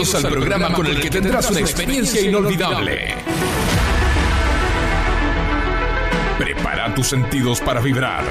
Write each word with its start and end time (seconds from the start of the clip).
Bienvenidos 0.00 0.24
al 0.24 0.32
programa 0.32 0.72
con 0.72 0.86
el 0.86 0.98
que 0.98 1.10
tendrás 1.10 1.50
una 1.50 1.60
experiencia 1.60 2.22
inolvidable. 2.22 3.14
Prepara 6.38 6.94
tus 6.94 7.08
sentidos 7.08 7.60
para 7.60 7.82
vibrar. 7.82 8.24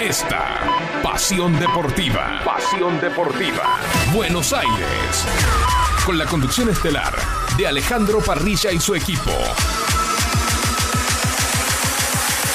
Esta 0.00 0.60
Pasión 1.02 1.58
Deportiva. 1.58 2.42
Pasión 2.44 3.00
Deportiva. 3.00 3.80
Buenos 4.14 4.52
Aires. 4.52 5.26
Con 6.06 6.16
la 6.16 6.26
conducción 6.26 6.68
estelar 6.68 7.12
de 7.56 7.66
Alejandro 7.66 8.20
Parrilla 8.20 8.70
y 8.70 8.78
su 8.78 8.94
equipo. 8.94 9.32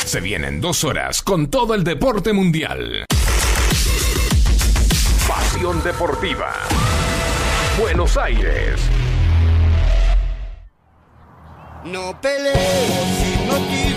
Se 0.06 0.22
vienen 0.22 0.62
dos 0.62 0.86
horas 0.86 1.22
con 1.22 1.48
todo 1.48 1.74
el 1.74 1.84
deporte 1.84 2.32
mundial. 2.32 3.06
Pasión 5.28 5.84
Deportiva. 5.84 6.54
Buenos 7.78 8.18
Aires. 8.18 8.82
No 11.86 12.20
sin 12.22 13.48
motivo, 13.48 13.97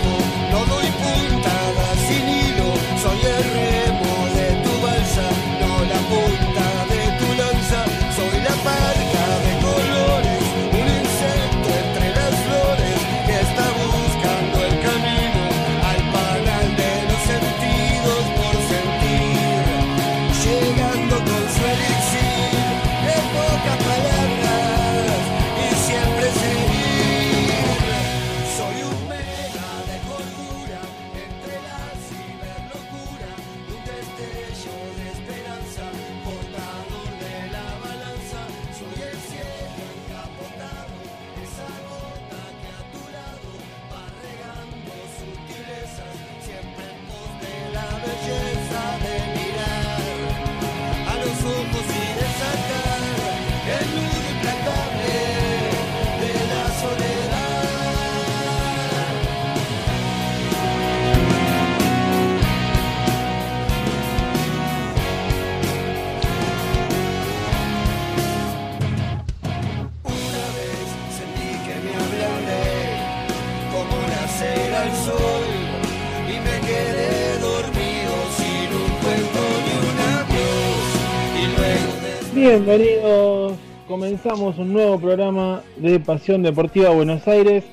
Bienvenidos, 82.41 83.53
comenzamos 83.87 84.57
un 84.57 84.73
nuevo 84.73 84.99
programa 84.99 85.61
de 85.77 85.99
Pasión 85.99 86.41
Deportiva 86.41 86.89
Buenos 86.89 87.27
Aires, 87.27 87.63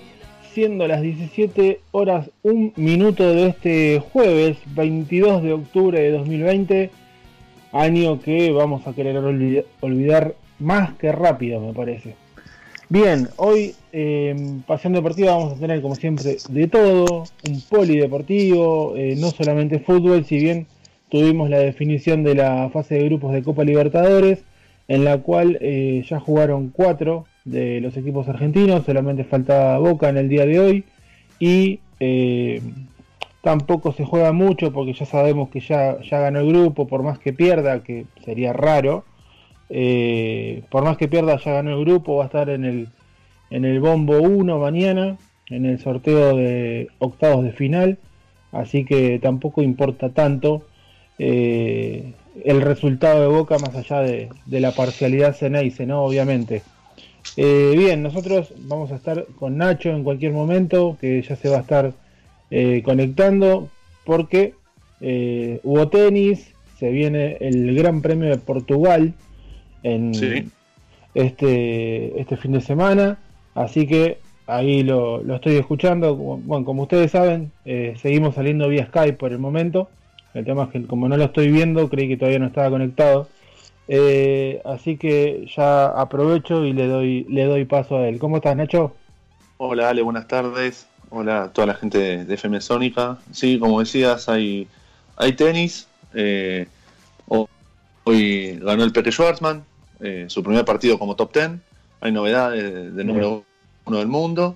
siendo 0.52 0.86
las 0.86 1.00
17 1.00 1.80
horas 1.92 2.28
1 2.42 2.72
minuto 2.76 3.32
de 3.32 3.46
este 3.46 3.98
jueves 4.12 4.58
22 4.76 5.42
de 5.42 5.54
octubre 5.54 5.98
de 5.98 6.10
2020, 6.10 6.90
año 7.72 8.20
que 8.20 8.52
vamos 8.52 8.86
a 8.86 8.92
querer 8.92 9.16
olvida- 9.16 9.64
olvidar 9.80 10.34
más 10.58 10.92
que 10.98 11.12
rápido 11.12 11.62
me 11.62 11.72
parece. 11.72 12.14
Bien, 12.90 13.26
hoy 13.36 13.74
en 13.92 14.60
Pasión 14.66 14.92
Deportiva 14.92 15.34
vamos 15.34 15.54
a 15.54 15.60
tener 15.60 15.80
como 15.80 15.94
siempre 15.94 16.36
de 16.46 16.66
todo, 16.66 17.24
un 17.48 17.62
polideportivo, 17.70 18.96
eh, 18.98 19.14
no 19.16 19.30
solamente 19.30 19.78
fútbol, 19.78 20.26
si 20.26 20.36
bien 20.36 20.66
tuvimos 21.08 21.48
la 21.48 21.58
definición 21.58 22.22
de 22.22 22.34
la 22.34 22.68
fase 22.70 22.96
de 22.96 23.04
grupos 23.06 23.32
de 23.32 23.42
Copa 23.42 23.64
Libertadores, 23.64 24.44
en 24.88 25.04
la 25.04 25.18
cual 25.18 25.58
eh, 25.60 26.02
ya 26.08 26.18
jugaron 26.18 26.70
cuatro 26.70 27.26
de 27.44 27.80
los 27.80 27.96
equipos 27.96 28.26
argentinos, 28.28 28.84
solamente 28.86 29.22
falta 29.22 29.78
Boca 29.78 30.08
en 30.08 30.16
el 30.16 30.28
día 30.30 30.46
de 30.46 30.58
hoy, 30.58 30.84
y 31.38 31.80
eh, 32.00 32.62
tampoco 33.42 33.92
se 33.92 34.04
juega 34.04 34.32
mucho 34.32 34.72
porque 34.72 34.94
ya 34.94 35.04
sabemos 35.04 35.50
que 35.50 35.60
ya, 35.60 36.00
ya 36.00 36.20
ganó 36.20 36.40
el 36.40 36.48
grupo, 36.48 36.88
por 36.88 37.02
más 37.02 37.18
que 37.18 37.34
pierda, 37.34 37.82
que 37.82 38.06
sería 38.24 38.54
raro, 38.54 39.04
eh, 39.68 40.62
por 40.70 40.84
más 40.84 40.96
que 40.96 41.08
pierda 41.08 41.38
ya 41.38 41.52
ganó 41.52 41.78
el 41.78 41.84
grupo, 41.84 42.16
va 42.16 42.24
a 42.24 42.26
estar 42.26 42.48
en 42.48 42.64
el, 42.64 42.88
en 43.50 43.66
el 43.66 43.80
bombo 43.80 44.18
1 44.18 44.58
mañana, 44.58 45.18
en 45.50 45.66
el 45.66 45.78
sorteo 45.80 46.34
de 46.34 46.88
octavos 46.98 47.44
de 47.44 47.52
final, 47.52 47.98
así 48.52 48.86
que 48.86 49.18
tampoco 49.18 49.60
importa 49.60 50.08
tanto 50.08 50.62
el 52.44 52.60
resultado 52.62 53.20
de 53.20 53.26
Boca 53.28 53.58
más 53.58 53.74
allá 53.74 54.00
de, 54.00 54.28
de 54.46 54.60
la 54.60 54.72
parcialidad 54.72 55.34
Ceneice, 55.36 55.86
¿no? 55.86 56.04
Obviamente. 56.04 56.62
Eh, 57.36 57.74
bien, 57.76 58.02
nosotros 58.02 58.52
vamos 58.58 58.90
a 58.90 58.96
estar 58.96 59.26
con 59.38 59.56
Nacho 59.58 59.90
en 59.90 60.02
cualquier 60.04 60.32
momento, 60.32 60.96
que 61.00 61.22
ya 61.22 61.36
se 61.36 61.48
va 61.48 61.58
a 61.58 61.60
estar 61.60 61.92
eh, 62.50 62.82
conectando, 62.84 63.68
porque 64.04 64.54
eh, 65.00 65.60
hubo 65.62 65.88
tenis, 65.88 66.52
se 66.78 66.90
viene 66.90 67.36
el 67.40 67.74
Gran 67.74 68.00
Premio 68.02 68.30
de 68.30 68.38
Portugal 68.38 69.12
en 69.82 70.14
Sí. 70.14 70.48
este, 71.14 72.20
este 72.20 72.36
fin 72.36 72.52
de 72.52 72.60
semana, 72.60 73.18
así 73.54 73.86
que 73.86 74.18
ahí 74.46 74.82
lo, 74.82 75.22
lo 75.22 75.36
estoy 75.36 75.56
escuchando. 75.56 76.16
Bueno, 76.16 76.64
como 76.64 76.82
ustedes 76.82 77.10
saben, 77.10 77.52
eh, 77.64 77.94
seguimos 78.00 78.34
saliendo 78.34 78.68
vía 78.68 78.86
Skype 78.86 79.14
por 79.18 79.32
el 79.32 79.38
momento. 79.38 79.88
El 80.34 80.44
tema 80.44 80.64
es 80.64 80.70
que 80.70 80.86
como 80.86 81.08
no 81.08 81.16
lo 81.16 81.24
estoy 81.24 81.50
viendo, 81.50 81.88
creí 81.88 82.08
que 82.08 82.16
todavía 82.16 82.38
no 82.38 82.46
estaba 82.46 82.70
conectado. 82.70 83.28
Eh, 83.88 84.60
así 84.64 84.96
que 84.98 85.46
ya 85.56 85.86
aprovecho 85.86 86.64
y 86.64 86.72
le 86.72 86.86
doy, 86.86 87.24
le 87.28 87.44
doy 87.44 87.64
paso 87.64 87.96
a 87.96 88.08
él. 88.08 88.18
¿Cómo 88.18 88.36
estás, 88.36 88.56
Nacho? 88.56 88.94
Hola 89.56 89.88
Ale, 89.90 90.02
buenas 90.02 90.28
tardes. 90.28 90.86
Hola 91.10 91.44
a 91.44 91.52
toda 91.52 91.66
la 91.68 91.74
gente 91.74 91.98
de, 91.98 92.24
de 92.24 92.34
FM 92.34 92.60
Sónica. 92.60 93.18
Sí, 93.32 93.58
como 93.58 93.80
decías, 93.80 94.28
hay, 94.28 94.68
hay 95.16 95.32
tenis. 95.32 95.88
Eh, 96.14 96.66
ho- 97.28 97.48
hoy 98.04 98.58
ganó 98.60 98.84
el 98.84 98.92
Peque 98.92 99.10
Schwarzman, 99.10 99.64
eh, 100.00 100.26
su 100.28 100.42
primer 100.42 100.64
partido 100.66 100.98
como 100.98 101.16
top 101.16 101.32
10. 101.32 101.50
Hay 102.00 102.12
novedades 102.12 102.94
del 102.94 103.06
número 103.06 103.44
uno 103.86 103.98
del 103.98 104.06
mundo. 104.08 104.54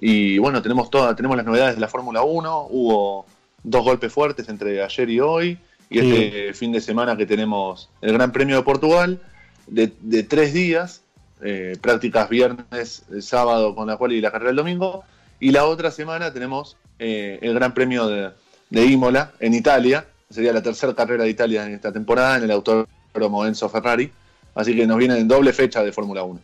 Y 0.00 0.38
bueno, 0.38 0.62
tenemos 0.62 0.88
todas, 0.90 1.14
tenemos 1.14 1.36
las 1.36 1.44
novedades 1.46 1.74
de 1.74 1.80
la 1.82 1.88
Fórmula 1.88 2.22
1. 2.22 2.66
Hubo 2.70 3.26
dos 3.62 3.84
golpes 3.84 4.12
fuertes 4.12 4.48
entre 4.48 4.82
ayer 4.82 5.10
y 5.10 5.20
hoy. 5.20 5.58
Y 5.88 5.98
Sí. 6.00 6.12
este 6.14 6.54
fin 6.54 6.70
de 6.72 6.80
semana 6.80 7.16
que 7.16 7.26
tenemos 7.26 7.88
el 8.00 8.12
Gran 8.12 8.30
Premio 8.32 8.56
de 8.56 8.62
Portugal 8.62 9.20
de, 9.66 9.92
de 10.00 10.22
tres 10.22 10.52
días. 10.52 11.02
eh, 11.42 11.78
prácticas 11.80 12.28
viernes, 12.28 13.02
eh, 13.10 13.22
sábado 13.22 13.74
con 13.74 13.86
la 13.86 13.96
cual 13.96 14.12
y 14.12 14.20
la 14.20 14.30
carrera 14.30 14.50
el 14.50 14.56
domingo. 14.56 15.04
Y 15.40 15.52
la 15.52 15.64
otra 15.64 15.90
semana 15.90 16.30
tenemos 16.34 16.76
eh, 16.98 17.38
el 17.40 17.54
Gran 17.54 17.72
Premio 17.72 18.06
de, 18.08 18.28
de 18.68 18.84
Imola 18.84 19.32
en 19.40 19.54
Italia. 19.54 20.04
Sería 20.28 20.52
la 20.52 20.62
tercera 20.62 20.94
carrera 20.94 21.24
de 21.24 21.30
Italia 21.30 21.64
en 21.64 21.72
esta 21.72 21.90
temporada 21.92 22.36
en 22.36 22.44
el 22.44 22.50
autódromo 22.50 23.46
Enzo 23.46 23.70
Ferrari. 23.70 24.10
Así 24.54 24.76
que 24.76 24.86
nos 24.86 24.98
viene 24.98 25.16
en 25.18 25.28
doble 25.28 25.54
fecha 25.54 25.82
de 25.82 25.92
Fórmula 25.92 26.24
1. 26.24 26.38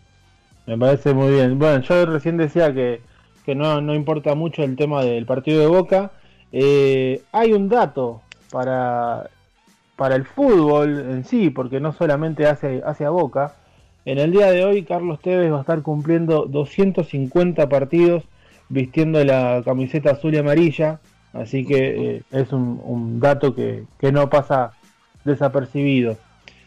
Me 0.66 0.78
parece 0.78 1.12
muy 1.12 1.30
bien. 1.32 1.58
Bueno, 1.58 1.82
yo 1.82 2.06
recién 2.06 2.38
decía 2.38 2.72
que, 2.72 3.02
que 3.44 3.54
no, 3.54 3.82
no 3.82 3.94
importa 3.94 4.34
mucho 4.34 4.62
el 4.62 4.76
tema 4.76 5.04
del 5.04 5.26
partido 5.26 5.60
de 5.60 5.66
Boca. 5.66 6.10
Eh, 6.52 7.22
hay 7.32 7.52
un 7.52 7.68
dato 7.68 8.22
para, 8.50 9.28
para 9.96 10.16
el 10.16 10.24
fútbol 10.24 10.98
en 11.10 11.24
sí, 11.24 11.50
porque 11.50 11.80
no 11.80 11.92
solamente 11.92 12.46
hace, 12.46 12.82
hacia 12.84 13.10
Boca. 13.10 13.54
En 14.04 14.18
el 14.18 14.30
día 14.30 14.50
de 14.50 14.64
hoy, 14.64 14.84
Carlos 14.84 15.20
Tevez 15.20 15.52
va 15.52 15.58
a 15.58 15.60
estar 15.62 15.82
cumpliendo 15.82 16.46
250 16.46 17.68
partidos 17.68 18.22
vistiendo 18.68 19.22
la 19.24 19.62
camiseta 19.64 20.12
azul 20.12 20.34
y 20.34 20.38
amarilla. 20.38 21.00
Así 21.32 21.66
que 21.66 22.16
eh, 22.16 22.22
es 22.30 22.52
un, 22.52 22.80
un 22.84 23.20
dato 23.20 23.54
que, 23.54 23.84
que 23.98 24.12
no 24.12 24.30
pasa 24.30 24.72
desapercibido. 25.24 26.16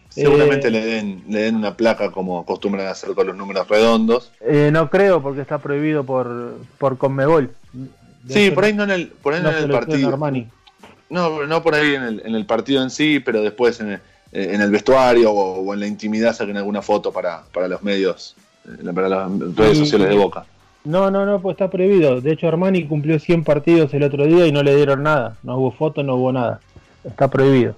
Seguramente 0.10 0.68
Eh, 0.68 0.72
le, 0.72 0.86
den, 0.86 1.24
le 1.28 1.42
den 1.42 1.56
una 1.56 1.76
placa 1.76 2.12
como 2.12 2.40
acostumbran 2.40 2.88
hacer 2.88 3.14
con 3.14 3.28
los 3.28 3.36
números 3.36 3.68
redondos. 3.68 4.32
Eh, 4.42 4.70
no 4.72 4.90
creo 4.90 5.22
porque 5.22 5.42
está 5.42 5.60
prohibido 5.60 6.04
por, 6.04 6.58
por 6.78 6.98
Conmebol. 6.98 7.52
Sí, 8.28 8.52
por 8.52 8.66
ahí 8.66 8.74
no 8.74 8.84
en 8.84 8.92
el, 8.92 9.08
por 9.08 9.34
ahí 9.34 9.42
no 9.42 9.50
en 9.50 9.64
el 9.64 9.70
partido. 9.70 10.10
Armani. 10.10 10.48
No, 11.10 11.46
no 11.46 11.64
por 11.64 11.76
ahí 11.76 11.96
en 11.96 12.04
el, 12.04 12.22
en 12.26 12.36
el 12.36 12.46
partido 12.46 12.84
en 12.84 12.90
sí, 12.90 13.20
pero 13.20 13.42
después 13.42 13.80
en 13.80 13.94
el, 13.94 14.00
eh, 14.32 14.52
en 14.54 14.62
el 14.62 14.70
vestuario 14.70 15.32
o, 15.32 15.74
en 15.74 15.80
la 15.80 15.88
intimidad 15.88 16.36
saquen 16.36 16.58
alguna 16.58 16.82
foto 16.82 17.12
para, 17.12 17.44
para 17.52 17.68
los 17.68 17.82
medios, 17.82 18.36
eh, 18.66 18.94
para 18.94 19.10
las 19.10 19.32
redes 19.56 19.80
sociales 19.80 20.10
de 20.10 20.16
Boca. 20.16 20.46
No, 20.84 21.12
no, 21.12 21.26
no, 21.26 21.42
pues 21.42 21.56
está 21.56 21.70
prohibido. 21.70 22.22
De 22.22 22.32
hecho, 22.32 22.48
Armani 22.48 22.86
cumplió 22.86 23.20
100 23.20 23.44
partidos 23.44 23.94
el 23.94 24.04
otro 24.04 24.26
día 24.26 24.46
y 24.46 24.52
no 24.52 24.64
le 24.64 24.76
dieron 24.76 25.04
nada. 25.04 25.38
No 25.44 25.58
hubo 25.58 25.72
foto, 25.72 26.04
no 26.04 26.16
hubo 26.16 26.32
nada. 26.32 26.62
Está 27.04 27.30
prohibido. 27.30 27.76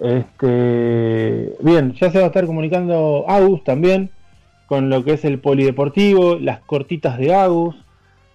Este, 0.00 1.54
bien, 1.60 1.94
ya 1.94 2.10
se 2.10 2.18
va 2.18 2.24
a 2.24 2.26
estar 2.28 2.46
comunicando 2.46 3.24
Agus 3.28 3.62
también 3.64 4.10
con 4.66 4.88
lo 4.88 5.04
que 5.04 5.12
es 5.14 5.24
el 5.24 5.38
polideportivo, 5.38 6.36
las 6.36 6.60
cortitas 6.60 7.18
de 7.18 7.34
Agus. 7.34 7.76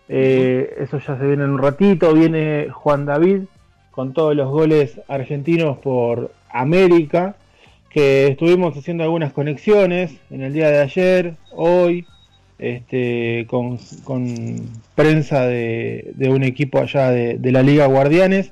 Eh, 0.10 0.76
eso 0.80 1.00
ya 1.00 1.18
se 1.18 1.26
viene 1.26 1.44
en 1.44 1.52
un 1.52 1.62
ratito. 1.62 2.14
Viene 2.14 2.70
Juan 2.72 3.06
David 3.06 3.42
con 3.92 4.14
todos 4.14 4.36
los 4.36 4.50
goles 4.50 5.00
argentinos 5.08 5.78
por 5.78 6.32
América. 6.50 7.36
Que 7.90 8.28
estuvimos 8.28 8.78
haciendo 8.78 9.04
algunas 9.04 9.34
conexiones 9.34 10.16
en 10.30 10.44
el 10.44 10.54
día 10.54 10.70
de 10.70 10.80
ayer, 10.82 11.36
hoy, 11.52 12.06
este, 12.60 13.48
con, 13.50 13.80
prensa 14.94 15.46
de, 15.46 16.14
un 16.30 16.44
equipo 16.44 16.80
allá 16.80 17.10
de, 17.10 17.38
de 17.38 17.52
la 17.52 17.64
Liga 17.64 17.88
Guardianes 17.88 18.52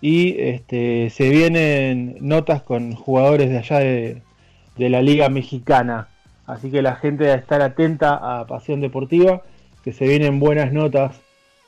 y 0.00 0.40
este, 0.40 1.10
se 1.10 1.28
vienen 1.28 2.16
notas 2.20 2.62
con 2.62 2.94
jugadores 2.94 3.50
de 3.50 3.58
allá 3.58 3.78
de, 3.78 4.22
la 4.76 5.02
Liga 5.02 5.28
Mexicana. 5.28 6.08
Así 6.46 6.70
que 6.70 6.82
la 6.82 6.94
gente 6.94 7.30
a 7.30 7.34
estar 7.34 7.60
atenta 7.62 8.40
a 8.40 8.46
Pasión 8.46 8.80
Deportiva, 8.80 9.42
se 9.92 10.06
vienen 10.06 10.40
buenas 10.40 10.72
notas 10.72 11.20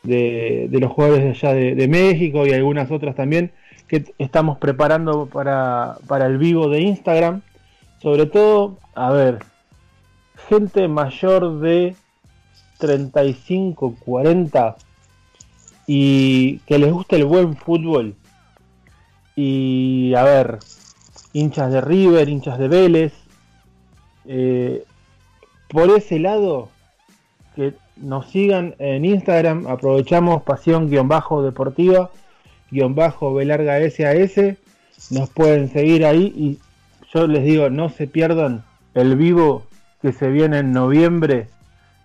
de, 0.03 0.69
los 0.73 0.91
jugadores 0.93 1.25
de 1.25 1.31
allá 1.31 1.55
de, 1.55 1.89
México 1.89 2.47
y 2.47 2.53
algunas 2.53 2.91
otras 2.91 3.15
también 3.15 3.53
que 3.87 4.05
estamos 4.19 4.59
preparando 4.59 5.27
para, 5.27 5.97
para 6.07 6.27
el 6.27 6.39
vivo 6.39 6.69
de 6.69 6.81
Instagram. 6.81 7.43
Sobre 8.01 8.27
todo, 8.27 8.79
a 8.95 9.11
ver, 9.11 9.39
gente 10.49 10.89
mayor 10.89 11.61
de 11.61 11.95
35, 12.79 13.97
40 14.01 14.77
y 15.87 16.59
que 16.61 16.79
les 16.79 16.93
guste 16.93 17.17
el 17.17 17.27
buen 17.27 17.57
fútbol 17.57 18.15
y 19.43 20.15
a 20.15 20.25
ver, 20.25 20.59
hinchas 21.33 21.73
de 21.73 21.81
River, 21.81 22.29
hinchas 22.29 22.59
de 22.59 22.69
Vélez. 22.69 23.15
Eh, 24.27 24.85
por 25.69 25.89
ese 25.91 26.19
lado, 26.19 26.69
que 27.55 27.75
nos 28.01 28.29
sigan 28.31 28.75
en 28.79 29.05
Instagram, 29.05 29.67
aprovechamos 29.67 30.43
pasión-deportiva, 30.43 32.11
guion 32.71 32.95
bajo 32.95 33.35
Belarga 33.35 33.79
SAS, 33.91 34.57
nos 35.11 35.31
pueden 35.31 35.69
seguir 35.69 36.05
ahí 36.05 36.33
y 36.37 36.59
yo 37.13 37.27
les 37.27 37.45
digo, 37.45 37.71
no 37.71 37.89
se 37.89 38.07
pierdan 38.07 38.63
el 38.95 39.17
vivo 39.17 39.65
que 40.03 40.13
se 40.13 40.29
viene 40.29 40.59
en 40.59 40.73
noviembre, 40.73 41.49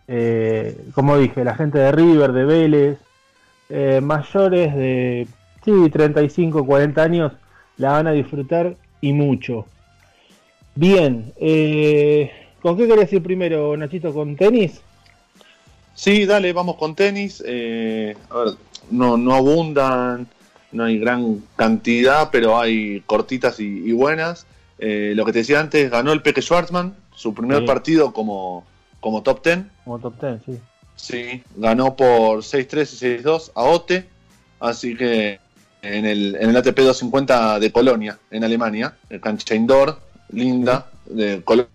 eh, 0.07 0.77
como 0.93 1.17
dije, 1.17 1.43
la 1.43 1.55
gente 1.55 1.79
de 1.79 1.91
River, 1.91 2.31
de 2.31 2.45
Vélez, 2.45 2.97
eh, 3.69 4.01
mayores 4.01 4.75
de 4.75 5.27
sí, 5.63 5.89
35, 5.89 6.65
40 6.65 7.01
años 7.01 7.31
la 7.77 7.93
van 7.93 8.07
a 8.07 8.11
disfrutar 8.11 8.75
y 9.01 9.13
mucho. 9.13 9.65
Bien, 10.75 11.33
eh, 11.37 12.31
¿con 12.61 12.77
qué 12.77 12.87
querés 12.87 13.11
ir 13.13 13.23
primero, 13.23 13.75
Nachito? 13.77 14.13
¿Con 14.13 14.35
tenis? 14.35 14.81
Sí, 15.95 16.25
dale, 16.25 16.53
vamos 16.53 16.75
con 16.75 16.93
tenis. 16.93 17.41
Eh, 17.45 18.15
a 18.29 18.37
ver, 18.37 18.53
no, 18.91 19.17
no 19.17 19.33
abundan, 19.33 20.27
no 20.71 20.83
hay 20.83 20.99
gran 20.99 21.41
cantidad, 21.55 22.29
pero 22.31 22.59
hay 22.59 23.01
cortitas 23.01 23.59
y, 23.59 23.91
buenas. 23.93 24.45
Eh, 24.77 25.13
lo 25.15 25.25
que 25.25 25.31
te 25.31 25.39
decía 25.39 25.61
antes, 25.61 25.89
ganó 25.89 26.11
el 26.11 26.21
Peque 26.21 26.41
Schwartzman, 26.41 26.95
su 27.15 27.33
primer 27.33 27.65
partido 27.65 28.11
como, 28.11 28.65
como 28.99 29.23
top 29.23 29.43
10. 29.43 29.59
Como 29.85 29.99
top 29.99 30.21
10, 30.21 30.41
sí. 30.45 30.59
Sí, 30.97 31.43
ganó 31.55 31.95
por 31.95 32.39
6-3 32.39 33.19
y 33.19 33.23
6-2 33.23 33.51
a 33.55 33.63
Ote, 33.63 34.07
así 34.59 34.95
que 34.95 35.39
en 35.81 36.05
el, 36.05 36.35
en 36.35 36.49
el 36.49 36.57
ATP 36.57 36.77
250 36.77 37.59
de 37.59 37.71
Colonia, 37.71 38.17
en 38.31 38.43
Alemania, 38.43 38.95
el 39.09 39.21
cancha 39.21 39.55
indoor, 39.55 39.99
linda, 40.29 40.89
de 41.05 41.41
color 41.43 41.67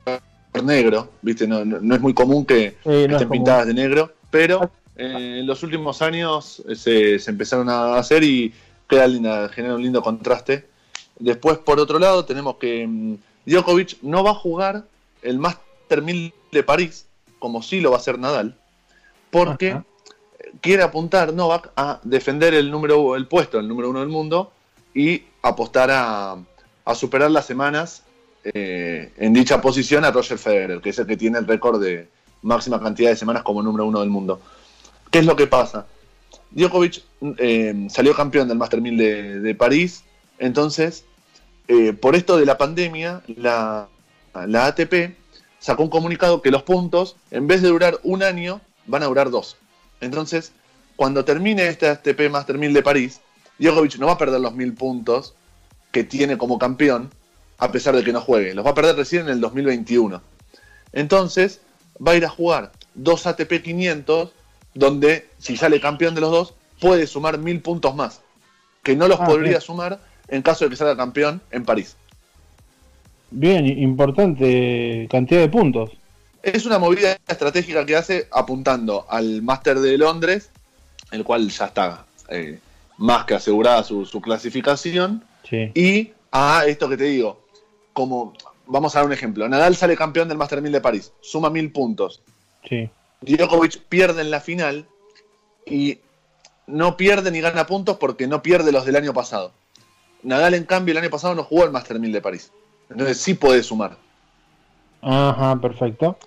negro, 0.62 1.11
¿viste? 1.23 1.47
No, 1.47 1.64
no, 1.64 1.94
es 1.94 2.00
muy 2.00 2.14
común 2.14 2.44
que 2.44 2.76
estén 2.85 3.29
pintadas 3.29 3.67
de 3.67 3.75
negro, 3.75 4.12
pero 4.31 4.62
ah. 4.62 4.70
eh, 4.97 5.38
en 5.41 5.47
los 5.47 5.62
últimos 5.62 6.02
años 6.02 6.62
eh, 6.69 6.75
se, 6.75 7.19
se, 7.19 7.31
empezaron 7.31 7.69
a 7.69 7.97
hacer 7.97 8.23
y 8.25 8.52
queda 8.88 9.06
linda, 9.06 9.49
genera 9.49 9.75
un 9.75 9.82
lindo 9.82 10.02
contraste. 10.02 10.67
Después, 11.19 11.58
por 11.58 11.79
otro 11.79 11.99
lado, 11.99 12.25
tenemos 12.25 12.56
que 12.56 12.87
mm, 12.87 13.14
Djokovic 13.47 13.99
no 14.02 14.25
va 14.25 14.31
a 14.31 14.35
jugar 14.35 14.85
el 15.23 15.38
Master 15.38 16.02
1000 16.02 16.32
de 16.53 16.62
París, 16.62 17.06
como 17.38 17.62
sí 17.62 17.81
lo 17.81 17.91
va 17.91 17.96
a 17.96 18.00
hacer 18.00 18.19
Nadal, 18.19 18.56
porque 19.31 19.81
quiere 20.61 20.82
apuntar 20.82 21.32
Novak 21.32 21.70
a 21.76 22.00
defender 22.03 22.55
el 22.55 22.70
número 22.70 23.17
el 23.17 23.26
puesto, 23.26 23.58
el 23.58 23.69
número 23.69 23.91
uno 23.91 24.00
del 24.00 24.08
mundo, 24.08 24.53
y 24.94 25.25
apostar 25.43 25.91
a, 25.93 26.37
superar 26.94 27.31
las 27.31 27.46
semanas 27.46 28.03
eh, 28.45 29.13
en 29.17 29.33
dicha 29.33 29.61
posición 29.61 30.05
a 30.05 30.11
Roger 30.11 30.39
Federer, 30.39 30.81
que 30.81 30.91
es 30.91 30.99
el 30.99 31.07
que 31.07 31.17
tiene 31.17 31.39
el 31.39 31.47
récord 31.47 31.83
de 31.83 32.09
máxima 32.43 32.81
cantidad 32.81 33.11
de 33.11 33.17
semanas 33.17 33.43
como 33.43 33.63
número 33.63 33.87
uno 33.87 34.01
del 34.01 34.11
mundo. 34.11 34.41
¿Qué 35.11 35.19
es 35.19 35.27
lo 35.27 35.37
que 35.37 35.47
pasa? 35.47 35.87
Djokovic 36.51 37.03
eh, 37.39 37.87
salió 37.91 38.15
campeón 38.15 38.49
del 38.49 38.59
Master 38.59 38.81
1000 38.81 39.43
de, 39.43 39.55
París, 39.55 40.05
entonces, 40.39 41.05
eh, 41.69 41.93
por 41.93 42.17
esto 42.17 42.37
de 42.37 42.47
la 42.47 42.59
pandemia, 42.59 43.23
la, 43.37 43.89
la 44.47 44.67
ATP 44.67 45.17
sacó 45.59 45.83
un 45.83 45.91
comunicado 45.91 46.43
que 46.43 46.51
los 46.51 46.63
puntos, 46.63 47.17
en 47.31 47.47
vez 47.47 47.63
de 47.63 47.69
durar 47.69 47.99
un 48.03 48.23
año, 48.23 48.61
van 48.87 49.03
a 49.03 49.07
durar 49.07 49.31
dos. 49.31 49.57
Entonces, 50.01 50.53
cuando 50.97 51.25
termine 51.25 51.69
este 51.69 51.89
ATP 51.89 52.31
Master 52.31 52.59
1000 52.59 52.73
de 52.73 52.83
París, 52.83 53.21
Djokovic 53.59 53.99
no 53.99 54.07
va 54.07 54.13
a 54.13 54.19
perder 54.19 54.41
los 54.41 54.55
1000 54.55 54.75
puntos 54.75 55.35
que 55.93 56.05
tiene 56.05 56.39
como 56.39 56.59
campeón, 56.59 57.11
a 57.61 57.71
pesar 57.71 57.95
de 57.95 58.03
que 58.03 58.12
no 58.12 58.21
juegue. 58.21 58.55
Los 58.55 58.67
va 58.67 58.71
a 58.71 58.75
perder 58.75 58.97
recién 58.97 59.23
en 59.23 59.29
el 59.29 59.41
2021. 59.41 60.21
Entonces, 60.93 61.61
va 62.05 62.12
a 62.12 62.17
ir 62.17 62.25
a 62.25 62.29
jugar 62.29 62.73
dos 62.95 63.27
ATP 63.27 63.62
500, 63.62 64.31
donde 64.75 65.29
si 65.39 65.57
sale 65.57 65.81
campeón 65.81 66.15
de 66.15 66.21
los 66.21 66.31
dos, 66.31 66.55
puede 66.81 67.07
sumar 67.07 67.39
1000 67.39 67.61
puntos 67.61 67.95
más, 67.95 68.23
que 68.83 68.97
no 68.97 69.07
los 69.07 69.21
ah, 69.21 69.27
podría 69.27 69.61
sumar 69.61 70.01
en 70.29 70.43
caso 70.43 70.65
de 70.65 70.71
que 70.71 70.77
salga 70.77 70.97
campeón 70.97 71.41
en 71.51 71.65
París. 71.65 71.96
Bien, 73.31 73.67
importante 73.67 75.06
cantidad 75.08 75.41
de 75.41 75.49
puntos 75.49 75.91
es 76.43 76.67
una 76.67 76.79
movida 76.79 77.19
estratégica 77.29 77.84
que 77.84 77.96
hace 77.96 78.29
apuntando 78.31 79.06
al 79.08 79.43
Máster 79.43 79.79
de 79.79 79.99
Londres, 79.99 80.51
el 81.11 81.25
cual 81.25 81.49
ya 81.51 81.67
está 81.67 82.05
eh, 82.29 82.58
más 82.99 83.25
que 83.25 83.34
asegurada 83.34 83.82
su, 83.82 84.20
clasificación, 84.23 85.25
y 85.51 86.13
a 86.31 86.65
esto 86.67 86.89
que 86.89 86.96
te 86.96 87.05
digo, 87.05 87.40
como 87.93 88.35
vamos 88.67 88.94
a 88.94 89.01
dar 89.01 89.06
un 89.06 89.13
ejemplo, 89.13 89.49
Nadal 89.49 89.77
sale 89.77 89.97
campeón 89.97 90.29
del 90.29 90.39
Master 90.39 90.63
1000 90.63 90.73
de 90.73 90.81
París, 90.81 91.13
suma 91.20 91.51
mil 91.51 91.73
puntos. 91.73 92.23
Sí. 92.69 92.91
Djokovic 93.23 93.82
pierde 93.89 94.23
en 94.23 94.31
la 94.31 94.41
final 94.41 94.87
y 95.67 95.99
no 96.67 96.97
pierde 96.97 97.31
ni 97.31 97.41
gana 97.41 97.67
puntos 97.67 97.99
porque 97.99 98.27
no 98.27 98.43
pierde 98.43 98.73
los 98.73 98.85
del 98.85 98.97
año 98.97 99.13
pasado. 99.13 99.53
Nadal, 100.23 100.55
en 100.55 100.65
cambio, 100.65 100.93
el 100.93 100.99
año 100.99 101.11
pasado 101.11 101.35
no 101.35 101.44
jugó 101.44 101.65
el 101.65 101.70
Master 101.70 101.99
1000 101.99 102.13
de 102.13 102.20
París. 102.20 102.53
Entonces 102.91 103.19
sí 103.19 103.35
puede 103.35 103.63
sumar. 103.63 103.97
Ajá, 105.01 105.56
perfecto. 105.61 106.19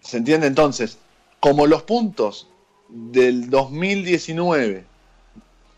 ¿Se 0.00 0.18
entiende? 0.18 0.46
Entonces, 0.46 0.98
como 1.40 1.66
los 1.66 1.82
puntos 1.82 2.48
del 2.88 3.50
2019, 3.50 4.84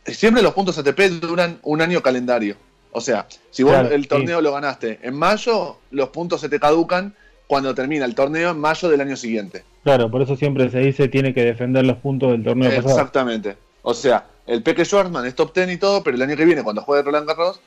siempre 0.06 0.42
los 0.42 0.54
puntos 0.54 0.78
ATP 0.78 1.00
duran 1.20 1.58
un 1.62 1.80
año 1.80 2.02
calendario. 2.02 2.56
O 2.92 3.00
sea, 3.00 3.26
si 3.50 3.62
vos 3.62 3.74
el 3.90 4.08
torneo 4.08 4.40
lo 4.40 4.52
ganaste 4.52 4.98
en 5.02 5.14
mayo, 5.14 5.78
los 5.90 6.08
puntos 6.08 6.40
se 6.40 6.48
te 6.48 6.58
caducan 6.58 7.14
cuando 7.46 7.74
termina 7.74 8.04
el 8.04 8.14
torneo 8.14 8.50
en 8.50 8.58
mayo 8.58 8.88
del 8.88 9.00
año 9.00 9.16
siguiente. 9.16 9.64
Claro, 9.82 10.10
por 10.10 10.22
eso 10.22 10.36
siempre 10.36 10.70
se 10.70 10.78
dice 10.78 11.08
tiene 11.08 11.32
que 11.32 11.44
defender 11.44 11.84
los 11.84 11.98
puntos 11.98 12.32
del 12.32 12.44
torneo 12.44 12.70
pasado. 12.70 12.90
Exactamente. 12.90 13.56
O 13.82 13.94
sea, 13.94 14.26
el 14.46 14.62
Peque 14.62 14.84
Schwarzman 14.84 15.26
es 15.26 15.34
top 15.34 15.54
10 15.54 15.70
y 15.70 15.76
todo, 15.76 16.02
pero 16.02 16.16
el 16.16 16.22
año 16.22 16.36
que 16.36 16.44
viene, 16.44 16.62
cuando 16.62 16.82
juegue 16.82 17.02
Roland 17.02 17.26
Garros, 17.26 17.60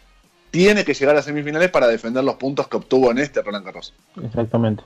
tiene 0.51 0.86
que 0.86 0.94
llegar 0.94 1.15
a 1.15 1.22
semifinales 1.22 1.72
para 1.72 1.88
defender 1.88 2.24
los 2.24 2.36
puntos 2.36 2.68
que 2.68 2.77
obtuvo 2.77 3.10
en 3.12 3.18
este 3.18 3.42
Roland 3.42 3.65
Garros. 3.65 3.94
Exactamente 4.24 4.84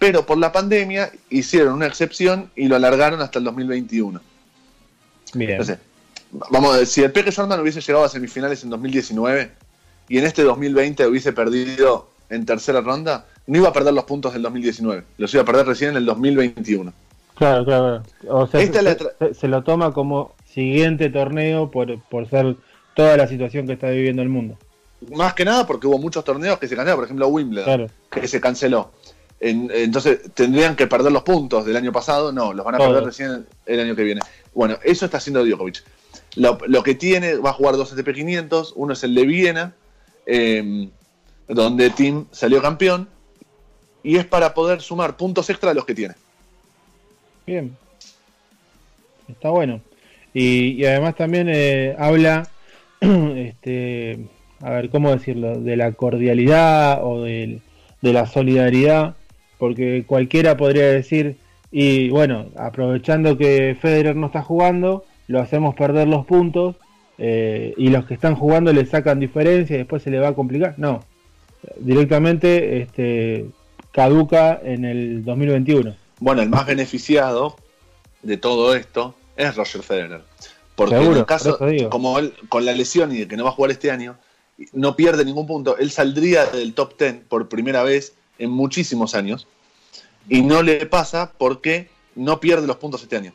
pero 0.00 0.24
por 0.24 0.38
la 0.38 0.50
pandemia 0.50 1.12
hicieron 1.28 1.74
una 1.74 1.86
excepción 1.86 2.50
y 2.56 2.68
lo 2.68 2.74
alargaron 2.74 3.20
hasta 3.20 3.38
el 3.38 3.44
2021. 3.44 4.20
Bien. 5.34 5.50
Entonces, 5.50 5.78
vamos 6.32 6.74
a 6.74 6.78
ver, 6.78 6.86
si 6.86 7.02
el 7.02 7.12
Peque 7.12 7.32
Jordan 7.32 7.60
hubiese 7.60 7.80
llegado 7.80 8.04
a 8.04 8.08
semifinales 8.08 8.62
en 8.62 8.70
2019 8.70 9.50
y 10.08 10.18
en 10.18 10.24
este 10.24 10.42
2020 10.42 11.06
hubiese 11.06 11.32
perdido 11.32 12.08
en 12.28 12.46
tercera 12.46 12.80
ronda, 12.80 13.26
no 13.46 13.58
iba 13.58 13.68
a 13.68 13.72
perder 13.72 13.94
los 13.94 14.04
puntos 14.04 14.32
del 14.32 14.42
2019, 14.42 15.04
los 15.18 15.34
iba 15.34 15.42
a 15.42 15.46
perder 15.46 15.66
recién 15.66 15.90
en 15.90 15.96
el 15.98 16.06
2021. 16.06 16.92
Claro, 17.34 17.64
claro. 17.64 18.02
O 18.28 18.46
sea, 18.46 18.60
se, 19.32 19.48
lo 19.48 19.62
toma 19.62 19.92
como 19.92 20.34
siguiente 20.52 21.08
torneo 21.08 21.70
por, 21.70 21.98
por 22.02 22.28
ser 22.28 22.56
toda 22.94 23.16
la 23.16 23.26
situación 23.26 23.66
que 23.66 23.72
está 23.72 23.88
viviendo 23.88 24.22
el 24.22 24.28
mundo. 24.28 24.58
más 25.14 25.34
que 25.34 25.44
nada 25.44 25.66
porque 25.66 25.86
hubo 25.86 25.98
muchos 25.98 26.22
torneos 26.22 26.58
que 26.58 26.68
se 26.68 26.76
cancelaron, 26.76 26.98
por 26.98 27.04
ejemplo 27.06 27.28
Wimbledon, 27.28 27.90
que 28.10 28.28
se 28.28 28.40
canceló. 28.40 28.92
entonces, 29.40 30.32
¿tendrían 30.34 30.76
que 30.76 30.86
perder 30.86 31.12
los 31.12 31.22
puntos 31.22 31.64
del 31.64 31.76
año 31.76 31.92
pasado? 31.92 32.30
No, 32.30 32.52
los 32.52 32.64
van 32.64 32.74
a 32.74 32.78
perder 32.78 33.04
recién 33.04 33.46
el 33.64 33.80
año 33.80 33.96
que 33.96 34.04
viene. 34.04 34.20
Bueno, 34.54 34.76
eso 34.84 35.06
está 35.06 35.16
haciendo 35.16 35.44
Djokovic. 35.44 35.82
Lo, 36.36 36.82
que 36.82 36.94
tiene, 36.94 37.34
va 37.36 37.50
a 37.50 37.54
jugar 37.54 37.76
dos 37.76 37.92
ATP 37.92 38.14
500, 38.14 38.74
uno 38.76 38.92
es 38.92 39.02
el 39.02 39.14
de 39.14 39.26
Viena, 39.26 39.74
em, 40.26 40.90
donde 41.48 41.90
Tim 41.90 42.26
salió 42.30 42.62
campeón, 42.62 43.08
y 44.02 44.16
es 44.16 44.24
para 44.24 44.54
poder 44.54 44.80
sumar 44.80 45.16
puntos 45.16 45.50
extra 45.50 45.72
a 45.72 45.74
los 45.74 45.84
que 45.84 45.94
tiene. 45.94 46.14
Bien. 47.46 47.76
Está 49.28 49.50
bueno. 49.50 49.80
Y, 50.32 50.84
además 50.84 51.16
también 51.16 51.48
eh, 51.50 51.96
habla, 51.98 52.48
este, 53.00 54.26
a 54.60 54.70
ver, 54.70 54.90
¿cómo 54.90 55.10
decirlo? 55.10 55.60
De 55.60 55.76
la 55.76 55.92
cordialidad 55.92 57.04
o 57.04 57.22
de, 57.22 57.60
la 58.02 58.26
solidaridad, 58.26 59.16
porque 59.58 60.04
cualquiera 60.06 60.56
podría 60.56 60.86
decir, 60.86 61.36
y 61.70 62.08
bueno, 62.10 62.46
aprovechando 62.56 63.36
que 63.36 63.76
Federer 63.80 64.16
no 64.16 64.26
está 64.26 64.42
jugando, 64.42 65.04
lo 65.30 65.40
hacemos 65.40 65.76
perder 65.76 66.08
los 66.08 66.26
puntos 66.26 66.74
eh, 67.16 67.72
y 67.76 67.88
los 67.90 68.04
que 68.04 68.14
están 68.14 68.34
jugando 68.34 68.72
le 68.72 68.84
sacan 68.84 69.20
diferencia 69.20 69.76
y 69.76 69.78
después 69.78 70.02
se 70.02 70.10
le 70.10 70.18
va 70.18 70.28
a 70.28 70.34
complicar. 70.34 70.74
No, 70.76 71.04
directamente 71.76 72.82
este, 72.82 73.46
caduca 73.92 74.60
en 74.60 74.84
el 74.84 75.24
2021. 75.24 75.94
Bueno, 76.18 76.42
el 76.42 76.48
más 76.48 76.66
beneficiado 76.66 77.54
de 78.22 78.38
todo 78.38 78.74
esto 78.74 79.14
es 79.36 79.54
Roger 79.54 79.84
Federer. 79.84 80.22
Porque 80.74 80.96
en 80.96 81.12
el 81.12 81.26
caso, 81.26 81.56
como 81.90 82.18
él 82.18 82.34
con 82.48 82.64
la 82.64 82.72
lesión 82.72 83.14
y 83.14 83.18
de 83.18 83.28
que 83.28 83.36
no 83.36 83.44
va 83.44 83.50
a 83.50 83.52
jugar 83.52 83.70
este 83.70 83.92
año, 83.92 84.16
no 84.72 84.96
pierde 84.96 85.24
ningún 85.24 85.46
punto, 85.46 85.78
él 85.78 85.92
saldría 85.92 86.46
del 86.46 86.74
top 86.74 86.98
10 86.98 87.14
por 87.28 87.48
primera 87.48 87.84
vez 87.84 88.14
en 88.40 88.50
muchísimos 88.50 89.14
años 89.14 89.46
y 90.28 90.42
no 90.42 90.64
le 90.64 90.86
pasa 90.86 91.32
porque 91.38 91.88
no 92.16 92.40
pierde 92.40 92.66
los 92.66 92.78
puntos 92.78 93.04
este 93.04 93.16
año. 93.16 93.32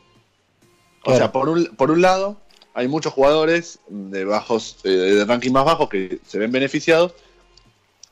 O 1.06 1.16
sea, 1.16 1.30
por 1.30 1.48
un, 1.48 1.66
por 1.76 1.90
un 1.90 2.02
lado, 2.02 2.36
hay 2.74 2.88
muchos 2.88 3.12
jugadores 3.12 3.78
de 3.88 4.24
bajos, 4.24 4.78
eh, 4.84 4.90
de 4.90 5.24
ranking 5.24 5.52
más 5.52 5.64
bajo 5.64 5.88
que 5.88 6.18
se 6.26 6.38
ven 6.38 6.50
beneficiados, 6.50 7.14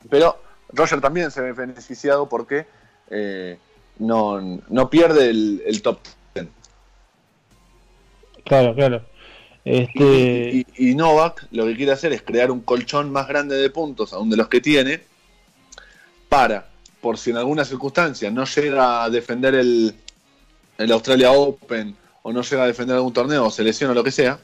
pero 0.09 0.39
Roger 0.69 1.01
también 1.01 1.29
se 1.29 1.41
ve 1.41 1.51
beneficiado 1.51 2.29
porque 2.29 2.65
eh, 3.09 3.57
no, 3.99 4.89
pierde 4.89 5.29
el, 5.29 5.81
top 5.81 5.99
10. 6.33 6.47
Claro, 8.45 8.73
claro. 8.73 9.05
Este... 9.65 10.65
Y, 10.77 10.95
Novak 10.95 11.47
lo 11.51 11.65
que 11.65 11.75
quiere 11.75 11.91
hacer 11.91 12.13
es 12.13 12.21
crear 12.21 12.49
un 12.49 12.61
colchón 12.61 13.11
más 13.11 13.27
grande 13.27 13.57
de 13.57 13.69
puntos, 13.69 14.13
aún 14.13 14.29
de 14.29 14.37
los 14.37 14.47
que 14.47 14.61
tiene, 14.61 15.01
para, 16.29 16.69
por 17.01 17.17
si 17.17 17.31
en 17.31 17.37
alguna 17.37 17.65
circunstancia 17.65 18.31
no 18.31 18.45
llega 18.45 19.03
a 19.03 19.09
defender 19.09 19.53
el, 19.55 19.93
el 20.77 20.91
Australia 20.91 21.33
Open 21.33 21.95
o 22.27 22.33
no 22.33 22.41
llega 22.41 22.63
a 22.63 22.65
defender 22.65 22.95
algún 22.95 23.13
torneo 23.13 23.45
o 23.45 23.51
selección 23.51 23.91
o 23.91 23.93
lo 23.93 24.03
que 24.03 24.09
sea, 24.09 24.39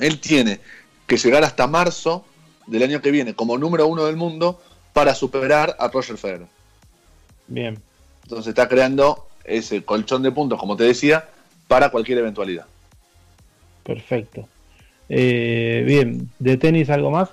él 0.00 0.18
tiene 0.20 0.58
que 1.06 1.18
llegar 1.18 1.44
hasta 1.44 1.66
marzo 1.66 2.24
del 2.66 2.82
año 2.82 3.02
que 3.02 3.10
viene 3.10 3.34
como 3.34 3.58
número 3.58 3.86
uno 3.86 4.06
del 4.06 4.16
mundo 4.16 4.58
para 4.94 5.14
superar 5.14 5.76
a 5.78 5.88
Roger 5.88 6.16
Federer. 6.16 6.46
Bien. 7.46 7.78
Entonces 8.22 8.48
está 8.48 8.70
creando 8.70 9.28
ese 9.44 9.84
colchón 9.84 10.22
de 10.22 10.32
puntos, 10.32 10.58
como 10.58 10.74
te 10.74 10.84
decía, 10.84 11.28
para 11.68 11.90
cualquier 11.90 12.16
eventualidad. 12.16 12.64
Perfecto. 13.82 14.48
Eh, 15.10 15.84
bien, 15.86 16.30
¿de 16.38 16.56
tenis 16.56 16.88
algo 16.88 17.10
más? 17.10 17.28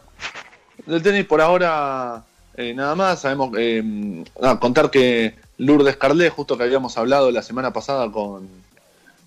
Del 0.85 1.01
tenis 1.01 1.23
por 1.23 1.39
ahora 1.39 2.25
eh, 2.57 2.73
nada 2.73 2.93
más. 2.93 3.21
Sabemos 3.21 3.51
eh, 3.57 4.25
contar 4.59 4.91
que 4.91 5.35
Lourdes 5.59 5.95
Carlet, 5.95 6.29
justo 6.29 6.57
que 6.57 6.63
habíamos 6.63 6.97
hablado 6.97 7.31
la 7.31 7.41
semana 7.41 7.71
pasada 7.71 8.11
con, 8.11 8.58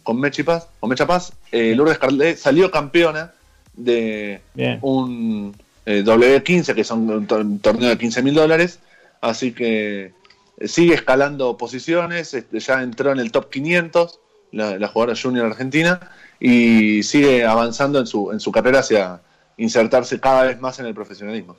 con 0.02 0.21
Mechi 0.21 0.42
Paz, 0.42 0.68
con 0.80 0.90
Mecha 0.90 1.06
Paz, 1.06 1.32
Lourdes 1.52 1.99
Carlet 1.99 2.37
salió 2.37 2.71
campeona 2.71 3.32
de 3.75 4.40
un 4.82 5.54
W15, 5.87 6.75
que 6.75 6.85
son 6.85 7.09
un 7.11 7.59
torneo 7.61 7.88
de 7.88 7.99
15 7.99 8.23
mil 8.23 8.35
dólares. 8.35 8.80
Así 9.21 9.52
que 9.52 10.12
sigue 10.66 10.94
escalando 10.94 11.56
posiciones, 11.56 12.35
este, 12.35 12.61
ya 12.61 12.82
entró 12.82 13.12
en 13.12 13.18
el 13.18 13.32
top 13.32 13.50
500, 13.50 14.21
la, 14.52 14.88
jugadora 14.88 15.18
junior 15.21 15.47
argentina, 15.47 16.11
y 16.40 17.02
sigue 17.02 17.44
avanzando 17.44 17.99
en 17.99 18.06
su, 18.06 18.32
en 18.32 18.40
su 18.40 18.52
carrera 18.52 18.80
hacia 18.80 19.21
insertarse 19.56 20.21
cada 20.21 20.44
vez 20.44 20.61
más 20.61 20.78
en 20.78 20.87
el 20.87 20.94
profesionalismo. 20.94 21.56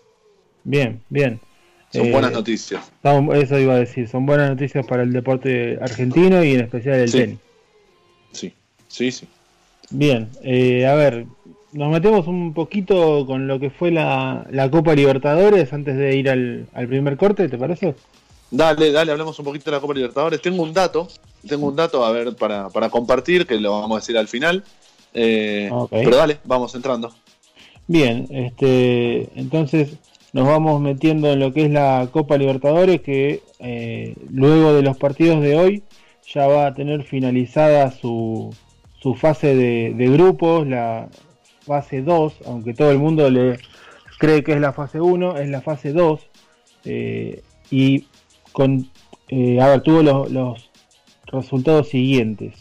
Bien, 0.63 1.01
bien. 1.09 1.39
Son 1.91 2.11
buenas 2.11 2.31
eh, 2.31 2.35
noticias. 2.35 2.91
Eso 3.33 3.59
iba 3.59 3.75
a 3.75 3.79
decir, 3.79 4.07
son 4.07 4.25
buenas 4.25 4.49
noticias 4.49 4.85
para 4.85 5.03
el 5.03 5.13
deporte 5.13 5.77
argentino 5.81 6.43
y 6.43 6.55
en 6.55 6.61
especial 6.61 6.95
el 6.95 7.11
tenis. 7.11 7.39
Sí, 8.33 8.53
sí, 8.87 9.11
sí. 9.11 9.27
Bien, 9.89 10.29
eh, 10.41 10.85
a 10.85 10.95
ver, 10.95 11.25
nos 11.71 11.91
metemos 11.91 12.27
un 12.27 12.53
poquito 12.53 13.25
con 13.25 13.47
lo 13.47 13.59
que 13.59 13.69
fue 13.69 13.91
la, 13.91 14.45
Copa 14.71 14.93
Libertadores 14.93 15.71
antes 15.71 15.97
de 15.97 16.17
ir 16.17 16.29
al, 16.29 16.67
al 16.73 16.87
primer 16.87 17.17
corte, 17.17 17.47
¿te 17.47 17.57
parece? 17.57 17.95
Dale, 18.53 18.91
dale, 18.91 19.11
hablemos 19.11 19.37
un 19.39 19.45
poquito 19.45 19.71
de 19.71 19.77
la 19.77 19.81
Copa 19.81 19.95
Libertadores. 19.95 20.39
Tengo 20.39 20.61
un 20.61 20.73
dato, 20.73 21.07
tengo 21.47 21.65
un 21.67 21.75
dato 21.75 22.05
a 22.05 22.11
ver 22.11 22.35
para, 22.35 22.89
compartir, 22.91 23.47
que 23.47 23.59
lo 23.59 23.71
vamos 23.71 23.97
a 23.97 23.99
decir 23.99 24.15
al 24.15 24.27
final. 24.27 24.63
Eh, 25.11 25.71
pero 25.89 26.17
dale, 26.17 26.37
vamos 26.43 26.75
entrando. 26.75 27.11
Bien, 27.87 28.27
este, 28.29 29.27
entonces 29.35 29.93
nos 30.33 30.47
vamos 30.47 30.79
metiendo 30.81 31.31
en 31.31 31.39
lo 31.39 31.51
que 31.51 31.65
es 31.65 31.71
la 31.71 32.07
Copa 32.11 32.37
Libertadores, 32.37 33.01
que 33.01 33.41
eh, 33.57 34.13
luego 34.29 34.73
de 34.73 34.83
los 34.83 34.97
partidos 34.97 35.41
de 35.41 35.57
hoy 35.57 35.83
ya 36.25 36.47
va 36.47 36.67
a 36.67 36.73
tener 36.73 37.03
finalizada 37.03 37.91
su, 37.91 38.53
su 39.03 39.15
fase 39.15 39.55
de, 39.55 40.09
grupos, 40.09 40.65
la 40.67 41.09
fase 41.65 42.01
2, 42.01 42.35
aunque 42.45 42.73
todo 42.73 42.91
el 42.91 42.99
mundo 42.99 43.29
le 43.29 43.59
cree 44.17 44.43
que 44.43 44.53
es 44.53 44.61
la 44.61 44.73
fase 44.73 45.01
1, 45.01 45.37
es 45.37 45.49
la 45.49 45.61
fase 45.61 45.91
2. 45.91 46.21
Eh, 46.85 47.41
y 47.69 48.05
con, 48.51 48.89
eh, 49.27 49.59
a 49.59 49.67
ver, 49.67 49.81
tuvo 49.81 50.01
los, 50.01 50.69
resultados 51.25 51.89
siguientes. 51.89 52.53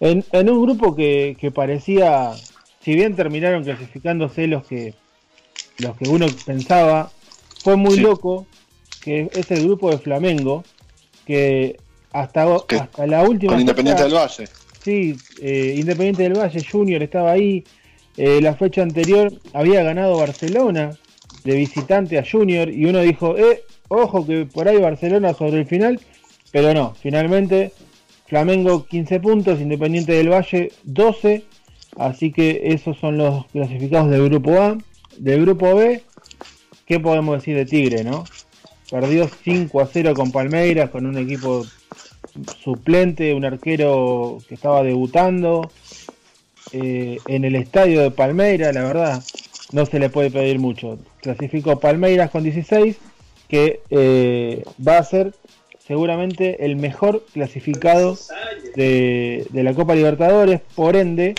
En, 0.00 0.24
un 0.32 0.62
grupo 0.62 0.94
que, 0.94 1.52
parecía, 1.54 2.32
si 2.80 2.94
bien 2.94 3.16
terminaron 3.16 3.64
clasificándose 3.64 4.48
los 4.48 4.66
que, 4.66 4.94
los 5.78 5.96
que 5.96 6.08
uno 6.08 6.26
pensaba, 6.44 7.10
fue 7.62 7.76
muy 7.76 7.98
loco, 7.98 8.46
que 9.00 9.30
es 9.32 9.50
el 9.50 9.64
grupo 9.64 9.90
de 9.90 9.98
Flamengo, 9.98 10.64
que 11.24 11.76
hasta, 12.20 12.46
hasta 12.54 13.06
la 13.06 13.22
última... 13.22 13.52
Con 13.52 13.60
Independiente 13.60 14.02
del 14.02 14.14
Valle. 14.14 14.48
Sí, 14.82 15.16
eh, 15.40 15.74
Independiente 15.76 16.22
del 16.22 16.34
Valle 16.34 16.64
Junior 16.64 17.02
estaba 17.02 17.32
ahí. 17.32 17.64
Eh, 18.16 18.40
la 18.40 18.54
fecha 18.54 18.82
anterior 18.82 19.32
había 19.52 19.82
ganado 19.82 20.16
Barcelona 20.16 20.96
de 21.44 21.54
visitante 21.54 22.18
a 22.18 22.24
Junior 22.24 22.68
y 22.68 22.86
uno 22.86 23.00
dijo, 23.00 23.36
eh, 23.36 23.62
Ojo 23.88 24.26
que 24.26 24.46
por 24.46 24.68
ahí 24.68 24.78
Barcelona 24.78 25.32
sobre 25.32 25.60
el 25.60 25.66
final, 25.66 26.00
pero 26.50 26.74
no, 26.74 26.94
finalmente 27.00 27.72
Flamengo 28.26 28.84
15 28.86 29.20
puntos, 29.20 29.60
Independiente 29.60 30.12
del 30.12 30.30
Valle 30.30 30.72
12, 30.84 31.44
así 31.98 32.32
que 32.32 32.62
esos 32.64 32.98
son 32.98 33.16
los 33.16 33.46
clasificados 33.46 34.10
del 34.10 34.24
grupo 34.24 34.60
A. 34.60 34.76
Del 35.18 35.42
grupo 35.42 35.74
B, 35.76 36.02
¿qué 36.84 37.00
podemos 37.00 37.36
decir 37.36 37.56
de 37.56 37.64
Tigre, 37.64 38.04
no? 38.04 38.24
Perdió 38.90 39.28
5 39.28 39.80
a 39.80 39.86
0 39.86 40.14
con 40.14 40.30
Palmeiras, 40.32 40.90
con 40.90 41.06
un 41.06 41.16
equipo 41.16 41.64
suplente, 42.62 43.34
un 43.34 43.44
arquero 43.44 44.38
que 44.48 44.54
estaba 44.54 44.82
debutando 44.82 45.70
eh, 46.72 47.18
en 47.28 47.44
el 47.44 47.54
estadio 47.54 48.02
de 48.02 48.10
Palmeiras, 48.10 48.74
la 48.74 48.82
verdad, 48.82 49.22
no 49.72 49.86
se 49.86 49.98
le 49.98 50.10
puede 50.10 50.30
pedir 50.30 50.58
mucho. 50.58 50.98
Clasificó 51.20 51.78
Palmeiras 51.78 52.30
con 52.30 52.42
16, 52.42 52.96
que 53.48 53.80
eh, 53.90 54.64
va 54.86 54.98
a 54.98 55.04
ser 55.04 55.32
seguramente 55.86 56.64
el 56.64 56.76
mejor 56.76 57.24
clasificado 57.32 58.18
de, 58.74 59.46
la 59.52 59.74
Copa 59.74 59.94
Libertadores, 59.94 60.60
por 60.74 60.96
ende, 60.96 61.34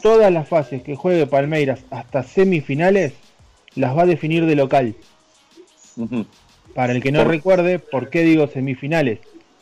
todas 0.00 0.32
las 0.32 0.48
fases 0.48 0.82
que 0.82 0.94
juegue 0.94 1.26
Palmeiras 1.26 1.80
hasta 1.90 2.22
semifinales 2.22 3.14
las 3.74 3.96
va 3.96 4.02
a 4.02 4.06
definir 4.06 4.46
de 4.46 4.54
local. 4.54 4.94
Para 6.74 6.92
el 6.92 7.02
que 7.02 7.10
no 7.10 7.24
recuerde, 7.24 7.78
¿por 7.78 8.10
qué 8.10 8.22
digo 8.22 8.46
semifinales? 8.46 9.18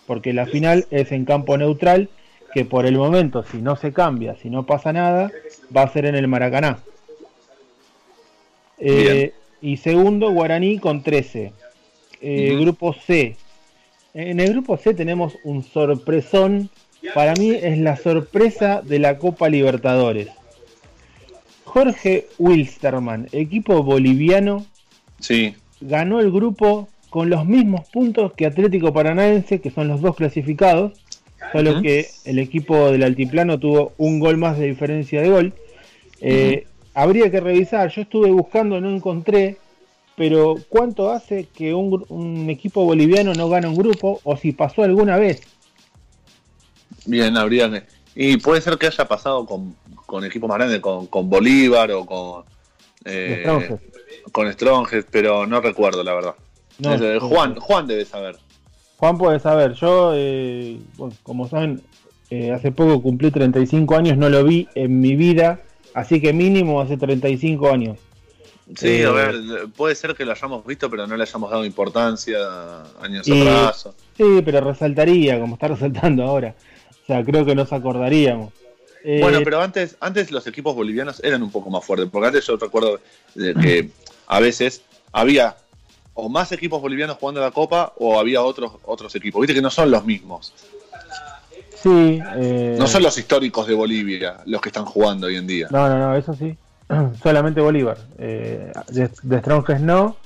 Porque 0.07 0.33
la 0.33 0.47
final 0.47 0.87
es 0.91 1.13
en 1.13 1.25
campo 1.25 1.57
neutral, 1.57 2.09
que 2.53 2.65
por 2.65 2.87
el 2.87 2.97
momento, 2.97 3.43
si 3.43 3.59
no 3.59 3.77
se 3.77 3.93
cambia, 3.93 4.37
si 4.37 4.51
no 4.51 4.65
pasa 4.65 4.93
nada, 4.93 5.33
va 5.75 5.83
a 5.83 5.93
ser 5.93 6.07
en 6.07 6.15
el 6.15 6.29
Maracaná. 6.29 6.79
Eh, 8.79 9.33
y 9.61 9.77
segundo, 9.79 10.31
Guaraní 10.31 10.79
con 10.79 11.03
13. 11.03 11.53
Eh, 12.21 12.57
grupo 12.61 12.93
C. 12.93 13.37
En 14.13 14.41
el 14.41 14.53
grupo 14.53 14.77
C 14.77 14.95
tenemos 14.95 15.37
un 15.45 15.63
sorpresón. 15.63 16.71
Para 17.15 17.35
mí 17.35 17.51
es 17.51 17.79
la 17.79 17.97
sorpresa 17.97 18.83
de 18.83 18.99
la 18.99 19.19
Copa 19.19 19.49
Libertadores. 19.49 20.29
Jorge 21.65 22.29
Wilstermann, 22.39 23.29
equipo 23.33 23.83
boliviano, 23.83 24.65
Sí, 25.25 25.55
ganó 25.81 26.21
el 26.21 26.31
grupo 26.31 26.89
con 27.15 27.31
los 27.31 27.47
mismos 27.47 27.89
puntos 27.91 28.33
que 28.33 28.45
Atlético 28.45 28.93
Paranaense, 28.93 29.61
que 29.61 29.71
son 29.71 29.87
los 29.87 30.01
dos 30.01 30.17
clasificados, 30.17 30.95
solo 31.53 31.81
que 31.81 32.09
el 32.25 32.41
equipo 32.41 32.91
del 32.91 33.05
Altiplano 33.05 33.61
tuvo 33.61 33.93
un 33.99 34.19
gol 34.19 34.37
más 34.37 34.59
de 34.59 34.67
diferencia 34.67 35.23
de 35.23 35.29
gol. 35.29 35.53
Eh, 36.21 36.67
Habría 36.93 37.31
que 37.31 37.39
revisar, 37.39 37.89
yo 37.91 38.03
estuve 38.03 38.33
buscando, 38.33 38.81
no 38.81 38.91
encontré, 38.91 39.59
pero 40.17 40.57
¿cuánto 40.69 41.13
hace 41.13 41.45
que 41.45 41.73
un, 41.73 42.05
un 42.09 42.51
equipo 42.51 42.85
boliviano 42.85 43.33
no 43.33 43.49
gana 43.49 43.69
un 43.69 43.77
grupo 43.77 44.21
o 44.25 44.37
si 44.37 44.51
pasó 44.51 44.83
alguna 44.83 45.17
vez? 45.17 45.41
bien, 47.07 47.37
habría 47.37 47.71
que. 47.71 47.85
Y 48.17 48.39
puede 48.39 48.61
ser 48.61 48.77
que 48.77 48.89
haya 48.89 49.07
pasado 49.07 49.47
con, 49.47 49.77
con 50.05 50.25
equipos 50.25 50.49
más 50.49 50.59
grandes, 50.59 50.81
con, 50.81 51.07
con 51.07 51.31
Bolívar 51.31 51.93
o 51.93 52.05
con. 52.05 52.43
eh, 53.05 53.71
con 54.33 54.53
Strongest, 54.53 55.09
pero 55.13 55.47
no 55.47 55.61
recuerdo, 55.61 56.03
la 56.03 56.15
verdad. 56.15 56.35
No, 56.79 56.95
Eh, 56.95 57.19
no, 57.21 57.29
Juan. 57.29 57.55
Juan 57.57 57.87
debe 57.87 58.05
saber. 58.05 58.37
Juan 58.97 59.19
puede 59.19 59.39
saber, 59.41 59.75
yo, 59.75 60.13
eh, 60.15 60.79
bueno, 60.97 61.15
como 61.23 61.49
saben, 61.49 61.83
eh, 62.31 62.53
hace 62.53 62.73
poco 62.73 63.03
cumplí 63.03 63.31
35 63.31 63.97
años, 63.97 64.17
no 64.17 64.29
lo 64.29 64.45
vi 64.45 64.69
en 64.75 65.01
mi 65.01 65.15
vida, 65.17 65.61
así 65.95 66.21
que 66.21 66.33
mínimo 66.33 66.81
hace 66.81 66.97
35 66.97 67.71
años. 67.71 67.99
Sí, 68.77 68.89
Eh, 69.03 69.05
a 69.05 69.11
ver, 69.11 69.35
puede 69.77 69.95
ser 69.95 70.15
que 70.15 70.25
lo 70.25 70.33
hayamos 70.33 70.65
visto, 70.65 70.89
pero 70.89 71.07
no 71.07 71.17
le 71.17 71.23
hayamos 71.25 71.51
dado 71.51 71.65
importancia 71.67 72.39
años 73.03 73.29
Y- 73.29 73.43
atrás. 73.47 73.89
Sí, 74.17 74.41
pero 74.45 74.61
resaltaría, 74.63 75.39
como 75.39 75.55
está 75.55 75.69
resaltando 76.13 76.23
ahora. 76.23 76.55
O 77.03 77.07
sea, 77.07 77.23
creo 77.23 77.45
que 77.45 77.55
nos 77.55 77.73
acordaríamos. 77.73 78.53
Bueno, 79.21 79.41
pero 79.45 79.61
antes, 79.61 79.99
antes 80.01 80.31
los 80.31 80.47
equipos 80.47 80.75
bolivianos 80.75 81.23
eran 81.23 81.43
un 81.43 81.51
poco 81.51 81.69
más 81.69 81.85
fuertes, 81.85 82.09
porque 82.11 82.29
antes 82.29 82.47
yo 82.47 82.57
recuerdo 82.57 83.01
que 83.35 83.91
a 84.27 84.41
veces 84.41 84.81
había 85.13 85.57
o 86.15 86.29
más 86.29 86.53
equipos 86.53 86.81
bolivianos 86.81 87.17
jugando 87.19 87.41
la 87.41 87.51
Copa 87.51 87.93
o 87.99 88.19
había 88.19 88.43
otros 88.43 88.73
otros 88.85 89.15
equipos. 89.17 89.41
Viste 89.41 89.55
que 89.55 89.63
no 89.63 89.71
son 89.71 89.91
los 89.91 90.05
mismos, 90.05 90.53
Sí. 91.83 92.21
eh, 92.37 92.77
no 92.79 92.87
son 92.87 93.03
los 93.03 93.17
históricos 93.19 93.67
de 93.67 93.75
Bolivia 93.75 94.39
los 94.47 94.61
que 94.61 94.69
están 94.71 94.85
jugando 94.87 95.27
hoy 95.27 95.37
en 95.37 95.47
día. 95.47 95.69
No, 95.71 95.89
no, 95.89 95.99
no, 95.99 96.17
eso 96.17 96.33
sí. 96.35 96.57
Solamente 97.23 97.61
Bolívar. 97.61 97.99
Eh, 98.19 98.73
de, 98.89 99.11
de 99.23 99.39
Strongest 99.41 99.81
no, 99.81 100.17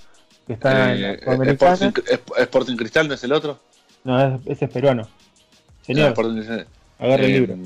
que 0.47 0.53
está 0.55 0.95
en 0.95 1.05
Eh, 1.05 1.21
Sudamericana. 1.25 1.73
Sporting, 1.75 2.03
Sp- 2.15 2.35
Sporting 2.39 2.77
Cristal 2.77 3.09
no 3.09 3.15
es 3.15 3.25
el 3.25 3.33
otro. 3.33 3.59
No, 4.05 4.21
es- 4.37 4.41
ese 4.47 4.65
es 4.67 4.71
peruano. 4.71 5.09
Señor, 5.83 6.15
Cristal. 6.15 6.67
agarre 6.99 7.25
el 7.27 7.31
Eh, 7.31 7.41
libro. 7.41 7.57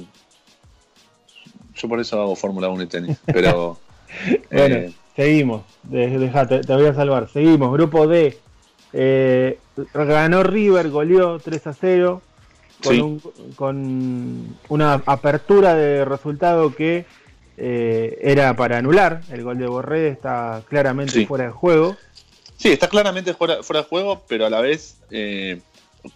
Yo 1.74 1.88
por 1.88 2.00
eso 2.00 2.20
hago 2.20 2.36
Fórmula 2.36 2.68
1 2.68 2.82
y 2.84 2.86
tenis, 2.86 3.18
pero 3.26 3.78
Bueno, 4.50 4.74
eh, 4.76 4.92
seguimos. 5.16 5.62
De- 5.82 6.18
deja, 6.18 6.46
te, 6.46 6.60
te 6.60 6.74
voy 6.74 6.86
a 6.86 6.94
salvar. 6.94 7.28
Seguimos. 7.32 7.72
Grupo 7.72 8.06
D. 8.06 8.38
Eh, 8.92 9.58
ganó 9.94 10.42
River, 10.42 10.90
goleó 10.90 11.38
3 11.38 11.66
a 11.66 11.72
0. 11.74 12.22
Con, 12.82 12.94
Sí. 12.94 13.00
un- 13.00 13.22
con 13.54 14.56
una 14.68 14.94
apertura 15.06 15.74
de 15.74 16.04
resultado 16.04 16.74
que 16.74 17.04
eh, 17.58 18.18
era 18.22 18.56
para 18.56 18.78
anular. 18.78 19.20
El 19.30 19.44
gol 19.44 19.58
de 19.58 19.66
Borré 19.66 20.08
está 20.08 20.62
claramente 20.68 21.12
Sí. 21.12 21.26
fuera 21.26 21.44
de 21.44 21.50
juego. 21.50 21.96
Sí, 22.56 22.70
está 22.72 22.88
claramente 22.88 23.34
fuera, 23.34 23.62
fuera 23.62 23.82
de 23.82 23.88
juego, 23.88 24.24
pero 24.26 24.46
a 24.46 24.50
la 24.50 24.60
vez, 24.62 24.96
eh, 25.10 25.60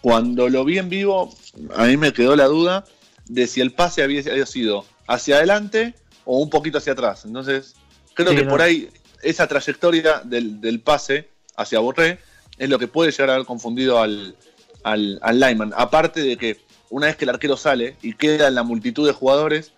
cuando 0.01 0.49
lo 0.49 0.65
vi 0.65 0.79
en 0.79 0.89
vivo, 0.89 1.29
a 1.75 1.85
mí 1.85 1.95
me 1.95 2.11
quedó 2.11 2.35
la 2.35 2.45
duda 2.45 2.85
de 3.27 3.45
si 3.47 3.61
el 3.61 3.71
pase 3.71 4.01
había, 4.01 4.19
había 4.29 4.45
sido 4.47 4.83
hacia 5.07 5.35
adelante 5.37 5.93
o 6.25 6.39
un 6.39 6.49
poquito 6.49 6.79
hacia 6.79 6.93
atrás. 6.93 7.23
Entonces, 7.23 7.75
creo 8.17 8.33
Sí, 8.33 8.35
que 8.35 8.43
no. 8.43 8.49
por 8.49 8.61
ahí 8.61 8.89
esa 9.23 9.47
trayectoria 9.47 10.21
del, 10.23 10.59
del 10.59 10.81
pase 10.81 11.29
hacia 11.55 11.79
Borré 11.79 12.19
es 12.57 12.69
lo 12.69 12.77
que 12.79 12.87
puede 12.87 13.11
llegar 13.11 13.29
a 13.29 13.33
haber 13.35 13.45
confundido 13.45 13.99
al, 13.99 14.35
al, 14.83 15.19
al 15.21 15.39
lineman. 15.39 15.73
Aparte 15.77 16.21
de 16.21 16.37
que 16.37 16.57
una 16.89 17.07
vez 17.07 17.15
que 17.15 17.25
el 17.25 17.29
arquero 17.29 17.57
sale 17.57 17.95
y 18.01 18.13
queda 18.13 18.47
en 18.47 18.55
la 18.55 18.63
multitud 18.63 19.05
de 19.07 19.13
jugadores, 19.13 19.73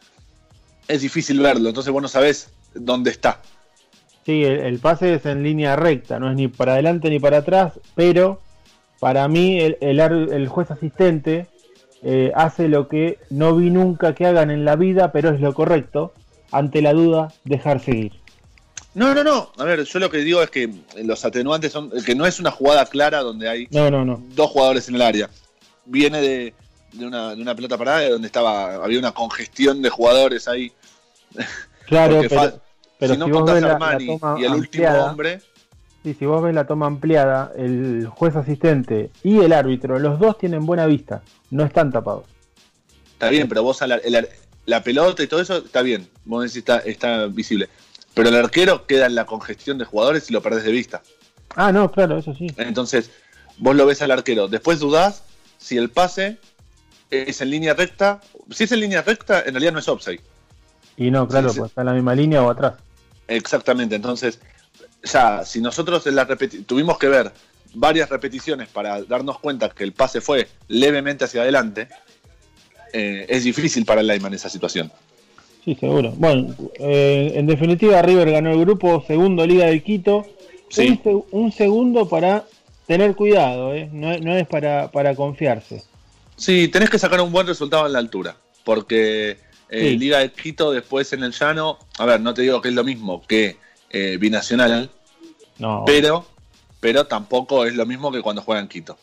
es 0.88 1.02
difícil 1.02 1.40
verlo. 1.40 1.70
Entonces, 1.70 1.92
vos 1.92 2.02
no 2.02 2.08
sabés 2.08 2.50
dónde 2.74 3.12
está. 3.12 3.42
Sí, 4.26 4.44
el, 4.44 4.60
el 4.60 4.80
pase 4.80 5.14
es 5.16 5.26
en 5.26 5.44
línea 5.44 5.76
recta, 5.76 6.20
no 6.20 6.30
es 6.30 6.36
ni 6.36 6.48
para 6.48 6.74
adelante 6.74 7.10
ni 7.10 7.20
para 7.20 7.38
atrás, 7.38 7.74
pero 7.96 8.42
para 9.00 9.28
mí 9.28 9.60
el, 9.60 9.78
el 9.82 10.48
juez 10.48 10.70
asistente 10.72 11.48
eh, 12.04 12.32
hace 12.36 12.68
lo 12.68 12.88
que 12.88 13.18
no 13.30 13.56
vi 13.56 13.70
nunca 13.70 14.14
que 14.14 14.26
hagan 14.26 14.52
en 14.52 14.66
la 14.66 14.76
vida, 14.76 15.12
pero 15.12 15.30
es 15.30 15.40
lo 15.42 15.54
correcto, 15.54 16.14
ante 16.52 16.82
la 16.82 16.94
duda, 16.94 17.34
dejar 17.44 17.80
seguir. 17.80 18.19
No, 18.94 19.14
no, 19.14 19.24
no. 19.24 19.52
A 19.58 19.64
ver, 19.64 19.84
yo 19.84 20.00
lo 20.00 20.10
que 20.10 20.18
digo 20.18 20.42
es 20.42 20.50
que 20.50 20.70
los 21.04 21.24
atenuantes 21.24 21.72
son 21.72 21.92
que 22.04 22.16
no 22.16 22.26
es 22.26 22.40
una 22.40 22.52
jugada 22.52 22.86
clara 22.86 23.20
donde 23.20 23.48
hay 23.48 23.68
No, 23.72 23.90
no, 23.92 24.04
no. 24.04 24.24
dos 24.30 24.50
jugadores 24.50 24.90
en 24.90 24.96
el 24.96 25.02
área. 25.02 25.30
Viene 25.86 26.22
de, 26.22 26.54
de 26.94 27.06
una, 27.06 27.36
de 27.36 27.42
una 27.42 27.56
pelota 27.56 27.78
parada 27.78 28.10
donde 28.10 28.28
estaba 28.28 28.76
había 28.84 29.00
una 29.00 29.12
congestión 29.12 29.82
de 29.82 29.90
jugadores 29.90 30.48
ahí. 30.48 30.72
Claro, 31.86 32.22
pero, 33.00 33.14
si 33.14 33.20
no 33.20 33.30
contás 33.30 33.64
a 33.64 33.74
Armani 33.74 34.08
la 34.08 34.20
toma 34.20 34.40
y 34.40 34.44
el 34.44 34.54
último 34.54 34.90
hombre, 34.90 35.42
sí, 36.04 36.14
si 36.14 36.26
vos 36.26 36.44
ves 36.44 36.54
la 36.54 36.68
toma 36.68 36.86
ampliada, 36.88 37.52
el 37.56 38.08
juez 38.08 38.36
asistente 38.36 39.10
y 39.24 39.40
el 39.40 39.54
árbitro, 39.54 40.00
los 40.00 40.20
dos 40.20 40.38
tienen 40.38 40.66
buena 40.66 40.86
vista, 40.86 41.22
no 41.50 41.64
están 41.64 41.92
tapados. 41.92 42.26
está 43.14 43.30
bien, 43.30 43.48
pero 43.48 43.64
vos 43.64 43.82
a 43.82 43.88
la, 43.88 43.96
el 43.96 44.28
la 44.66 44.84
pelota 44.84 45.24
y 45.24 45.28
todo 45.28 45.42
eso 45.42 45.58
está 45.58 45.82
bien. 45.82 46.08
Vos 46.26 46.44
decís 46.44 46.58
está, 46.58 46.78
está 46.80 47.26
visible. 47.26 47.70
Pero 48.20 48.36
el 48.36 48.36
arquero 48.44 48.86
queda 48.86 49.06
en 49.06 49.16
la 49.16 49.26
congestión 49.26 49.78
de 49.78 49.86
jugadores 49.86 50.30
y 50.30 50.34
lo 50.34 50.42
perdés 50.42 50.66
de 50.66 50.72
vista. 50.74 51.02
Ah, 51.56 51.72
no, 51.72 51.90
claro, 51.90 52.18
eso 52.18 52.36
sí. 52.36 52.48
Entonces, 52.58 53.12
vos 53.58 53.74
lo 53.78 53.86
ves 53.86 54.02
al 54.02 54.12
arquero. 54.12 54.50
Después 54.50 54.80
dudás 54.80 55.24
si 55.58 55.78
el 55.78 55.90
pase 55.90 56.38
es 57.10 57.40
en 57.40 57.50
línea 57.50 57.74
recta. 57.76 58.20
Si 58.52 58.66
es 58.66 58.72
en 58.74 58.82
línea 58.82 59.04
recta, 59.04 59.40
en 59.40 59.54
realidad 59.54 59.72
no 59.72 59.80
es 59.80 59.88
offside. 59.88 60.20
Y 60.98 61.12
no, 61.12 61.30
claro, 61.30 61.48
Sí, 61.52 61.60
pues 61.60 61.70
está 61.72 61.80
en 61.84 61.88
la 61.88 61.94
misma 61.94 62.14
línea 62.14 62.44
o 62.44 62.50
atrás. 62.50 62.74
Exactamente. 63.30 63.96
Entonces, 63.96 64.42
ya, 65.02 65.46
si 65.46 65.62
nosotros 65.62 66.06
en 66.06 66.18
la 66.18 66.28
repeti- 66.28 66.66
tuvimos 66.66 66.98
que 66.98 67.08
ver 67.08 67.32
varias 67.74 68.10
repeticiones 68.10 68.68
para 68.68 69.02
darnos 69.04 69.40
cuenta 69.40 69.70
que 69.70 69.86
el 69.86 69.94
pase 69.94 70.20
fue 70.20 70.50
levemente 70.68 71.24
hacia 71.24 71.44
adelante, 71.44 71.88
eh, 72.92 73.28
es 73.30 73.46
difícil 73.46 73.86
para 73.86 74.02
el 74.02 74.08
lineman 74.08 74.34
esa 74.34 74.50
situación. 74.50 74.92
Sí, 75.66 75.76
seguro. 75.76 76.14
Bueno, 76.16 76.56
eh, 76.80 77.34
en 77.36 77.46
definitiva, 77.48 78.02
River 78.02 78.32
ganó 78.32 78.52
el 78.52 78.60
grupo, 78.62 79.04
segundo 79.06 79.46
Liga 79.46 79.66
de 79.66 79.84
Quito. 79.84 80.26
Sí. 80.70 80.88
Un, 80.90 81.04
se- 81.04 81.36
un 81.36 81.52
segundo 81.52 82.08
para 82.08 82.46
tener 82.88 83.16
cuidado, 83.16 83.74
¿eh? 83.74 83.90
no, 83.92 84.12
es- 84.12 84.22
no 84.22 84.36
es 84.36 84.48
para, 84.48 84.90
para 84.92 85.16
confiarse. 85.16 85.84
Sí, 86.36 86.68
tenés 86.70 86.90
que 86.90 86.98
sacar 87.00 87.20
un 87.22 87.32
buen 87.32 87.46
resultado 87.48 87.86
en 87.86 87.94
la 87.94 88.00
altura, 88.00 88.36
porque 88.64 89.38
eh, 89.72 89.90
Sí. 89.92 89.98
Liga 89.98 90.20
de 90.20 90.32
Quito 90.32 90.72
después 90.72 91.12
en 91.14 91.24
el 91.24 91.32
llano, 91.32 91.78
a 92.00 92.06
ver, 92.06 92.22
no 92.22 92.34
te 92.34 92.42
digo 92.44 92.62
que 92.62 92.70
es 92.70 92.74
lo 92.76 92.84
mismo 92.84 93.22
que 93.28 93.58
eh, 93.92 94.18
Binacional, 94.20 94.90
No, 95.60 95.84
pero, 95.86 96.26
pero 96.80 97.06
tampoco 97.06 97.66
es 97.66 97.76
lo 97.76 97.86
mismo 97.86 98.12
que 98.12 98.22
cuando 98.22 98.42
juegan 98.42 98.68
Quito. 98.68 98.98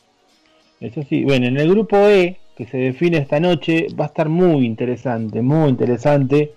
eso 0.80 1.02
sí. 1.08 1.22
Bueno, 1.24 1.46
en 1.46 1.56
el 1.58 1.68
grupo 1.70 1.96
E, 2.08 2.38
que 2.56 2.66
se 2.66 2.78
define 2.78 3.18
esta 3.18 3.38
noche, 3.38 3.86
va 3.98 4.04
a 4.04 4.08
estar 4.08 4.28
muy 4.28 4.64
interesante, 4.64 5.42
muy 5.42 5.68
interesante, 5.68 6.54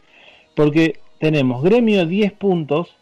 porque 0.56 1.00
tenemos 1.20 1.64
Gremio 1.64 2.06
10 2.06 2.32
puntos, 2.34 2.96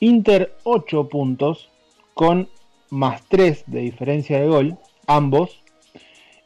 Inter 0.00 0.54
8 0.64 1.08
puntos, 1.08 1.70
con 2.14 2.48
más 2.90 3.22
3 3.28 3.64
de 3.66 3.80
diferencia 3.80 4.40
de 4.40 4.46
gol, 4.46 4.76
ambos, 5.06 5.62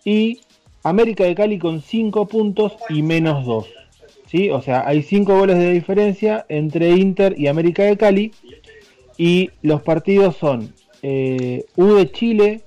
y 0.04 0.40
América 0.84 1.24
de 1.24 1.34
Cali 1.34 1.58
con 1.58 1.82
5 1.82 2.26
puntos 2.28 2.76
y 2.88 3.02
menos 3.02 3.44
2. 3.44 3.66
¿sí? 4.26 4.50
O 4.50 4.62
sea, 4.62 4.86
hay 4.86 5.02
5 5.02 5.36
goles 5.36 5.58
de 5.58 5.72
diferencia 5.72 6.46
entre 6.48 6.90
Inter 6.90 7.34
y 7.36 7.48
América 7.48 7.82
de 7.82 7.96
Cali. 7.96 8.32
Y 9.18 9.50
los 9.62 9.82
partidos 9.82 10.36
son 10.36 10.72
eh, 11.02 11.64
U 11.76 11.94
de 11.94 12.10
Chile 12.12 12.60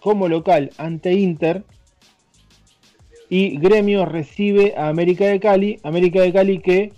como 0.00 0.28
local 0.28 0.70
ante 0.78 1.12
Inter. 1.12 1.62
Y 3.30 3.58
Gremio 3.58 4.04
recibe 4.04 4.74
a 4.76 4.88
América 4.88 5.26
de 5.26 5.40
Cali. 5.40 5.80
América 5.82 6.20
de 6.20 6.32
Cali 6.32 6.58
que 6.60 6.92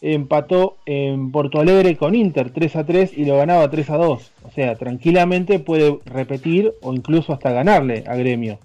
empató 0.00 0.78
en 0.86 1.30
Porto 1.30 1.60
Alegre 1.60 1.96
con 1.96 2.14
Inter 2.14 2.50
3 2.50 2.76
a 2.76 2.84
3 2.86 3.12
y 3.16 3.24
lo 3.24 3.36
ganaba 3.36 3.70
3 3.70 3.90
a 3.90 3.96
2. 3.96 4.30
O 4.42 4.50
sea, 4.52 4.74
tranquilamente 4.76 5.58
puede 5.58 5.98
repetir 6.06 6.72
o 6.82 6.92
incluso 6.92 7.32
hasta 7.32 7.52
ganarle 7.52 8.04
a 8.06 8.16
Gremio. 8.16 8.58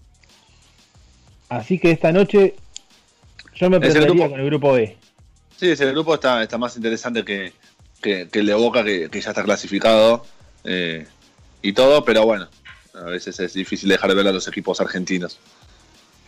Así 1.50 1.80
que 1.80 1.92
esta 1.92 2.12
noche 2.12 2.56
yo 3.56 3.70
me 3.70 3.80
grupo- 3.80 4.30
con 4.30 4.40
el 4.40 4.46
grupo 4.46 4.74
B. 4.74 4.96
Sí, 5.56 5.70
ese 5.70 5.86
grupo 5.92 6.14
está, 6.14 6.44
está 6.44 6.58
más 6.58 6.76
interesante 6.76 7.24
que, 7.24 7.52
que, 8.02 8.28
que 8.32 8.40
el 8.40 8.46
de 8.46 8.54
Boca, 8.54 8.84
que, 8.84 9.10
que 9.10 9.22
ya 9.22 9.30
está 9.30 9.44
clasificado 9.44 10.24
eh, 10.64 11.06
y 11.62 11.74
todo, 11.74 12.04
pero 12.06 12.26
bueno, 12.26 12.48
a 12.94 13.04
veces 13.06 13.40
es 13.40 13.54
difícil 13.54 13.90
dejar 13.90 14.10
de 14.10 14.16
ver 14.16 14.28
a 14.28 14.32
los 14.32 14.48
equipos 14.48 14.80
argentinos. 14.82 15.40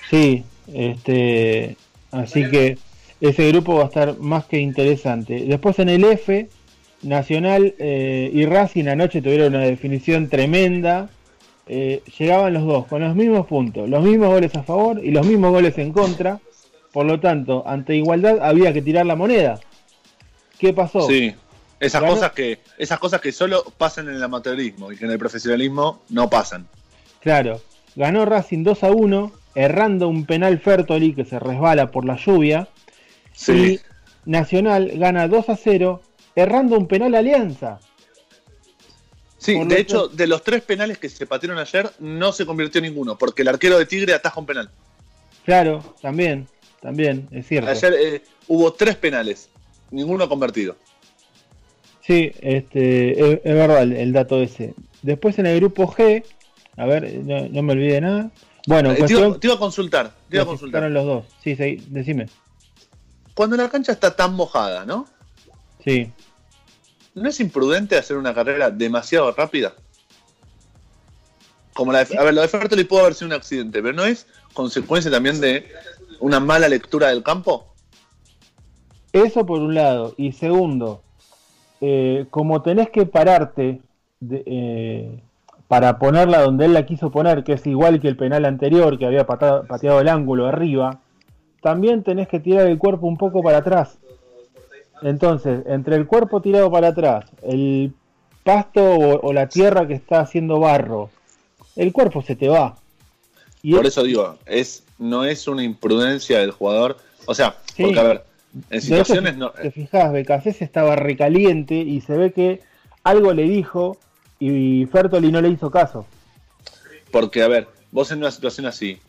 Sí, 0.10 0.43
este, 0.74 1.76
así 2.12 2.50
que 2.50 2.78
ese 3.22 3.50
grupo 3.50 3.76
va 3.76 3.84
a 3.84 3.88
estar 3.88 4.18
más 4.20 4.46
que 4.46 4.60
interesante. 4.60 5.44
Después 5.46 5.80
en 5.80 5.90
el 5.90 6.04
F, 6.04 6.50
Nacional 7.02 7.76
eh, 7.80 8.30
y 8.34 8.46
Racing 8.46 8.88
anoche 8.88 9.22
tuvieron 9.22 9.56
una 9.56 9.64
definición 9.66 10.28
tremenda. 10.30 11.10
Eh, 11.68 12.02
llegaban 12.18 12.54
los 12.54 12.66
dos 12.66 12.88
con 12.88 13.02
los 13.02 13.16
mismos 13.16 13.46
puntos, 13.46 13.88
los 13.88 14.04
mismos 14.04 14.30
goles 14.30 14.56
a 14.56 14.64
favor 14.64 15.00
y 15.04 15.12
los 15.12 15.26
mismos 15.26 15.52
goles 15.52 15.78
en 15.78 15.92
contra. 15.94 16.40
Por 16.92 17.06
lo 17.06 17.20
tanto, 17.20 17.64
ante 17.68 17.96
igualdad 17.96 18.40
había 18.42 18.74
que 18.74 18.82
tirar 18.82 19.06
la 19.06 19.16
moneda. 19.16 19.60
¿Qué 20.58 20.74
pasó? 20.74 21.02
Sí, 21.08 21.34
esas 21.80 22.02
Ganó- 22.02 22.16
cosas 22.16 22.32
que 22.32 22.60
esas 22.78 23.00
cosas 23.00 23.22
que 23.22 23.32
solo 23.32 23.64
pasan 23.78 24.10
en 24.10 24.16
el 24.16 24.24
amateurismo 24.24 24.92
y 24.92 24.98
que 24.98 25.06
en 25.06 25.12
el 25.12 25.20
profesionalismo 25.20 26.02
no 26.10 26.30
pasan. 26.30 26.68
Claro, 27.22 27.62
ganó 27.96 28.26
Racing 28.26 28.64
2 28.64 28.84
a 28.84 28.92
1, 28.92 29.32
errando 29.56 30.08
un 30.08 30.26
penal 30.26 30.60
Fertoli 30.60 31.14
que 31.14 31.26
se 31.26 31.40
resbala 31.40 31.92
por 31.92 32.06
la 32.06 32.16
lluvia. 32.18 32.68
Sí. 33.34 33.52
Y 33.52 33.80
Nacional 34.26 34.92
gana 34.96 35.28
2 35.28 35.50
a 35.50 35.56
0, 35.56 36.02
errando 36.36 36.78
un 36.78 36.88
penal 36.88 37.16
Alianza. 37.16 37.80
Sí, 39.38 39.56
Por 39.56 39.68
de 39.68 39.80
hecho, 39.80 40.08
de 40.10 40.28
los 40.28 40.44
tres 40.44 40.62
penales 40.62 40.98
que 40.98 41.08
se 41.08 41.26
patearon 41.26 41.58
ayer, 41.58 41.90
no 42.00 42.34
se 42.34 42.46
convirtió 42.46 42.82
ninguno, 42.82 43.18
porque 43.18 43.42
el 43.42 43.48
arquero 43.48 43.80
de 43.80 43.86
Tigre 43.86 44.14
ataja 44.14 44.40
un 44.40 44.46
penal. 44.46 44.70
Claro, 45.46 45.96
también, 46.02 46.48
también, 46.82 47.28
es 47.32 47.48
cierto. 47.48 47.72
Ayer 47.72 47.96
eh, 47.98 48.22
hubo 48.48 48.74
tres 48.74 48.98
penales, 48.98 49.50
ninguno 49.92 50.28
convertido. 50.28 50.76
Sí, 52.02 52.32
este, 52.42 53.12
es, 53.12 53.40
es 53.44 53.56
verdad 53.56 53.84
el, 53.84 53.94
el 53.94 54.12
dato 54.12 54.42
ese. 54.42 54.74
Después 55.02 55.40
en 55.40 55.46
el 55.46 55.56
grupo 55.60 55.88
G, 55.88 56.24
a 56.76 56.86
ver, 56.86 57.14
no, 57.24 57.48
no 57.48 57.64
me 57.64 57.74
olvide 57.74 58.02
nada. 58.02 58.32
Bueno, 58.67 58.91
Eh, 58.91 58.93
te, 58.93 59.00
cuestión, 59.00 59.24
iba, 59.30 59.39
te 59.39 59.48
iba 59.48 59.56
a 59.56 59.60
consultar, 59.60 60.12
te 60.30 60.36
iba 60.36 60.43
a 60.43 60.45
consultar. 60.45 60.84
los 60.91 61.06
dos. 61.06 61.26
Sí, 61.43 61.56
sí, 61.56 61.84
decime. 61.88 62.28
Cuando 63.34 63.56
la 63.58 63.69
cancha 63.69 63.91
está 63.91 64.15
tan 64.15 64.34
mojada, 64.36 64.86
¿no? 64.86 65.08
Sí. 65.84 66.12
¿No 67.15 67.30
es 67.30 67.39
imprudente 67.39 67.98
hacer 67.98 68.17
una 68.17 68.34
carrera 68.34 68.69
demasiado 68.69 69.32
rápida? 69.32 69.74
Como 71.74 71.91
la 71.93 72.04
de, 72.04 72.17
a 72.17 72.24
ver, 72.24 72.34
lo 72.34 72.41
de 72.41 72.48
Fertoli 72.48 72.84
pudo 72.84 73.02
haber 73.02 73.13
sido 73.13 73.28
un 73.28 73.34
accidente, 73.34 73.82
pero 73.82 73.93
¿no 73.93 74.04
es 74.06 74.28
consecuencia 74.54 75.10
también 75.10 75.39
de 75.39 75.65
una 76.19 76.39
mala 76.39 76.67
lectura 76.67 77.08
del 77.08 77.24
campo? 77.24 77.74
Eso 79.13 79.45
por 79.45 79.62
un 79.62 79.74
lado. 79.74 80.13
Y 80.17 80.34
segundo, 80.34 81.02
eh, 81.82 82.26
como 82.30 82.62
tenés 82.62 82.89
que 82.89 83.06
pararte 83.06 83.82
de- 84.19 84.43
eh, 84.45 85.24
para 85.70 85.98
ponerla 86.00 86.42
donde 86.42 86.66
él 86.66 86.74
la 86.74 86.86
quiso 86.86 87.12
poner, 87.12 87.44
que 87.46 87.54
es 87.54 87.66
igual 87.68 88.02
que 88.02 88.08
el 88.10 88.18
penal 88.18 88.44
anterior 88.44 88.98
que 89.00 89.06
había 89.06 89.26
patado- 89.26 89.66
pateado 89.68 90.02
el 90.02 90.10
ángulo 90.10 90.48
arriba, 90.48 91.00
también 91.62 92.04
tenés 92.04 92.28
que 92.28 92.40
tirar 92.42 92.66
el 92.68 92.78
cuerpo 92.78 93.06
un 93.08 93.16
poco 93.18 93.42
para 93.42 93.60
atrás. 93.60 93.98
Entonces, 95.02 95.62
entre 95.68 95.96
el 95.96 96.08
cuerpo 96.08 96.42
tirado 96.42 96.70
para 96.72 96.90
atrás, 96.90 97.26
el 97.44 97.94
pasto 98.44 98.84
o, 98.84 99.28
o 99.28 99.32
la 99.32 99.48
tierra 99.48 99.88
que 99.88 99.94
está 99.94 100.22
haciendo 100.22 100.60
barro, 100.60 101.10
el 101.76 101.94
cuerpo 101.94 102.22
se 102.22 102.36
te 102.36 102.50
va. 102.50 102.76
Y 103.62 103.74
Por 103.76 103.86
es- 103.86 103.94
eso 103.94 104.04
digo, 104.04 104.38
es 104.46 104.84
no 104.98 105.24
es 105.24 105.48
una 105.48 105.64
imprudencia 105.64 106.40
del 106.40 106.52
jugador. 106.52 106.98
O 107.26 107.34
sea, 107.36 107.56
Sí. 107.76 107.84
porque 107.84 108.00
a 108.00 108.04
ver, 108.04 108.24
en 108.72 108.78
hecho, 108.80 108.82
situaciones 108.88 109.34
si 109.36 109.40
no. 109.40 109.52
te 109.52 109.72
fijas, 109.72 110.12
Becasés 110.12 110.62
estaba 110.62 110.96
recaliente 110.96 111.76
y 111.76 112.02
se 112.02 112.18
ve 112.18 112.32
que 112.34 112.62
algo 113.04 113.34
le 113.34 113.44
dijo 113.44 113.98
y 114.39 114.86
Fertoli 114.86 115.32
no 115.32 115.41
le 115.41 115.49
hizo 115.49 115.69
caso. 115.69 116.06
Porque, 117.12 117.43
a 117.43 117.47
ver, 117.47 117.67
vos 117.91 118.12
en 118.12 118.19
una 118.19 118.32
situación 118.32 118.65
así, 118.65 118.99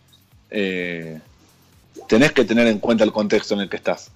eh, 0.50 1.20
tenés 2.08 2.32
que 2.32 2.44
tener 2.44 2.66
en 2.66 2.78
cuenta 2.78 3.04
el 3.04 3.12
contexto 3.12 3.54
en 3.54 3.60
el 3.60 3.68
que 3.68 3.76
estás. 3.76 4.10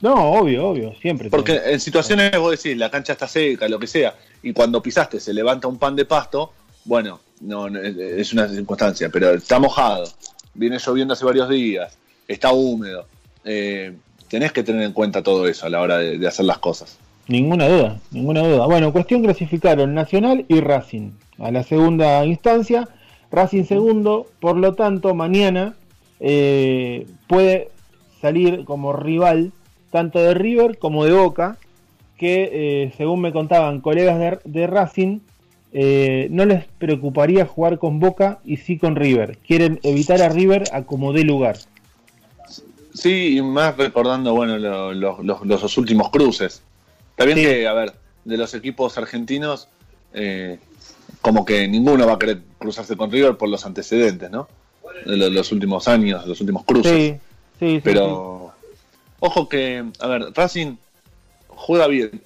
No, 0.00 0.14
obvio, 0.14 0.68
obvio, 0.68 0.94
siempre. 1.00 1.28
Porque 1.28 1.60
en 1.64 1.80
situaciones 1.80 2.36
vos 2.38 2.52
decís, 2.52 2.76
la 2.76 2.90
cancha 2.90 3.14
está 3.14 3.26
seca, 3.26 3.68
lo 3.68 3.78
que 3.78 3.86
sea, 3.86 4.14
y 4.42 4.52
cuando 4.52 4.82
pisaste 4.82 5.18
se 5.18 5.34
levanta 5.34 5.66
un 5.66 5.78
pan 5.78 5.96
de 5.96 6.04
pasto, 6.04 6.52
bueno, 6.84 7.20
no, 7.40 7.68
no, 7.68 7.80
es 7.80 8.32
una 8.32 8.48
circunstancia, 8.48 9.08
pero 9.08 9.30
está 9.30 9.58
mojado, 9.58 10.08
viene 10.54 10.78
lloviendo 10.78 11.14
hace 11.14 11.24
varios 11.24 11.48
días, 11.48 11.96
está 12.28 12.52
húmedo. 12.52 13.06
eh, 13.44 13.92
tenés 14.28 14.52
que 14.52 14.62
tener 14.62 14.82
en 14.82 14.92
cuenta 14.92 15.22
todo 15.22 15.48
eso 15.48 15.66
a 15.66 15.70
la 15.70 15.80
hora 15.80 15.98
de, 15.98 16.18
de 16.18 16.28
hacer 16.28 16.44
las 16.44 16.58
cosas. 16.58 16.98
Ninguna 17.28 17.68
duda, 17.68 17.98
ninguna 18.10 18.40
duda. 18.42 18.66
Bueno, 18.66 18.92
cuestión 18.92 19.22
clasificaron 19.22 19.94
Nacional 19.94 20.46
y 20.48 20.60
Racing 20.60 21.10
a 21.38 21.50
la 21.50 21.62
segunda 21.62 22.24
instancia. 22.24 22.88
Racing 23.30 23.64
segundo, 23.64 24.26
por 24.40 24.56
lo 24.56 24.74
tanto, 24.74 25.14
mañana 25.14 25.74
eh, 26.20 27.06
puede 27.26 27.68
salir 28.22 28.64
como 28.64 28.94
rival 28.94 29.52
tanto 29.90 30.18
de 30.20 30.32
River 30.34 30.78
como 30.78 31.04
de 31.04 31.12
Boca, 31.12 31.58
que 32.16 32.48
eh, 32.52 32.92
según 32.96 33.20
me 33.20 33.32
contaban 33.32 33.80
colegas 33.80 34.40
de, 34.44 34.66
Racing, 34.66 35.18
eh, 35.72 36.28
no 36.30 36.46
les 36.46 36.64
preocuparía 36.78 37.44
jugar 37.44 37.78
con 37.78 38.00
Boca 38.00 38.38
y 38.44 38.56
sí 38.56 38.78
con 38.78 38.96
River. 38.96 39.36
Quieren 39.46 39.78
evitar 39.82 40.22
a 40.22 40.30
River 40.30 40.64
a 40.72 40.82
como 40.82 41.12
dé 41.12 41.24
lugar. 41.24 41.58
Sí, 42.94 43.36
y 43.36 43.42
más 43.42 43.76
recordando, 43.76 44.34
bueno, 44.34 44.58
lo- 44.58 44.92
lo- 44.94 45.22
los- 45.22 45.46
los 45.46 45.78
últimos 45.78 46.08
cruces. 46.10 46.62
Está 47.18 47.24
bien 47.24 47.38
Sí. 47.38 47.44
que, 47.46 47.66
a 47.66 47.72
ver, 47.72 47.94
de 48.24 48.36
los 48.36 48.54
equipos 48.54 48.96
argentinos, 48.96 49.66
eh, 50.14 50.60
como 51.20 51.44
que 51.44 51.66
ninguno 51.66 52.06
va 52.06 52.12
a 52.12 52.18
querer 52.20 52.42
cruzarse 52.60 52.96
con 52.96 53.10
River 53.10 53.36
por 53.36 53.48
los 53.48 53.66
antecedentes, 53.66 54.30
¿no? 54.30 54.48
De 55.04 55.16
lo- 55.16 55.28
los 55.28 55.50
últimos 55.50 55.88
años, 55.88 56.24
los 56.28 56.40
últimos 56.40 56.64
cruces. 56.64 56.92
Sí, 56.92 57.14
sí, 57.58 57.74
sí, 57.74 57.80
Pero, 57.82 58.52
ojo 59.18 59.48
que, 59.48 59.84
a 59.98 60.06
ver, 60.06 60.26
Racing 60.32 60.76
juega 61.48 61.88
bien. 61.88 62.22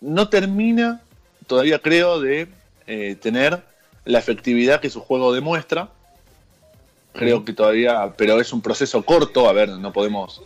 No 0.00 0.28
termina, 0.28 1.02
todavía 1.46 1.78
creo, 1.78 2.18
de 2.20 2.48
eh, 2.88 3.14
tener 3.22 3.62
la 4.04 4.18
efectividad 4.18 4.80
que 4.80 4.90
su 4.90 5.00
juego 5.02 5.32
demuestra. 5.32 5.88
Creo 7.12 7.44
que 7.44 7.52
todavía, 7.52 8.12
pero 8.16 8.40
es 8.40 8.52
un 8.52 8.60
proceso 8.60 9.04
corto. 9.04 9.48
A 9.48 9.52
ver, 9.52 9.68
no 9.68 9.92
podemos 9.92 10.42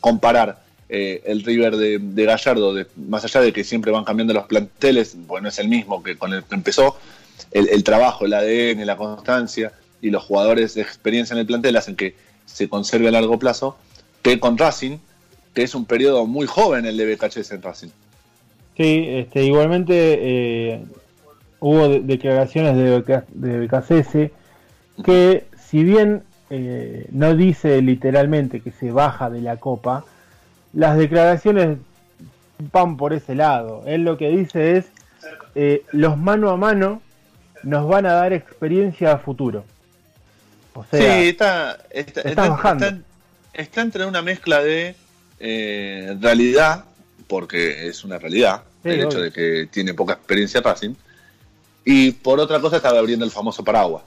comparar 0.00 0.63
eh, 0.96 1.22
el 1.26 1.42
River 1.42 1.76
de, 1.76 2.24
Gallardo, 2.24 2.72
más 3.08 3.24
allá 3.24 3.40
de 3.40 3.52
que 3.52 3.64
siempre 3.64 3.90
van 3.90 4.04
cambiando 4.04 4.32
los 4.32 4.46
planteles, 4.46 5.16
bueno, 5.26 5.48
es 5.48 5.58
el 5.58 5.66
mismo 5.66 6.04
que 6.04 6.16
con 6.16 6.32
el 6.32 6.44
que 6.44 6.54
empezó. 6.54 6.96
El, 7.50 7.68
el 7.68 7.82
trabajo, 7.82 8.26
el 8.26 8.32
ADN, 8.32 8.86
la 8.86 8.96
constancia 8.96 9.72
y 10.00 10.10
los 10.10 10.22
jugadores 10.22 10.74
de 10.74 10.82
experiencia 10.82 11.34
en 11.34 11.40
el 11.40 11.46
plantel 11.46 11.76
hacen 11.76 11.96
que 11.96 12.14
se 12.46 12.68
conserve 12.68 13.08
a 13.08 13.10
largo 13.10 13.40
plazo, 13.40 13.76
que 14.22 14.38
con 14.38 14.56
Racing, 14.56 14.98
que 15.52 15.64
es 15.64 15.74
un 15.74 15.84
periodo 15.84 16.26
muy 16.26 16.46
joven 16.46 16.86
el 16.86 16.96
de 16.96 17.12
BKHS 17.12 17.50
en 17.50 17.62
Racing. 17.62 17.88
Sí, 18.76 19.04
este, 19.08 19.42
igualmente 19.42 19.94
eh, 19.96 20.84
hubo 21.58 21.88
de- 21.88 22.00
declaraciones 22.02 22.76
de, 22.76 23.58
Becasese 23.58 24.30
que 25.04 25.46
si 25.58 25.82
bien 25.82 26.22
eh, 26.50 27.06
no 27.10 27.34
dice 27.34 27.82
literalmente 27.82 28.60
que 28.60 28.70
se 28.70 28.92
baja 28.92 29.28
de 29.28 29.40
la 29.40 29.56
copa, 29.56 30.04
las 30.74 30.96
declaraciones 30.98 31.78
van 32.72 32.96
por 32.96 33.12
ese 33.12 33.34
lado. 33.34 33.82
Él 33.86 34.02
lo 34.02 34.16
que 34.18 34.28
dice 34.28 34.76
es 34.78 34.86
eh, 35.54 35.82
los 35.92 36.16
mano 36.18 36.50
a 36.50 36.56
mano 36.56 37.00
nos 37.62 37.88
van 37.88 38.06
a 38.06 38.12
dar 38.14 38.32
experiencia 38.32 39.12
a 39.12 39.18
futuro. 39.18 39.64
O 40.74 40.84
sea, 40.90 41.00
sí, 41.20 41.28
está, 41.28 41.78
está, 41.90 42.20
está 42.22 42.48
bajando. 42.48 42.86
está- 42.86 43.00
está 43.52 43.80
entre 43.82 44.04
una 44.06 44.20
mezcla 44.22 44.60
de 44.62 44.96
eh, 45.38 46.16
realidad, 46.20 46.84
porque 47.28 47.88
es 47.88 48.04
una 48.04 48.18
realidad, 48.18 48.62
Sí, 48.82 48.90
el 48.90 49.00
hecho 49.02 49.20
de 49.20 49.30
que 49.32 49.66
tiene 49.70 49.94
poca 49.94 50.14
experiencia 50.14 50.60
Racing, 50.60 50.94
y 51.84 52.10
por 52.12 52.38
otra 52.40 52.60
cosa 52.60 52.76
está 52.76 52.90
abriendo 52.90 53.24
el 53.24 53.30
famoso 53.30 53.62
paraguas. 53.64 54.02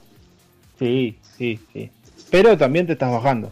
sí, 0.78 1.16
sí, 1.36 1.58
sí. 1.72 1.90
Pero 2.30 2.56
también 2.58 2.86
te 2.86 2.92
estás 2.92 3.10
bajando. 3.10 3.50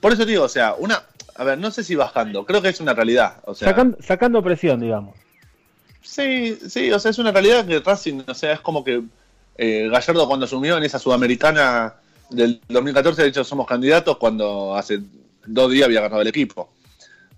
Por 0.00 0.12
eso 0.12 0.24
digo, 0.26 0.44
o 0.44 0.48
sea, 0.48 0.74
una, 0.74 1.02
a 1.40 1.44
ver, 1.44 1.58
no 1.58 1.70
sé 1.70 1.82
si 1.84 1.94
bajando, 1.94 2.44
creo 2.44 2.60
que 2.60 2.68
es 2.68 2.80
una 2.80 2.92
realidad. 2.92 3.36
O 3.46 3.54
sea, 3.54 3.68
Sacan- 3.74 3.96
sacando 4.00 4.42
presión, 4.42 4.80
digamos. 4.80 5.14
Sí, 6.02 6.58
sí, 6.68 6.90
o 6.92 6.98
sea, 6.98 7.10
es 7.10 7.18
una 7.18 7.30
realidad 7.32 7.66
que 7.66 7.80
Racing, 7.80 8.22
o 8.26 8.34
sea, 8.34 8.52
es 8.52 8.60
como 8.60 8.82
que 8.84 9.02
eh, 9.56 9.88
Gallardo 9.90 10.26
cuando 10.26 10.46
asumió 10.46 10.76
en 10.76 10.84
esa 10.84 10.98
sudamericana 10.98 11.94
del 12.30 12.60
2014 12.68 13.22
ha 13.22 13.24
dicho 13.26 13.44
somos 13.44 13.66
candidatos 13.66 14.16
cuando 14.16 14.74
hace 14.74 15.00
dos 15.46 15.70
días 15.70 15.86
había 15.86 16.00
ganado 16.00 16.22
el 16.22 16.28
equipo. 16.28 16.70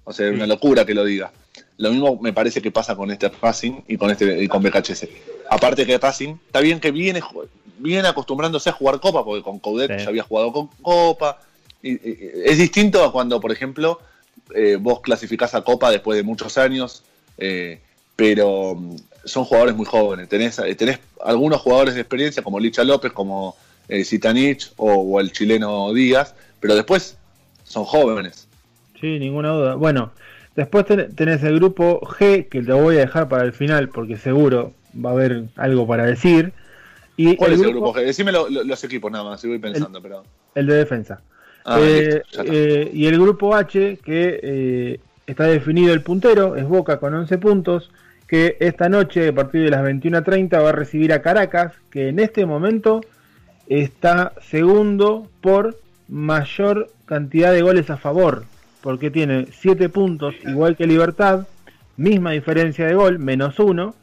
O 0.05 0.13
sea, 0.13 0.29
es 0.29 0.35
una 0.35 0.47
locura 0.47 0.85
que 0.85 0.95
lo 0.95 1.05
diga. 1.05 1.33
Lo 1.79 1.91
mismo 1.91 2.19
me 2.21 2.33
parece 2.33 2.61
que 2.63 2.71
pasa 2.71 2.95
con 2.97 3.11
este 3.11 3.29
Racing 3.41 3.83
y 3.89 3.97
con 3.97 4.11
este 4.11 4.43
y 4.43 4.49
con 4.49 4.63
BKHS. 4.63 5.09
Aparte 5.51 5.85
que 5.87 5.99
Racing 5.99 6.35
está 6.47 6.61
bien 6.61 6.79
que 6.81 6.91
viene, 6.93 7.21
viene 7.79 8.09
acostumbrándose 8.09 8.69
a 8.71 8.73
jugar 8.73 9.01
Copa, 9.01 9.25
porque 9.25 9.43
con 9.43 9.59
Coudet 9.59 9.91
Sí. 9.99 10.05
ya 10.05 10.09
había 10.11 10.23
jugado 10.23 10.53
con 10.53 10.69
Copa. 10.83 11.41
Es 11.83 12.59
distinto 12.59 13.05
a 13.05 13.13
cuando, 13.13 13.41
por 13.41 13.53
ejemplo, 13.53 14.01
eh, 14.55 14.77
vos 14.81 15.01
clasificás 15.01 15.55
a 15.55 15.63
Copa 15.63 15.91
después 15.91 16.17
de 16.17 16.23
muchos 16.23 16.59
años, 16.59 17.03
eh, 17.39 17.81
pero 18.17 18.75
mm, 18.75 18.97
son 19.25 19.45
jugadores 19.45 19.75
muy 19.75 19.87
jóvenes. 19.87 20.29
Tenés, 20.29 20.59
eh, 20.59 20.75
tenés 20.75 21.01
algunos 21.25 21.61
jugadores 21.61 21.95
de 21.95 22.01
experiencia, 22.01 22.43
como 22.43 22.61
Licha 22.61 22.85
López, 22.85 23.13
como 23.13 23.57
eh, 23.89 24.05
Zitanich 24.05 24.73
o, 24.77 24.93
o 24.93 25.21
el 25.21 25.33
chileno 25.33 25.93
Díaz, 25.93 26.35
pero 26.61 26.75
después 26.75 27.17
son 27.65 27.85
jóvenes. 27.85 28.49
Sí, 29.01 29.19
ninguna 29.19 29.51
duda. 29.51 29.75
Bueno, 29.75 30.13
después 30.55 30.87
tenés 30.87 31.43
el 31.43 31.57
grupo 31.57 32.01
G, 32.01 32.49
que 32.49 32.63
te 32.63 32.73
voy 32.73 32.97
a 32.97 33.01
dejar 33.01 33.29
para 33.29 33.45
el 33.45 33.53
final, 33.53 33.89
porque 33.89 34.17
seguro 34.17 34.73
va 34.95 35.11
a 35.11 35.13
haber 35.15 35.45
algo 35.57 35.87
para 35.87 36.05
decir. 36.05 36.53
Y 37.17 37.37
¿Cuál 37.37 37.55
es 37.55 37.61
el 37.61 37.71
grupo 37.71 37.95
G? 37.95 38.05
Decime 38.05 38.33
los 38.33 38.85
equipos 38.85 39.11
nada 39.11 39.25
más, 39.25 39.41
si 39.41 39.49
voy 39.49 39.59
pensando. 39.59 39.99
El, 39.99 40.03
pero... 40.03 40.25
el 40.55 40.67
de 40.67 40.75
defensa. 40.75 41.21
Ah, 41.65 41.79
eh, 41.81 42.23
eh, 42.45 42.91
y 42.93 43.07
el 43.07 43.21
grupo 43.21 43.55
H, 43.55 43.99
que 44.05 44.41
eh, 44.43 45.01
está 45.27 45.45
definido 45.45 45.93
el 45.93 46.03
puntero, 46.03 46.57
es 46.57 46.67
Boca 46.67 46.99
con 46.99 47.15
11 47.15 47.39
puntos, 47.39 47.91
que 48.27 48.57
esta 48.61 48.89
noche, 48.89 49.29
a 49.29 49.35
partir 49.35 49.63
de 49.63 49.71
las 49.71 49.83
21.30, 49.83 50.63
va 50.63 50.71
a 50.71 50.73
recibir 50.73 51.13
a 51.13 51.23
Caracas, 51.23 51.73
que 51.91 52.09
en 52.09 52.19
este 52.19 52.47
momento 52.47 53.03
está 53.69 54.33
segundo 54.41 55.29
por 55.41 55.79
mayor 56.09 56.91
cantidad 57.07 57.53
de 57.53 57.63
goles 57.63 57.91
a 57.91 57.97
favor, 57.97 58.45
porque 58.81 59.11
tiene 59.11 59.47
7 59.53 59.89
puntos, 59.89 60.35
igual 60.45 60.77
que 60.77 60.87
Libertad, 60.87 61.47
misma 61.97 62.33
diferencia 62.33 62.87
de 62.87 62.95
gol, 62.95 63.19
menos 63.19 63.59
1, 63.61 63.95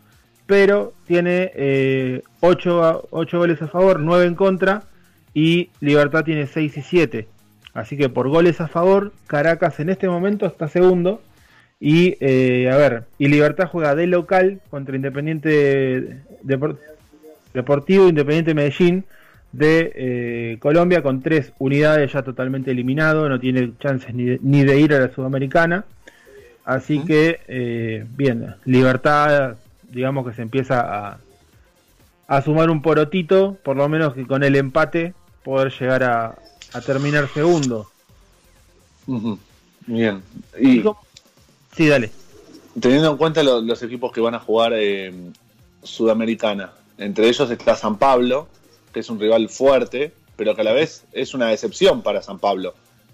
pero 0.46 0.94
tiene 1.06 2.22
8, 2.40 3.08
8 3.10 3.38
goles 3.38 3.62
a 3.62 3.68
favor, 3.68 4.00
9 4.00 4.26
en 4.26 4.36
contra, 4.36 4.84
y 5.34 5.70
Libertad 5.82 6.24
tiene 6.24 6.48
6 6.48 6.78
y 6.78 6.82
7. 6.82 7.28
Así 7.74 7.98
que 7.98 8.10
por 8.10 8.28
goles 8.30 8.62
a 8.62 8.68
favor, 8.68 9.14
Caracas 9.28 9.80
en 9.80 9.90
este 9.90 10.08
momento 10.08 10.46
está 10.46 10.68
segundo. 10.68 11.22
Y 11.80 12.18
eh, 12.20 12.70
a 12.72 12.76
ver, 12.76 13.04
y 13.18 13.30
Libertad 13.30 13.70
juega 13.72 13.96
de 13.96 14.08
local 14.08 14.60
contra 14.70 14.96
Independiente 14.96 16.20
Deportivo 17.54 18.10
Independiente 18.10 18.54
Medellín 18.54 19.06
de 19.54 19.92
eh, 19.96 20.58
Colombia 20.60 21.02
con 21.02 21.22
tres 21.22 21.54
unidades 21.58 22.12
ya 22.12 22.22
totalmente 22.22 22.72
eliminado, 22.72 23.30
no 23.30 23.40
tiene 23.40 23.72
chances 23.80 24.14
ni 24.14 24.64
de, 24.64 24.80
ir 24.80 24.94
a 24.94 25.00
la 25.00 25.14
Sudamericana. 25.14 25.86
Así 26.66 27.04
que, 27.04 27.40
eh, 27.48 28.06
bien, 28.16 28.56
Libertad, 28.66 29.56
digamos 29.90 30.28
que 30.28 30.34
se 30.34 30.44
empieza 30.44 30.82
a, 30.82 31.18
a 32.28 32.42
sumar 32.42 32.70
un 32.70 32.82
porotito, 32.82 33.58
por 33.64 33.76
lo 33.76 33.90
menos 33.90 34.14
que 34.14 34.28
con 34.28 34.44
el 34.44 34.56
empate 34.56 35.14
poder 35.44 35.72
llegar 35.80 36.04
a, 36.04 36.36
a 36.74 36.82
terminar 36.82 37.30
segundo. 37.34 37.90
Bien. 39.88 40.22
Y, 40.60 40.84
sí, 41.76 41.88
dale. 41.88 42.12
Teniendo 42.80 43.12
en 43.12 43.18
cuenta 43.18 43.44
los 43.44 43.84
equipos 43.84 44.12
que 44.12 44.22
van 44.22 44.36
a 44.36 44.40
jugar 44.40 44.74
eh, 44.76 45.12
Sudamericana, 45.84 46.72
entre 46.98 47.28
ellos 47.28 47.50
está 47.50 47.76
San 47.76 47.98
Pablo, 47.98 48.48
que 48.94 49.00
es 49.00 49.10
un 49.10 49.20
rival 49.20 49.50
fuerte, 49.50 50.12
pero 50.36 50.56
que 50.56 50.62
a 50.62 50.64
la 50.64 50.74
vez 50.74 51.04
es 51.12 51.34
una 51.34 51.48
decepción 51.48 52.02
para 52.02 52.22
San 52.22 52.40
Pablo, 52.40 52.74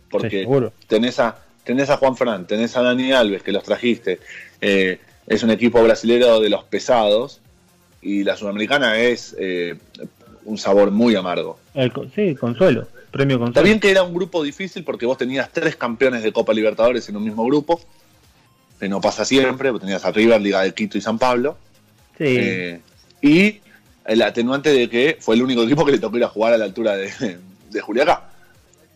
porque 0.09 0.47
tenés, 0.87 1.19
a, 1.19 1.37
tenés 1.63 1.89
a 1.89 1.97
Juan 1.97 2.15
Fran, 2.15 2.45
tenés 2.45 2.75
a 2.75 2.81
Dani 2.81 3.13
Alves, 3.13 3.41
que 3.41 3.51
los 3.51 3.63
trajiste, 3.63 4.19
eh, 4.61 4.99
es 5.27 5.43
un 5.43 5.49
equipo 5.49 5.81
brasilero 5.81 6.39
de 6.39 6.49
los 6.49 6.63
pesados, 6.65 7.41
y 8.01 8.23
la 8.23 8.37
Sudamericana 8.37 8.99
es 8.99 9.35
eh, 9.39 9.75
un 10.43 10.57
sabor 10.57 10.91
muy 10.91 11.15
amargo. 11.15 11.57
sí, 12.13 12.35
consuelo. 12.35 12.87
Premio 13.15 13.45
Está 13.45 13.61
bien 13.61 13.79
que 13.79 13.89
era 13.89 14.03
un 14.03 14.13
grupo 14.13 14.43
difícil 14.43 14.83
porque 14.83 15.05
vos 15.05 15.17
tenías 15.17 15.49
tres 15.49 15.77
campeones 15.77 16.21
de 16.21 16.33
Copa 16.33 16.51
Libertadores 16.51 17.07
en 17.07 17.15
un 17.15 17.23
mismo 17.23 17.45
grupo, 17.45 17.79
que 18.77 18.89
no 18.89 18.99
pasa 18.99 19.23
siempre, 19.23 19.71
vos 19.71 19.79
tenías 19.79 20.03
a 20.03 20.11
River, 20.11 20.41
Liga 20.41 20.61
de 20.63 20.73
Quito 20.73 20.97
y 20.97 21.01
San 21.01 21.17
Pablo. 21.17 21.57
Sí. 22.17 22.25
Eh, 22.27 22.81
y 23.21 23.61
el 24.03 24.21
atenuante 24.21 24.73
de 24.73 24.89
que 24.89 25.15
fue 25.17 25.35
el 25.35 25.43
único 25.43 25.63
equipo 25.63 25.85
que 25.85 25.93
le 25.93 25.99
tocó 25.99 26.17
ir 26.17 26.25
a 26.25 26.27
jugar 26.27 26.51
a 26.55 26.57
la 26.57 26.65
altura 26.65 26.97
de, 26.97 27.37
de 27.71 27.79
Juliaca. 27.79 28.23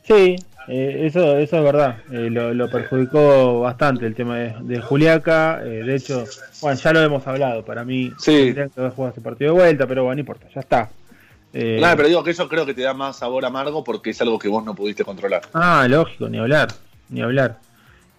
Sí, 0.06 0.36
eh, 0.68 1.06
eso, 1.06 1.38
eso 1.38 1.58
es 1.58 1.64
verdad. 1.64 2.00
Eh, 2.12 2.30
lo, 2.30 2.70
perjudicó 2.70 3.62
bastante 3.62 4.06
el 4.06 4.16
tema 4.16 4.38
de, 4.38 4.82
Juliaca. 4.82 5.60
de 5.60 5.96
hecho, 5.96 6.26
bueno, 6.60 6.78
ya 6.78 6.92
lo 6.92 7.02
hemos 7.02 7.26
hablado. 7.26 7.64
Para 7.64 7.86
mí, 7.86 8.12
sí. 8.20 8.36
tendrían 8.36 8.70
que 8.70 8.82
haber 8.82 8.92
jugado 8.92 9.14
ese 9.14 9.22
partido 9.22 9.54
de 9.54 9.62
vuelta, 9.62 9.88
pero 9.88 10.04
bueno, 10.04 10.16
no 10.16 10.20
importa, 10.20 10.46
ya 10.54 10.60
está. 10.60 10.90
Eh, 11.54 11.82
pero 11.96 12.08
digo 12.08 12.24
que 12.24 12.32
eso 12.32 12.48
creo 12.48 12.66
que 12.66 12.74
te 12.74 12.82
da 12.82 12.94
más 12.94 13.18
sabor 13.18 13.44
amargo 13.46 13.84
porque 13.84 14.12
es 14.12 14.22
algo 14.22 14.38
que 14.38 14.48
vos 14.48 14.64
no 14.64 14.76
pudiste 14.76 15.04
controlar. 15.04 15.42
Ah, 15.54 15.88
lógico, 15.90 16.30
ni 16.30 16.38
hablar, 16.38 16.70
ni 17.10 17.22
hablar. 17.22 17.60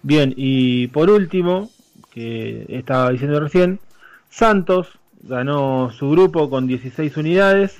Bien, 0.03 0.33
y 0.35 0.87
por 0.87 1.09
último, 1.09 1.69
que 2.13 2.65
estaba 2.69 3.09
diciendo 3.11 3.39
recién, 3.39 3.79
Santos 4.29 4.87
ganó 5.23 5.91
su 5.91 6.09
grupo 6.09 6.49
con 6.49 6.67
16 6.67 7.15
unidades 7.17 7.77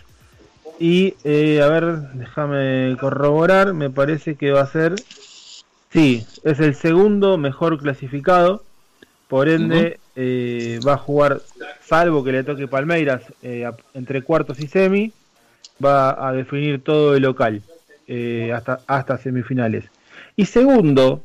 y, 0.80 1.16
eh, 1.24 1.62
a 1.62 1.68
ver, 1.68 2.12
déjame 2.14 2.96
corroborar, 3.00 3.74
me 3.74 3.90
parece 3.90 4.36
que 4.36 4.52
va 4.52 4.62
a 4.62 4.72
ser, 4.72 4.96
sí, 5.92 6.26
es 6.44 6.60
el 6.60 6.76
segundo 6.76 7.38
mejor 7.38 7.78
clasificado, 7.80 8.64
por 9.28 9.50
ende 9.50 10.00
eh, 10.16 10.80
va 10.86 10.94
a 10.94 10.98
jugar, 10.98 11.42
salvo 11.84 12.24
que 12.24 12.32
le 12.32 12.44
toque 12.44 12.68
Palmeiras, 12.68 13.24
entre 13.94 14.24
cuartos 14.24 14.60
y 14.60 14.68
semi, 14.68 15.14
va 15.84 16.28
a 16.28 16.34
definir 16.34 16.84
todo 16.84 17.16
el 17.16 17.24
local 17.24 17.62
eh, 18.08 18.52
hasta, 18.54 18.82
hasta 18.88 19.18
semifinales. 19.18 19.86
Y 20.36 20.46
segundo, 20.46 21.24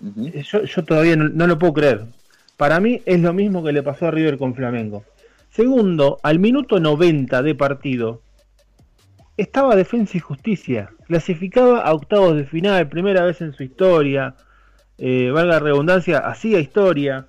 yo, 0.00 0.84
todavía 0.84 1.16
no, 1.16 1.46
lo 1.46 1.58
puedo 1.58 1.74
creer. 1.74 2.04
Para 2.56 2.80
mí 2.80 3.00
es 3.04 3.20
lo 3.20 3.32
mismo 3.32 3.64
que 3.64 3.72
le 3.72 3.82
pasó 3.82 4.06
a 4.06 4.10
River 4.10 4.38
con 4.38 4.54
Flamengo. 4.54 5.04
Segundo, 5.50 6.18
al 6.22 6.38
minuto 6.38 6.80
90 6.80 7.42
de 7.42 7.54
partido, 7.54 8.22
estaba 9.36 9.76
Defensa 9.76 10.16
y 10.16 10.20
Justicia. 10.20 10.90
Clasificaba 11.06 11.80
a 11.80 11.92
octavos 11.92 12.36
de 12.36 12.44
final, 12.44 12.88
primera 12.88 13.24
vez 13.24 13.40
en 13.40 13.52
su 13.52 13.62
historia. 13.62 14.34
Eh, 14.98 15.30
valga 15.32 15.54
la 15.54 15.60
redundancia, 15.60 16.18
hacía 16.18 16.60
historia. 16.60 17.26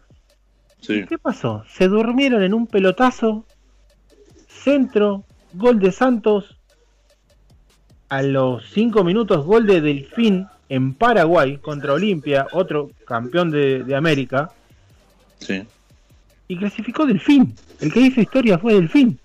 ¿Qué 0.85 1.17
pasó? 1.19 1.63
Se 1.67 1.87
durmieron 1.87 2.43
en 2.43 2.53
un 2.53 2.67
pelotazo. 2.67 3.45
Centro, 4.47 5.23
gol 5.55 5.79
de 5.79 5.91
Santos, 5.91 6.57
a 8.09 8.21
los 8.21 8.63
5 8.71 9.03
minutos 9.03 9.45
gol 9.45 9.65
de 9.65 9.81
Delfín 9.81 10.47
en 10.69 10.93
Paraguay 10.93 11.57
contra 11.57 11.93
Olimpia, 11.93 12.47
otro 12.53 12.91
campeón 13.05 13.51
de, 13.51 13.95
América. 13.95 14.51
Sí. 15.39 15.63
Y 16.47 16.57
clasificó 16.57 17.05
Delfín. 17.05 17.55
El 17.81 17.91
que 17.91 18.01
hizo 18.01 18.21
historia 18.21 18.57
fue 18.57 18.75
Delfín. 18.75 19.19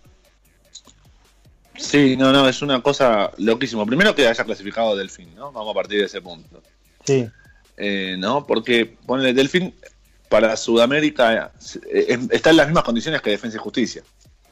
Sí, 1.76 2.16
no, 2.16 2.32
no, 2.32 2.48
es 2.48 2.60
una 2.62 2.82
cosa 2.82 3.30
loquísima. 3.38 3.86
Primero 3.86 4.14
que 4.14 4.26
haya 4.26 4.44
clasificado 4.44 4.96
Delfín, 4.96 5.34
¿no? 5.34 5.50
Vamos 5.50 5.70
a 5.70 5.74
partir 5.74 6.00
de 6.00 6.06
ese 6.06 6.20
punto. 6.20 6.62
Sí. 7.04 7.28
Eh, 7.76 8.16
¿No? 8.18 8.46
Porque, 8.46 8.96
ponle, 9.06 9.32
Delfín 9.32 9.74
para 10.28 10.56
Sudamérica 10.56 11.52
eh, 11.90 12.18
está 12.30 12.50
en 12.50 12.56
las 12.56 12.66
mismas 12.66 12.84
condiciones 12.84 13.22
que 13.22 13.30
Defensa 13.30 13.56
y 13.56 13.60
Justicia. 13.60 14.02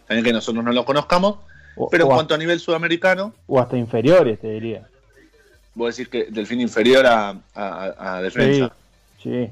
También 0.07 0.25
que 0.25 0.33
nosotros 0.33 0.64
no 0.64 0.73
lo 0.73 0.87
conozcamos, 0.87 1.37
pero 1.91 2.05
en 2.05 2.11
cuanto 2.11 2.35
a 2.35 2.38
nivel 2.38 2.61
sudamericano. 2.61 3.33
O 3.47 3.61
hasta 3.61 3.77
inferiores, 3.77 4.41
te 4.41 4.51
diría. 4.51 4.87
Voy 5.75 5.87
a 5.87 5.91
decir 5.91 6.09
que 6.09 6.25
Delfín 6.25 6.61
inferior 6.61 7.07
a, 7.07 8.21
defensa. 8.23 8.73
Sí, 9.23 9.49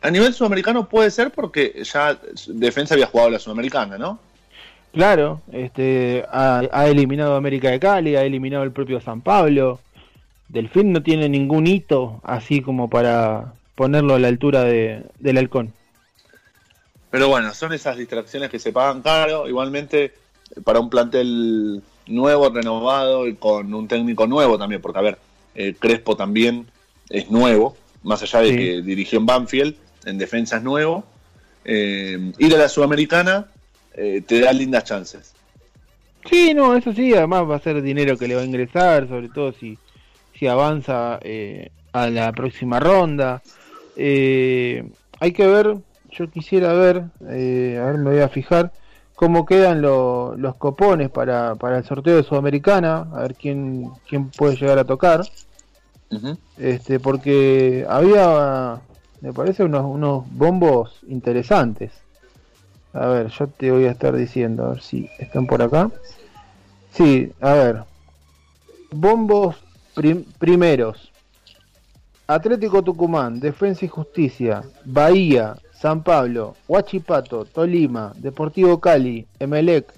A 0.00 0.10
nivel 0.10 0.32
sudamericano 0.32 0.88
puede 0.88 1.10
ser 1.10 1.30
porque 1.30 1.82
ya 1.84 2.18
defensa 2.48 2.94
había 2.94 3.06
jugado 3.06 3.30
la 3.30 3.38
sudamericana, 3.38 3.98
¿no? 3.98 4.18
Claro, 4.92 5.40
este, 5.52 6.24
ha, 6.30 6.86
eliminado 6.88 7.36
América 7.36 7.70
de 7.70 7.78
Cali, 7.78 8.16
ha 8.16 8.22
eliminado 8.22 8.64
el 8.64 8.72
propio 8.72 9.00
San 9.00 9.20
Pablo. 9.20 9.78
Delfín 10.48 10.92
no 10.92 11.02
tiene 11.02 11.28
ningún 11.28 11.66
hito 11.66 12.20
así 12.24 12.60
como 12.60 12.90
para 12.90 13.52
ponerlo 13.76 14.14
a 14.14 14.18
la 14.18 14.28
altura 14.28 14.64
de, 14.64 15.04
del 15.20 15.38
halcón. 15.38 15.72
Pero 17.10 17.28
bueno, 17.28 17.52
son 17.54 17.72
esas 17.72 17.96
distracciones 17.96 18.50
que 18.50 18.58
se 18.58 18.72
pagan 18.72 19.02
caro. 19.02 19.48
Igualmente, 19.48 20.14
para 20.64 20.80
un 20.80 20.90
plantel 20.90 21.82
nuevo, 22.06 22.50
renovado 22.50 23.26
y 23.26 23.34
con 23.34 23.72
un 23.72 23.88
técnico 23.88 24.26
nuevo 24.26 24.58
también, 24.58 24.82
porque 24.82 24.98
a 24.98 25.02
ver, 25.02 25.18
eh, 25.54 25.74
Crespo 25.78 26.16
también 26.16 26.66
es 27.08 27.30
nuevo, 27.30 27.76
más 28.02 28.22
allá 28.22 28.40
de 28.40 28.56
que 28.56 28.82
dirigió 28.82 29.18
en 29.18 29.26
Banfield, 29.26 29.76
en 30.04 30.18
defensa 30.18 30.56
es 30.56 30.62
nuevo. 30.62 31.04
Eh, 31.64 32.32
ir 32.38 32.54
a 32.54 32.58
la 32.58 32.68
Sudamericana 32.68 33.46
eh, 33.94 34.22
te 34.26 34.40
da 34.40 34.52
lindas 34.52 34.84
chances. 34.84 35.34
Sí, 36.28 36.52
no, 36.54 36.74
eso 36.74 36.92
sí, 36.92 37.14
además 37.14 37.48
va 37.48 37.56
a 37.56 37.60
ser 37.60 37.80
dinero 37.82 38.16
que 38.16 38.28
le 38.28 38.34
va 38.34 38.42
a 38.42 38.44
ingresar, 38.44 39.08
sobre 39.08 39.28
todo 39.28 39.52
si, 39.52 39.78
si 40.38 40.46
avanza 40.46 41.18
a 41.92 42.10
la 42.10 42.32
próxima 42.32 42.78
ronda. 42.78 43.42
hay 43.96 45.32
que 45.34 45.46
ver, 45.46 45.76
yo 46.10 46.30
quisiera 46.30 46.72
ver, 46.72 47.04
a 47.20 47.24
ver, 47.24 47.98
me 47.98 48.10
voy 48.10 48.20
a 48.20 48.28
fijar 48.28 48.72
cómo 49.20 49.44
quedan 49.44 49.82
los 49.82 50.54
copones 50.56 51.10
para, 51.10 51.54
para, 51.56 51.76
el 51.76 51.84
sorteo 51.84 52.16
de 52.16 52.22
Sudamericana, 52.22 53.06
a 53.12 53.20
ver 53.20 53.34
quién, 53.34 53.90
quién 54.08 54.30
puede 54.30 54.56
llegar 54.56 54.78
a 54.78 54.84
tocar. 54.84 55.20
este 56.56 56.98
Porque 56.98 57.84
había, 57.86 58.80
me 59.20 59.34
parece, 59.34 59.62
unos, 59.62 59.84
unos 59.84 60.24
bombos 60.30 61.00
interesantes. 61.06 61.92
A 62.94 63.08
ver, 63.08 63.26
yo 63.26 63.46
te 63.46 63.70
voy 63.70 63.84
a 63.84 63.90
estar 63.90 64.16
diciendo, 64.16 64.64
a 64.64 64.68
ver 64.70 64.80
si 64.80 65.10
están 65.18 65.46
por 65.46 65.60
acá. 65.60 65.90
Sí, 66.92 67.30
a 67.42 67.52
ver. 67.52 67.84
Bombos 68.90 69.56
primeros. 70.38 71.12
Atlético 72.26 72.82
Tucumán, 72.82 73.38
Defensa 73.38 73.84
y 73.84 73.88
Justicia, 73.88 74.62
Bahía, 74.86 75.56
San 75.80 76.02
Pablo, 76.02 76.56
Huachipato, 76.68 77.46
Tolima, 77.46 78.12
Deportivo 78.16 78.80
Cali, 78.80 79.26
Emelec, 79.38 79.90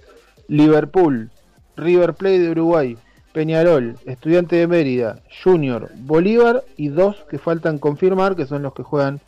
Liverpool, 0.46 1.28
River 1.76 2.14
Plate 2.14 2.38
de 2.38 2.50
Uruguay, 2.50 2.96
Peñarol, 3.32 3.96
Estudiante 4.06 4.54
de 4.54 4.68
Mérida, 4.68 5.22
Junior, 5.42 5.90
Bolívar 5.96 6.62
y 6.76 6.88
dos 6.88 7.16
que 7.28 7.40
faltan 7.40 7.78
confirmar 7.78 8.36
que 8.36 8.46
son 8.46 8.62
los 8.62 8.74
que 8.74 8.84
juegan 8.84 9.20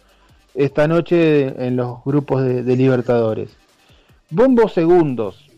esta 0.54 0.86
noche 0.86 1.66
en 1.66 1.74
los 1.74 2.04
grupos 2.04 2.44
de, 2.44 2.62
Libertadores. 2.76 3.50
Bombo 4.30 4.68
segundos. 4.68 5.48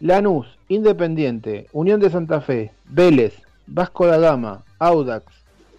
Lanús, 0.00 0.46
Independiente, 0.68 1.66
Unión 1.72 2.00
de 2.00 2.08
Santa 2.08 2.40
Fe, 2.40 2.72
Vélez, 2.86 3.34
Vasco 3.66 4.06
da 4.06 4.16
Gama, 4.16 4.62
Audax, 4.78 5.26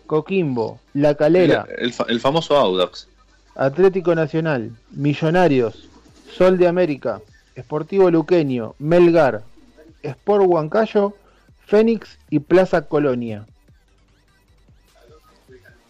Coquimbo, 0.05 0.79
La 0.93 1.15
Calera, 1.15 1.65
el 2.07 2.19
famoso 2.19 2.55
Audax. 2.55 3.07
Atlético 3.55 4.15
Nacional, 4.15 4.71
Millonarios, 4.91 5.89
Sol 6.35 6.57
de 6.57 6.67
América, 6.67 7.21
Sportivo 7.57 8.09
Luqueño, 8.09 8.75
Melgar, 8.79 9.43
Sport 10.01 10.45
Huancayo, 10.47 11.13
Fénix 11.65 12.17
y 12.29 12.39
Plaza 12.39 12.83
Colonia. 12.83 13.45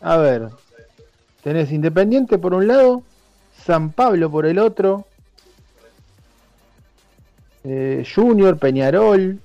A 0.01 0.17
ver, 0.17 0.49
tenés 1.43 1.71
Independiente 1.71 2.37
por 2.37 2.53
un 2.53 2.67
lado, 2.67 3.03
San 3.65 3.91
Pablo 3.91 4.29
por 4.29 4.45
el 4.45 4.59
otro, 4.59 5.07
eh, 7.63 8.05
Junior, 8.13 8.57
Peñarol. 8.57 9.39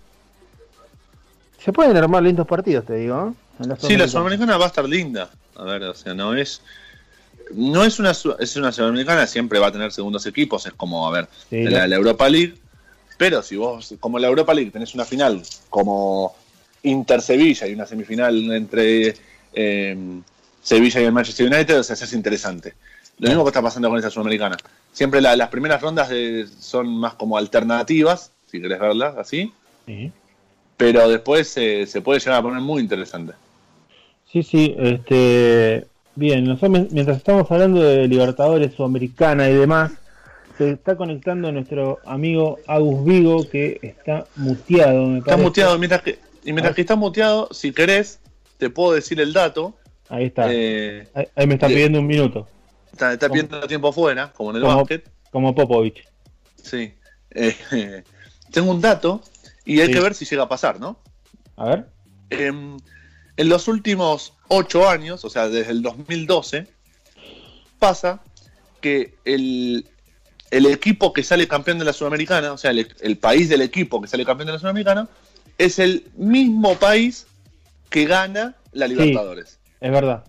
Se 1.61 1.73
pueden 1.73 1.97
armar 1.97 2.23
lindos 2.23 2.47
partidos, 2.47 2.85
te 2.85 2.95
digo. 2.95 3.35
¿eh? 3.61 3.65
En 3.65 3.81
Sí, 3.81 3.97
la. 3.97 4.09
Sudamericana 4.09 4.57
va 4.57 4.65
a 4.65 4.69
estar 4.69 4.85
linda. 4.85 5.31
A 5.57 5.65
ver, 5.65 5.85
o 5.85 5.95
sea, 5.95 6.15
no 6.15 6.35
es. 6.35 6.63
No 7.55 7.85
es 7.85 7.99
una, 7.99 8.11
es 8.11 8.57
una 8.57 8.73
Sudamericana, 8.73 9.27
siempre 9.27 9.59
va 9.59 9.69
a 9.69 9.73
tener 9.73 9.91
segundos 9.93 10.27
equipos, 10.27 10.67
es 10.67 10.73
como, 10.75 11.07
a 11.07 11.11
ver, 11.13 11.29
Sí, 11.51 11.63
la, 11.65 11.87
la- 11.87 11.97
Europa 11.97 12.29
League. 12.29 12.55
Pero 13.17 13.43
si 13.43 13.57
vos, 13.57 13.95
como 14.01 14.19
la 14.19 14.29
Europa 14.29 14.55
League, 14.55 14.71
tenés 14.71 14.95
una 14.95 15.05
final 15.05 15.43
como 15.71 16.35
Inter 16.85 17.21
Sevilla 17.21 17.67
y 17.67 17.75
una 17.75 17.87
semifinal 17.87 18.53
entre 18.53 19.17
eh, 19.55 19.97
Sevilla 20.63 21.01
y 21.01 21.05
el 21.05 21.13
Manchester 21.13 21.47
United, 21.53 21.81
o 21.81 21.83
sea, 21.83 21.95
eso 21.95 22.05
es 22.05 22.13
interesante. 22.13 22.75
Lo 23.19 23.29
mismo 23.29 23.43
que 23.45 23.49
está 23.49 23.63
pasando 23.63 23.89
con 23.89 23.99
esa 23.99 24.11
Sudamericana. 24.11 24.57
Siempre 24.93 25.21
la- 25.21 25.35
las 25.35 25.49
primeras 25.49 25.81
rondas 25.83 26.09
de- 26.11 26.47
son 26.61 26.87
más 26.97 27.15
como 27.15 27.37
alternativas, 27.37 28.31
si 28.51 28.61
querés 28.61 28.79
verlas 28.79 29.17
así, 29.17 29.53
Sí. 29.87 30.13
pero 30.77 31.09
después 31.09 31.53
eh, 31.57 31.87
se 31.87 32.01
puede 32.01 32.21
llegar 32.21 32.39
a 32.39 32.43
poner 32.43 32.61
muy 32.61 32.81
interesante. 32.83 33.33
Sí, 34.31 34.43
sí, 34.45 34.77
este, 34.79 35.87
bien, 36.19 36.45
nosotros 36.45 36.91
mientras 36.91 37.17
estamos 37.19 37.51
hablando 37.51 37.83
de 37.83 38.09
Libertadores 38.09 38.75
Sudamericana 38.75 39.49
y 39.49 39.55
demás, 39.55 39.93
se 40.57 40.71
está 40.73 40.97
conectando 40.97 41.53
nuestro 41.53 41.99
amigo 42.05 42.59
Agus 42.67 43.05
Vigo, 43.05 43.49
que 43.49 43.79
está 43.83 44.27
muteado, 44.37 45.07
me 45.07 45.19
Está 45.21 45.37
muteado, 45.37 45.79
mientras 45.79 46.03
que, 46.03 46.19
y 46.45 46.53
mientras 46.53 46.73
Ah. 46.73 46.75
que 46.75 46.81
está 46.81 46.97
muteado, 46.97 47.49
si 47.53 47.73
querés, 47.73 48.19
te 48.59 48.69
puedo 48.71 48.93
decir 48.93 49.21
el 49.21 49.33
dato. 49.33 49.75
Ahí 50.09 50.25
está, 50.27 50.47
Eh, 50.53 51.07
ahí, 51.15 51.27
ahí 51.37 51.47
me 51.47 51.55
está 51.55 51.69
de- 51.69 51.75
pidiendo 51.75 52.01
un 52.01 52.07
minuto, 52.07 52.49
está, 52.93 53.13
está 53.13 53.29
pidiendo 53.29 53.61
tiempo 53.69 53.89
afuera, 53.89 54.33
como 54.37 54.51
en 54.51 54.57
el 54.57 54.63
Como- 54.63 54.77
básquet. 54.77 55.09
como 55.31 55.55
Popovich. 55.55 56.03
Sí. 56.63 56.93
Eh, 57.31 57.55
tengo 58.51 58.71
un 58.71 58.81
dato 58.81 59.23
y 59.65 59.81
hay 59.81 59.87
Sí. 59.89 59.93
que 59.93 60.01
ver 60.01 60.15
si 60.15 60.25
llega 60.25 60.43
a 60.45 60.49
pasar, 60.49 60.81
¿no? 60.81 60.99
A 61.57 61.67
ver, 61.67 61.87
Em, 62.31 62.77
en 63.37 63.49
los 63.49 63.69
últimos 63.69 64.35
ocho 64.49 64.89
años, 64.89 65.25
o 65.25 65.31
sea, 65.31 65.49
desde 65.49 65.71
el 65.71 65.83
2012, 65.83 66.67
pasa 67.79 68.21
que 68.81 69.15
el, 69.25 69.87
el 70.51 70.67
equipo 70.67 71.13
que 71.13 71.23
sale 71.23 71.47
campeón 71.47 71.79
de 71.79 71.85
la 71.85 71.93
Sudamericana, 71.93 72.53
o 72.53 72.59
sea, 72.59 72.71
el, 72.71 72.95
el 73.01 73.19
país 73.19 73.49
del 73.49 73.63
equipo 73.63 74.01
que 74.01 74.09
sale 74.09 74.25
campeón 74.25 74.47
de 74.47 74.53
la 74.55 74.59
Sudamericana, 74.59 75.09
es 75.59 75.79
el 75.79 76.07
mismo 76.17 76.77
país 76.77 77.27
que 77.91 78.05
gana 78.05 78.57
la 78.73 78.87
Libertadores. 78.87 79.59
es 79.81 79.91
verdad. 79.91 80.25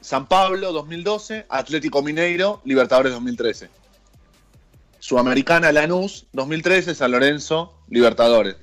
San 0.00 0.26
Pablo 0.28 0.72
2012, 0.72 1.46
Atlético 1.48 2.02
Mineiro, 2.02 2.60
Libertadores 2.64 3.12
2013. 3.12 3.68
Sudamericana 5.00 5.72
Lanús 5.72 6.26
2013, 6.32 6.94
San 6.94 7.12
Lorenzo, 7.12 7.74
Libertadores. 7.88 8.56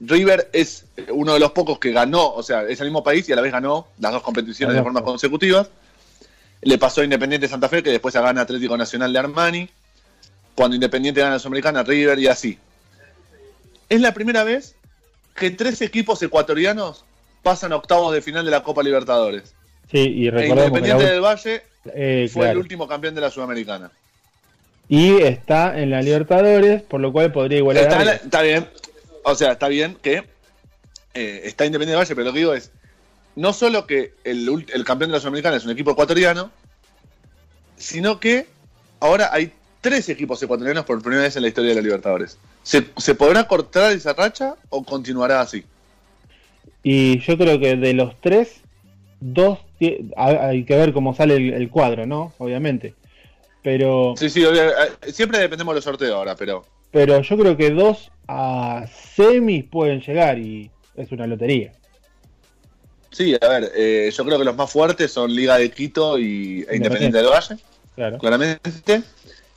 River 0.00 0.50
es 0.52 0.84
uno 1.10 1.32
de 1.34 1.40
los 1.40 1.52
pocos 1.52 1.78
que 1.78 1.90
ganó, 1.92 2.32
o 2.34 2.42
sea, 2.42 2.62
es 2.64 2.78
el 2.80 2.86
mismo 2.86 3.02
país 3.02 3.28
y 3.28 3.32
a 3.32 3.36
la 3.36 3.42
vez 3.42 3.52
ganó 3.52 3.88
las 3.98 4.12
dos 4.12 4.22
competiciones 4.22 4.76
de 4.76 4.82
forma 4.82 5.02
consecutivas. 5.02 5.68
Le 6.62 6.78
pasó 6.78 7.00
a 7.00 7.04
Independiente 7.04 7.48
Santa 7.48 7.68
Fe, 7.68 7.82
que 7.82 7.90
después 7.90 8.12
se 8.12 8.20
gana 8.20 8.42
Atlético 8.42 8.76
Nacional 8.76 9.12
de 9.12 9.18
Armani. 9.18 9.68
Cuando 10.54 10.74
Independiente 10.74 11.20
gana 11.20 11.34
la 11.34 11.38
Sudamericana, 11.38 11.82
River 11.82 12.18
y 12.18 12.26
así. 12.28 12.58
Es 13.88 14.00
la 14.00 14.12
primera 14.14 14.42
vez 14.42 14.74
que 15.34 15.50
tres 15.50 15.80
equipos 15.82 16.22
ecuatorianos 16.22 17.04
pasan 17.42 17.72
a 17.72 17.76
octavos 17.76 18.12
de 18.12 18.20
final 18.22 18.44
de 18.44 18.50
la 18.50 18.62
Copa 18.62 18.82
Libertadores. 18.82 19.54
Sí, 19.90 19.98
y 19.98 20.26
E 20.28 20.30
recordemos 20.30 20.72
que 20.72 20.80
la 20.80 20.88
Independiente 20.88 21.04
ul- 21.04 21.10
del 21.12 21.20
Valle 21.20 21.62
eh, 21.94 22.28
fue 22.32 22.50
el 22.50 22.58
último 22.58 22.88
campeón 22.88 23.14
de 23.14 23.20
la 23.20 23.30
Sudamericana. 23.30 23.90
y 24.88 25.20
está 25.22 25.78
en 25.78 25.90
la 25.90 26.02
Libertadores, 26.02 26.82
por 26.82 27.00
lo 27.00 27.12
cual 27.12 27.32
podría 27.32 27.58
igualar 27.58 27.84
a 27.92 28.12
está 28.14 28.42
bien, 28.42 28.66
o 29.26 29.34
sea, 29.34 29.52
está 29.52 29.66
bien 29.66 29.96
que 30.00 30.22
eh, 31.14 31.40
está 31.44 31.66
Independiente 31.66 31.90
del 31.90 31.98
Valle, 31.98 32.14
pero 32.14 32.26
lo 32.26 32.32
que 32.32 32.38
digo 32.38 32.54
es, 32.54 32.70
no 33.34 33.52
solo 33.52 33.86
que 33.86 34.14
el, 34.22 34.66
el 34.72 34.84
campeón 34.84 35.10
de 35.10 35.16
la 35.16 35.20
Sudamericana 35.20 35.56
es 35.56 35.64
un 35.64 35.72
equipo 35.72 35.90
ecuatoriano, 35.90 36.52
sino 37.76 38.20
que 38.20 38.46
ahora 39.00 39.30
hay 39.32 39.52
tres 39.80 40.08
equipos 40.08 40.40
ecuatorianos 40.42 40.84
por 40.84 41.02
primera 41.02 41.22
vez 41.22 41.34
en 41.34 41.42
la 41.42 41.48
historia 41.48 41.70
de 41.70 41.74
la 41.74 41.82
Libertadores. 41.82 42.38
¿Se, 42.62 42.86
se 42.96 43.14
podrá 43.16 43.48
cortar 43.48 43.92
esa 43.92 44.12
racha 44.12 44.54
o 44.68 44.84
continuará 44.84 45.40
así? 45.40 45.64
Y 46.84 47.18
yo 47.18 47.36
creo 47.36 47.58
que 47.58 47.74
de 47.74 47.94
los 47.94 48.20
tres, 48.20 48.60
dos, 49.18 49.58
hay 50.16 50.64
que 50.64 50.76
ver 50.76 50.92
cómo 50.92 51.16
sale 51.16 51.34
el, 51.34 51.52
el 51.52 51.68
cuadro, 51.68 52.06
¿no? 52.06 52.32
Obviamente. 52.38 52.94
Pero, 53.62 54.14
Sí, 54.16 54.30
sí, 54.30 54.44
eh, 54.44 54.70
siempre 55.12 55.40
dependemos 55.40 55.74
de 55.74 55.78
los 55.78 55.84
sorteos 55.84 56.14
ahora, 56.14 56.36
pero 56.36 56.64
pero 56.90 57.20
yo 57.22 57.36
creo 57.36 57.56
que 57.56 57.70
dos 57.70 58.10
a 58.28 58.86
semis 59.14 59.64
pueden 59.64 60.00
llegar 60.00 60.38
y 60.38 60.70
es 60.96 61.12
una 61.12 61.26
lotería. 61.26 61.72
sí, 63.10 63.34
a 63.40 63.48
ver, 63.48 63.72
eh, 63.74 64.10
yo 64.14 64.24
creo 64.24 64.38
que 64.38 64.44
los 64.44 64.56
más 64.56 64.70
fuertes 64.70 65.10
son 65.12 65.34
Liga 65.34 65.58
de 65.58 65.70
Quito 65.70 66.18
y, 66.18 66.64
e 66.68 66.76
Independiente 66.76 67.18
del 67.18 67.28
Valle. 67.28 67.56
Claro. 67.94 68.18
claramente. 68.18 69.02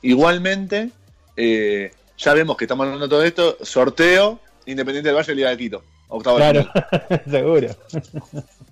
Igualmente, 0.02 0.90
eh, 1.36 1.92
ya 2.16 2.32
vemos 2.34 2.56
que 2.56 2.64
estamos 2.64 2.84
hablando 2.86 3.06
de 3.06 3.10
todo 3.10 3.24
esto, 3.24 3.58
sorteo, 3.64 4.40
Independiente 4.66 5.08
del 5.08 5.16
Valle, 5.16 5.34
Liga 5.34 5.50
de 5.50 5.56
Quito, 5.58 5.82
octavo 6.08 6.38
de 6.38 6.42
Claro, 6.52 6.70
seguro. 7.30 7.68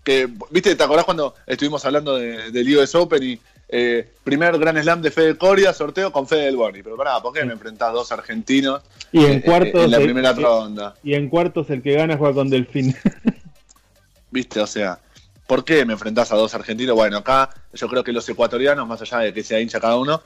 Que, 0.04 0.28
¿Viste? 0.50 0.74
¿Te 0.74 0.82
acordás 0.82 1.04
cuando 1.04 1.34
estuvimos 1.46 1.84
hablando 1.84 2.16
de- 2.16 2.50
del 2.50 2.76
US 2.78 2.94
Open 2.94 3.22
y 3.22 3.38
eh, 3.68 4.08
primer 4.24 4.58
Grand 4.58 4.78
Slam 4.80 5.02
de 5.02 5.10
Fede 5.10 5.36
Coria, 5.36 5.72
sorteo 5.72 6.10
con 6.12 6.26
Fede 6.26 6.46
del 6.46 6.56
Boni? 6.56 6.82
Pero 6.82 6.96
pará, 6.96 7.20
¿por 7.20 7.32
qué 7.32 7.44
me 7.44 7.52
enfrentás 7.52 7.92
dos 7.92 8.10
argentinos 8.12 8.82
Y 9.12 9.24
en 9.24 9.32
eh, 9.38 9.42
cuartos, 9.42 9.84
en 9.84 9.90
la 9.90 9.96
el- 9.98 10.04
primera 10.04 10.32
ronda? 10.32 10.94
y 11.02 11.14
en 11.14 11.28
cuartos 11.28 11.68
el 11.70 11.82
que 11.82 11.92
gana 11.94 12.16
juega 12.16 12.34
con 12.34 12.48
Delfín. 12.50 12.94
¿Viste? 14.30 14.60
O 14.60 14.66
sea, 14.66 14.98
¿por 15.46 15.64
qué 15.64 15.84
me 15.84 15.94
enfrentás 15.94 16.32
a 16.32 16.36
dos 16.36 16.54
argentinos? 16.54 16.94
Bueno, 16.96 17.18
acá 17.18 17.50
yo 17.72 17.88
creo 17.88 18.04
que 18.04 18.12
los 18.12 18.28
ecuatorianos, 18.28 18.86
más 18.86 19.00
allá 19.00 19.18
de 19.18 19.32
que 19.32 19.42
sea 19.42 19.60
hincha 19.60 19.80
cada 19.80 19.96
uno, 19.96 20.20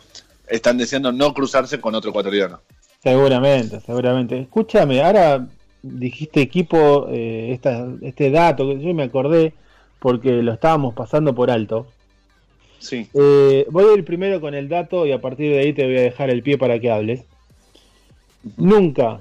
están 0.48 0.76
deseando 0.78 1.12
no 1.12 1.32
cruzarse 1.32 1.80
con 1.80 1.94
otro 1.94 2.10
ecuatoriano. 2.10 2.60
seguramente, 3.02 3.80
seguramente. 3.80 4.38
Escúchame, 4.40 5.02
ahora 5.02 5.46
dijiste 5.82 6.40
equipo, 6.40 7.08
eh, 7.10 7.50
esta- 7.52 7.86
este 8.02 8.30
dato 8.30 8.66
que 8.68 8.80
yo 8.80 8.94
me 8.94 9.04
acordé 9.04 9.54
porque 9.98 10.30
lo 10.42 10.52
estábamos 10.52 10.94
pasando 10.94 11.34
por 11.34 11.50
alto. 11.50 11.86
Sí. 12.82 13.06
Eh, 13.14 13.64
voy 13.70 13.84
a 13.84 13.94
ir 13.96 14.04
primero 14.04 14.40
con 14.40 14.54
el 14.54 14.68
dato 14.68 15.06
y 15.06 15.12
a 15.12 15.20
partir 15.20 15.52
de 15.52 15.60
ahí 15.60 15.72
te 15.72 15.84
voy 15.86 15.96
a 15.98 16.02
dejar 16.02 16.30
el 16.30 16.42
pie 16.42 16.58
para 16.58 16.78
que 16.80 16.90
hables. 16.90 17.22
Nunca 18.56 19.20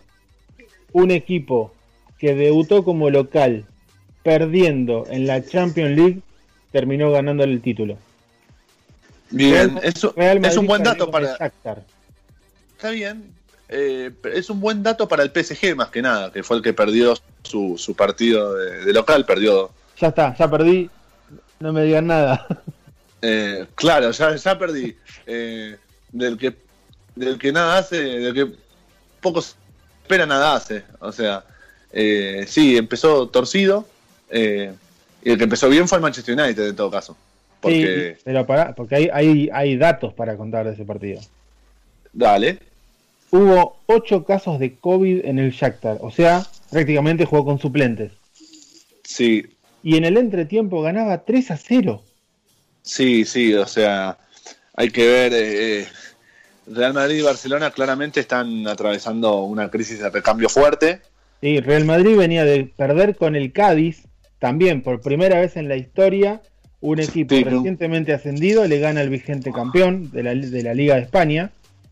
un 0.93 1.11
equipo 1.11 1.71
que 2.17 2.33
debutó 2.35 2.83
como 2.83 3.09
local 3.09 3.65
perdiendo 4.23 5.05
en 5.09 5.27
la 5.27 5.45
Champions 5.45 5.95
League 5.95 6.19
terminó 6.71 7.11
ganando 7.11 7.43
el 7.43 7.61
título. 7.61 7.97
Bien, 9.29 9.75
Real- 9.75 9.79
eso 9.83 10.13
Real 10.17 10.43
es 10.45 10.57
un 10.57 10.65
buen 10.67 10.83
dato 10.83 11.09
para. 11.11 11.37
Está 12.73 12.89
bien. 12.89 13.31
eh, 13.69 14.11
es 14.33 14.49
un 14.49 14.59
buen 14.59 14.81
dato 14.83 15.07
para 15.07 15.23
el 15.23 15.29
PSG 15.31 15.75
más 15.75 15.89
que 15.89 16.01
nada, 16.01 16.31
que 16.31 16.41
fue 16.43 16.57
el 16.57 16.63
que 16.63 16.73
perdió 16.73 17.13
su, 17.43 17.75
su 17.77 17.95
partido 17.95 18.55
de, 18.55 18.85
de 18.85 18.93
local, 18.93 19.23
perdió. 19.25 19.69
Ya 19.99 20.07
está, 20.07 20.35
ya 20.35 20.49
perdí. 20.49 20.89
No 21.59 21.71
me 21.71 21.83
digan 21.83 22.07
nada. 22.07 22.47
eh, 23.21 23.65
claro, 23.75 24.11
ya, 24.11 24.35
ya 24.35 24.57
perdí. 24.57 24.95
Eh, 25.25 25.77
del 26.11 26.37
que 26.37 26.55
del 27.15 27.37
que 27.37 27.51
nada 27.51 27.77
hace, 27.77 27.97
del 27.97 28.33
que 28.33 28.47
poco 29.21 29.39
espera 29.39 30.25
nada 30.25 30.55
hace. 30.55 30.83
O 30.99 31.11
sea, 31.11 31.43
eh, 31.91 32.45
sí, 32.47 32.77
empezó 32.77 33.27
torcido. 33.27 33.87
Y 34.31 35.29
el 35.29 35.37
que 35.37 35.43
empezó 35.43 35.69
bien 35.69 35.87
fue 35.87 35.97
el 35.97 36.01
Manchester 36.01 36.39
United 36.39 36.69
en 36.69 36.75
todo 36.75 36.89
caso. 36.89 37.15
Porque, 37.59 38.15
Sí, 38.15 38.21
pero 38.23 38.45
para, 38.47 38.73
porque 38.73 38.95
hay, 38.95 39.09
hay, 39.13 39.49
hay 39.53 39.77
datos 39.77 40.13
para 40.13 40.35
contar 40.35 40.65
de 40.65 40.73
ese 40.73 40.85
partido. 40.85 41.21
dale, 42.11 42.59
Hubo 43.31 43.77
8 43.85 44.25
casos 44.25 44.59
de 44.59 44.75
COVID 44.75 45.25
en 45.25 45.39
el 45.39 45.51
Shakhtar, 45.51 45.99
o 46.01 46.11
sea, 46.11 46.45
prácticamente 46.69 47.23
jugó 47.25 47.45
con 47.45 47.59
suplentes. 47.59 48.11
sí, 49.03 49.45
Y 49.83 49.95
en 49.95 50.03
el 50.03 50.17
entretiempo 50.17 50.81
ganaba 50.81 51.23
3 51.23 51.51
a 51.51 51.57
0. 51.57 52.03
Sí, 52.81 53.25
sí, 53.25 53.53
o 53.53 53.65
sea, 53.67 54.17
hay 54.75 54.89
que 54.89 55.07
ver, 55.07 55.33
eh, 55.33 55.81
eh, 55.81 55.87
Real 56.67 56.93
Madrid 56.93 57.17
y 57.19 57.21
Barcelona 57.21 57.71
claramente 57.71 58.19
están 58.19 58.67
atravesando 58.67 59.43
una 59.43 59.69
crisis 59.69 59.99
de 59.99 60.09
recambio 60.09 60.49
fuerte. 60.49 61.01
Sí, 61.41 61.59
Real 61.59 61.85
Madrid 61.85 62.15
venía 62.17 62.45
de 62.45 62.65
perder 62.65 63.15
con 63.15 63.35
el 63.35 63.51
Cádiz, 63.51 64.07
también 64.39 64.81
por 64.83 65.01
primera 65.01 65.39
vez 65.39 65.55
en 65.57 65.67
la 65.67 65.75
historia, 65.75 66.41
un 66.79 66.99
equipo 66.99 67.43
recientemente 67.43 68.13
ascendido 68.13 68.65
le 68.67 68.79
gana 68.79 69.01
al 69.01 69.09
vigente 69.09 69.51
campeón 69.51 70.11
de 70.11 70.23
la, 70.23 70.33
de 70.35 70.63
la 70.63 70.73
Liga 70.73 70.95
de 70.95 71.01
España. 71.01 71.51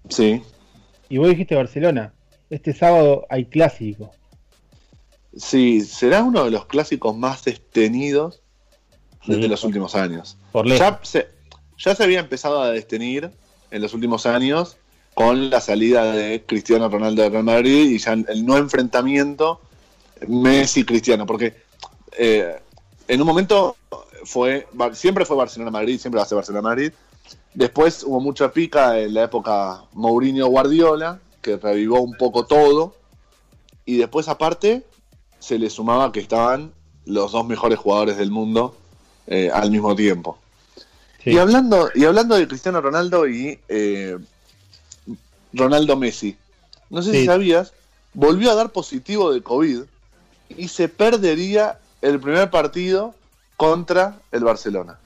Sí, 0.09 0.41
Y 1.09 1.17
vos 1.17 1.29
dijiste 1.29 1.55
Barcelona, 1.55 2.13
este 2.49 2.73
sábado 2.73 3.25
hay 3.29 3.45
clásico. 3.45 4.15
sí, 5.35 5.81
será 5.81 6.23
uno 6.23 6.45
de 6.45 6.51
los 6.51 6.65
clásicos 6.65 7.15
más 7.17 7.43
destenidos 7.45 8.41
desde 9.25 9.43
Sí, 9.43 9.47
los 9.47 9.61
por- 9.61 9.67
últimos 9.67 9.95
años. 9.95 10.37
Por. 10.51 10.67
Ya 10.67 10.99
se, 11.03 11.27
ya 11.77 11.95
se 11.95 12.03
había 12.03 12.19
empezado 12.19 12.61
a 12.61 12.71
destenir 12.71 13.31
en 13.71 13.81
los 13.81 13.93
últimos 13.93 14.25
años 14.25 14.77
con 15.13 15.49
la 15.49 15.59
salida 15.61 16.11
de 16.13 16.43
Cristiano 16.45 16.87
Ronaldo 16.89 17.21
de 17.23 17.29
Real 17.29 17.43
Madrid 17.43 17.89
y 17.91 17.97
ya 17.97 18.13
el 18.13 18.45
no 18.45 18.57
enfrentamiento 18.57 19.59
Messi-Cristiano, 20.27 21.25
porque 21.25 21.55
eh, 22.17 22.55
en 23.07 23.21
un 23.21 23.27
momento 23.27 23.75
fue 24.23 24.67
siempre 24.93 25.25
fue 25.25 25.35
Barcelona-Madrid, 25.37 25.99
siempre 25.99 26.19
va 26.19 26.23
a 26.23 26.27
ser 26.27 26.35
Barcelona-Madrid. 26.35 26.91
Después 27.53 28.03
hubo 28.03 28.19
mucha 28.21 28.51
pica 28.51 28.99
en 28.99 29.13
la 29.13 29.23
época 29.23 29.83
Mourinho-Guardiola, 29.93 31.19
que 31.41 31.57
revivó 31.57 31.99
un 32.01 32.15
poco 32.15 32.45
todo. 32.45 32.95
Y 33.85 33.97
después, 33.97 34.27
aparte, 34.27 34.83
se 35.39 35.57
le 35.57 35.69
sumaba 35.69 36.11
que 36.11 36.19
estaban 36.19 36.71
los 37.05 37.31
dos 37.31 37.45
mejores 37.47 37.79
jugadores 37.79 38.17
del 38.17 38.29
mundo 38.29 38.75
eh, 39.29 39.49
al 39.53 39.71
mismo 39.71 39.95
tiempo. 39.95 40.37
Sí. 41.23 41.31
Y 41.31 41.37
hablando, 41.37 41.89
y 41.95 42.03
hablando 42.03 42.35
de 42.35 42.47
Cristiano 42.47 42.81
Ronaldo 42.81 43.27
y 43.27 43.57
eh, 43.69 44.17
Ronaldo 45.53 45.95
Messi, 45.95 46.35
no 46.89 47.01
sé 47.01 47.11
Sí. 47.11 47.19
si 47.19 47.25
sabías, 47.25 47.73
volvió 48.13 48.51
a 48.51 48.55
dar 48.55 48.71
positivo 48.71 49.31
de 49.33 49.41
COVID 49.41 49.81
y 50.57 50.67
se 50.67 50.89
perdería 50.89 51.77
el 52.01 52.19
primer 52.19 52.49
partido 52.49 53.13
contra 53.57 54.17
el 54.31 54.43
Barcelona. 54.43 54.97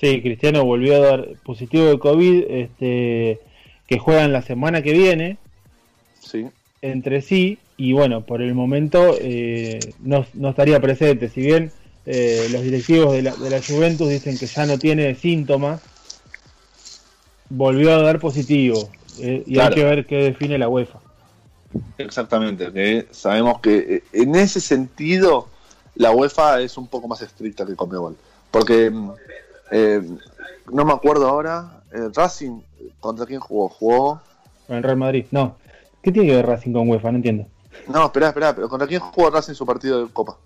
Sí, 0.00 0.20
Cristiano 0.22 0.64
volvió 0.64 0.96
a 0.96 1.06
dar 1.06 1.28
positivo 1.44 1.84
de 1.84 1.98
COVID, 1.98 2.44
este, 2.48 3.40
que 3.86 3.98
juegan 3.98 4.32
la 4.32 4.42
semana 4.42 4.82
que 4.82 4.92
viene 4.92 5.36
Sí, 6.20 6.46
entre 6.80 7.20
sí 7.22 7.58
y 7.76 7.92
bueno, 7.92 8.24
por 8.24 8.42
el 8.42 8.54
momento 8.54 9.16
eh, 9.20 9.78
no, 10.00 10.24
no 10.34 10.48
estaría 10.50 10.80
presente, 10.80 11.28
si 11.28 11.40
bien 11.42 11.70
eh, 12.06 12.48
los 12.50 12.62
directivos 12.62 13.12
de 13.12 13.22
la, 13.22 13.34
de 13.36 13.50
la 13.50 13.60
Juventus 13.62 14.08
dicen 14.08 14.36
que 14.38 14.46
ya 14.46 14.66
no 14.66 14.78
tiene 14.78 15.14
síntomas, 15.14 15.80
volvió 17.48 17.92
a 17.94 18.02
dar 18.02 18.18
positivo 18.18 18.90
eh, 19.18 19.42
y 19.46 19.54
Claro. 19.54 19.68
hay 19.68 19.74
que 19.74 19.84
ver 19.84 20.06
qué 20.06 20.16
define 20.16 20.58
la 20.58 20.68
UEFA. 20.68 20.98
exactamente. 21.98 23.06
sabemos 23.10 23.60
que 23.60 23.76
eh, 23.96 24.04
en 24.12 24.34
ese 24.34 24.60
sentido 24.60 25.48
la 25.94 26.10
UEFA 26.12 26.60
es 26.60 26.76
un 26.76 26.86
poco 26.86 27.08
más 27.08 27.20
estricta 27.22 27.66
que 27.66 27.76
Conmebol. 27.76 28.16
Porque 28.50 28.90
mm, 28.90 29.10
eh, 29.70 30.02
no 30.72 30.84
me 30.84 30.92
acuerdo 30.92 31.28
ahora, 31.28 31.82
Racing, 32.14 32.60
¿contra 33.00 33.26
quién 33.26 33.40
jugó? 33.40 33.68
Jugó 33.68 34.20
Con 34.66 34.76
el 34.76 34.82
Real 34.82 34.96
Madrid, 34.96 35.26
no. 35.30 35.56
¿Qué 36.02 36.10
tiene 36.10 36.28
que 36.28 36.36
ver 36.36 36.46
Racing 36.46 36.72
con 36.72 36.88
UEFA? 36.88 37.10
No 37.12 37.16
entiendo. 37.18 37.46
No, 37.88 38.06
espera, 38.06 38.28
espera, 38.28 38.54
pero 38.54 38.68
¿contra 38.68 38.88
quién 38.88 39.00
jugó 39.00 39.30
Racing 39.30 39.54
su 39.54 39.64
partido 39.66 40.04
de 40.06 40.12
Copa? 40.12 40.36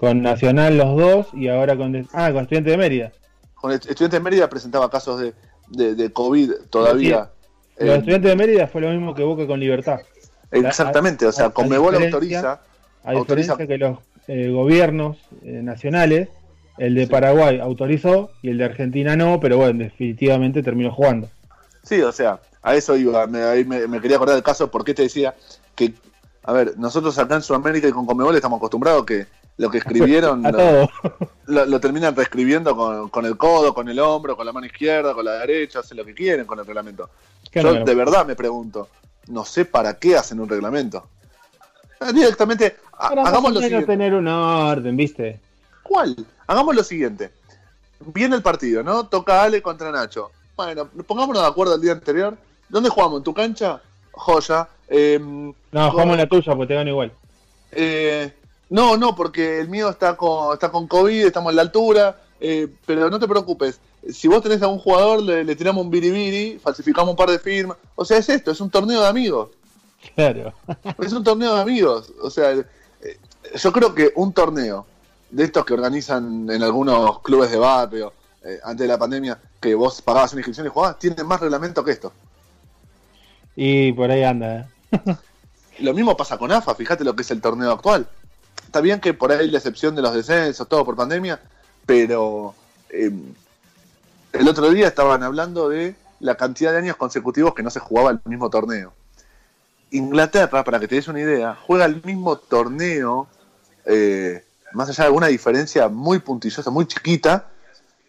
Con 0.00 0.22
Nacional 0.22 0.76
los 0.78 0.96
dos 0.96 1.26
y 1.34 1.48
ahora 1.48 1.76
con... 1.76 2.08
Ah, 2.12 2.32
con 2.32 2.42
Estudiante 2.42 2.70
de 2.70 2.76
Mérida. 2.78 3.12
Con 3.54 3.70
estudiante 3.72 4.16
de 4.16 4.20
Mérida 4.20 4.48
presentaba 4.48 4.90
casos 4.90 5.20
de, 5.20 5.34
de, 5.68 5.94
de 5.94 6.10
COVID 6.12 6.52
todavía. 6.70 7.28
Los 7.78 7.88
Eh, 7.90 7.96
Estudiantes 7.98 8.30
de 8.30 8.36
Mérida 8.36 8.66
fue 8.66 8.80
lo 8.80 8.90
mismo 8.90 9.14
que 9.14 9.22
Boca 9.22 9.46
con 9.46 9.60
Libertad. 9.60 10.00
exactamente, 10.50 11.26
o 11.26 11.32
sea, 11.32 11.46
a 11.46 11.50
Conmebol 11.50 11.94
autoriza. 11.94 12.60
A 13.04 13.12
Autoriza- 13.12 13.54
diferencia 13.54 13.66
que 13.66 13.78
los 13.78 13.98
eh, 14.28 14.50
gobiernos 14.50 15.18
eh, 15.42 15.60
nacionales, 15.62 16.28
el 16.78 16.94
de 16.94 17.06
Paraguay 17.06 17.60
autorizó 17.60 18.30
y 18.42 18.48
el 18.50 18.58
de 18.58 18.64
Argentina 18.64 19.16
no, 19.16 19.38
pero 19.40 19.58
bueno, 19.58 19.84
definitivamente 19.84 20.62
terminó 20.62 20.92
jugando. 20.92 21.28
Sí, 21.82 22.00
o 22.00 22.12
sea, 22.12 22.40
a 22.62 22.74
eso 22.74 22.96
iba. 22.96 23.26
Me, 23.26 23.42
ahí 23.42 23.64
me, 23.64 23.86
me 23.86 24.00
quería 24.00 24.16
acordar 24.16 24.34
del 24.36 24.42
caso 24.44 24.70
porque 24.70 24.94
te 24.94 25.02
decía 25.02 25.34
que, 25.74 25.92
a 26.42 26.52
ver, 26.52 26.74
nosotros 26.78 27.18
acá 27.18 27.34
en 27.36 27.42
Sudamérica 27.42 27.88
y 27.88 27.92
con 27.92 28.06
Conmebol 28.06 28.34
estamos 28.36 28.58
acostumbrados 28.58 29.04
que 29.04 29.26
lo 29.60 29.70
que 29.70 29.78
escribieron 29.78 30.44
A 30.46 30.50
lo, 30.52 30.58
todo. 30.58 30.90
lo- 31.46 31.66
lo 31.66 31.80
terminan 31.80 32.16
reescribiendo 32.16 32.74
con, 32.74 33.08
con 33.10 33.26
el 33.26 33.36
codo, 33.36 33.74
con 33.74 33.88
el 33.88 33.98
hombro, 34.00 34.36
con 34.36 34.46
la 34.46 34.52
mano 34.52 34.66
izquierda, 34.66 35.12
con 35.14 35.24
la 35.24 35.32
derecha, 35.38 35.80
hacen 35.80 35.98
lo 35.98 36.04
que 36.04 36.14
quieren 36.14 36.46
con 36.46 36.58
el 36.58 36.66
reglamento. 36.66 37.10
¿Qué 37.50 37.62
Yo 37.62 37.84
de 37.84 37.94
verdad 37.94 38.24
me 38.26 38.34
pregunto, 38.36 38.88
no 39.28 39.44
sé 39.44 39.64
para 39.66 39.98
qué 39.98 40.16
hacen 40.16 40.40
un 40.40 40.48
reglamento. 40.48 41.06
Ah, 42.00 42.12
Directamente, 42.12 42.76
más 42.98 43.28
hagamos 43.28 43.52
lo 43.52 43.60
siguiente. 43.60 43.86
tener 43.86 44.14
una 44.14 44.66
orden, 44.68 44.96
¿viste? 44.96 45.38
¿Cuál? 45.82 46.16
Hagamos 46.46 46.74
lo 46.74 46.82
siguiente. 46.82 47.30
Viene 48.00 48.36
el 48.36 48.42
partido, 48.42 48.82
¿no? 48.82 49.06
Toca 49.08 49.42
Ale 49.42 49.60
contra 49.60 49.90
Nacho. 49.92 50.30
Bueno, 50.56 50.86
pongámonos 51.06 51.42
de 51.42 51.48
acuerdo 51.48 51.74
el 51.74 51.80
día 51.82 51.92
anterior. 51.92 52.36
¿Dónde 52.68 52.88
jugamos? 52.88 53.18
¿En 53.18 53.24
tu 53.24 53.34
cancha? 53.34 53.82
Joya. 54.12 54.68
Em, 54.88 55.52
No, 55.72 55.90
jugamos 55.90 56.16
la 56.16 56.26
tuya 56.26 56.54
porque 56.54 56.68
te 56.68 56.74
gano 56.76 56.88
igual. 56.90 57.12
eh, 57.72 58.32
no, 58.70 58.96
no, 58.96 59.14
porque 59.14 59.60
el 59.60 59.68
mío 59.68 59.90
está 59.90 60.16
con, 60.16 60.54
está 60.54 60.70
con 60.70 60.86
COVID, 60.86 61.26
estamos 61.26 61.50
en 61.50 61.56
la 61.56 61.62
altura. 61.62 62.16
eh, 62.40 62.68
pero 62.86 63.10
no 63.10 63.18
te 63.18 63.28
preocupes. 63.28 63.80
Si 64.08 64.26
vos 64.28 64.42
tenés 64.42 64.62
a 64.62 64.68
un 64.68 64.78
jugador, 64.78 65.22
le, 65.22 65.44
le 65.44 65.56
tiramos 65.56 65.84
un 65.84 65.90
biribiri, 65.90 66.58
falsificamos 66.58 67.10
un 67.10 67.16
par 67.16 67.30
de 67.30 67.38
firmas. 67.38 67.76
O 67.94 68.04
sea, 68.04 68.16
es 68.18 68.28
esto, 68.28 68.50
es 68.50 68.60
un 68.60 68.70
torneo 68.70 69.02
de 69.02 69.08
amigos. 69.08 69.50
Claro. 70.14 70.54
Es 70.98 71.12
un 71.12 71.22
torneo 71.22 71.54
de 71.54 71.60
amigos. 71.60 72.12
O 72.22 72.30
sea, 72.30 72.52
eh, 72.52 72.66
yo 73.54 73.72
creo 73.72 73.94
que 73.94 74.12
un 74.16 74.32
torneo 74.32 74.86
de 75.30 75.44
estos 75.44 75.64
que 75.64 75.74
organizan 75.74 76.48
en 76.50 76.62
algunos 76.62 77.20
clubes 77.20 77.50
de 77.50 77.58
barrio 77.58 78.12
eh, 78.42 78.58
antes 78.64 78.84
de 78.84 78.88
la 78.88 78.98
pandemia, 78.98 79.38
que 79.60 79.74
vos 79.74 80.00
pagabas 80.00 80.32
una 80.32 80.40
inscripción 80.40 80.66
y 80.66 80.70
jugabas, 80.70 80.98
tiene 80.98 81.22
más 81.22 81.40
reglamento 81.40 81.84
que 81.84 81.90
esto. 81.92 82.12
Y 83.54 83.92
por 83.92 84.10
ahí 84.10 84.22
anda, 84.24 84.70
¿eh? 84.92 85.16
Lo 85.80 85.92
mismo 85.94 86.16
pasa 86.16 86.38
con 86.38 86.50
AFA, 86.50 86.74
fíjate 86.74 87.04
lo 87.04 87.14
que 87.14 87.22
es 87.22 87.30
el 87.30 87.40
torneo 87.40 87.70
actual. 87.72 88.08
Está 88.70 88.80
bien 88.80 89.00
que 89.00 89.14
por 89.14 89.32
ahí 89.32 89.50
la 89.50 89.58
excepción 89.58 89.96
de 89.96 90.02
los 90.02 90.14
descensos, 90.14 90.68
todo 90.68 90.84
por 90.84 90.94
pandemia, 90.94 91.40
pero 91.84 92.54
eh, 92.88 93.10
el 94.32 94.48
otro 94.48 94.70
día 94.70 94.86
estaban 94.86 95.24
hablando 95.24 95.68
de 95.68 95.96
la 96.20 96.36
cantidad 96.36 96.70
de 96.70 96.78
años 96.78 96.94
consecutivos 96.94 97.52
que 97.52 97.64
no 97.64 97.70
se 97.70 97.80
jugaba 97.80 98.12
el 98.12 98.20
mismo 98.26 98.48
torneo. 98.48 98.92
Inglaterra, 99.90 100.62
para 100.62 100.78
que 100.78 100.86
te 100.86 100.94
des 100.94 101.08
una 101.08 101.18
idea, 101.18 101.58
juega 101.66 101.84
el 101.84 102.00
mismo 102.04 102.36
torneo, 102.36 103.26
eh, 103.86 104.44
más 104.72 104.88
allá 104.88 105.02
de 105.02 105.06
alguna 105.08 105.26
diferencia 105.26 105.88
muy 105.88 106.20
puntillosa, 106.20 106.70
muy 106.70 106.86
chiquita, 106.86 107.48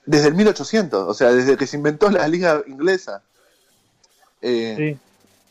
desde 0.05 0.27
el 0.27 0.35
1800, 0.35 1.09
o 1.09 1.13
sea, 1.15 1.31
desde 1.33 1.57
que 1.57 1.65
se 1.65 1.75
inventó 1.75 2.11
la 2.11 2.27
liga 2.27 2.61
inglesa. 2.67 3.23
Eh, 4.43 4.75
Sí. 4.77 4.99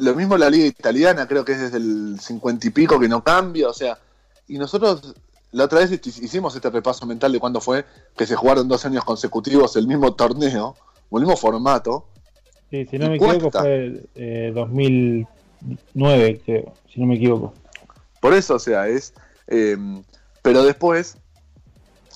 lo 0.04 0.14
mismo 0.14 0.38
la 0.38 0.48
liga 0.48 0.66
italiana, 0.66 1.26
creo 1.26 1.44
que 1.44 1.50
es 1.50 1.60
desde 1.62 1.78
el 1.78 2.20
50 2.20 2.68
y 2.68 2.70
pico 2.70 3.00
que 3.00 3.08
no 3.08 3.24
cambia, 3.24 3.68
o 3.68 3.74
sea, 3.74 3.98
y 4.50 4.58
nosotros 4.58 5.14
la 5.52 5.64
otra 5.64 5.80
vez 5.80 5.90
hicimos 6.06 6.54
este 6.54 6.70
repaso 6.70 7.06
mental 7.06 7.32
de 7.32 7.40
cuándo 7.40 7.60
fue 7.60 7.84
que 8.16 8.26
se 8.26 8.36
jugaron 8.36 8.68
dos 8.68 8.84
años 8.84 9.04
consecutivos 9.04 9.76
el 9.76 9.86
mismo 9.86 10.12
torneo, 10.14 10.76
o 11.08 11.18
el 11.18 11.24
mismo 11.24 11.36
formato, 11.36 12.06
Sí, 12.70 12.86
si 12.86 12.98
no 12.98 13.08
me 13.08 13.16
equivoco 13.16 13.50
fue 13.50 14.08
eh, 14.14 14.52
2009, 14.54 16.42
creo, 16.44 16.72
si 16.92 17.00
no 17.00 17.06
me 17.06 17.16
equivoco. 17.16 17.52
por 18.20 18.32
eso, 18.32 18.54
o 18.54 18.58
sea, 18.60 18.86
es... 18.86 19.12
eh, 19.48 19.76
pero 20.40 20.62
después 20.62 21.16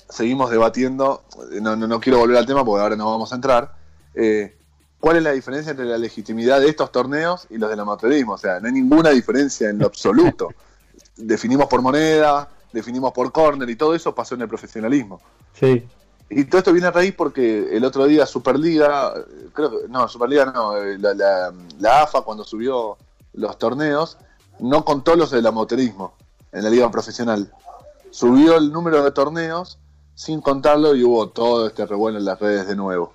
seguimos 0.09 0.51
debatiendo, 0.51 1.24
no, 1.61 1.74
no, 1.74 1.89
no 1.89 2.01
quiero 2.01 2.20
volver 2.20 2.37
al 2.37 2.47
tema 2.47 2.64
porque 2.64 2.82
ahora 2.82 2.95
no 2.95 3.11
vamos 3.11 3.32
a 3.32 3.35
entrar, 3.35 3.74
eh, 4.14 4.57
¿cuál 5.01 5.16
es 5.16 5.24
la 5.24 5.32
diferencia 5.32 5.72
entre 5.72 5.87
la 5.87 5.99
legitimidad 5.99 6.61
de 6.61 6.68
estos 6.68 6.93
torneos 6.93 7.49
y 7.51 7.59
los 7.59 7.68
del 7.68 7.80
amateurismo? 7.80 8.35
O 8.35 8.39
sea, 8.39 8.61
no 8.61 8.68
hay 8.68 8.72
ninguna 8.74 9.11
diferencia 9.11 9.68
en 9.68 9.78
lo 9.78 9.87
absoluto. 9.87 10.51
definimos 11.16 11.66
por 11.66 11.80
moneda, 11.82 12.48
definimos 12.72 13.12
por 13.12 13.30
corner 13.32 13.68
y 13.70 13.76
todo 13.76 13.94
eso 13.94 14.14
pasó 14.14 14.34
en 14.34 14.42
el 14.42 14.48
profesionalismo. 14.48 15.20
Sí, 15.58 15.84
Y 16.30 16.44
todo 16.44 16.58
esto 16.58 16.72
viene 16.72 16.88
a 16.88 16.90
raíz 16.90 17.14
porque 17.14 17.76
el 17.76 17.84
otro 17.84 18.06
día 18.06 18.26
Superliga, 18.26 19.14
creo 19.52 19.70
que, 19.82 19.88
no, 19.88 20.08
Superliga 20.08 20.46
no, 20.46 20.76
eh, 20.76 20.98
la, 20.98 21.14
la- 21.14 21.52
la 21.78 22.02
AFA 22.02 22.22
cuando 22.22 22.42
subió 22.44 22.96
los 23.34 23.58
torneos, 23.58 24.16
no 24.58 24.84
contó 24.84 25.14
los 25.16 25.30
del 25.30 25.46
amateurismo 25.46 26.14
en 26.52 26.64
la 26.64 26.70
liga 26.70 26.90
profesional. 26.90 27.50
Subió 28.10 28.56
el 28.56 28.72
número 28.72 29.02
de 29.04 29.10
torneos 29.10 29.78
sin 30.14 30.40
contarlo 30.40 30.94
y 30.94 31.02
hubo 31.04 31.28
todo 31.28 31.66
este 31.66 31.84
revuelo 31.86 32.18
en 32.18 32.24
las 32.24 32.38
redes 32.40 32.66
de 32.68 32.76
nuevo. 32.76 33.12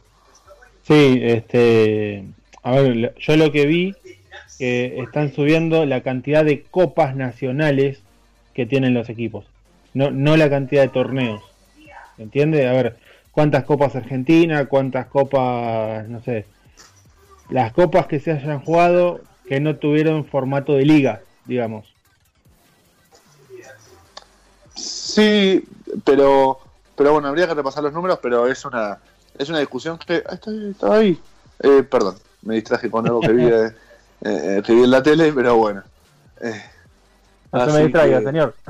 Sí, 0.84 1.20
este, 1.22 2.26
a 2.64 2.72
ver, 2.72 3.16
yo 3.18 3.36
lo 3.38 3.52
que 3.52 3.66
vi 3.66 3.96
que 4.60 5.00
están 5.00 5.34
subiendo 5.34 5.86
la 5.86 6.02
cantidad 6.02 6.46
de 6.46 6.62
copas 6.64 7.16
nacionales 7.16 8.02
que 8.54 8.66
tienen 8.66 8.94
los 8.94 9.10
equipos, 9.10 9.46
no, 9.94 10.12
no 10.12 10.38
la 10.38 10.50
cantidad 10.50 10.84
de 10.84 10.90
torneos. 10.90 11.42
¿Entiende? 12.18 12.68
A 12.68 12.74
ver, 12.74 12.98
cuántas 13.32 13.64
copas 13.64 13.96
Argentina, 13.96 14.66
cuántas 14.66 15.08
copas, 15.08 16.08
no 16.10 16.22
sé, 16.22 16.46
las 17.50 17.72
copas 17.72 18.08
que 18.08 18.20
se 18.20 18.32
hayan 18.32 18.60
jugado 18.60 19.22
que 19.48 19.60
no 19.60 19.78
tuvieron 19.78 20.26
formato 20.26 20.74
de 20.74 20.86
liga, 20.86 21.22
digamos. 21.46 21.94
Sí, 24.76 25.64
pero 26.04 26.60
pero 26.96 27.14
bueno, 27.14 27.30
habría 27.30 27.48
que 27.48 27.54
repasar 27.54 27.82
los 27.82 27.94
números, 27.94 28.20
pero 28.22 28.48
es 28.48 28.66
una 28.66 29.00
es 29.38 29.50
una 29.50 29.60
discusión 29.60 29.98
que 29.98 30.22
estaba 30.70 30.98
ahí. 30.98 31.20
Eh, 31.62 31.84
perdón, 31.84 32.16
me 32.42 32.56
distraje 32.56 32.92
con 32.92 33.06
algo 33.08 33.22
que 33.22 33.32
vi, 33.32 33.46
eh, 33.46 33.72
eh, 34.22 34.62
vi 34.68 34.84
en 34.84 34.92
la 34.92 35.04
tele, 35.04 35.32
pero 35.34 35.56
bueno. 35.56 35.84
Eh, 36.42 36.62
no 37.52 37.66
se 37.66 37.72
me 37.74 37.84
distraiga, 37.84 38.22
señor. 38.22 38.56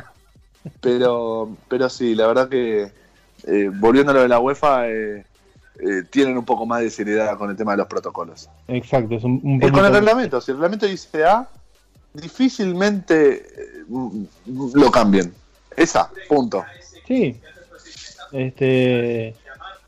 Pero, 0.82 1.56
pero 1.70 1.90
sí, 1.90 2.14
la 2.14 2.28
verdad 2.28 2.50
que 2.50 2.92
eh, 3.48 3.72
volviendo 3.74 4.12
a 4.12 4.16
lo 4.16 4.22
de 4.22 4.28
la 4.28 4.40
UEFA, 4.40 4.90
eh, 4.90 5.26
eh, 5.80 6.04
tienen 6.10 6.38
un 6.38 6.44
poco 6.44 6.66
más 6.66 6.82
de 6.82 6.90
seriedad 6.90 7.38
con 7.38 7.50
el 7.50 7.56
tema 7.56 7.72
de 7.72 7.78
los 7.78 7.88
protocolos. 7.88 8.50
Exacto, 8.68 9.16
es 9.16 9.24
un, 9.24 9.40
un 9.42 9.64
Es 9.64 9.72
con 9.72 9.86
el 9.86 9.94
reglamento, 9.94 10.42
si 10.42 10.52
el 10.52 10.58
reglamento 10.58 10.86
dice 10.86 11.24
A, 11.24 11.48
difícilmente 12.14 13.46
eh, 13.56 13.86
lo 14.74 14.92
cambien. 14.92 15.34
Esa, 15.76 16.12
punto. 16.28 16.66
Sí. 17.08 17.40
Este, 18.34 19.34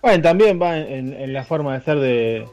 bueno, 0.01 0.23
también 0.23 0.59
va 0.59 0.77
en, 0.77 1.13
en 1.13 1.33
la 1.33 1.43
forma 1.43 1.77
de 1.77 1.83
ser 1.83 1.99
de, 1.99 2.47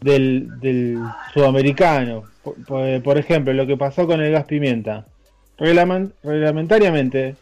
del, 0.00 0.48
del 0.60 0.98
sudamericano. 1.34 2.24
Por, 2.66 3.18
ejemplo, 3.18 3.52
lo 3.52 3.66
que 3.66 3.76
pasó 3.76 4.06
con 4.06 4.20
el 4.20 4.32
gas 4.32 4.44
pimienta. 4.44 5.06
Reglamen- 5.58 6.12
reglamentariamente 6.22 7.34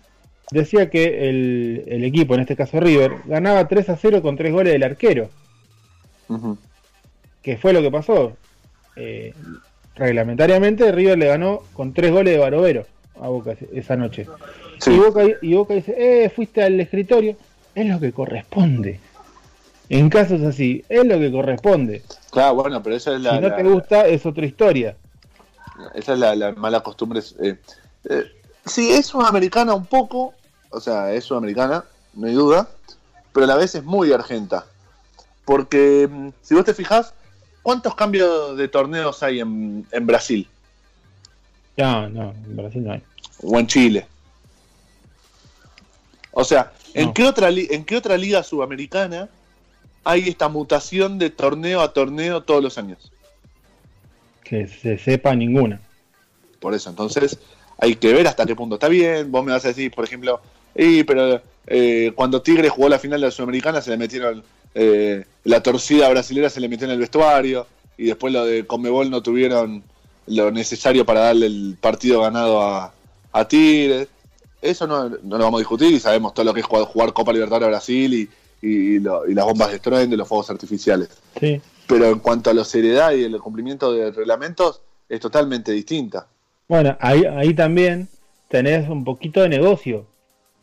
decía 0.51 0.91
que 0.91 1.29
el, 1.29 1.85
el 1.87 2.05
equipo, 2.05 2.35
en 2.35 2.41
este 2.41 2.57
caso 2.57 2.81
River, 2.81 3.13
ganaba 3.27 3.69
3 3.69 3.91
a 3.91 3.97
0 3.97 4.23
con 4.23 4.37
3 4.37 4.53
goles 4.53 4.73
del 4.73 4.83
arquero. 4.83 5.31
Que 7.43 7.57
fue 7.57 7.73
lo 7.73 7.81
que 7.81 7.91
pasó. 7.91 8.37
Eh, 8.97 9.33
reglamentariamente 9.95 10.91
River 10.93 11.19
le 11.19 11.27
ganó 11.27 11.63
con 11.73 11.93
3 11.95 12.11
goles 12.11 12.35
de 12.35 12.41
Barovero 12.41 12.87
a 13.21 13.29
Boca 13.29 13.55
esa 13.73 13.97
noche. 13.97 14.27
Sí. 14.79 14.93
Y, 14.93 14.99
Boca, 14.99 15.23
y 15.41 15.55
Boca 15.55 15.75
dice, 15.75 15.95
eh, 15.97 16.29
fuiste 16.29 16.63
al 16.63 16.79
escritorio. 16.81 17.37
Es 17.75 17.87
lo 17.87 18.01
que 18.01 18.13
corresponde. 18.13 18.99
En 19.91 20.11
casos 20.11 20.43
así, 20.43 20.85
es 20.89 21.05
lo 21.07 21.19
que 21.19 21.33
corresponde. 21.33 22.03
Claro, 22.31 22.57
bueno, 22.57 22.83
pero 22.83 22.97
esa 22.97 23.15
es 23.15 23.21
la, 23.21 23.37
si 23.37 23.41
no 23.41 23.49
la- 23.49 23.57
te 23.57 23.63
gusta, 23.63 24.07
es 24.07 24.27
otra 24.27 24.45
historia. 24.45 24.97
esa 25.95 26.13
es 26.13 26.19
la, 26.19 26.35
la 26.37 26.53
mala 26.53 26.81
costumbre. 26.81 27.21
eh, 27.41 27.57
eh, 28.09 28.25
sí, 28.67 28.91
es 28.91 29.07
sudamericana 29.07 29.75
un 29.75 29.87
poco, 29.87 30.35
o 30.71 30.81
sea, 30.81 31.13
es 31.13 31.25
sudamericana, 31.25 31.85
no 32.15 32.27
hay 32.27 32.35
duda, 32.35 32.69
pero 33.33 33.45
a 33.45 33.47
la 33.49 33.57
vez 33.57 33.75
es 33.75 33.85
muy 33.85 34.13
argenta. 34.13 34.67
Porque 35.47 36.07
mm, 36.11 36.29
si 36.43 36.55
vos 36.55 36.65
te 36.67 36.75
fijás, 36.75 37.15
¿cuántos 37.63 37.95
cambios 37.95 38.57
de 38.59 38.69
torneos 38.69 39.23
hay 39.23 39.41
en, 39.41 39.87
en 39.91 40.07
Brasil 40.07 40.47
No, 41.79 42.09
no, 42.11 42.31
en 42.33 42.57
Brasil 42.57 42.85
no 42.85 42.93
hay. 42.93 43.03
o 43.43 43.59
en 43.59 43.67
Chile? 43.67 44.07
O 46.33 46.45
sea, 46.45 46.73
¿en, 46.93 47.07
No. 47.07 47.15
qué 47.15 47.25
otra 47.25 47.49
¿en 47.49 47.85
qué 47.87 47.97
otra 47.97 48.17
liga 48.19 48.43
sudamericana 48.43 49.29
hay 50.09 50.27
esta 50.27 50.49
mutación 50.49 51.19
de 51.19 51.29
torneo 51.29 51.83
a 51.83 51.93
torneo 51.93 52.43
todos 52.43 52.63
los 52.63 52.79
años? 52.79 53.13
Que 54.43 54.67
se 54.67 54.97
sepa 54.97 55.35
ninguna. 55.35 55.83
Por 56.61 56.73
eso, 56.73 56.89
entonces 56.89 57.39
hay 57.77 57.95
que 57.95 58.15
ver 58.15 58.27
hasta 58.27 58.47
qué 58.47 58.57
punto 58.57 58.77
está 58.77 58.89
bien. 58.89 59.31
Vos 59.31 59.45
me 59.45 59.53
vas 59.53 59.67
a 59.67 59.69
decir, 59.69 59.91
por 59.91 60.07
ejemplo, 60.07 60.41
y 60.75 61.05
pero 61.05 61.43
eh, 61.67 62.13
cuando 62.15 62.41
Tigre 62.41 62.71
jugó 62.71 62.89
la 62.89 62.99
final 62.99 63.21
de 63.21 63.27
la 63.27 63.31
Sudamericana 63.31 63.83
se 63.83 63.91
le 63.91 63.99
metieron 63.99 64.43
eh, 64.75 65.27
la 65.45 65.63
torcida 65.63 66.09
brasilera 66.09 66.49
se 66.49 66.61
le 66.61 66.71
metió 66.71 66.87
en 66.87 66.93
el 66.93 67.01
vestuario 67.01 67.67
y 67.99 68.07
después 68.07 68.33
lo 68.33 68.47
de 68.47 68.67
Conmebol 68.67 69.11
no 69.11 69.23
tuvieron 69.23 69.83
lo 70.27 70.51
necesario 70.51 71.05
para 71.05 71.21
darle 71.21 71.47
el 71.47 71.77
partido 71.79 72.23
ganado 72.23 72.63
a, 72.63 72.95
a 73.33 73.47
Tigre. 73.47 74.09
Eso 74.63 74.87
no, 74.87 75.11
no 75.11 75.37
lo 75.37 75.45
vamos 75.45 75.59
a 75.59 75.61
discutir 75.61 75.93
y 75.93 76.01
sabemos 76.01 76.33
todo 76.33 76.47
lo 76.47 76.55
que 76.55 76.61
es 76.61 76.67
jugar, 76.67 76.85
jugar 76.85 77.13
Copa 77.13 77.35
Libertadores 77.35 77.67
a 77.67 77.71
Brasil 77.71 78.15
y, 78.15 78.31
y, 78.63 78.99
lo- 78.99 79.27
y 79.29 79.35
las 79.35 79.45
bombas 79.45 79.69
de 79.71 79.77
estruendo 79.77 80.15
y 80.15 80.19
los 80.19 80.29
fuegos 80.29 80.51
artificiales. 80.51 81.09
Sí. 81.39 81.61
Pero 81.87 82.07
en 82.07 82.19
cuanto 82.19 82.51
a 82.51 82.55
la 82.55 82.65
seriedad 82.65 83.13
y 83.13 83.25
el 83.25 83.39
cumplimiento 83.41 83.93
de 83.93 84.11
reglamentos, 84.13 84.83
es 85.09 85.21
totalmente 85.21 85.73
distinta. 85.73 86.27
Bueno, 86.69 86.97
ahí, 87.01 87.25
ahí 87.25 87.55
también 87.55 88.09
tenés 88.49 88.89
un 88.89 89.05
poquito 89.05 89.41
de 89.41 89.49
negocio, 89.49 90.07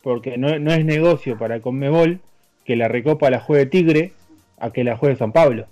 porque 0.02 0.38
no, 0.38 0.58
no 0.58 0.72
es 0.72 0.84
negocio 0.84 1.36
para 1.36 1.60
Conmebol 1.60 2.20
que 2.64 2.76
la 2.76 2.86
Recopa 2.88 3.28
la 3.30 3.40
juegue 3.40 3.66
Tigre 3.66 4.12
a 4.58 4.70
que 4.70 4.84
la 4.84 4.96
juegue 4.96 5.16
San 5.16 5.32
Pablo. 5.32 5.66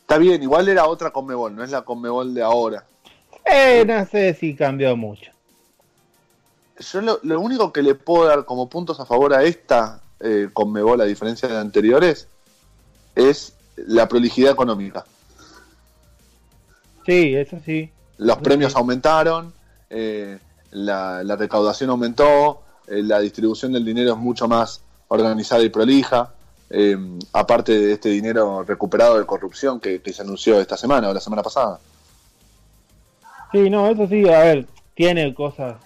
Está 0.00 0.18
bien, 0.18 0.42
igual 0.42 0.68
era 0.68 0.86
otra 0.86 1.10
Conmebol, 1.10 1.54
no 1.54 1.62
es 1.64 1.70
la 1.70 1.82
Conmebol 1.82 2.34
de 2.34 2.42
ahora. 2.42 2.84
Eh, 3.44 3.84
no 3.86 4.04
sé 4.06 4.34
si 4.34 4.54
cambió 4.56 4.96
mucho. 4.96 5.30
Yo 6.78 7.00
lo, 7.00 7.18
lo 7.22 7.40
único 7.40 7.72
que 7.72 7.82
le 7.82 7.94
puedo 7.94 8.26
dar 8.26 8.44
como 8.44 8.68
puntos 8.68 8.98
a 9.00 9.06
favor 9.06 9.32
a 9.34 9.44
esta 9.44 10.02
eh, 10.20 10.48
Conmebol, 10.52 11.00
a 11.00 11.04
diferencia 11.04 11.48
de 11.48 11.58
anteriores, 11.58 12.28
es 13.14 13.54
la 13.76 14.08
prolijidad 14.08 14.52
económica. 14.52 15.04
Sí, 17.04 17.34
eso 17.34 17.58
sí. 17.64 17.90
Los 18.18 18.38
premios 18.38 18.74
aumentaron, 18.76 19.52
eh, 19.90 20.38
la, 20.70 21.22
la 21.22 21.36
recaudación 21.36 21.90
aumentó, 21.90 22.62
eh, 22.86 23.02
la 23.02 23.20
distribución 23.20 23.72
del 23.72 23.84
dinero 23.84 24.12
es 24.12 24.18
mucho 24.18 24.48
más 24.48 24.80
organizada 25.08 25.62
y 25.62 25.68
prolija. 25.68 26.32
eh, 26.70 26.96
aparte 27.32 27.78
de 27.78 27.92
este 27.92 28.08
dinero 28.08 28.64
recuperado 28.64 29.18
de 29.18 29.26
corrupción 29.26 29.80
que, 29.80 30.00
que 30.00 30.12
se 30.12 30.22
anunció 30.22 30.60
esta 30.60 30.76
semana 30.76 31.08
o 31.08 31.14
la 31.14 31.20
semana 31.20 31.42
pasada. 31.42 31.78
Sí, 33.52 33.70
no, 33.70 33.88
eso 33.88 34.06
sí, 34.08 34.28
a 34.28 34.40
ver, 34.40 34.66
tiene 34.94 35.32
cosas 35.34 35.76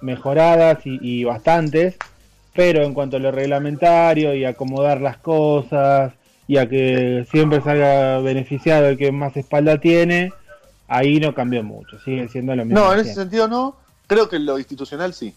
mejoradas 0.00 0.86
y, 0.86 0.98
y 1.00 1.24
bastantes, 1.24 1.96
pero 2.54 2.84
en 2.84 2.94
cuanto 2.94 3.16
a 3.16 3.20
lo 3.20 3.30
reglamentario 3.30 4.34
y 4.34 4.44
acomodar 4.44 5.00
las 5.00 5.18
cosas 5.18 6.12
y 6.46 6.58
a 6.58 6.68
que 6.68 7.26
siempre 7.30 7.60
salga 7.60 8.18
beneficiado 8.18 8.88
el 8.88 8.98
que 8.98 9.12
más 9.12 9.36
espalda 9.36 9.78
tiene, 9.78 10.32
ahí 10.88 11.18
no 11.20 11.34
cambió 11.34 11.62
mucho, 11.62 11.98
sigue 12.00 12.28
siendo 12.28 12.54
lo 12.54 12.64
mismo. 12.64 12.80
No, 12.80 12.92
en 12.92 13.00
ese 13.00 13.14
sentido 13.14 13.48
no. 13.48 13.76
Creo 14.06 14.28
que 14.28 14.38
lo 14.38 14.58
institucional 14.58 15.14
sí. 15.14 15.34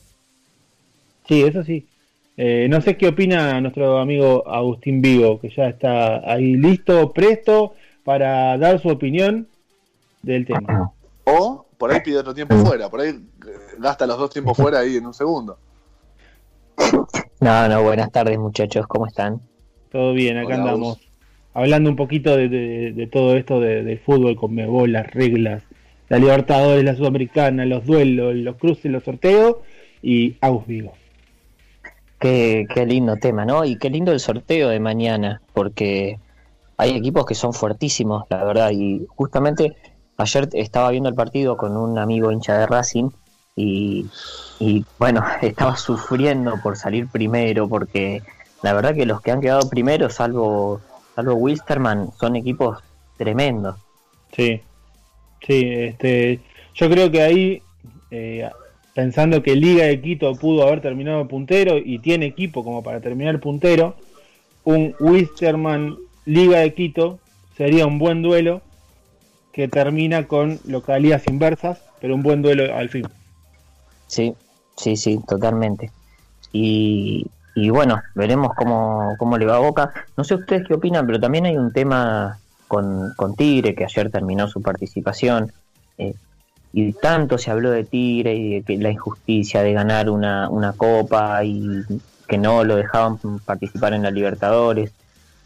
Sí, 1.28 1.44
eso 1.44 1.64
sí. 1.64 1.88
Eh, 2.38 2.68
no 2.70 2.82
sé 2.82 2.98
qué 2.98 3.08
opina 3.08 3.62
nuestro 3.62 4.00
amigo 4.00 4.48
Agustín 4.48 5.02
Vigo, 5.02 5.40
que 5.40 5.50
ya 5.50 5.70
está 5.70 6.30
ahí 6.30 6.56
listo, 6.56 7.14
presto 7.14 7.76
para 8.04 8.58
dar 8.58 8.82
su 8.82 8.90
opinión 8.90 9.48
del 10.22 10.46
tema. 10.46 10.92
O 11.24 11.66
por 11.78 11.92
ahí 11.92 12.02
pide 12.02 12.18
otro 12.18 12.34
tiempo 12.34 12.56
fuera, 12.58 12.90
por 12.90 13.00
ahí 13.00 13.10
eh, 13.10 13.22
gasta 13.80 14.06
los 14.06 14.18
dos 14.18 14.30
tiempos 14.30 14.58
fuera 14.58 14.80
ahí 14.80 14.98
en 14.98 15.06
un 15.06 15.14
segundo. 15.14 15.58
No, 17.40 17.68
no, 17.68 17.84
buenas 17.84 18.12
tardes 18.12 18.38
muchachos, 18.40 18.88
¿cómo 18.88 19.08
están? 19.08 19.42
Todo 19.92 20.14
bien, 20.14 20.38
acá 20.38 20.48
Hola, 20.48 20.56
andamos 20.58 21.00
hablando 21.54 21.90
un 21.90 21.96
poquito 21.96 22.36
de, 22.36 22.50
de- 22.50 22.92
de 22.94 23.08
todo 23.08 23.36
esto 23.38 23.60
de- 23.60 23.84
del 23.84 24.00
fútbol 24.00 24.36
con 24.36 24.54
Mebol, 24.54 24.92
las 24.92 25.08
reglas, 25.12 25.64
la 26.10 26.18
Libertadores, 26.20 26.84
la 26.84 26.96
Sudamericana, 26.96 27.66
los 27.66 27.86
duelos, 27.86 28.36
los 28.36 28.56
cruces, 28.58 28.92
los 28.92 29.04
sorteos 29.04 29.58
y 30.02 30.36
Agus 30.42 30.66
Vigo. 30.68 30.94
Qué, 32.20 32.66
qué 32.74 32.86
lindo 32.86 33.16
tema, 33.18 33.46
¿no? 33.46 33.66
Y 33.66 33.78
qué 33.78 33.90
lindo 33.90 34.12
el 34.12 34.20
sorteo 34.20 34.70
de 34.70 34.80
mañana, 34.80 35.42
porque 35.54 36.18
hay 36.78 36.92
equipos 36.96 37.26
que 37.26 37.36
son 37.36 37.54
fuertísimos, 37.54 38.24
la 38.30 38.44
verdad. 38.44 38.72
Y 38.72 39.06
justamente 39.16 39.76
ayer 40.18 40.50
estaba 40.54 40.92
viendo 40.92 41.10
el 41.10 41.16
partido 41.16 41.58
con 41.58 41.76
un 41.78 41.98
amigo 41.98 42.32
hincha 42.32 42.58
de 42.58 42.66
Racing 42.68 43.10
y, 43.56 44.06
bueno, 45.00 45.24
estaba 45.42 45.78
sufriendo 45.78 46.60
por 46.62 46.78
salir 46.78 47.08
primero, 47.08 47.68
porque 47.68 48.22
la 48.62 48.74
verdad 48.74 48.94
que 48.94 49.06
los 49.06 49.22
que 49.22 49.32
han 49.32 49.42
quedado 49.42 49.70
primero, 49.70 50.10
salvo, 50.10 50.82
salvo 51.16 51.36
Wilsterman, 51.36 52.12
son 52.20 52.36
equipos 52.36 52.80
tremendos. 53.18 53.78
Sí, 54.36 54.62
sí, 55.46 55.70
este, 55.72 56.40
yo 56.74 56.90
creo 56.90 57.10
que 57.10 57.22
ahí, 57.22 57.62
eh, 58.12 58.50
pensando 58.94 59.42
que 59.42 59.56
Liga 59.56 59.86
de 59.86 60.02
Quito 60.02 60.36
pudo 60.36 60.64
haber 60.64 60.82
terminado 60.82 61.28
puntero 61.28 61.78
y 61.78 62.00
tiene 62.00 62.26
equipo 62.26 62.64
como 62.64 62.84
para 62.84 63.00
terminar 63.00 63.40
puntero, 63.40 63.96
un 64.66 64.96
Wisterman 65.00 65.98
Liga 66.26 66.60
de 66.60 66.74
Quito 66.74 67.20
sería 67.56 67.86
un 67.86 68.00
buen 68.00 68.22
duelo 68.22 68.62
que 69.54 69.70
termina 69.70 70.28
con 70.28 70.60
localías 70.66 71.28
inversas, 71.28 71.82
pero 72.02 72.16
un 72.16 72.24
buen 72.24 72.42
duelo 72.42 72.76
al 72.76 72.90
fin. 72.90 73.06
Sí, 74.08 74.36
sí, 74.76 74.96
sí, 74.98 75.20
totalmente. 75.28 75.92
Y, 76.52 77.26
y 77.56 77.70
bueno, 77.70 78.02
veremos 78.14 78.54
cómo, 78.56 79.16
cómo 79.18 79.38
le 79.38 79.46
va 79.46 79.56
a 79.56 79.60
Boca. 79.60 79.94
No 80.16 80.24
sé 80.24 80.36
ustedes 80.36 80.68
qué 80.68 80.74
opinan, 80.74 81.06
pero 81.06 81.20
también 81.20 81.46
hay 81.46 81.58
un 81.58 81.72
tema 81.72 82.38
con, 82.68 83.14
con 83.16 83.36
Tigre, 83.36 83.76
que 83.76 83.86
ayer 83.86 84.10
terminó 84.10 84.48
su 84.48 84.62
participación. 84.62 85.52
Eh, 85.98 86.14
y 86.74 86.92
tanto 86.94 87.38
se 87.38 87.52
habló 87.52 87.72
de 87.72 87.86
Tigre 87.86 88.36
y 88.36 88.56
de 88.56 88.62
que 88.62 88.78
la 88.78 88.92
injusticia 88.92 89.64
de 89.64 89.74
ganar 89.74 90.10
una, 90.10 90.50
una 90.50 90.74
copa 90.74 91.44
y 91.44 91.84
que 92.28 92.38
no 92.38 92.64
lo 92.64 92.76
dejaban 92.76 93.18
participar 93.46 93.94
en 93.94 94.04
la 94.04 94.12
Libertadores. 94.12 94.92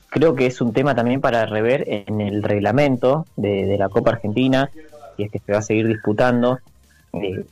Creo 0.09 0.33
que 0.33 0.47
es 0.47 0.59
un 0.59 0.73
tema 0.73 0.95
también 0.95 1.21
para 1.21 1.45
rever 1.45 1.83
en 1.87 2.19
el 2.19 2.41
reglamento 2.41 3.27
de, 3.35 3.65
de 3.65 3.77
la 3.77 3.89
Copa 3.89 4.11
Argentina, 4.11 4.71
y 5.17 5.23
es 5.25 5.31
que 5.31 5.37
se 5.37 5.51
va 5.51 5.59
a 5.59 5.61
seguir 5.61 5.87
disputando, 5.87 6.57
eh, 7.13 7.45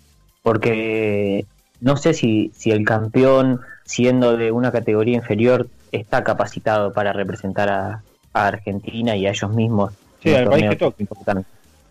porque 0.47 1.45
no 1.81 1.97
sé 1.97 2.13
si, 2.13 2.53
si 2.55 2.71
el 2.71 2.85
campeón, 2.85 3.59
siendo 3.83 4.37
de 4.37 4.53
una 4.53 4.71
categoría 4.71 5.15
inferior, 5.17 5.67
está 5.91 6.23
capacitado 6.23 6.93
para 6.93 7.11
representar 7.11 7.67
a, 7.67 8.01
a 8.31 8.47
Argentina 8.47 9.17
y 9.17 9.27
a 9.27 9.31
ellos 9.31 9.51
mismos. 9.51 9.91
Sí, 10.23 10.33
al 10.33 10.49
país 10.49 10.69
que 10.69 10.75
toque. 10.77 11.03
importante. 11.03 11.45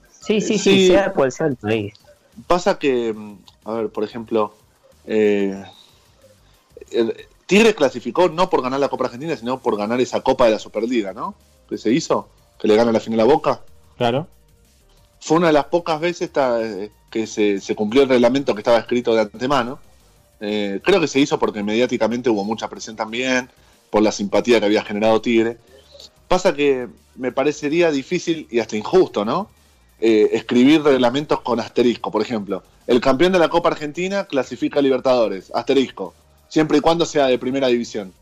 Sí, 0.09 0.40
sí, 0.40 0.57
Sí. 0.57 0.70
sí, 0.70 0.86
sea 0.88 1.12
cual 1.12 1.30
sea 1.32 1.48
el 1.48 1.57
país. 1.57 1.92
Pasa 2.46 2.78
que, 2.78 3.14
a 3.66 3.72
ver, 3.72 3.88
por 3.90 4.04
ejemplo, 4.04 4.54
eh, 5.07 5.62
el- 6.92 7.14
Tigres 7.44 7.74
clasificó 7.74 8.30
no 8.30 8.48
por 8.48 8.62
ganar 8.62 8.80
la 8.80 8.88
Copa 8.88 9.04
Argentina, 9.04 9.36
sino 9.36 9.59
por 9.61 9.76
ganar 9.76 10.00
esa 10.00 10.22
Copa 10.22 10.46
de 10.46 10.52
la 10.52 10.59
Superliga, 10.59 11.12
¿no? 11.12 11.34
Que 11.68 11.76
se 11.76 11.92
hizo, 11.92 12.30
que 12.59 12.68
le 12.68 12.74
gana 12.74 12.90
la 12.90 13.00
final 13.00 13.20
a 13.20 13.24
Boca. 13.24 13.61
Claro. 13.98 14.26
Fue 15.20 15.36
una 15.36 15.48
de 15.48 15.52
las 15.52 15.66
pocas 15.66 16.00
veces 16.00 16.32
ta- 16.32 16.61
eh, 16.62 16.90
que 17.16 17.60
se, 17.60 17.74
cumplió 17.74 18.02
el 18.02 18.08
reglamento 18.08 18.54
que 18.54 18.60
estaba 18.60 18.78
escrito 18.78 19.14
de 19.14 19.22
antemano. 19.22 19.78
Eh, 20.40 20.80
creo 20.82 21.00
que 21.00 21.08
se 21.08 21.18
hizo 21.18 21.38
porque 21.38 21.62
mediáticamente 21.62 22.28
hubo 22.28 22.44
mucha 22.44 22.68
presión 22.68 22.94
también, 22.94 23.48
por 23.90 24.02
la 24.02 24.12
simpatía 24.12 24.60
que 24.60 24.66
había 24.66 24.84
generado 24.84 25.20
Tigre. 25.20 25.56
Pasa 26.28 26.54
que 26.54 26.88
me 27.14 27.32
parecería 27.32 27.90
difícil 27.90 28.46
y 28.50 28.58
hasta 28.58 28.76
injusto, 28.76 29.24
¿no? 29.24 29.48
Eh, 29.98 30.30
escribir 30.32 30.82
reglamentos 30.82 31.40
con 31.40 31.58
asterisco. 31.58 32.10
Por 32.10 32.20
ejemplo, 32.20 32.62
el 32.86 33.00
campeón 33.00 33.32
de 33.32 33.38
la 33.38 33.48
Copa 33.48 33.70
Argentina 33.70 34.24
clasifica 34.24 34.80
a 34.80 34.82
Libertadores, 34.82 35.50
asterisco, 35.54 36.12
siempre 36.48 36.78
y 36.78 36.80
cuando 36.82 37.06
sea 37.06 37.26
de 37.28 37.38
primera 37.38 37.68
división. 37.68 38.12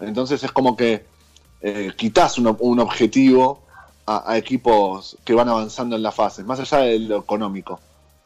Entonces 0.00 0.42
es 0.42 0.50
como 0.50 0.76
que 0.76 1.04
eh, 1.60 1.92
quitas 1.96 2.38
un, 2.38 2.80
objetivo 2.80 3.62
a, 4.06 4.32
a 4.32 4.38
equipos 4.38 5.16
que 5.24 5.34
van 5.34 5.48
avanzando 5.48 5.94
en 5.94 6.02
la 6.02 6.10
fase, 6.10 6.42
más 6.42 6.58
allá 6.58 6.78
de 6.78 6.98
lo 6.98 7.18
económico. 7.18 7.78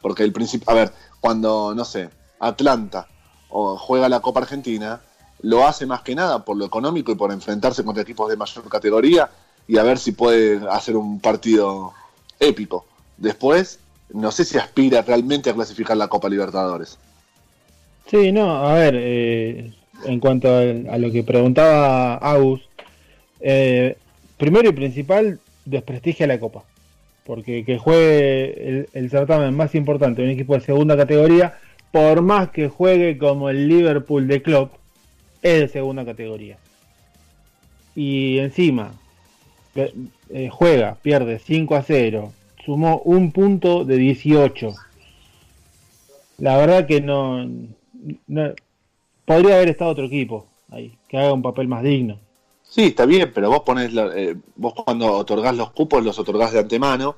Porque 0.05 0.21
el 0.21 0.31
principio, 0.31 0.69
a 0.69 0.75
ver, 0.75 0.91
cuando, 1.19 1.73
no 1.73 1.83
sé, 1.83 2.11
Atlanta 2.39 3.07
juega 3.49 4.07
la 4.07 4.19
Copa 4.19 4.41
Argentina, 4.41 5.01
lo 5.41 5.65
hace 5.65 5.87
más 5.87 6.03
que 6.03 6.13
nada 6.13 6.45
por 6.45 6.57
lo 6.57 6.63
económico 6.63 7.11
y 7.11 7.15
por 7.15 7.31
enfrentarse 7.31 7.83
contra 7.83 8.03
equipos 8.03 8.29
de 8.29 8.37
mayor 8.37 8.69
categoría 8.69 9.31
y 9.67 9.79
a 9.79 9.83
ver 9.83 9.97
si 9.97 10.11
puede 10.11 10.61
hacer 10.69 10.95
un 10.95 11.19
partido 11.19 11.91
épico. 12.39 12.85
Después, 13.17 13.79
no 14.13 14.29
sé 14.29 14.45
si 14.45 14.59
aspira 14.59 15.01
realmente 15.01 15.49
a 15.49 15.55
clasificar 15.55 15.97
la 15.97 16.07
Copa 16.07 16.29
Libertadores. 16.29 16.99
Sí, 18.05 18.31
no, 18.31 18.63
a 18.63 18.75
ver, 18.75 18.93
eh, 18.95 19.73
en 20.03 20.19
cuanto 20.19 20.49
a, 20.49 20.59
a 20.59 20.99
lo 20.99 21.11
que 21.11 21.23
preguntaba 21.23 22.17
Agus, 22.17 22.61
eh, 23.39 23.97
primero 24.37 24.69
y 24.69 24.73
principal, 24.73 25.39
desprestigia 25.65 26.27
la 26.27 26.39
Copa. 26.39 26.63
Porque 27.25 27.65
que 27.65 27.77
juegue 27.79 28.87
el, 28.93 29.09
certamen 29.09 29.55
más 29.55 29.73
importante 29.73 30.21
de 30.21 30.27
un 30.27 30.33
equipo 30.33 30.53
de 30.53 30.61
segunda 30.61 30.95
categoría, 30.95 31.57
por 31.91 32.21
más 32.21 32.49
que 32.49 32.69
juegue 32.69 33.17
como 33.17 33.49
el 33.49 33.67
Liverpool 33.67 34.27
de 34.27 34.41
Klopp, 34.41 34.73
es 35.41 35.61
de 35.61 35.67
segunda 35.67 36.05
categoría. 36.05 36.57
Y 37.95 38.37
encima, 38.39 38.93
eh, 39.75 40.49
juega, 40.51 40.97
pierde 41.01 41.39
5 41.39 41.75
a 41.75 41.81
0, 41.81 42.31
sumó 42.63 42.99
un 42.99 43.31
punto 43.31 43.85
de 43.85 43.97
18. 43.97 44.75
La 46.37 46.57
verdad 46.57 46.85
que 46.85 47.01
no- 47.01 47.49
podría 49.25 49.55
haber 49.55 49.69
estado 49.69 49.91
otro 49.91 50.05
equipo 50.05 50.45
ahí, 50.69 50.93
que 51.07 51.17
haga 51.17 51.33
un 51.33 51.41
papel 51.41 51.67
más 51.67 51.83
digno. 51.83 52.19
Sí, 52.69 52.83
está 52.87 53.05
bien, 53.05 53.31
pero 53.33 53.49
vos 53.49 53.61
pones, 53.61 53.93
la- 53.93 54.11
eh, 54.15 54.35
vos 54.55 54.73
cuando 54.73 55.13
otorgás 55.13 55.55
los 55.55 55.71
cupos, 55.71 56.03
los 56.03 56.19
otorgás 56.19 56.51
de 56.51 56.59
antemano 56.59 57.15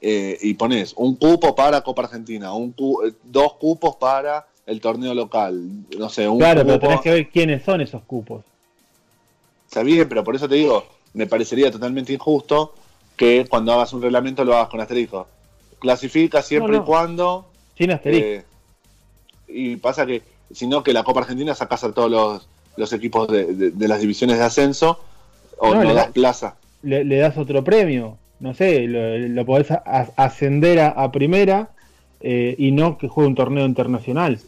eh, 0.00 0.36
y 0.42 0.54
pones 0.54 0.92
un 0.96 1.16
cupo 1.16 1.54
para 1.54 1.80
Copa 1.80 2.02
Argentina, 2.02 2.52
un 2.52 2.72
cu- 2.72 3.02
eh, 3.04 3.12
dos 3.24 3.54
cupos 3.54 3.96
para 3.96 4.46
el 4.66 4.80
torneo 4.80 5.14
local, 5.14 5.66
no 5.98 6.08
sé, 6.10 6.28
un 6.28 6.38
Claro, 6.38 6.62
pero 6.64 6.78
tenés 6.78 7.00
que 7.00 7.10
ver 7.10 7.28
quiénes 7.30 7.64
son 7.64 7.80
esos 7.80 8.02
cupos. 8.02 8.44
Está 9.66 9.82
bien, 9.82 10.08
pero 10.08 10.22
por 10.24 10.36
eso 10.36 10.48
te 10.48 10.56
digo, 10.56 10.84
me 11.14 11.26
parecería 11.26 11.70
totalmente 11.70 12.12
injusto 12.12 12.74
que 13.16 13.46
cuando 13.48 13.72
hagas 13.72 13.92
un 13.92 14.02
reglamento 14.02 14.44
lo 14.44 14.54
hagas 14.54 14.68
con 14.68 14.80
asterisco. 14.80 15.26
Clasifica 15.78 16.42
siempre 16.42 16.72
No, 16.72 16.78
no. 16.78 16.84
y 16.84 16.86
cuando. 16.86 17.46
Sin 17.76 17.90
asterisco. 17.90 18.24
eh, 18.26 18.44
y 19.48 19.76
pasa 19.76 20.04
que, 20.06 20.22
si 20.52 20.66
no, 20.66 20.82
que 20.82 20.92
la 20.92 21.02
Copa 21.02 21.20
Argentina 21.20 21.54
sacas 21.54 21.82
a 21.84 21.92
todos 21.92 22.10
los, 22.10 22.48
los 22.78 22.92
equipos 22.92 23.28
de, 23.28 23.52
de- 23.54 23.70
de 23.72 23.88
las 23.88 24.00
divisiones 24.00 24.38
de 24.38 24.44
ascenso 24.44 24.98
o 25.58 25.74
No, 25.74 25.82
no, 25.82 25.88
le 25.88 25.94
das 25.94 26.06
da- 26.06 26.12
plaza. 26.12 26.56
le, 26.82 27.04
le 27.04 27.16
das 27.18 27.36
otro 27.36 27.62
premio. 27.64 28.16
No 28.40 28.54
sé, 28.54 28.86
lo, 28.86 29.18
lo 29.18 29.44
podés 29.44 29.70
a- 29.72 29.82
a- 29.84 30.08
ascender 30.16 30.78
a, 30.80 30.88
a 30.90 31.10
primera 31.12 31.70
eh, 32.20 32.54
y 32.58 32.70
no 32.72 32.96
que 32.98 33.08
juegue 33.08 33.28
un 33.28 33.34
torneo 33.34 33.66
internacional. 33.66 34.38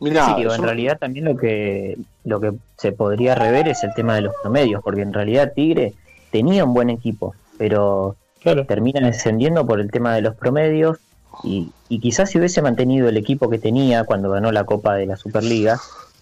Mirá, 0.00 0.26
Sí, 0.26 0.42
en 0.42 0.48
yo- 0.48 0.56
realidad 0.56 0.98
también 0.98 1.24
lo 1.26 1.36
que 1.36 1.96
lo 2.24 2.40
que 2.40 2.52
se 2.78 2.92
podría 2.92 3.34
rever 3.34 3.68
es 3.68 3.84
el 3.84 3.94
tema 3.94 4.14
de 4.16 4.22
los 4.22 4.34
promedios, 4.42 4.82
porque 4.82 5.02
en 5.02 5.12
realidad 5.12 5.52
Tigre 5.54 5.92
tenía 6.32 6.64
un 6.64 6.74
buen 6.74 6.90
equipo, 6.90 7.34
pero 7.58 8.16
Claro. 8.42 8.66
termina 8.66 9.00
descendiendo 9.00 9.64
por 9.66 9.80
el 9.80 9.90
tema 9.90 10.14
de 10.14 10.22
los 10.22 10.34
promedios 10.34 10.98
y, 11.42 11.72
y 11.88 12.00
quizás 12.00 12.30
si 12.30 12.38
hubiese 12.38 12.62
mantenido 12.62 13.08
el 13.08 13.16
equipo 13.16 13.48
que 13.50 13.58
tenía 13.58 14.04
cuando 14.04 14.30
ganó 14.30 14.52
la 14.52 14.64
Copa 14.64 14.94
de 14.94 15.06
la 15.06 15.16
Superliga, 15.16 15.80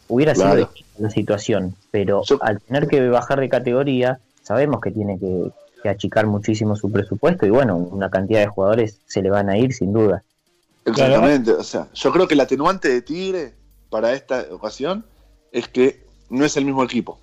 hubiera 0.09 0.35
sido 0.35 0.47
Claro. 0.47 0.61
distinta 0.61 0.99
la 0.99 1.11
situación, 1.11 1.77
pero 1.91 2.23
Yo- 2.25 2.39
al 2.43 2.61
tener 2.61 2.89
que 2.89 3.09
bajar 3.09 3.41
de 3.41 3.49
categoría, 3.49 4.21
sabemos 4.43 4.81
que 4.81 4.91
tiene 4.91 5.19
que, 5.19 5.51
que 5.83 5.89
achicar 5.89 6.27
muchísimo 6.27 6.77
su 6.77 6.91
presupuesto 6.91 7.47
y 7.47 7.51
bueno, 7.51 7.77
una 7.77 8.11
cantidad 8.11 8.41
de 8.41 8.47
jugadores 8.47 9.01
se 9.07 9.23
le 9.23 9.31
van 9.31 9.49
a 9.51 9.59
ir 9.59 9.73
sin 9.75 9.93
duda. 9.93 10.23
Exactamente, 10.85 11.53
o 11.53 11.63
sea, 11.63 11.89
yo 11.95 12.13
creo 12.13 12.27
que 12.27 12.35
el 12.35 12.41
atenuante 12.41 12.89
de 12.89 13.03
Tigre 13.03 13.55
para 13.89 14.13
esta 14.15 14.47
ocasión 14.51 15.05
es 15.53 15.69
que 15.69 16.05
no 16.31 16.45
es 16.45 16.57
el 16.57 16.65
mismo 16.65 16.83
equipo. 16.83 17.19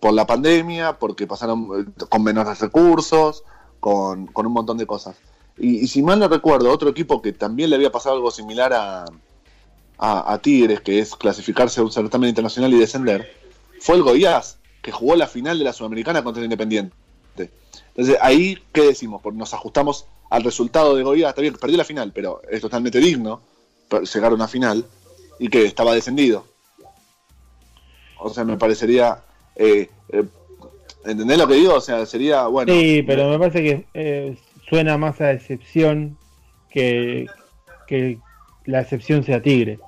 Por 0.00 0.12
la 0.14 0.26
pandemia, 0.26 0.98
porque 0.98 1.26
pasaron 1.26 1.68
eh, 1.98 2.04
con 2.08 2.22
menores 2.22 2.60
recursos, 2.60 3.42
con, 3.80 4.26
con 4.26 4.46
un 4.46 4.52
montón 4.52 4.76
de 4.78 4.86
cosas. 4.86 5.16
Y, 5.62 5.84
y 5.84 5.86
si 5.86 6.02
mal 6.02 6.18
no 6.18 6.28
recuerdo, 6.28 6.70
otro 6.70 6.90
equipo 6.90 7.22
que 7.22 7.32
también 7.32 7.70
le 7.70 7.76
había 7.76 7.90
pasado 7.90 8.16
algo 8.16 8.30
similar 8.30 8.72
a, 8.74 9.04
a, 9.96 10.38
Tigres, 10.42 10.80
que 10.80 10.98
es 10.98 11.14
clasificarse 11.14 11.80
a 11.80 11.84
un 11.84 11.92
certamen 11.92 12.28
internacional 12.28 12.74
y 12.74 12.78
descender, 12.78 13.32
fue 13.80 13.94
el 13.94 14.02
Goiás, 14.02 14.58
que 14.82 14.90
jugó 14.90 15.14
la 15.14 15.28
final 15.28 15.58
de 15.58 15.64
la 15.64 15.72
Sudamericana 15.72 16.24
contra 16.24 16.40
el 16.40 16.46
Independiente. 16.46 16.92
Entonces, 17.94 18.18
ahí, 18.20 18.58
¿qué 18.72 18.82
decimos? 18.82 19.22
Nos 19.32 19.54
ajustamos 19.54 20.06
al 20.28 20.42
resultado 20.42 20.96
de 20.96 21.04
Goiás. 21.04 21.30
Está 21.30 21.42
bien, 21.42 21.54
perdió 21.54 21.76
la 21.76 21.84
final, 21.84 22.10
pero 22.12 22.42
es 22.50 22.60
totalmente 22.60 22.98
digno 22.98 23.40
llegar 24.12 24.32
a 24.32 24.34
una 24.34 24.48
final 24.48 24.84
y 25.38 25.48
que 25.48 25.64
estaba 25.64 25.94
descendido. 25.94 26.46
O 28.18 28.30
sea, 28.30 28.44
me 28.44 28.56
parecería. 28.56 29.22
Eh, 29.54 29.88
eh, 30.08 30.24
¿Entendés 31.04 31.38
lo 31.38 31.46
que 31.46 31.54
digo? 31.54 31.74
O 31.74 31.80
sea, 31.80 32.04
sería, 32.06 32.46
bueno. 32.46 32.72
Sí, 32.72 33.02
pero 33.06 33.28
me 33.28 33.38
parece 33.38 33.62
que 33.62 33.86
eh, 33.94 34.36
suena 34.72 34.96
más 34.96 35.20
a 35.20 35.32
excepción 35.32 36.16
que, 36.70 37.26
que 37.86 38.18
la 38.64 38.80
excepción 38.80 39.22
sea 39.22 39.42
Tigre. 39.42 39.78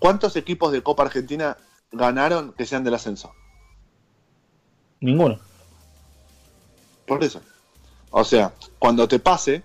¿Cuántos 0.00 0.34
equipos 0.34 0.72
de 0.72 0.82
Copa 0.82 1.04
Argentina 1.04 1.56
ganaron 1.92 2.52
que 2.52 2.66
sean 2.66 2.82
del 2.82 2.94
ascenso? 2.94 3.32
Ninguno. 5.00 5.38
Por 7.06 7.22
eso. 7.22 7.40
O 8.10 8.24
sea, 8.24 8.52
cuando 8.80 9.06
te 9.06 9.20
pase, 9.20 9.62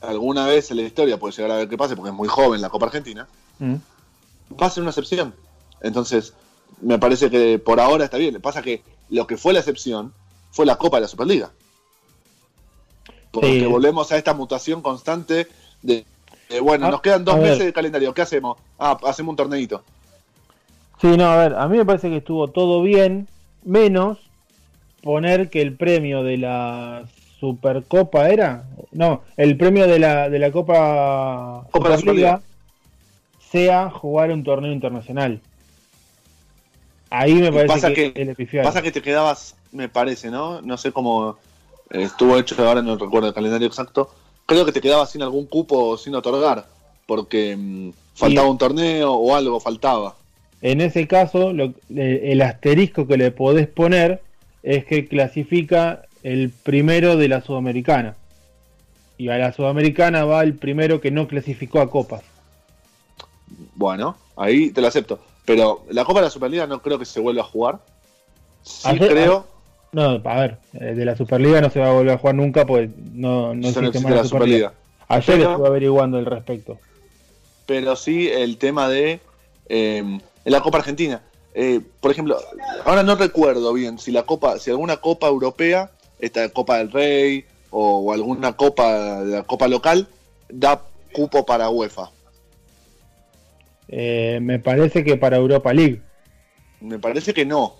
alguna 0.00 0.46
vez 0.46 0.70
en 0.70 0.78
la 0.78 0.84
historia 0.84 1.18
puede 1.18 1.34
llegar 1.34 1.50
a 1.50 1.56
ver 1.56 1.68
que 1.68 1.76
pase, 1.76 1.94
porque 1.94 2.08
es 2.08 2.16
muy 2.16 2.28
joven 2.28 2.62
la 2.62 2.70
Copa 2.70 2.86
Argentina, 2.86 3.28
Mm. 3.58 3.74
va 4.58 4.66
a 4.66 4.70
ser 4.70 4.80
una 4.82 4.92
excepción. 4.92 5.34
Entonces, 5.82 6.32
me 6.80 6.98
parece 6.98 7.28
que 7.28 7.58
por 7.58 7.80
ahora 7.80 8.06
está 8.06 8.16
bien. 8.16 8.40
Pasa 8.40 8.62
que 8.62 8.82
lo 9.10 9.26
que 9.26 9.36
fue 9.36 9.52
la 9.52 9.58
excepción 9.58 10.14
fue 10.52 10.64
la 10.64 10.76
Copa 10.76 10.96
de 10.96 11.02
la 11.02 11.08
Superliga. 11.08 11.50
Porque 13.30 13.60
Sí. 13.60 13.66
volvemos 13.66 14.10
a 14.12 14.16
esta 14.16 14.34
mutación 14.34 14.82
constante 14.82 15.46
de, 15.82 16.04
de, 16.48 16.60
bueno, 16.60 16.86
Ah, 16.86 16.90
nos 16.90 17.02
quedan 17.02 17.24
dos 17.24 17.36
ver. 17.36 17.50
meses 17.50 17.66
de 17.66 17.72
calendario, 17.72 18.14
¿qué 18.14 18.22
hacemos? 18.22 18.56
Ah, 18.78 18.98
hacemos 19.04 19.32
un 19.32 19.36
torneito. 19.36 19.82
Sí, 21.00 21.16
no, 21.16 21.26
a 21.26 21.36
ver, 21.36 21.54
a 21.54 21.68
mí 21.68 21.78
me 21.78 21.84
parece 21.84 22.08
que 22.08 22.16
estuvo 22.16 22.48
todo 22.48 22.82
bien, 22.82 23.28
menos 23.64 24.18
poner 25.02 25.48
que 25.50 25.62
el 25.62 25.76
premio 25.76 26.22
de 26.22 26.38
la 26.38 27.04
Supercopa 27.38 28.28
era, 28.30 28.64
no, 28.90 29.22
el 29.36 29.56
premio 29.56 29.86
de 29.86 30.00
la 30.00 30.28
de 30.28 30.38
la 30.40 30.50
Copa, 30.50 31.66
Copa 31.70 31.96
Superliga 31.96 32.40
sea 33.50 33.90
jugar 33.90 34.32
un 34.32 34.42
torneo 34.42 34.72
internacional. 34.72 35.40
Ahí 37.10 37.34
me 37.34 37.50
parece 37.52 37.66
pasa 37.68 37.92
que, 37.94 38.12
el 38.14 38.62
Pasa 38.62 38.82
que 38.82 38.92
te 38.92 39.00
quedabas, 39.00 39.54
me 39.72 39.88
parece, 39.88 40.30
¿no? 40.30 40.60
No 40.60 40.76
sé 40.76 40.92
cómo 40.92 41.38
estuvo 41.90 42.36
hecho, 42.38 42.54
ahora 42.66 42.82
no 42.82 42.96
recuerdo 42.96 43.28
el 43.28 43.34
calendario 43.34 43.66
exacto. 43.66 44.10
Creo 44.46 44.64
que 44.64 44.72
te 44.72 44.80
quedabas 44.80 45.10
sin 45.10 45.22
algún 45.22 45.46
cupo 45.46 45.96
sin 45.98 46.14
otorgar, 46.14 46.66
porque 47.06 47.56
mm, 47.56 47.90
faltaba 48.14 48.48
un 48.50 48.58
torneo 48.58 49.12
o 49.12 49.34
algo 49.34 49.60
faltaba. 49.60 50.14
En 50.60 50.80
ese 50.80 51.06
caso, 51.06 51.52
lo- 51.52 51.74
le- 51.88 52.32
el 52.32 52.42
asterisco 52.42 53.06
que 53.06 53.16
le 53.16 53.30
podés 53.30 53.68
poner 53.68 54.22
es 54.62 54.84
que 54.84 55.06
clasifica 55.06 56.02
el 56.22 56.50
primero 56.50 57.16
de 57.16 57.28
la 57.28 57.40
Sudamericana. 57.42 58.16
Y 59.18 59.28
a 59.28 59.38
la 59.38 59.52
Sudamericana 59.52 60.24
va 60.24 60.42
el 60.42 60.54
primero 60.54 61.00
que 61.00 61.10
no 61.10 61.28
clasificó 61.28 61.80
a 61.80 61.90
copas. 61.90 62.22
Bueno, 63.74 64.16
ahí 64.36 64.70
te 64.70 64.80
lo 64.80 64.88
acepto. 64.88 65.20
Pero 65.44 65.84
la 65.90 66.04
Copa 66.04 66.20
de 66.20 66.26
la 66.26 66.30
Superliga 66.30 66.66
no 66.66 66.82
creo 66.82 66.98
que 66.98 67.04
se 67.04 67.20
vuelva 67.20 67.42
a 67.42 67.46
jugar. 67.46 67.78
Sí 68.62 68.88
Ayer- 68.88 69.08
creo, 69.08 69.46
No, 69.92 70.20
a 70.24 70.40
ver, 70.40 70.58
eh, 70.74 70.94
de 70.94 71.04
la 71.04 71.16
Superliga 71.16 71.60
no 71.60 71.70
se 71.70 71.80
va 71.80 71.88
a 71.88 71.92
volver 71.92 72.12
a 72.14 72.18
jugar 72.18 72.34
nunca, 72.34 72.66
pues 72.66 72.90
no, 73.14 73.54
no 73.54 73.68
eso 73.68 73.80
no 73.80 73.88
existe 73.88 73.98
existe 73.98 74.08
más 74.08 74.16
la 74.16 74.24
Superliga. 74.24 74.68
Superliga. 74.68 74.72
Ayer 75.08 75.36
Pero- 75.38 75.50
estuve 75.50 75.66
averiguando 75.68 76.18
al 76.18 76.26
respecto. 76.26 76.78
pero 77.66 77.96
sí 77.96 78.28
el 78.28 78.58
tema 78.58 78.88
de 78.88 79.20
eh, 79.68 80.18
la 80.44 80.60
Copa 80.60 80.78
Argentina. 80.78 81.22
Eh, 81.54 81.80
por 82.00 82.10
ejemplo, 82.10 82.38
ahora 82.84 83.02
no 83.02 83.14
recuerdo 83.16 83.72
bien 83.72 83.98
si 83.98 84.12
la 84.12 84.22
Copa, 84.24 84.58
si 84.58 84.70
alguna 84.70 84.98
Copa 84.98 85.26
Europea, 85.26 85.90
esta 86.18 86.48
Copa 86.50 86.78
del 86.78 86.92
Rey 86.92 87.44
o, 87.70 87.98
o 88.00 88.12
alguna 88.12 88.52
Copa 88.54 89.22
de 89.24 89.36
la 89.38 89.42
Copa 89.44 89.68
local 89.68 90.06
da 90.50 90.82
cupo 91.12 91.44
para 91.46 91.68
UEFA. 91.70 92.10
Eh, 93.88 94.38
me 94.42 94.58
parece 94.58 95.02
que 95.04 95.16
para 95.16 95.36
Europa 95.38 95.72
League. 95.72 96.02
Me 96.80 96.98
parece 96.98 97.32
que 97.34 97.44
no, 97.46 97.74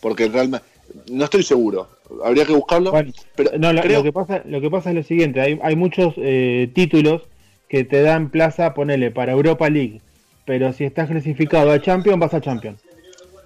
porque 0.00 0.28
realmente 0.28 0.66
no 1.10 1.24
estoy 1.24 1.42
seguro. 1.42 1.88
Habría 2.24 2.44
que 2.44 2.52
buscarlo. 2.52 2.90
Bueno, 2.90 3.12
pero 3.36 3.50
No, 3.58 3.72
lo, 3.72 3.80
creo 3.82 3.98
lo 3.98 4.02
que 4.04 4.12
pasa, 4.12 4.42
lo 4.44 4.60
que 4.60 4.70
pasa 4.70 4.90
es 4.90 4.96
lo 4.96 5.02
siguiente, 5.02 5.40
hay, 5.40 5.58
hay 5.62 5.76
muchos 5.76 6.14
eh, 6.16 6.70
títulos 6.74 7.22
que 7.68 7.84
te 7.84 8.02
dan 8.02 8.30
plaza, 8.30 8.74
ponele, 8.74 9.10
para 9.10 9.32
Europa 9.32 9.70
League, 9.70 10.00
pero 10.44 10.72
si 10.72 10.84
estás 10.84 11.08
clasificado 11.08 11.70
a 11.70 11.80
Champions, 11.80 12.18
vas 12.20 12.34
a 12.34 12.40
Champions. 12.40 12.80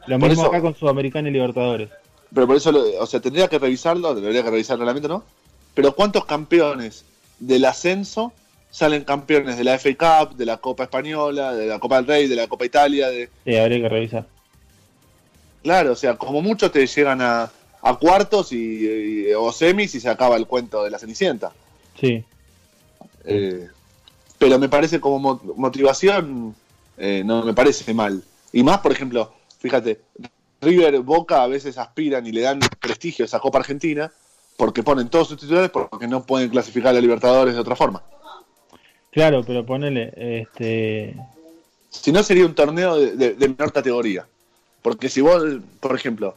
Lo 0.06 0.18
Por 0.18 0.28
mismo 0.28 0.44
eso- 0.44 0.50
acá 0.52 0.60
con 0.60 0.74
Sudamericana 0.74 1.28
y 1.28 1.32
Libertadores. 1.32 1.88
Pero 2.34 2.46
por 2.48 2.56
eso, 2.56 2.72
o 3.00 3.06
sea, 3.06 3.20
tendría 3.20 3.46
que 3.48 3.58
revisarlo, 3.58 4.14
tendría 4.14 4.42
que 4.42 4.50
revisar 4.50 4.74
el 4.74 4.80
reglamento, 4.80 5.08
¿no? 5.08 5.24
Pero 5.74 5.94
¿cuántos 5.94 6.24
campeones 6.24 7.04
del 7.38 7.64
ascenso 7.64 8.32
salen 8.70 9.04
campeones 9.04 9.56
de 9.56 9.64
la 9.64 9.78
FA 9.78 9.94
Cup, 10.26 10.36
de 10.36 10.44
la 10.44 10.56
Copa 10.56 10.82
Española, 10.84 11.54
de 11.54 11.66
la 11.66 11.78
Copa 11.78 11.96
del 11.96 12.06
Rey, 12.06 12.26
de 12.26 12.34
la 12.36 12.48
Copa 12.48 12.66
Italia? 12.66 13.08
De... 13.08 13.28
Sí, 13.44 13.56
habría 13.56 13.80
que 13.82 13.88
revisar. 13.88 14.26
Claro, 15.66 15.90
o 15.92 15.96
sea, 15.96 16.14
como 16.16 16.40
mucho 16.42 16.70
te 16.70 16.86
llegan 16.86 17.20
a, 17.20 17.50
a 17.82 17.96
cuartos 17.96 18.52
y, 18.52 19.26
y- 19.26 19.34
o 19.34 19.50
semis 19.50 19.96
y 19.96 20.00
se 20.00 20.08
acaba 20.08 20.36
el 20.36 20.46
cuento 20.46 20.84
de 20.84 20.90
la 20.90 20.98
Cenicienta. 21.00 21.50
Sí. 22.00 22.22
Eh, 23.24 23.66
pero 24.38 24.60
me 24.60 24.68
parece 24.68 25.00
como 25.00 25.18
mo- 25.18 25.40
motivación, 25.56 26.54
eh, 26.96 27.24
no 27.26 27.42
me 27.44 27.52
parece 27.52 27.92
mal. 27.92 28.22
Y 28.52 28.62
más, 28.62 28.78
por 28.78 28.92
ejemplo, 28.92 29.32
fíjate, 29.58 30.02
River 30.60 31.00
Boca 31.00 31.42
a 31.42 31.48
veces 31.48 31.78
aspiran 31.78 32.24
y 32.28 32.30
le 32.30 32.42
dan 32.42 32.60
prestigio 32.80 33.24
a 33.24 33.26
esa 33.26 33.40
Copa 33.40 33.58
Argentina 33.58 34.12
porque 34.56 34.84
ponen 34.84 35.08
todos 35.08 35.26
sus 35.26 35.36
titulares 35.40 35.70
porque 35.70 36.06
no 36.06 36.24
pueden 36.24 36.48
clasificar 36.48 36.90
a 36.90 36.92
la 36.92 37.00
Libertadores 37.00 37.54
de 37.54 37.60
otra 37.60 37.74
forma. 37.74 38.04
Claro, 39.10 39.42
pero 39.44 39.66
ponele, 39.66 40.12
este, 40.16 41.16
Si 41.90 42.12
no, 42.12 42.22
sería 42.22 42.46
un 42.46 42.54
torneo 42.54 42.94
de, 42.96 43.16
de- 43.16 43.34
de 43.34 43.48
menor 43.48 43.72
categoría. 43.72 44.28
Porque 44.86 45.08
si 45.08 45.20
vos, 45.20 45.42
por 45.80 45.96
ejemplo, 45.96 46.36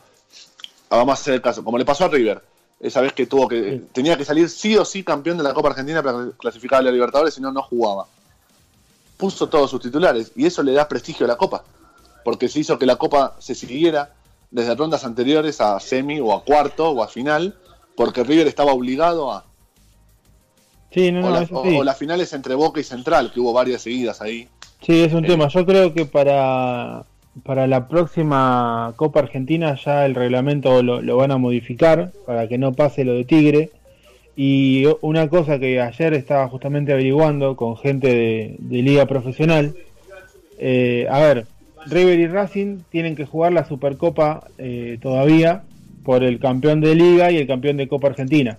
vamos 0.89 1.10
a 1.10 1.22
hacer 1.22 1.36
el 1.36 1.41
caso, 1.43 1.64
como 1.64 1.78
le 1.78 1.86
pasó 1.86 2.06
a 2.06 2.08
River, 2.08 2.41
esa 2.80 3.00
vez 3.00 3.14
que 3.14 3.28
tuvo 3.28 3.47
que 3.47 3.74
Sí. 3.78 3.88
tenía 3.93 4.18
que 4.18 4.26
salir 4.26 4.50
sí 4.50 4.76
o 4.76 4.84
sí 4.84 5.04
campeón 5.04 5.38
de 5.38 5.43
la 5.43 5.54
Copa 5.54 5.70
Argentina 5.70 6.02
para 6.02 6.32
clasificar 6.36 6.80
a 6.80 6.82
la 6.82 6.89
Libertadores, 6.91 7.36
si 7.36 7.41
no, 7.41 7.52
no 7.52 7.62
jugaba. 7.62 8.08
Puso 9.18 9.47
todos 9.50 9.70
sus 9.70 9.80
titulares 9.82 10.32
y 10.36 10.47
eso 10.47 10.64
le 10.64 10.72
da 10.74 10.88
prestigio 10.88 11.28
a 11.28 11.30
la 11.30 11.36
Copa. 11.38 11.64
Porque 12.26 12.50
se 12.50 12.62
hizo 12.62 12.80
que 12.80 12.88
la 12.88 12.95
Copa 12.95 13.36
se 13.38 13.54
siguiera 13.54 14.14
desde 14.50 14.74
rondas 14.74 15.06
anteriores 15.06 15.62
a 15.62 15.80
semi 15.80 16.20
o 16.20 16.34
a 16.34 16.43
cuarto 16.43 16.89
o 16.89 17.04
a 17.04 17.08
final, 17.08 17.56
porque 17.95 18.24
River 18.24 18.47
estaba 18.47 18.72
obligado 18.74 19.32
a. 19.32 19.45
sí, 20.91 21.12
no, 21.12 21.20
o, 21.20 21.30
no, 21.30 21.30
la- 21.30 21.47
o- 21.52 21.64
sí. 21.66 21.78
o 21.78 21.84
las 21.84 21.97
finales 22.00 22.34
entre 22.34 22.56
Boca 22.56 22.80
y 22.80 22.84
Central, 22.84 23.32
que 23.32 23.39
hubo 23.41 23.54
varias 23.54 23.84
seguidas 23.84 24.22
ahí. 24.22 24.50
Sí, 24.84 25.04
es 25.04 25.14
un 25.14 25.24
Eh. 25.24 25.28
tema. 25.28 25.47
Yo 25.50 25.64
creo 25.68 25.93
que 25.93 26.08
para, 26.08 27.06
para 27.44 27.68
la 27.68 27.88
próxima 27.88 28.94
Copa 28.96 29.20
Argentina 29.22 29.76
ya 29.84 30.06
el 30.06 30.16
reglamento 30.16 30.82
lo, 30.84 31.02
lo 31.02 31.18
van 31.18 31.32
a 31.32 31.38
modificar 31.38 32.12
para 32.26 32.48
que 32.48 32.58
no 32.58 32.74
pase 32.74 33.04
lo 33.06 33.14
de 33.14 33.26
Tigre. 33.26 33.70
Y 34.36 34.86
una 35.02 35.28
cosa 35.28 35.60
que 35.60 35.82
ayer 35.82 36.14
estaba 36.14 36.48
justamente 36.48 36.94
averiguando 36.94 37.56
con 37.58 37.76
gente 37.78 38.08
de, 38.08 38.56
de 38.60 38.82
liga 38.82 39.06
profesional. 39.06 39.74
eh, 40.60 41.08
a 41.10 41.20
ver, 41.20 41.46
River 41.88 42.20
y 42.20 42.28
Racing 42.28 42.80
tienen 42.90 43.16
que 43.16 43.26
jugar 43.26 43.52
la 43.54 43.66
Supercopa 43.68 44.46
eh, 44.58 44.98
todavía 45.02 45.64
por 46.04 46.24
el 46.24 46.40
campeón 46.40 46.80
de 46.82 46.96
liga 46.96 47.32
y 47.32 47.38
el 47.38 47.48
campeón 47.48 47.78
de 47.78 47.88
Copa 47.88 48.08
Argentina. 48.08 48.58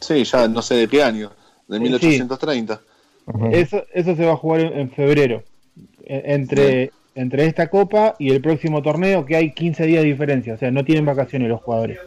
Sí, 0.00 0.24
ya 0.24 0.48
no 0.48 0.60
sé 0.62 0.74
de 0.74 0.88
qué 0.88 1.02
año, 1.02 1.30
de 1.68 1.76
Sí. 1.78 1.82
1830. 1.84 2.80
Ujú. 3.26 3.46
Eso, 3.52 3.82
eso 3.94 4.14
se 4.16 4.26
va 4.26 4.32
a 4.32 4.36
jugar 4.36 4.60
en, 4.60 4.78
en 4.80 4.90
febrero. 4.90 5.42
E- 6.04 6.22
Entre, 6.34 6.90
entre 7.14 7.46
esta 7.46 7.68
copa 7.68 8.14
y 8.18 8.30
el 8.32 8.40
próximo 8.40 8.82
torneo, 8.82 9.24
que 9.24 9.36
hay 9.36 9.52
15 9.52 9.86
días 9.86 10.02
de 10.02 10.08
diferencia. 10.08 10.54
O 10.54 10.56
sea, 10.58 10.70
no 10.70 10.84
tienen 10.84 11.04
vacaciones 11.04 11.48
los 11.48 11.60
jugadores. 11.62 11.98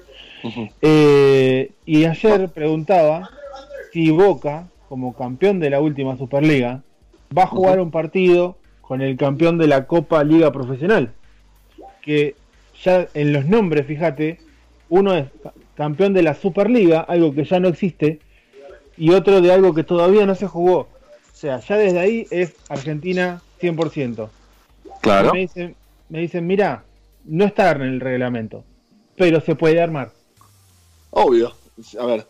Eh, 0.81 1.71
y 1.85 2.05
ayer 2.05 2.49
preguntaba 2.49 3.29
si 3.91 4.09
Boca, 4.11 4.67
como 4.89 5.13
campeón 5.15 5.59
de 5.59 5.69
la 5.69 5.79
última 5.81 6.17
Superliga, 6.17 6.81
va 7.35 7.43
a 7.43 7.47
jugar 7.47 7.79
un 7.79 7.91
partido 7.91 8.57
con 8.81 9.01
el 9.01 9.17
campeón 9.17 9.57
de 9.57 9.67
la 9.67 9.85
Copa 9.85 10.23
Liga 10.23 10.51
Profesional. 10.51 11.11
Que 12.01 12.35
ya 12.83 13.07
en 13.13 13.33
los 13.33 13.45
nombres, 13.45 13.85
fíjate, 13.85 14.39
uno 14.89 15.15
es 15.15 15.25
ca- 15.43 15.53
campeón 15.75 16.13
de 16.13 16.23
la 16.23 16.33
Superliga, 16.35 17.01
algo 17.01 17.33
que 17.33 17.43
ya 17.43 17.59
no 17.59 17.67
existe, 17.67 18.19
y 18.97 19.11
otro 19.11 19.41
de 19.41 19.51
algo 19.51 19.73
que 19.73 19.83
todavía 19.83 20.25
no 20.25 20.35
se 20.35 20.47
jugó. 20.47 20.79
O 20.79 20.87
sea, 21.39 21.59
ya 21.59 21.77
desde 21.77 21.99
ahí 21.99 22.25
es 22.31 22.55
Argentina 22.69 23.41
100%. 23.61 24.29
Claro. 25.07 25.33
Me 25.33 25.39
dicen, 25.39 25.75
me 26.09 26.19
dicen, 26.19 26.45
mira, 26.47 26.83
no 27.25 27.45
está 27.45 27.71
en 27.71 27.81
el 27.81 27.99
reglamento, 27.99 28.63
pero 29.15 29.41
se 29.41 29.55
puede 29.55 29.81
armar. 29.81 30.11
Obvio. 31.11 31.53
A 31.99 32.05
ver, 32.05 32.27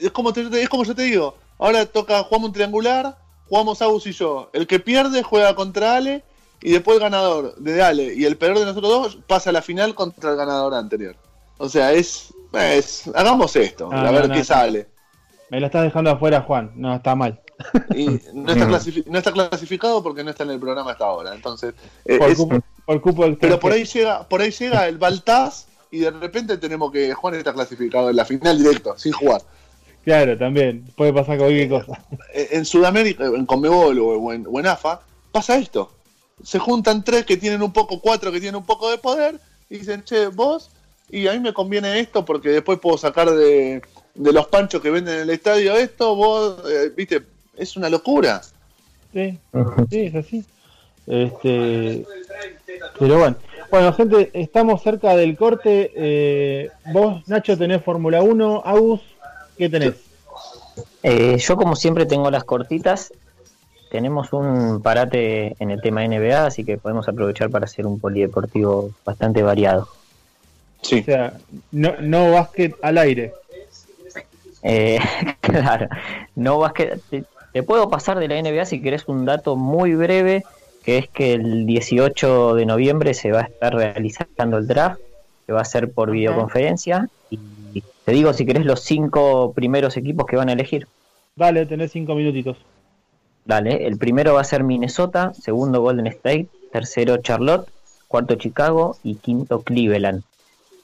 es 0.00 0.10
como, 0.10 0.32
te- 0.32 0.62
es 0.62 0.68
como 0.68 0.84
yo 0.84 0.94
te 0.94 1.02
digo. 1.02 1.36
Ahora 1.58 1.86
toca, 1.86 2.22
jugamos 2.24 2.48
un 2.48 2.52
triangular, 2.54 3.16
jugamos 3.48 3.80
Agus 3.82 4.06
y 4.06 4.12
yo. 4.12 4.50
El 4.52 4.66
que 4.66 4.78
pierde 4.80 5.22
juega 5.22 5.54
contra 5.54 5.96
Ale 5.96 6.22
y 6.62 6.72
después 6.72 6.96
el 6.96 7.02
ganador 7.02 7.54
de 7.56 7.82
Ale 7.82 8.14
y 8.14 8.24
el 8.24 8.36
peor 8.36 8.58
de 8.58 8.64
nosotros 8.66 8.90
dos 8.90 9.18
pasa 9.26 9.50
a 9.50 9.52
la 9.52 9.62
final 9.62 9.94
contra 9.94 10.30
el 10.30 10.36
ganador 10.36 10.74
anterior. 10.74 11.16
O 11.58 11.68
sea, 11.68 11.92
es. 11.92 12.32
es 12.52 13.08
hagamos 13.14 13.56
esto, 13.56 13.88
No, 13.90 13.96
a 13.98 14.10
ver 14.10 14.28
no, 14.28 14.34
qué 14.34 14.40
no. 14.40 14.44
sale. 14.44 14.88
Me 15.50 15.60
lo 15.60 15.66
estás 15.66 15.84
dejando 15.84 16.10
afuera, 16.10 16.42
Juan. 16.42 16.72
No, 16.74 16.94
está 16.94 17.14
mal. 17.14 17.40
Y 17.94 18.20
no 18.34 18.52
está, 18.52 18.68
clasifi- 18.68 19.04
no 19.06 19.18
está 19.18 19.32
clasificado 19.32 20.02
porque 20.02 20.22
no 20.24 20.30
está 20.30 20.44
en 20.44 20.50
el 20.50 20.60
programa 20.60 20.92
hasta 20.92 21.04
ahora. 21.04 21.34
Entonces, 21.34 21.74
eh, 22.04 22.18
Por, 22.18 22.30
es- 22.30 22.36
cupo, 22.36 22.60
por 22.84 23.00
cupo 23.00 23.24
pero 23.40 23.58
por 23.58 23.72
ahí 23.72 23.84
llega, 23.84 24.28
por 24.28 24.40
ahí 24.42 24.50
llega 24.50 24.86
el 24.88 24.98
Baltaz 24.98 25.66
y 25.90 26.00
de 26.00 26.10
repente 26.10 26.58
tenemos 26.58 26.90
que 26.92 27.14
Juan 27.14 27.34
está 27.34 27.52
clasificado 27.54 28.10
en 28.10 28.16
la 28.16 28.24
final 28.24 28.58
directo, 28.58 28.98
sin 28.98 29.12
jugar. 29.12 29.40
Claro, 30.04 30.36
también. 30.36 30.84
Puede 30.96 31.12
pasar 31.12 31.38
cualquier 31.38 31.68
cosa. 31.68 32.00
Eh, 32.34 32.48
en 32.52 32.64
Sudamérica, 32.64 33.24
en 33.24 33.46
Conmebol 33.46 33.98
o 33.98 34.32
en, 34.32 34.46
o 34.48 34.60
en 34.60 34.66
AFA, 34.66 35.00
pasa 35.32 35.56
esto. 35.56 35.92
Se 36.42 36.58
juntan 36.58 37.02
tres 37.02 37.24
que 37.24 37.36
tienen 37.36 37.62
un 37.62 37.72
poco, 37.72 38.00
cuatro 38.00 38.30
que 38.30 38.40
tienen 38.40 38.56
un 38.56 38.66
poco 38.66 38.90
de 38.90 38.98
poder, 38.98 39.40
y 39.70 39.78
dicen, 39.78 40.04
che, 40.04 40.26
vos, 40.28 40.70
y 41.08 41.26
a 41.26 41.32
mí 41.32 41.40
me 41.40 41.54
conviene 41.54 41.98
esto 41.98 42.24
porque 42.24 42.50
después 42.50 42.78
puedo 42.78 42.98
sacar 42.98 43.30
de, 43.30 43.80
de 44.16 44.32
los 44.32 44.46
panchos 44.48 44.80
que 44.80 44.90
venden 44.90 45.14
en 45.14 45.20
el 45.22 45.30
estadio 45.30 45.74
esto, 45.74 46.14
vos, 46.14 46.62
eh, 46.70 46.92
viste, 46.96 47.22
es 47.56 47.76
una 47.76 47.88
locura. 47.88 48.42
Sí, 49.12 49.38
sí, 49.90 50.00
es 50.00 50.14
así. 50.14 50.44
Este, 51.06 52.04
pero 52.98 53.18
bueno. 53.18 53.36
Bueno, 53.70 53.92
gente, 53.92 54.30
estamos 54.32 54.82
cerca 54.82 55.16
del 55.16 55.36
corte. 55.36 55.92
Eh, 55.94 56.70
vos, 56.92 57.26
Nacho, 57.28 57.58
tenés 57.58 57.82
Fórmula 57.82 58.22
1. 58.22 58.62
Agus, 58.64 59.00
¿qué 59.58 59.68
tenés? 59.68 59.94
Eh, 61.02 61.36
yo 61.38 61.56
como 61.56 61.74
siempre 61.76 62.06
tengo 62.06 62.30
las 62.30 62.44
cortitas. 62.44 63.12
Tenemos 63.90 64.32
un 64.32 64.82
parate 64.82 65.56
en 65.58 65.70
el 65.70 65.80
tema 65.80 66.06
NBA, 66.06 66.46
así 66.46 66.64
que 66.64 66.76
podemos 66.76 67.08
aprovechar 67.08 67.50
para 67.50 67.64
hacer 67.64 67.86
un 67.86 67.98
polideportivo 67.98 68.90
bastante 69.04 69.42
variado. 69.42 69.88
Sí. 70.82 71.00
O 71.00 71.04
sea, 71.04 71.34
no, 71.72 71.94
no 72.00 72.32
básquet 72.32 72.74
al 72.82 72.98
aire. 72.98 73.32
Eh, 74.68 74.98
claro, 75.40 75.88
no 76.34 76.58
vas 76.58 76.72
que 76.72 76.98
te, 77.08 77.24
te 77.52 77.62
puedo 77.62 77.88
pasar 77.88 78.18
de 78.18 78.28
la 78.28 78.40
NBA 78.40 78.66
si 78.66 78.82
querés 78.82 79.06
un 79.08 79.24
dato 79.24 79.56
muy 79.56 79.94
breve 79.94 80.44
que 80.86 80.98
es 80.98 81.08
que 81.08 81.32
el 81.32 81.66
18 81.66 82.54
de 82.54 82.64
noviembre 82.64 83.12
se 83.12 83.32
va 83.32 83.40
a 83.40 83.42
estar 83.42 83.74
realizando 83.74 84.56
el 84.56 84.68
draft, 84.68 85.00
que 85.44 85.52
va 85.52 85.60
a 85.60 85.64
ser 85.64 85.90
por 85.90 86.12
videoconferencia. 86.12 87.08
Y 87.28 87.82
te 88.04 88.12
digo, 88.12 88.32
si 88.32 88.46
querés, 88.46 88.64
los 88.64 88.82
cinco 88.82 89.52
primeros 89.52 89.96
equipos 89.96 90.26
que 90.26 90.36
van 90.36 90.48
a 90.48 90.52
elegir. 90.52 90.86
Dale, 91.34 91.66
tenés 91.66 91.90
cinco 91.90 92.14
minutitos. 92.14 92.56
Dale, 93.44 93.84
el 93.84 93.98
primero 93.98 94.34
va 94.34 94.42
a 94.42 94.44
ser 94.44 94.62
Minnesota, 94.62 95.34
segundo 95.34 95.80
Golden 95.80 96.06
State, 96.06 96.46
tercero 96.70 97.16
Charlotte, 97.16 97.68
cuarto 98.06 98.36
Chicago 98.36 98.96
y 99.02 99.16
quinto 99.16 99.62
Cleveland. 99.62 100.22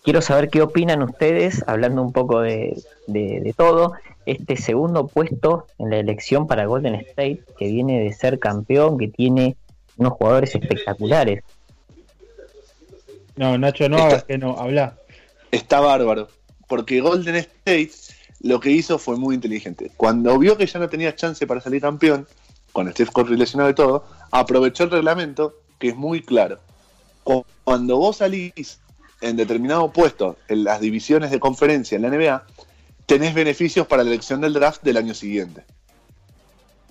Quiero 0.03 0.21
saber 0.21 0.51
qué 0.51 0.63
opinan 0.63 1.03
ustedes, 1.03 1.63
hablando 1.67 2.03
un 2.03 2.13
poco 2.13 2.41
de, 2.41 2.83
de, 3.07 3.55
todo, 3.57 3.93
este 4.27 4.57
segundo 4.57 5.07
puesto 5.07 5.67
en 5.79 5.91
la 5.91 5.99
elección 5.99 6.49
para 6.49 6.67
Golden 6.67 6.97
State, 6.97 7.45
que 7.57 7.67
viene 7.67 8.01
de 8.01 8.13
ser 8.13 8.41
campeón, 8.41 8.99
que 8.99 9.09
tiene 9.09 9.57
unos 9.97 10.15
jugadores 10.15 10.55
espectaculares. 10.57 11.45
No, 13.37 13.57
Nacho, 13.57 13.89
no 13.89 13.99
hagas 13.99 14.25
que 14.25 14.39
no, 14.39 14.59
habla. 14.59 14.97
Está 15.53 15.79
bárbaro, 15.79 16.29
porque 16.67 17.01
Golden 17.01 17.37
State 17.37 17.93
lo 18.41 18.59
que 18.59 18.71
hizo 18.71 18.99
fue 18.99 19.17
muy 19.17 19.37
inteligente. 19.37 19.93
Cuando 19.97 20.37
vio 20.37 20.57
que 20.57 20.67
ya 20.67 20.81
no 20.81 20.89
tenía 20.89 21.15
chance 21.15 21.47
para 21.47 21.61
salir 21.61 21.81
campeón, 21.81 22.27
con 22.73 22.91
Steve 22.91 23.11
Curry 23.15 23.37
lesionado 23.37 23.71
y 23.71 23.75
todo, 23.75 24.05
aprovechó 24.33 24.85
el 24.85 24.91
reglamento 24.91 25.55
que 25.79 25.91
es 25.91 25.97
muy 25.97 26.23
claro. 26.23 26.59
Cuando 27.65 27.99
vos 27.99 28.17
salís 28.17 28.81
en 29.23 29.37
determinado 29.37 29.91
puesto 29.93 30.37
en 30.49 30.65
las 30.65 30.81
divisiones 30.81 31.31
de 31.31 31.41
conferencia 31.41 31.97
en 31.97 32.03
la 32.03 32.11
NBA, 32.11 32.45
tenés 33.07 33.35
beneficios 33.35 33.87
para 33.87 34.03
la 34.05 34.11
elección 34.11 34.41
del 34.41 34.53
draft 34.53 34.83
del 34.83 34.99
año 34.99 35.15
siguiente. 35.15 35.65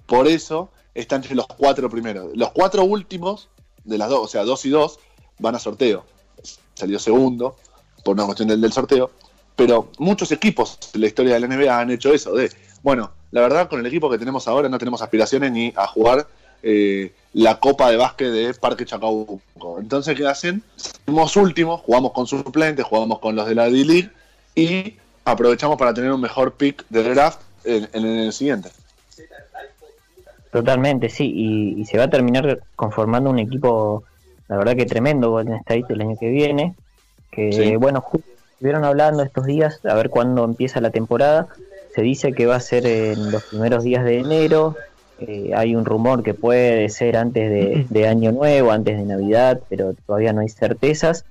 Por 0.08 0.28
eso 0.28 0.70
está 0.94 1.16
entre 1.16 1.36
los 1.36 1.48
cuatro 1.48 1.90
primeros. 1.90 2.36
Los 2.36 2.52
cuatro 2.52 2.84
últimos 2.84 3.50
de 3.84 3.98
las 3.98 4.10
dos, 4.10 4.22
o 4.22 4.28
sea, 4.28 4.44
dos 4.44 4.66
y 4.66 4.70
dos, 4.70 5.00
van 5.40 5.56
a 5.56 5.60
sorteo. 5.60 6.06
Salió 6.74 7.00
segundo 7.00 7.56
por 8.04 8.16
una 8.16 8.26
cuestión 8.26 8.50
del, 8.50 8.62
del 8.62 8.74
sorteo. 8.74 9.12
Pero 9.56 9.92
muchos 10.00 10.32
equipos 10.32 10.80
en 10.94 11.02
la 11.02 11.08
historia 11.08 11.34
de 11.34 11.40
la 11.42 11.48
NBA 11.48 11.80
han 11.80 11.92
hecho 11.92 12.14
eso, 12.14 12.34
de, 12.34 12.50
bueno, 12.82 13.12
la 13.32 13.42
verdad 13.42 13.70
con 13.70 13.80
el 13.80 13.86
equipo 13.86 14.10
que 14.10 14.18
tenemos 14.18 14.48
ahora 14.48 14.70
no 14.70 14.78
tenemos 14.78 15.02
aspiraciones 15.02 15.52
ni 15.52 15.74
a 15.76 15.88
jugar 15.88 16.28
eh, 16.64 17.14
la 17.34 17.60
Copa 17.60 17.90
de 17.90 17.98
Básquet 17.98 18.30
de 18.30 18.54
Parque 18.54 18.86
Chacabuco. 18.86 19.42
Entonces, 19.80 20.16
¿qué 20.18 20.28
hacen? 20.28 20.64
Somos 21.06 21.36
últimos, 21.38 21.82
jugamos 21.82 22.12
con 22.12 22.28
suplentes, 22.28 22.86
jugamos 22.86 23.20
con 23.20 23.36
los 23.36 23.48
de 23.48 23.56
la 23.56 23.70
D-League 23.70 24.10
y 24.56 24.96
aprovechamos 25.26 25.78
para 25.78 25.94
tener 25.94 26.12
un 26.12 26.22
mejor 26.22 26.54
pick 26.54 26.86
de 26.90 27.04
draft 27.04 27.42
en, 27.64 27.88
el 27.94 28.34
siguiente. 28.34 28.70
Totalmente, 30.52 31.10
sí, 31.10 31.32
y, 31.78 31.86
se 31.86 31.98
va 31.98 32.06
a 32.06 32.10
terminar 32.10 32.62
conformando 32.76 33.30
un 33.30 33.40
equipo, 33.40 34.04
la 34.50 34.58
verdad 34.58 34.76
que 34.76 34.86
tremendo 34.86 35.32
Golden 35.32 35.56
State 35.56 35.86
el 35.90 36.02
año 36.02 36.18
que 36.20 36.30
viene, 36.30 36.76
que 37.32 37.78
bueno, 37.78 38.04
estuvieron 38.52 38.84
hablando 38.84 39.24
estos 39.24 39.46
días, 39.46 39.80
a 39.86 39.94
ver 39.94 40.10
cuándo 40.10 40.44
empieza 40.44 40.82
la 40.82 40.92
temporada, 40.92 41.48
se 41.96 42.02
dice 42.02 42.34
que 42.34 42.46
va 42.46 42.56
a 42.56 42.60
ser 42.60 42.86
en 42.86 43.32
los 43.32 43.44
primeros 43.44 43.84
días 43.84 44.04
de 44.04 44.20
enero, 44.20 44.76
eh, 45.28 45.52
hay 45.56 45.76
un 45.76 45.86
rumor 45.86 46.24
que 46.24 46.34
puede 46.34 46.90
ser 46.90 47.16
antes 47.16 47.88
de, 47.90 48.08
Año 48.08 48.32
Nuevo, 48.32 48.72
antes 48.72 48.98
de 48.98 49.06
Navidad, 49.06 49.62
pero 49.70 49.94
todavía 49.94 50.34
no 50.34 50.42
hay 50.42 50.50
certezas. 50.50 51.26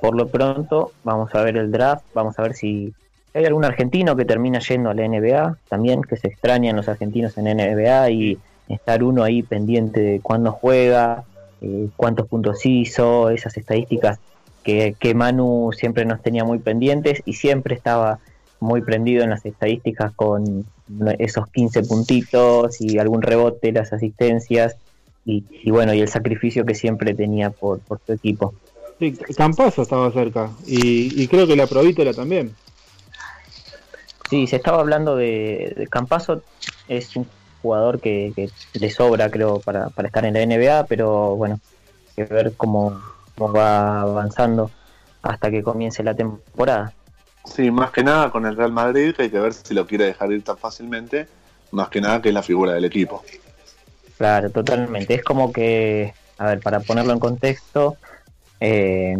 Por 0.00 0.14
lo 0.14 0.28
pronto, 0.28 0.92
vamos 1.02 1.34
a 1.34 1.42
ver 1.42 1.56
el 1.56 1.72
draft, 1.72 2.04
vamos 2.14 2.38
a 2.38 2.42
ver 2.42 2.54
si 2.54 2.94
hay 3.34 3.44
algún 3.44 3.64
argentino 3.64 4.14
que 4.14 4.24
termina 4.24 4.60
yendo 4.60 4.90
a 4.90 4.94
la 4.94 5.06
NBA, 5.06 5.58
también 5.68 6.02
que 6.02 6.16
se 6.16 6.28
extrañan 6.28 6.76
los 6.76 6.88
argentinos 6.88 7.36
en 7.36 7.44
NBA 7.56 8.10
y 8.10 8.38
estar 8.68 9.02
uno 9.02 9.24
ahí 9.24 9.42
pendiente 9.42 10.00
de 10.00 10.20
cuándo 10.20 10.52
juega, 10.52 11.24
eh, 11.60 11.88
cuántos 11.96 12.28
puntos 12.28 12.64
hizo, 12.64 13.30
esas 13.30 13.56
estadísticas 13.56 14.20
que, 14.62 14.94
que 14.98 15.14
Manu 15.14 15.70
siempre 15.72 16.04
nos 16.04 16.22
tenía 16.22 16.44
muy 16.44 16.60
pendientes 16.60 17.22
y 17.24 17.32
siempre 17.32 17.74
estaba 17.74 18.20
muy 18.60 18.82
prendido 18.82 19.24
en 19.24 19.30
las 19.30 19.44
estadísticas 19.44 20.12
con 20.14 20.64
esos 21.18 21.48
15 21.48 21.82
puntitos 21.84 22.80
y 22.80 22.98
algún 22.98 23.22
rebote, 23.22 23.72
las 23.72 23.92
asistencias 23.92 24.76
y, 25.24 25.70
bueno, 25.70 25.94
y 25.94 26.00
el 26.00 26.08
sacrificio 26.08 26.64
que 26.64 26.74
siempre 26.74 27.14
tenía 27.14 27.50
por, 27.50 27.80
por 27.80 28.00
su 28.04 28.12
equipo. 28.12 28.54
Sí, 28.98 29.12
Campazo 29.36 29.82
estaba 29.82 30.10
cerca 30.12 30.50
y, 30.66 31.26
creo 31.28 31.46
que 31.46 31.56
la 31.56 31.66
Provítola 31.66 32.12
también. 32.12 32.54
Sí, 34.28 34.46
se 34.46 34.56
estaba 34.56 34.80
hablando 34.80 35.16
de, 35.16 35.74
de 35.76 35.86
Campazo, 35.86 36.42
es 36.88 37.16
un 37.16 37.26
jugador 37.62 38.00
que, 38.00 38.32
que 38.34 38.50
le 38.78 38.90
sobra 38.90 39.30
creo 39.30 39.60
para, 39.60 39.88
para, 39.90 40.08
estar 40.08 40.24
en 40.24 40.34
la 40.34 40.44
NBA, 40.44 40.86
pero 40.86 41.36
bueno, 41.36 41.60
hay 42.16 42.26
que 42.26 42.34
ver 42.34 42.52
cómo, 42.56 43.00
cómo 43.36 43.52
va 43.52 44.02
avanzando 44.02 44.70
hasta 45.22 45.50
que 45.50 45.62
comience 45.62 46.02
la 46.02 46.14
temporada. 46.14 46.92
Sí, 47.44 47.70
más 47.70 47.90
que 47.90 48.04
nada 48.04 48.30
con 48.30 48.46
el 48.46 48.56
Real 48.56 48.72
Madrid, 48.72 49.14
que 49.14 49.22
hay 49.22 49.30
que 49.30 49.38
ver 49.38 49.52
si 49.52 49.74
lo 49.74 49.86
quiere 49.86 50.04
dejar 50.04 50.30
ir 50.32 50.42
tan 50.42 50.58
fácilmente, 50.58 51.26
más 51.72 51.88
que 51.88 52.00
nada 52.00 52.20
que 52.20 52.28
es 52.28 52.34
la 52.34 52.42
figura 52.42 52.72
del 52.74 52.84
equipo. 52.84 53.22
Claro, 54.18 54.50
totalmente. 54.50 55.14
Es 55.14 55.24
como 55.24 55.52
que, 55.52 56.12
a 56.38 56.46
ver, 56.46 56.60
para 56.60 56.80
ponerlo 56.80 57.12
en 57.12 57.18
contexto, 57.18 57.96
eh, 58.60 59.16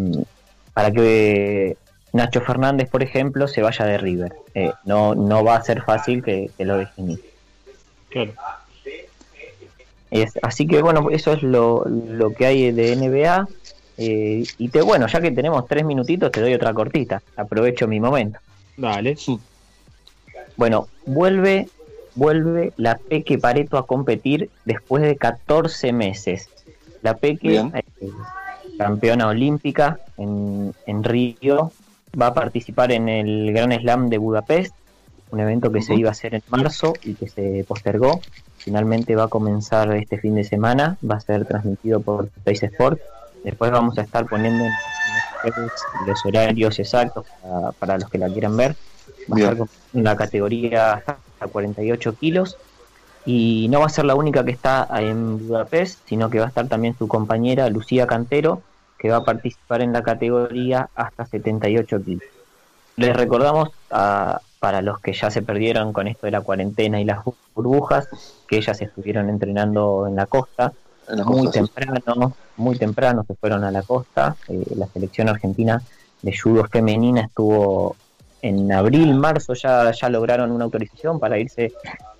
para 0.74 0.90
que 0.90 1.76
Nacho 2.12 2.40
Fernández, 2.42 2.88
por 2.88 3.02
ejemplo, 3.02 3.48
se 3.48 3.62
vaya 3.62 3.84
de 3.86 3.98
River. 3.98 4.34
Eh, 4.54 4.72
no, 4.84 5.14
no 5.14 5.42
va 5.44 5.56
a 5.56 5.62
ser 5.62 5.82
fácil 5.82 6.22
que, 6.22 6.50
lo 6.58 6.76
dejen 6.76 7.12
ir. 7.12 7.24
Claro. 8.10 8.32
así 10.42 10.66
que 10.66 10.82
bueno, 10.82 11.08
eso 11.10 11.32
es 11.32 11.42
lo, 11.42 11.84
lo 11.86 12.34
que 12.34 12.46
hay 12.46 12.72
de 12.72 12.96
NBA. 12.96 13.48
Eh, 14.02 14.44
y 14.56 14.68
te, 14.68 14.80
bueno, 14.80 15.06
ya 15.08 15.20
que 15.20 15.30
tenemos 15.30 15.66
tres 15.66 15.84
minutitos, 15.84 16.32
te 16.32 16.40
doy 16.40 16.54
otra 16.54 16.72
cortita. 16.72 17.20
Aprovecho 17.36 17.86
mi 17.86 18.00
momento. 18.00 18.38
Dale. 18.78 19.14
Bueno, 20.56 20.88
vuelve, 21.04 21.68
vuelve 22.14 22.72
la 22.78 22.96
Peque 22.96 23.36
Pareto 23.36 23.76
a 23.76 23.86
competir 23.86 24.48
después 24.64 25.02
de 25.02 25.16
14 25.16 25.92
meses. 25.92 26.48
La 27.02 27.18
Peque, 27.18 27.58
eh, 27.58 28.10
campeona 28.78 29.28
olímpica 29.28 30.00
en, 30.16 30.74
en, 30.86 31.04
Río, 31.04 31.70
va 32.18 32.28
a 32.28 32.34
participar 32.34 32.92
en 32.92 33.10
el 33.10 33.52
Gran 33.52 33.70
Slam 33.78 34.08
de 34.08 34.16
Budapest, 34.16 34.74
un 35.30 35.40
evento 35.40 35.70
que 35.70 35.82
se 35.82 35.94
iba 35.94 36.08
a 36.08 36.12
hacer 36.12 36.34
en 36.34 36.42
marzo 36.48 36.94
y 37.04 37.14
que 37.14 37.28
se 37.28 37.66
postergó. 37.68 38.22
Finalmente 38.56 39.14
va 39.14 39.24
a 39.24 39.28
comenzar 39.28 39.94
este 39.94 40.16
fin 40.16 40.36
de 40.36 40.44
semana, 40.44 40.96
va 41.08 41.16
a 41.16 41.20
ser 41.20 41.44
transmitido 41.44 42.00
por 42.00 42.30
Space 42.38 42.64
Sport 42.64 42.98
Después 43.44 43.70
vamos 43.70 43.96
a 43.98 44.02
estar 44.02 44.26
poniendo 44.26 44.64
los 46.06 46.24
horarios 46.26 46.78
exactos 46.78 47.26
para, 47.78 47.98
los 47.98 48.10
que 48.10 48.18
la 48.18 48.28
quieran 48.28 48.56
ver. 48.56 48.76
Va 49.30 49.36
a 49.36 49.40
estar 49.40 49.68
en 49.94 50.04
la 50.04 50.16
categoría 50.16 50.92
hasta 50.94 51.18
48 51.50 52.14
kilos. 52.16 52.56
Y 53.26 53.68
no 53.70 53.80
va 53.80 53.86
a 53.86 53.90
ser 53.90 54.06
la 54.06 54.14
única 54.14 54.44
que 54.44 54.52
está 54.52 54.88
en 54.98 55.46
Budapest, 55.46 56.00
sino 56.06 56.30
que 56.30 56.38
va 56.38 56.46
a 56.46 56.48
estar 56.48 56.68
también 56.68 56.96
su 56.96 57.06
compañera 57.06 57.68
Lucía 57.68 58.06
Cantero, 58.06 58.62
que 58.98 59.10
va 59.10 59.18
a 59.18 59.24
participar 59.24 59.82
en 59.82 59.92
la 59.92 60.02
categoría 60.02 60.88
hasta 60.94 61.26
78 61.26 62.02
kilos. 62.02 62.24
Les 62.96 63.14
recordamos 63.16 63.70
a, 63.90 64.40
para 64.58 64.82
los 64.82 65.00
que 65.00 65.12
ya 65.12 65.30
se 65.30 65.42
perdieron 65.42 65.92
con 65.92 66.06
esto 66.06 66.26
de 66.26 66.32
la 66.32 66.42
cuarentena 66.42 67.00
y 67.00 67.04
las 67.04 67.20
burbujas, 67.54 68.08
que 68.46 68.58
ellas 68.58 68.80
estuvieron 68.80 69.28
entrenando 69.30 70.06
en 70.06 70.16
la 70.16 70.26
costa, 70.26 70.72
muy 71.24 71.50
temprano, 71.50 72.34
muy 72.56 72.76
temprano 72.76 73.24
se 73.26 73.34
fueron 73.34 73.64
a 73.64 73.70
la 73.70 73.82
costa. 73.82 74.36
Eh, 74.48 74.64
la 74.76 74.86
selección 74.86 75.28
argentina 75.28 75.82
de 76.22 76.36
judo 76.36 76.64
femenina 76.64 77.22
estuvo 77.22 77.96
en 78.42 78.72
abril, 78.72 79.14
marzo 79.14 79.54
ya, 79.54 79.90
ya 79.92 80.08
lograron 80.08 80.50
una 80.50 80.64
autorización 80.64 81.18
para 81.18 81.38
irse 81.38 81.72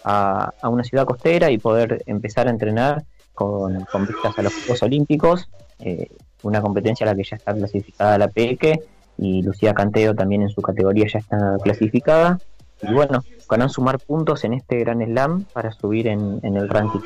a, 0.05 0.53
una 0.65 0.85
ciudad 0.85 1.07
costera 1.07 1.51
y 1.51 1.59
poder 1.59 2.03
empezar 2.07 2.47
a 2.47 2.51
entrenar 2.51 3.05
con, 3.35 3.87
vistas 4.07 4.39
a 4.39 4.43
los 4.43 4.53
Juegos 4.53 4.83
Olímpicos, 4.83 5.49
eh, 5.79 6.11
una 6.43 6.61
competencia 6.61 7.07
a 7.07 7.11
la 7.11 7.17
que 7.17 7.25
ya 7.25 7.37
está 7.37 7.55
clasificada 7.55 8.19
la 8.19 8.29
PEC 8.29 8.83
y 9.19 9.43
Lucía 9.43 9.73
Canteo 9.75 10.15
también 10.15 10.43
en 10.43 10.51
su 10.51 10.61
categoría 10.61 11.07
ya 11.11 11.19
está 11.19 11.57
clasificada. 11.63 12.39
Y 12.83 12.93
bueno, 12.93 13.23
a 13.49 13.69
sumar 13.69 13.99
puntos 13.99 14.45
en 14.45 14.55
este 14.55 14.79
gran 14.79 15.05
slam 15.05 15.45
para 15.53 15.73
subir 15.73 16.09
en 16.09 16.41
el 16.43 16.69
ranking. 16.69 17.01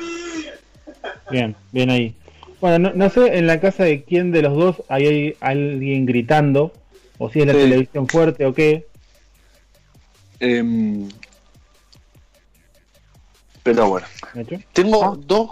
Bien, 1.29 1.55
bien 1.71 1.89
ahí. 1.89 2.15
Bueno, 2.61 2.91
no, 2.95 3.09
sé 3.09 3.37
en 3.37 3.47
la 3.47 3.59
casa 3.59 3.83
de 3.83 4.03
quién 4.03 4.31
de 4.31 4.41
los 4.41 4.55
dos 4.55 4.83
hay 4.89 5.35
alguien 5.39 6.05
gritando, 6.05 6.73
o 7.17 7.29
si 7.29 7.41
es 7.41 7.47
la 7.47 7.53
televisión 7.53 8.07
fuerte 8.07 8.45
o 8.45 8.53
qué. 8.53 8.87
Em, 10.39 11.09
pero 13.63 13.89
bueno, 13.89 14.07
tengo 14.73 15.03
ah. 15.03 15.17
dos 15.17 15.51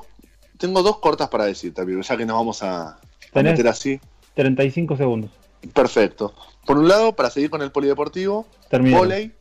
tengo 0.58 0.82
dos 0.82 1.00
cortas 1.00 1.28
para 1.30 1.46
decir 1.46 1.74
también, 1.74 2.02
ya 2.02 2.16
que 2.16 2.26
nos 2.26 2.38
vamos 2.38 2.64
a, 2.64 2.98
meter 3.34 3.68
así. 3.68 4.00
35 4.36 4.96
segundos. 4.96 5.32
Perfecto. 5.74 6.34
Por 6.66 6.78
un 6.78 6.88
lado, 6.88 7.14
para 7.16 7.30
seguir 7.30 7.50
con 7.50 7.62
el 7.62 7.72
polideportivo, 7.72 8.48
volei, 8.72 9.34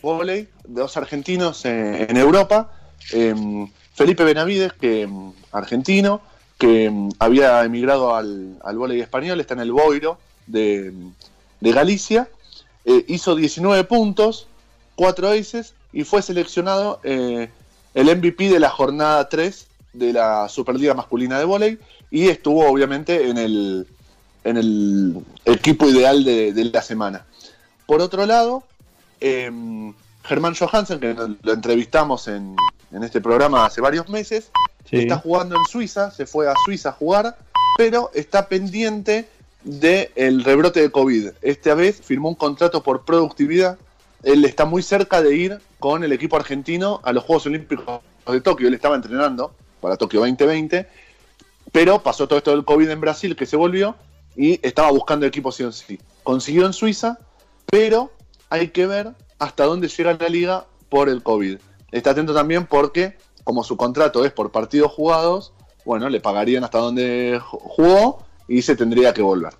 volei, 0.00 0.48
dos 0.66 0.96
argentinos 0.96 1.64
en, 1.66 2.10
en 2.10 2.16
Europa. 2.16 2.72
Eh, 3.12 3.34
Felipe 4.00 4.24
Benavides, 4.24 4.72
que 4.72 5.06
mm, 5.06 5.32
argentino, 5.52 6.22
que 6.56 6.88
mm, 6.88 7.10
había 7.18 7.62
emigrado 7.64 8.16
al, 8.16 8.56
al 8.64 8.92
español, 8.92 9.38
está 9.38 9.52
en 9.52 9.60
el 9.60 9.72
Boiro 9.72 10.16
de, 10.46 10.94
de 11.60 11.72
Galicia, 11.72 12.26
eh, 12.86 13.04
hizo 13.08 13.36
19 13.36 13.84
puntos, 13.84 14.46
4 14.94 15.28
aces 15.28 15.74
y 15.92 16.04
fue 16.04 16.22
seleccionado 16.22 16.98
eh, 17.04 17.50
el 17.92 18.16
MVP 18.16 18.48
de 18.48 18.58
la 18.58 18.70
jornada 18.70 19.28
3 19.28 19.66
de 19.92 20.14
la 20.14 20.48
Superliga 20.48 20.94
Masculina 20.94 21.38
de 21.38 21.44
Voleibol 21.44 21.84
y 22.10 22.30
estuvo 22.30 22.66
obviamente 22.66 23.28
en 23.28 23.36
el, 23.36 23.86
en 24.44 24.56
el 24.56 25.22
equipo 25.44 25.86
ideal 25.86 26.24
de, 26.24 26.54
de 26.54 26.64
la 26.64 26.80
semana. 26.80 27.26
Por 27.84 28.00
otro 28.00 28.24
lado, 28.24 28.62
eh, 29.20 29.50
Germán 30.24 30.54
Johansen, 30.54 31.00
que 31.00 31.14
lo 31.42 31.52
entrevistamos 31.52 32.28
en, 32.28 32.56
en, 32.92 33.02
este 33.02 33.20
programa 33.20 33.64
hace 33.64 33.80
varios 33.80 34.08
meses, 34.08 34.50
sí. 34.88 34.98
está 34.98 35.18
jugando 35.18 35.56
en 35.56 35.64
Suiza, 35.64 36.10
se 36.10 36.26
fue 36.26 36.48
a 36.48 36.54
Suiza 36.64 36.90
a 36.90 36.92
jugar, 36.92 37.36
pero 37.76 38.10
está 38.14 38.48
pendiente 38.48 39.28
del 39.64 40.44
rebrote 40.44 40.80
de 40.80 40.90
COVID. 40.90 41.30
Esta 41.42 41.74
vez 41.74 42.00
firmó 42.00 42.28
un 42.28 42.34
contrato 42.34 42.82
por 42.82 43.04
productividad. 43.04 43.78
Él 44.22 44.44
está 44.44 44.64
muy 44.64 44.82
cerca 44.82 45.22
de 45.22 45.34
ir 45.34 45.60
con 45.78 46.04
el 46.04 46.12
equipo 46.12 46.36
argentino 46.36 47.00
a 47.04 47.12
los 47.12 47.24
Juegos 47.24 47.46
Olímpicos 47.46 48.00
de 48.26 48.40
Tokio. 48.40 48.68
Él 48.68 48.74
estaba 48.74 48.96
entrenando 48.96 49.54
para 49.80 49.96
Tokio 49.96 50.20
2020, 50.20 50.86
pero 51.72 52.02
pasó 52.02 52.28
todo 52.28 52.38
esto 52.38 52.50
del 52.50 52.64
COVID 52.64 52.90
en 52.90 53.00
Brasil 53.00 53.36
que 53.36 53.46
se 53.46 53.56
volvió 53.56 53.96
y 54.36 54.60
estaba 54.66 54.90
buscando 54.90 55.26
equipos 55.26 55.56
sí 55.56 55.64
o 55.64 55.72
sí. 55.72 55.98
Consiguió 56.22 56.66
en 56.66 56.72
Suiza, 56.72 57.18
pero 57.66 58.12
hay 58.48 58.68
que 58.68 58.86
ver 58.86 59.12
hasta 59.38 59.64
dónde 59.64 59.88
llega 59.88 60.16
la 60.18 60.28
liga 60.28 60.66
por 60.88 61.08
el 61.08 61.22
COVID. 61.22 61.58
Está 61.92 62.10
atento 62.10 62.34
también 62.34 62.66
porque, 62.66 63.16
como 63.44 63.64
su 63.64 63.76
contrato 63.76 64.24
es 64.24 64.32
por 64.32 64.52
partidos 64.52 64.92
jugados, 64.92 65.52
bueno, 65.84 66.08
le 66.08 66.20
pagarían 66.20 66.64
hasta 66.64 66.78
donde 66.78 67.40
jugó 67.40 68.18
y 68.48 68.62
se 68.62 68.76
tendría 68.76 69.12
que 69.12 69.22
volver. 69.22 69.52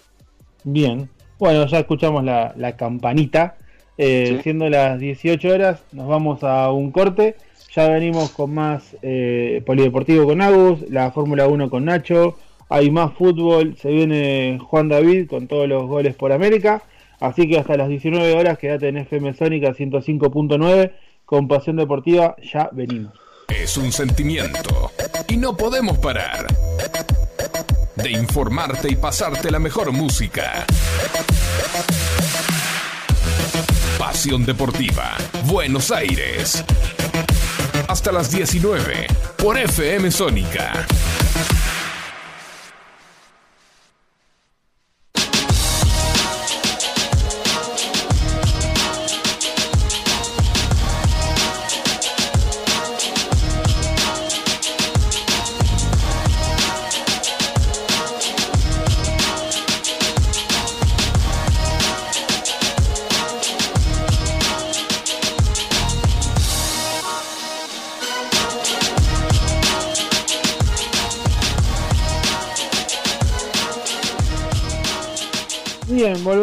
Bien, 0.65 1.09
bueno, 1.39 1.67
ya 1.67 1.79
escuchamos 1.79 2.23
la, 2.25 2.53
la 2.57 2.77
campanita. 2.77 3.57
Eh, 3.97 4.37
¿Sí? 4.37 4.43
Siendo 4.45 4.69
las 4.71 4.99
18 4.99 5.49
horas, 5.49 5.83
nos 5.93 6.09
vamos 6.09 6.43
a 6.43 6.71
un 6.73 6.91
corte. 6.91 7.37
Ya 7.75 7.89
venimos 7.89 8.31
con 8.31 8.53
más 8.55 8.97
eh, 9.03 9.63
polideportivo 9.65 10.27
con 10.27 10.41
Agus, 10.41 10.89
la 10.91 11.11
Fórmula 11.13 11.47
1 11.47 11.71
con 11.71 11.85
Nacho. 11.85 12.37
Hay 12.69 12.91
más 12.91 13.13
fútbol, 13.15 13.77
se 13.77 13.91
viene 13.91 14.59
Juan 14.61 14.89
David 14.89 15.29
con 15.29 15.49
todos 15.49 15.69
los 15.69 15.87
goles 15.87 16.15
por 16.15 16.33
América. 16.33 16.83
Así 17.21 17.49
que 17.49 17.59
hasta 17.59 17.77
las 17.77 17.89
19 17.89 18.35
horas 18.35 18.59
quédate 18.59 18.89
en 18.89 18.97
FM 18.97 19.35
Sónica 19.35 19.73
105.9 19.73 20.93
con 21.31 21.47
Pasión 21.47 21.77
Deportiva, 21.77 22.35
ya 22.43 22.69
venimos. 22.73 23.13
Es 23.47 23.77
un 23.77 23.93
sentimiento 23.93 24.91
y 25.29 25.37
no 25.37 25.57
podemos 25.57 25.97
parar 25.99 26.49
de 27.95 28.11
informarte 28.11 28.91
y 28.91 28.97
pasarte 28.97 29.49
la 29.49 29.61
mejor 29.61 29.93
música. 29.93 30.67
Pasión 33.97 34.45
Deportiva, 34.45 35.17
Buenos 35.45 35.93
Aires. 35.93 36.65
Hasta 37.87 38.11
las 38.11 38.33
19 38.33 39.07
por 39.37 39.57
FM 39.57 40.11
Sónica. 40.11 40.85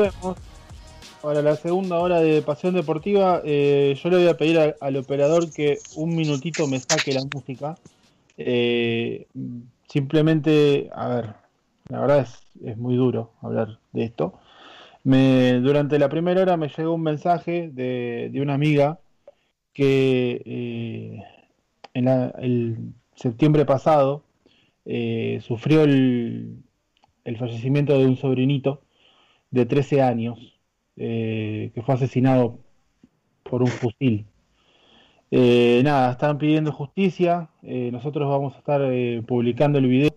Volvemos. 0.08 0.38
Para 1.22 1.41
la 1.41 1.55
segunda 1.55 1.99
hora 1.99 2.22
de 2.22 2.41
Pasión 2.41 2.76
Deportiva, 2.76 3.41
eh, 3.43 3.97
yo 4.01 4.10
le 4.10 4.18
voy 4.18 4.28
a 4.28 4.38
pedir 4.38 4.76
al 4.80 4.95
operador 4.95 5.51
que 5.51 5.80
un 5.95 6.16
minutito 6.16 6.68
me 6.68 6.80
saque 6.80 7.14
la 7.14 7.24
música. 7.34 7.76
Eh, 8.38 9.26
simplemente, 9.88 10.89
a 10.93 11.08
ver, 11.08 11.34
la 11.89 12.01
verdad 12.01 12.28
es, 12.64 12.78
muy 12.78 12.95
duro 12.95 13.32
hablar 13.41 13.80
de 13.93 14.03
esto. 14.03 14.39
Durante 15.03 15.97
la 15.97 16.10
primera 16.10 16.41
hora 16.41 16.58
me 16.58 16.70
llegó 16.70 16.93
un 16.93 17.03
mensaje 17.03 17.70
de, 17.74 18.32
una 18.39 18.53
amiga 18.53 18.99
que 19.74 20.41
eh, 20.45 21.24
en 21.93 22.05
la, 22.05 22.34
septiembre 23.16 23.66
pasado 23.66 24.24
sufrió 25.41 25.84
el 25.84 26.62
fallecimiento 27.38 27.97
de 27.97 28.05
un 28.05 28.18
sobrinito 28.18 28.82
de 29.51 29.65
13 29.65 30.01
años, 30.01 30.59
eh, 30.95 31.71
que 31.73 31.81
fue 31.81 31.95
asesinado 31.95 32.59
por 33.43 33.61
un 33.61 33.69
fusil. 33.69 34.25
Eh, 35.31 35.81
nada, 35.83 36.11
están 36.11 36.37
pidiendo 36.37 36.71
justicia. 36.71 37.49
Eh, 37.63 37.89
nosotros 37.91 38.29
vamos 38.29 38.55
a 38.55 38.59
estar 38.59 38.81
publicando 39.25 39.79
el 39.79 39.87
video 39.87 40.09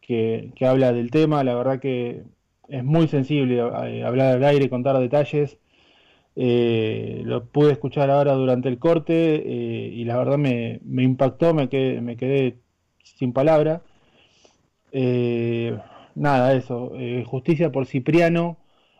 que, 0.00 0.52
que, 0.56 0.66
habla 0.66 0.92
del 0.92 1.10
tema. 1.10 1.44
La 1.44 1.54
verdad 1.54 1.80
que 1.80 2.22
es 2.68 2.84
muy 2.84 3.08
sensible 3.08 3.60
hablar 3.60 4.36
al 4.36 4.44
aire, 4.44 4.70
contar 4.70 4.98
detalles. 4.98 5.58
Lo 6.36 7.46
pude 7.46 7.72
escuchar 7.72 8.10
ahora 8.10 8.34
durante 8.34 8.68
el 8.68 8.78
corte 8.78 9.42
y 9.44 10.04
la 10.04 10.16
verdad 10.18 10.38
me, 10.38 10.80
me 10.84 11.02
impactó, 11.02 11.54
me 11.54 11.68
quedé, 11.68 12.00
me 12.00 12.16
quedé 12.16 12.58
sin 13.02 13.32
palabra. 13.32 13.82
nada, 16.14 16.54
eso. 16.54 16.92
justicia 17.26 17.72
por 17.72 17.86
Cipriano 17.86 18.58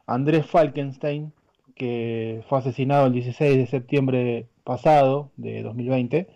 Andrés 0.08 0.46
Falkenstein, 0.46 1.32
que 1.76 2.42
fue 2.48 2.58
asesinado 2.58 3.06
el 3.06 3.12
16 3.12 3.58
de 3.58 3.66
septiembre 3.66 4.46
pasado, 4.64 5.30
de 5.36 5.62
2020, 5.62 6.28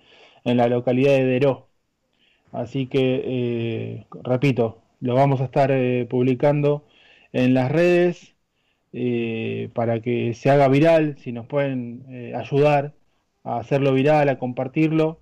en 0.45 0.57
la 0.59 0.69
localidad 0.69 1.13
de 1.13 1.25
Deró. 1.25 1.69
Así 2.53 2.87
que, 2.87 3.23
eh, 3.25 4.07
repito, 4.23 4.83
lo 5.01 5.15
vamos 5.15 5.41
a 5.41 5.45
estar 5.45 5.71
eh, 5.73 6.07
publicando 6.09 6.85
en 7.33 7.55
las 7.55 7.73
redes 7.73 8.35
eh, 8.93 9.71
para 9.75 10.01
que 10.01 10.35
se 10.35 10.51
haga 10.51 10.69
viral, 10.69 11.17
si 11.19 11.33
nos 11.33 11.47
pueden 11.47 12.35
ayudar 12.37 12.93
a 13.43 13.57
hacerlo 13.59 13.95
viral, 13.95 14.29
a 14.29 14.39
compartirlo, 14.39 15.19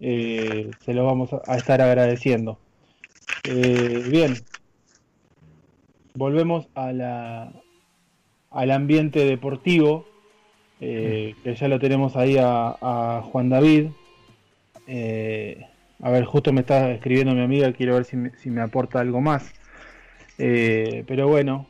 se 0.00 0.94
lo 0.94 1.04
vamos 1.04 1.30
a 1.46 1.56
estar 1.56 1.82
agradeciendo. 1.82 2.58
bien, 4.10 4.34
volvemos 6.14 6.68
a 6.74 6.92
la, 6.92 7.59
al 8.50 8.70
ambiente 8.70 9.24
deportivo, 9.24 10.06
eh, 10.80 11.34
que 11.42 11.54
ya 11.54 11.68
lo 11.68 11.78
tenemos 11.78 12.16
ahí 12.16 12.36
a, 12.38 12.76
a 12.80 13.22
Juan 13.22 13.48
David. 13.48 13.88
Eh, 14.86 15.66
a 16.02 16.10
ver, 16.10 16.24
justo 16.24 16.52
me 16.52 16.60
está 16.60 16.90
escribiendo 16.90 17.34
mi 17.34 17.42
amiga, 17.42 17.72
quiero 17.72 17.94
ver 17.94 18.04
si 18.04 18.16
me, 18.16 18.30
si 18.36 18.50
me 18.50 18.60
aporta 18.60 19.00
algo 19.00 19.20
más. 19.20 19.52
Eh, 20.38 21.04
pero 21.06 21.28
bueno, 21.28 21.66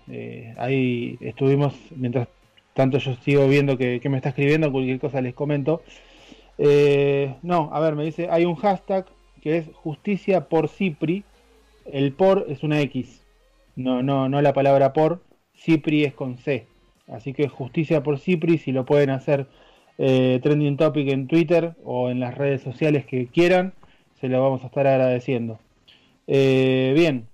ahí 0.56 1.18
estuvimos, 1.20 1.74
mientras 1.96 2.28
tanto 2.72 2.98
yo 2.98 3.14
sigo 3.16 3.48
viendo 3.48 3.76
que, 3.76 4.00
que, 4.00 4.08
me 4.08 4.16
está 4.16 4.28
escribiendo, 4.30 4.70
cualquier 4.70 5.00
cosa 5.00 5.20
les 5.20 5.34
comento. 5.34 5.82
No, 7.42 7.70
a 7.72 7.80
ver, 7.80 7.96
me 7.96 8.04
dice, 8.04 8.28
hay 8.30 8.44
un 8.44 8.54
hashtag 8.54 9.06
que 9.42 9.58
es 9.58 9.66
justicia 9.74 10.48
por 10.48 10.68
Cipri, 10.68 11.24
el 11.92 12.12
por 12.12 12.46
es 12.48 12.62
una 12.62 12.80
X, 12.82 13.22
no, 13.74 14.02
no, 14.02 14.28
no 14.28 14.40
la 14.40 14.52
palabra 14.52 14.92
por, 14.92 15.22
Cipri 15.56 16.04
es 16.04 16.14
con 16.14 16.38
C. 16.38 16.69
Así 17.10 17.32
que 17.32 17.48
justicia 17.48 18.02
por 18.02 18.18
Cipri, 18.18 18.58
si 18.58 18.72
lo 18.72 18.84
pueden 18.84 19.10
hacer 19.10 19.46
eh, 19.98 20.40
trending 20.42 20.76
topic 20.76 21.08
en 21.08 21.26
Twitter 21.26 21.74
o 21.84 22.10
en 22.10 22.20
las 22.20 22.36
redes 22.36 22.62
sociales 22.62 23.04
que 23.04 23.26
quieran, 23.26 23.74
se 24.20 24.28
lo 24.28 24.40
vamos 24.42 24.62
a 24.62 24.66
estar 24.66 24.86
agradeciendo. 24.86 25.58
Eh, 26.26 26.92
bien, 26.94 27.26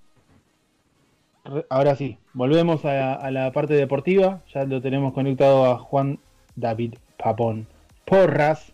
ahora 1.68 1.94
sí, 1.96 2.18
volvemos 2.32 2.84
a, 2.84 3.14
a, 3.14 3.30
la 3.30 3.52
parte 3.52 3.74
deportiva. 3.74 4.42
Ya 4.52 4.64
lo 4.64 4.80
tenemos 4.80 5.12
conectado 5.12 5.66
a 5.66 5.78
Juan 5.78 6.18
David 6.54 6.94
Papón 7.18 7.66
Porras, 8.04 8.72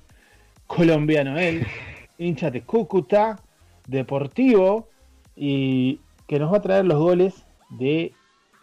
colombiano 0.66 1.38
él, 1.38 1.66
hincha 2.18 2.50
de 2.50 2.62
Cúcuta, 2.62 3.40
deportivo, 3.86 4.88
y 5.34 6.00
que 6.28 6.38
nos 6.38 6.52
va 6.52 6.58
a 6.58 6.62
traer 6.62 6.84
los 6.84 6.98
goles 6.98 7.44
de 7.70 8.12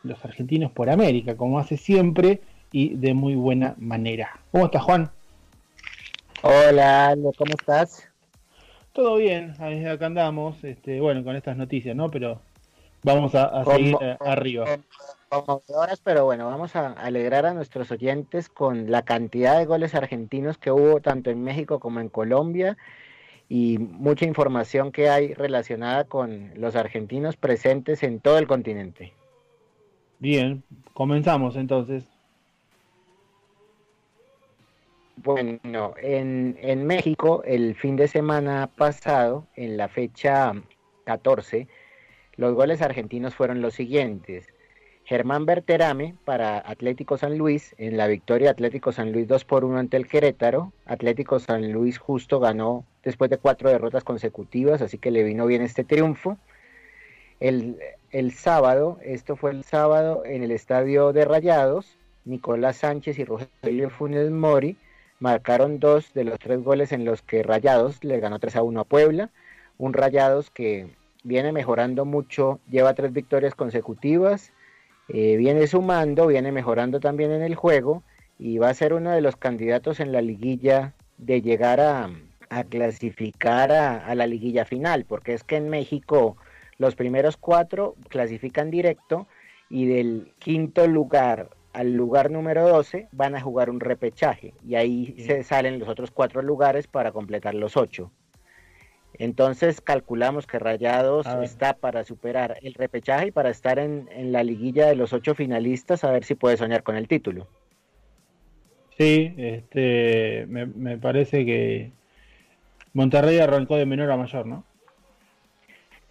los 0.04 0.24
argentinos 0.24 0.72
por 0.72 0.90
América, 0.90 1.36
como 1.36 1.60
hace 1.60 1.78
siempre 1.78 2.42
y 2.72 2.96
de 2.96 3.14
muy 3.14 3.36
buena 3.36 3.76
manera. 3.78 4.40
¿Cómo 4.52 4.66
estás, 4.66 4.84
Juan? 4.84 5.12
Hola, 6.42 7.08
Aldo, 7.08 7.34
¿cómo 7.38 7.52
estás? 7.52 8.08
Todo 8.94 9.18
bien, 9.18 9.54
ahí 9.60 9.86
acá 9.86 10.08
andamos, 10.08 10.64
este, 10.64 11.00
bueno, 11.00 11.24
con 11.24 11.36
estas 11.36 11.58
noticias, 11.58 11.96
¿no? 11.96 12.10
Pero 12.10 12.40
vamos 13.04 13.36
a, 13.36 13.64
seguir 13.66 13.96
eh, 14.02 14.18
arriba. 14.20 14.66
Como 15.30 15.62
horas, 15.68 16.02
pero 16.04 16.26
bueno, 16.26 16.48
vamos 16.48 16.76
a 16.76 16.94
alegrar 16.94 17.46
a 17.46 17.54
nuestros 17.54 17.92
oyentes 17.92 18.50
con 18.50 18.90
la 18.90 19.04
cantidad 19.04 19.60
de 19.60 19.66
goles 19.66 19.94
argentinos 19.94 20.58
que 20.58 20.72
hubo 20.72 21.02
tanto 21.02 21.30
en 21.30 21.44
México 21.44 21.80
como 21.80 22.00
en 22.00 22.10
Colombia 22.10 22.78
y 23.48 23.78
mucha 23.78 24.26
información 24.26 24.92
que 24.92 25.10
hay 25.10 25.34
relacionada 25.34 26.06
con 26.06 26.52
los 26.56 26.76
argentinos 26.76 27.36
presentes 27.36 28.02
en 28.04 28.20
todo 28.20 28.38
el 28.38 28.48
continente. 28.48 29.14
Bien, 30.20 30.64
comenzamos 30.94 31.56
entonces. 31.56 32.04
Bueno, 35.16 35.94
en, 36.02 36.58
en 36.62 36.86
México 36.86 37.42
el 37.44 37.76
fin 37.76 37.96
de 37.96 38.08
semana 38.08 38.68
pasado, 38.68 39.48
en 39.56 39.78
la 39.78 39.88
fecha 39.90 40.54
14, 41.06 41.68
los 42.36 42.54
goles 42.54 42.82
argentinos 42.82 43.36
fueron 43.36 43.62
los 43.62 43.74
siguientes. 43.74 44.48
Germán 45.10 45.46
Berterame 45.46 46.16
para 46.24 46.60
Atlético 46.60 47.18
San 47.18 47.38
Luis, 47.38 47.74
en 47.80 47.98
la 47.98 48.08
victoria 48.08 48.52
Atlético 48.52 48.92
San 48.92 49.12
Luis 49.12 49.28
2 49.28 49.44
por 49.44 49.66
1 49.66 49.80
ante 49.80 49.98
el 49.98 50.08
Querétaro. 50.08 50.72
Atlético 50.86 51.40
San 51.40 51.72
Luis 51.72 51.98
justo 51.98 52.40
ganó 52.40 52.86
después 53.04 53.30
de 53.32 53.40
cuatro 53.40 53.70
derrotas 53.70 54.04
consecutivas, 54.04 54.82
así 54.82 55.00
que 55.00 55.12
le 55.12 55.24
vino 55.24 55.48
bien 55.48 55.64
este 55.64 55.84
triunfo. 55.84 56.38
El, 57.40 57.78
el 58.12 58.34
sábado, 58.34 58.98
esto 59.04 59.36
fue 59.36 59.52
el 59.52 59.64
sábado 59.64 60.24
en 60.26 60.44
el 60.44 60.52
estadio 60.52 61.14
de 61.14 61.26
Rayados, 61.26 61.98
Nicolás 62.26 62.78
Sánchez 62.78 63.18
y 63.20 63.26
Rogelio 63.26 63.90
Funes 63.90 64.30
Mori 64.30 64.78
marcaron 65.20 65.80
dos 65.80 66.14
de 66.14 66.24
los 66.24 66.40
tres 66.40 66.64
goles 66.64 66.92
en 66.92 67.06
los 67.06 67.22
que 67.22 67.44
Rayados 67.44 68.04
le 68.04 68.20
ganó 68.20 68.40
3 68.40 68.56
a 68.58 68.64
1 68.64 68.80
a 68.80 68.84
Puebla. 68.86 69.30
Un 69.78 69.94
Rayados 69.94 70.50
que 70.50 70.88
viene 71.24 71.52
mejorando 71.52 72.06
mucho, 72.06 72.60
lleva 72.70 72.94
tres 72.94 73.14
victorias 73.14 73.56
consecutivas, 73.56 74.52
eh, 75.10 75.36
viene 75.38 75.68
sumando, 75.68 76.28
viene 76.28 76.52
mejorando 76.52 77.00
también 77.00 77.32
en 77.32 77.42
el 77.42 77.56
juego 77.56 78.04
y 78.38 78.58
va 78.58 78.70
a 78.70 78.74
ser 78.74 78.94
uno 78.94 79.12
de 79.12 79.22
los 79.22 79.36
candidatos 79.36 80.00
en 80.00 80.12
la 80.12 80.22
liguilla 80.22 80.94
de 81.18 81.42
llegar 81.42 81.82
a, 81.82 82.10
clasificar 82.70 83.72
a, 83.72 84.16
la 84.16 84.26
liguilla 84.26 84.66
final, 84.66 85.06
porque 85.06 85.34
es 85.34 85.44
que 85.44 85.58
en 85.58 85.70
México 85.70 86.38
los 86.80 86.96
primeros 86.96 87.38
cuatro 87.38 87.96
clasifican 88.08 88.72
directo 88.72 89.28
y 89.70 89.86
del 89.86 90.34
quinto 90.40 90.88
lugar 90.88 91.50
al 91.74 91.94
lugar 91.94 92.32
número 92.32 92.68
12 92.68 93.10
van 93.12 93.36
a 93.36 93.42
jugar 93.42 93.70
un 93.70 93.80
repechaje 93.80 94.56
y 94.66 94.74
ahí 94.74 95.14
se 95.20 95.44
salen 95.44 95.78
los 95.78 95.88
otros 95.88 96.10
cuatro 96.10 96.42
lugares 96.42 96.88
para 96.88 97.12
completar 97.12 97.54
los 97.54 97.78
ocho. 97.78 98.12
Entonces 99.14 99.82
calculamos 99.82 100.48
que 100.48 100.58
Rayados 100.58 101.28
está 101.44 101.74
para 101.74 102.06
superar 102.06 102.58
el 102.62 102.74
repechaje 102.74 103.28
y 103.28 103.32
para 103.32 103.50
estar 103.50 103.78
en, 103.78 104.08
la 104.32 104.44
liguilla 104.44 104.88
de 104.88 104.96
los 104.96 105.12
ocho 105.14 105.36
finalistas 105.36 106.04
a 106.04 106.12
ver 106.12 106.24
si 106.24 106.36
puede 106.36 106.58
soñar 106.58 106.84
con 106.84 106.96
el 106.96 107.08
título. 107.08 107.48
Sí, 108.98 109.34
este, 109.38 110.46
me, 110.48 110.66
me 110.66 110.98
parece 110.98 111.46
que 111.46 111.92
Monterrey 112.94 113.40
arrancó 113.40 113.76
de 113.76 113.86
menor 113.86 114.10
a 114.12 114.18
mayor, 114.18 114.46
¿no? 114.46 114.64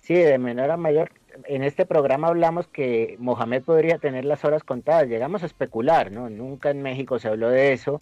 Sí, 0.08 0.14
de 0.14 0.38
menor 0.38 0.70
a 0.70 0.78
mayor 0.78 1.10
en 1.44 1.62
este 1.62 1.84
programa 1.84 2.28
hablamos 2.28 2.66
que 2.66 3.16
Mohamed 3.18 3.62
podría 3.62 3.98
tener 3.98 4.24
las 4.24 4.42
horas 4.42 4.64
contadas. 4.64 5.06
Llegamos 5.06 5.42
a 5.42 5.46
especular, 5.46 6.10
¿no? 6.10 6.30
Nunca 6.30 6.70
en 6.70 6.80
México 6.80 7.18
se 7.18 7.28
habló 7.28 7.50
de 7.50 7.74
eso. 7.74 8.00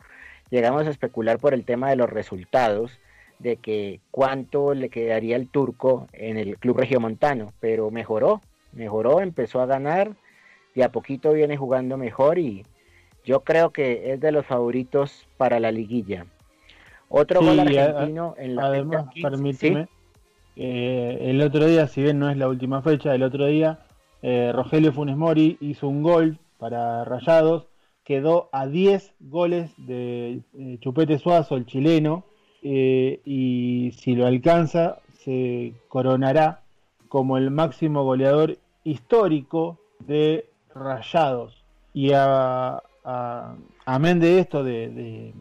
Llegamos 0.48 0.86
a 0.86 0.90
especular 0.90 1.40
por 1.40 1.52
el 1.52 1.64
tema 1.64 1.90
de 1.90 1.96
los 1.96 2.09
resultados, 2.09 3.00
de 3.40 3.57
que 3.57 3.98
cuánto 4.12 4.72
le 4.72 4.88
quedaría 4.88 5.34
el 5.34 5.48
turco 5.48 6.07
en 6.12 6.36
el 6.36 6.59
club 6.59 6.78
regiomontano, 6.78 7.52
pero 7.59 7.90
mejoró, 7.90 8.40
mejoró, 8.72 9.20
empezó 9.20 9.61
a 9.61 9.66
ganar, 9.66 10.12
y 10.76 10.82
a 10.82 10.92
poquito 10.92 11.32
viene 11.32 11.57
jugando 11.57 11.96
mejor 11.96 12.38
y 12.38 12.64
yo 13.24 13.40
creo 13.40 13.70
que 13.70 14.12
es 14.12 14.20
de 14.20 14.30
los 14.30 14.46
favoritos 14.46 15.26
para 15.38 15.59
la 15.59 15.72
liguilla. 15.72 16.26
Otro 17.09 17.40
gol 17.40 17.59
argentino 17.59 18.36
en 18.38 18.54
la 18.54 18.66
además, 18.66 19.07
permíteme, 19.20 19.88
eh, 20.57 21.18
el 21.20 21.42
otro 21.42 21.66
día, 21.66 21.86
si 21.86 22.02
bien 22.02 22.18
no 22.18 22.30
es 22.30 22.36
la 22.38 22.48
última 22.48 22.80
fecha, 22.80 23.14
el 23.14 23.22
otro 23.22 23.46
día 23.46 23.80
eh, 24.22 24.50
Rogelio 24.54 24.92
Funes 24.92 25.16
Mori 25.16 25.59
hizo 25.61 25.86
un 25.86 26.02
gol 26.02 26.38
para 26.59 27.04
Rayados, 27.04 27.66
quedó 28.04 28.48
a 28.52 28.66
10 28.66 29.14
goles 29.20 29.70
de 29.76 30.40
eh, 30.59 30.78
Chupete 30.80 31.18
Suazo, 31.18 31.57
el 31.57 31.66
chileno, 31.66 32.24
y 32.62 33.92
si 33.96 34.16
lo 34.16 34.26
alcanza, 34.26 34.98
se 35.12 35.74
coronará 35.86 36.62
como 37.09 37.36
el 37.36 37.52
máximo 37.52 38.02
goleador 38.02 38.59
histórico 38.82 39.78
de 40.00 40.48
Rayados. 40.74 41.62
Y 41.92 42.11
a, 42.12 42.82
amén 43.84 44.18
de 44.18 44.40
esto 44.40 44.64
de, 44.64 45.32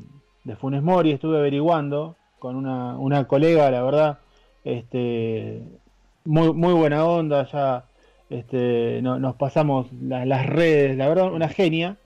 Funes 0.60 0.84
Mori, 0.84 1.12
estuve 1.14 1.40
averiguando 1.40 2.16
con 2.38 2.56
una, 2.56 2.96
una 3.00 3.28
colega, 3.28 3.72
la 3.72 3.82
verdad, 3.82 4.20
este, 4.66 5.62
muy, 6.26 6.74
buena 6.74 7.06
onda, 7.06 7.48
ya 7.50 7.86
este, 8.30 9.02
nos 9.02 9.36
pasamos 9.36 9.88
las 10.02 10.46
redes, 10.48 10.98
la 10.98 11.08
verdad, 11.08 11.32
una 11.32 11.48
genia. 11.48 11.98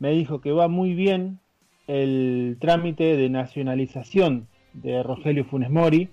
Me 0.00 0.10
dijo 0.10 0.40
que 0.40 0.52
va 0.52 0.68
muy 0.68 0.94
bien 0.94 1.38
el 1.86 2.58
trámite 2.60 3.16
de 3.16 3.30
nacionalización 3.30 4.48
de 4.74 5.02
Rogelio 5.02 5.44
Funes 5.44 5.70
Mori, 5.70 6.10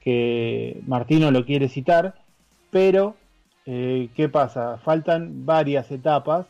que 0.00 0.80
Martino 0.86 1.30
lo 1.30 1.44
quiere 1.44 1.68
citar, 1.68 2.14
pero 2.70 3.16
eh, 3.66 4.08
¿qué 4.14 4.28
pasa? 4.28 4.78
Faltan 4.78 5.44
varias 5.44 5.90
etapas, 5.90 6.46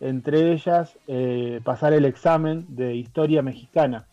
entre 0.00 0.52
ellas 0.52 0.98
eh, 1.08 1.60
pasar 1.64 1.92
el 1.92 2.04
examen 2.04 2.64
de 2.68 2.94
historia 2.94 3.42
mexicana, 3.42 4.06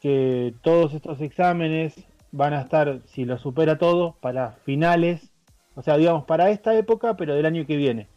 que 0.00 0.54
todos 0.62 0.92
estos 0.92 1.20
exámenes 1.20 2.04
van 2.34 2.52
a 2.52 2.62
estar, 2.62 3.00
si 3.06 3.24
lo 3.24 3.38
supera 3.38 3.78
todo, 3.78 4.16
para 4.20 4.52
finales, 4.64 5.30
o 5.76 5.82
sea, 5.82 5.96
digamos, 5.96 6.24
para 6.24 6.50
esta 6.50 6.74
época, 6.74 7.16
pero 7.16 7.34
del 7.34 7.46
año 7.46 7.64
que 7.64 7.76
viene. 7.76 8.08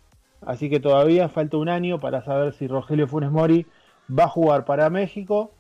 Así 0.42 0.72
que 0.72 0.80
todavía 0.80 1.30
falta 1.30 1.58
un 1.58 1.70
año 1.70 2.00
para 2.00 2.24
saber 2.24 2.54
si 2.54 2.68
Rogelio 2.68 3.08
Funes 3.08 3.30
Mori 3.30 3.68
va 4.10 4.24
a 4.24 4.30
jugar 4.30 4.66
para 4.66 4.90
México 4.90 5.52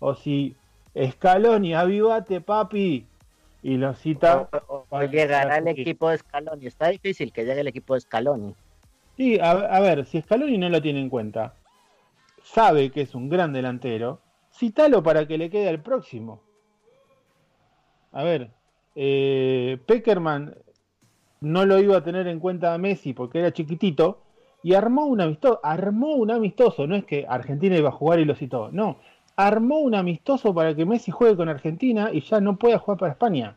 o 0.00 0.14
si 0.14 0.54
Scaloni, 0.94 1.74
avivate 1.74 2.42
papi, 2.42 3.06
y 3.62 3.76
lo 3.78 3.94
cita. 3.94 4.48
O, 4.68 5.02
llegará 5.04 5.56
el 5.56 5.68
equipo 5.68 6.10
de 6.10 6.18
Scaloni. 6.18 6.66
Está 6.66 6.88
difícil 6.88 7.32
que 7.32 7.46
llegue 7.46 7.62
el 7.62 7.68
equipo 7.68 7.94
de 7.94 8.00
Scaloni. 8.00 8.54
Sí, 9.16 9.38
a, 9.40 9.50
a, 9.50 9.80
ver, 9.80 10.04
si 10.04 10.20
Scaloni 10.20 10.58
no 10.58 10.68
lo 10.68 10.82
tiene 10.82 11.00
en 11.00 11.08
cuenta, 11.08 11.54
sabe 12.42 12.90
que 12.90 13.00
es 13.00 13.14
un 13.14 13.30
gran 13.30 13.54
delantero, 13.54 14.20
cítalo 14.52 15.02
para 15.02 15.26
que 15.26 15.38
le 15.38 15.48
quede 15.48 15.70
al 15.70 15.80
próximo 15.80 16.47
a 18.12 18.22
ver, 18.22 18.50
eh, 18.94 19.78
Peckerman 19.86 20.54
no 21.40 21.64
lo 21.66 21.78
iba 21.78 21.96
a 21.96 22.04
tener 22.04 22.26
en 22.26 22.40
cuenta 22.40 22.74
a 22.74 22.78
Messi 22.78 23.12
porque 23.12 23.38
era 23.38 23.52
chiquitito 23.52 24.20
y 24.62 24.74
armó 24.74 25.06
un 25.06 25.20
amistoso, 25.20 25.60
armó 25.62 26.14
un 26.16 26.30
amistoso, 26.30 26.86
no 26.86 26.96
es 26.96 27.04
que 27.04 27.26
Argentina 27.28 27.76
iba 27.76 27.90
a 27.90 27.92
jugar 27.92 28.18
y 28.18 28.24
lo 28.24 28.34
citó, 28.34 28.70
no, 28.72 28.98
armó 29.36 29.78
un 29.78 29.94
amistoso 29.94 30.52
para 30.52 30.74
que 30.74 30.84
Messi 30.84 31.10
juegue 31.10 31.36
con 31.36 31.48
Argentina 31.48 32.10
y 32.12 32.22
ya 32.22 32.40
no 32.40 32.56
pueda 32.56 32.78
jugar 32.78 32.98
para 32.98 33.12
España. 33.12 33.56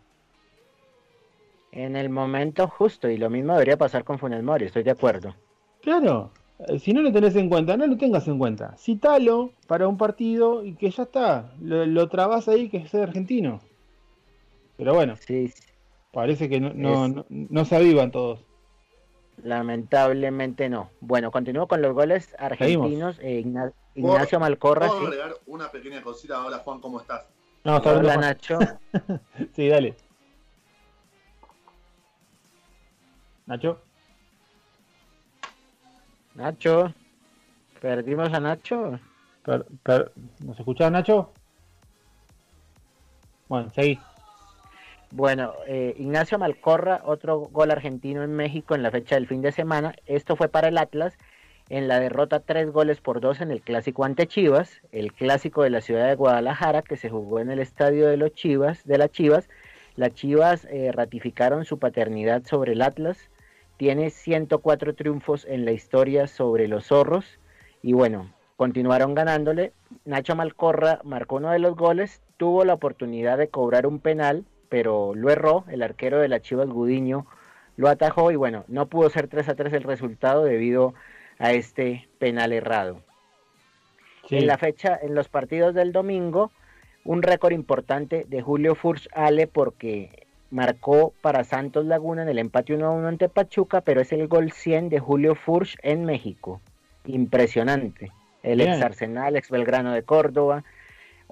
En 1.71 1.95
el 1.95 2.09
momento 2.09 2.67
justo, 2.67 3.09
y 3.09 3.17
lo 3.17 3.29
mismo 3.29 3.53
debería 3.53 3.77
pasar 3.77 4.03
con 4.03 4.19
Funes 4.19 4.43
Mori, 4.43 4.65
estoy 4.65 4.83
de 4.83 4.91
acuerdo. 4.91 5.33
Claro, 5.81 6.31
eh, 6.67 6.77
si 6.77 6.93
no 6.93 7.01
lo 7.01 7.11
tenés 7.11 7.35
en 7.35 7.49
cuenta, 7.49 7.77
no 7.77 7.87
lo 7.87 7.97
tengas 7.97 8.27
en 8.27 8.37
cuenta. 8.37 8.75
Citalo 8.77 9.53
para 9.67 9.87
un 9.87 9.97
partido 9.97 10.63
y 10.63 10.73
que 10.73 10.91
ya 10.91 11.03
está, 11.03 11.53
lo, 11.61 11.85
lo 11.85 12.09
trabas 12.09 12.47
ahí 12.47 12.69
que 12.69 12.77
es 12.77 12.93
argentino. 12.93 13.61
Pero 14.81 14.95
bueno, 14.95 15.15
sí, 15.15 15.53
parece 16.11 16.49
que 16.49 16.59
no, 16.59 17.07
no, 17.29 17.65
se 17.65 17.75
avivan 17.75 18.09
todos. 18.09 18.39
Lamentablemente 19.43 20.69
no. 20.69 20.89
Bueno, 21.01 21.29
continúo 21.29 21.67
con 21.67 21.83
los 21.83 21.93
goles 21.93 22.35
argentinos. 22.39 23.19
Eh, 23.21 23.45
Ignacio 23.93 24.39
Malcorra. 24.39 24.87
¿Puedo 24.87 25.05
agregar 25.05 25.35
una 25.45 25.69
pequeña 25.69 26.01
cosita? 26.01 26.43
Hola 26.43 26.57
Juan, 26.57 26.79
¿cómo 26.81 26.99
estás? 26.99 27.27
No, 27.63 27.77
está 27.77 27.91
Hola 27.95 28.17
Nacho. 28.17 28.57
sí, 29.55 29.67
dale. 29.67 29.95
Nacho. 33.45 33.83
Nacho. 36.33 36.91
¿Perdimos 37.79 38.33
a 38.33 38.39
Nacho? 38.39 38.99
¿Nos 40.39 40.57
escuchaba 40.57 40.89
Nacho? 40.89 41.31
Bueno, 43.47 43.69
seguí. 43.75 43.99
Bueno, 45.11 45.55
eh, 45.67 45.93
Ignacio 45.99 46.39
Malcorra, 46.39 47.01
otro 47.03 47.39
gol 47.51 47.69
argentino 47.69 48.23
en 48.23 48.33
México 48.33 48.75
en 48.75 48.83
la 48.83 48.91
fecha 48.91 49.15
del 49.15 49.27
fin 49.27 49.41
de 49.41 49.51
semana. 49.51 49.93
Esto 50.05 50.37
fue 50.37 50.47
para 50.47 50.69
el 50.69 50.77
Atlas 50.77 51.17
en 51.67 51.89
la 51.89 51.99
derrota 51.99 52.39
tres 52.39 52.71
goles 52.71 53.01
por 53.01 53.19
dos 53.19 53.41
en 53.41 53.51
el 53.51 53.61
clásico 53.61 54.05
ante 54.05 54.25
Chivas, 54.25 54.81
el 54.93 55.11
clásico 55.11 55.63
de 55.63 55.69
la 55.69 55.81
ciudad 55.81 56.07
de 56.07 56.15
Guadalajara 56.15 56.81
que 56.81 56.95
se 56.95 57.09
jugó 57.09 57.41
en 57.41 57.51
el 57.51 57.59
estadio 57.59 58.07
de 58.07 58.15
los 58.15 58.31
Chivas, 58.33 58.85
de 58.85 58.97
las 58.97 59.11
Chivas, 59.11 59.49
Las 59.97 60.13
Chivas 60.13 60.65
eh, 60.71 60.93
ratificaron 60.93 61.65
su 61.65 61.77
paternidad 61.77 62.45
sobre 62.45 62.71
el 62.71 62.81
Atlas, 62.81 63.29
tiene 63.75 64.11
104 64.11 64.95
triunfos 64.95 65.45
en 65.45 65.65
la 65.65 65.73
historia 65.73 66.27
sobre 66.27 66.69
los 66.69 66.87
zorros 66.87 67.37
y 67.81 67.91
bueno, 67.91 68.31
continuaron 68.55 69.13
ganándole. 69.13 69.73
Nacho 70.05 70.37
Malcorra 70.37 71.01
marcó 71.03 71.35
uno 71.35 71.51
de 71.51 71.59
los 71.59 71.75
goles, 71.75 72.21
tuvo 72.37 72.63
la 72.63 72.75
oportunidad 72.75 73.37
de 73.37 73.49
cobrar 73.49 73.85
un 73.85 73.99
penal, 73.99 74.45
pero 74.71 75.13
lo 75.15 75.29
erró, 75.29 75.65
el 75.67 75.83
arquero 75.83 76.21
de 76.21 76.29
las 76.29 76.43
Chivas 76.43 76.69
Gudiño 76.69 77.27
lo 77.75 77.89
atajó 77.89 78.31
y 78.31 78.37
bueno, 78.37 78.63
no 78.69 78.85
pudo 78.85 79.09
ser 79.09 79.27
3 79.27 79.49
a 79.49 79.55
3 79.55 79.73
el 79.73 79.83
resultado 79.83 80.45
debido 80.45 80.93
a 81.39 81.51
este 81.51 82.07
penal 82.19 82.53
errado. 82.53 83.01
En 84.29 84.47
la 84.47 84.57
fecha, 84.57 84.97
en 85.01 85.13
los 85.13 85.27
partidos 85.27 85.75
del 85.75 85.91
domingo, 85.91 86.51
un 87.03 87.21
récord 87.21 87.51
importante 87.51 88.25
de 88.29 88.41
Julio 88.41 88.75
Furch 88.75 89.09
Ale 89.11 89.45
porque 89.45 90.25
marcó 90.51 91.13
para 91.21 91.43
Santos 91.43 91.85
Laguna 91.85 92.21
en 92.21 92.29
el 92.29 92.39
empate 92.39 92.73
1 92.73 92.85
a 92.85 92.91
1 92.91 93.07
ante 93.09 93.27
Pachuca, 93.27 93.81
pero 93.81 93.99
es 93.99 94.13
el 94.13 94.29
gol 94.29 94.53
100 94.53 94.87
de 94.87 94.99
Julio 94.99 95.35
Furch 95.35 95.77
en 95.83 96.05
México. 96.05 96.61
Impresionante. 97.05 98.09
El 98.41 98.61
ex 98.61 98.81
Arsenal, 98.81 99.35
ex 99.35 99.49
Belgrano 99.49 99.91
de 99.91 100.03
Córdoba. 100.03 100.63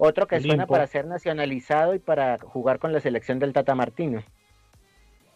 Otro 0.02 0.26
que 0.26 0.40
suena 0.40 0.66
para 0.66 0.86
ser 0.86 1.04
nacionalizado 1.04 1.94
y 1.94 1.98
para 1.98 2.38
jugar 2.38 2.78
con 2.78 2.90
la 2.94 3.00
selección 3.00 3.38
del 3.38 3.52
Tata 3.52 3.74
Martino. 3.74 4.22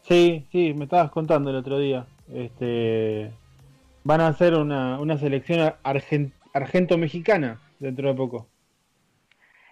Sí, 0.00 0.46
sí, 0.50 0.72
me 0.72 0.84
estabas 0.84 1.10
contando 1.10 1.50
el 1.50 1.56
otro 1.56 1.78
día. 1.78 2.06
Este, 2.32 3.30
van 4.04 4.22
a 4.22 4.28
hacer 4.28 4.54
una, 4.54 4.98
una 4.98 5.18
selección 5.18 5.74
argento-mexicana 5.82 7.60
dentro 7.78 8.08
de 8.08 8.14
poco. 8.14 8.46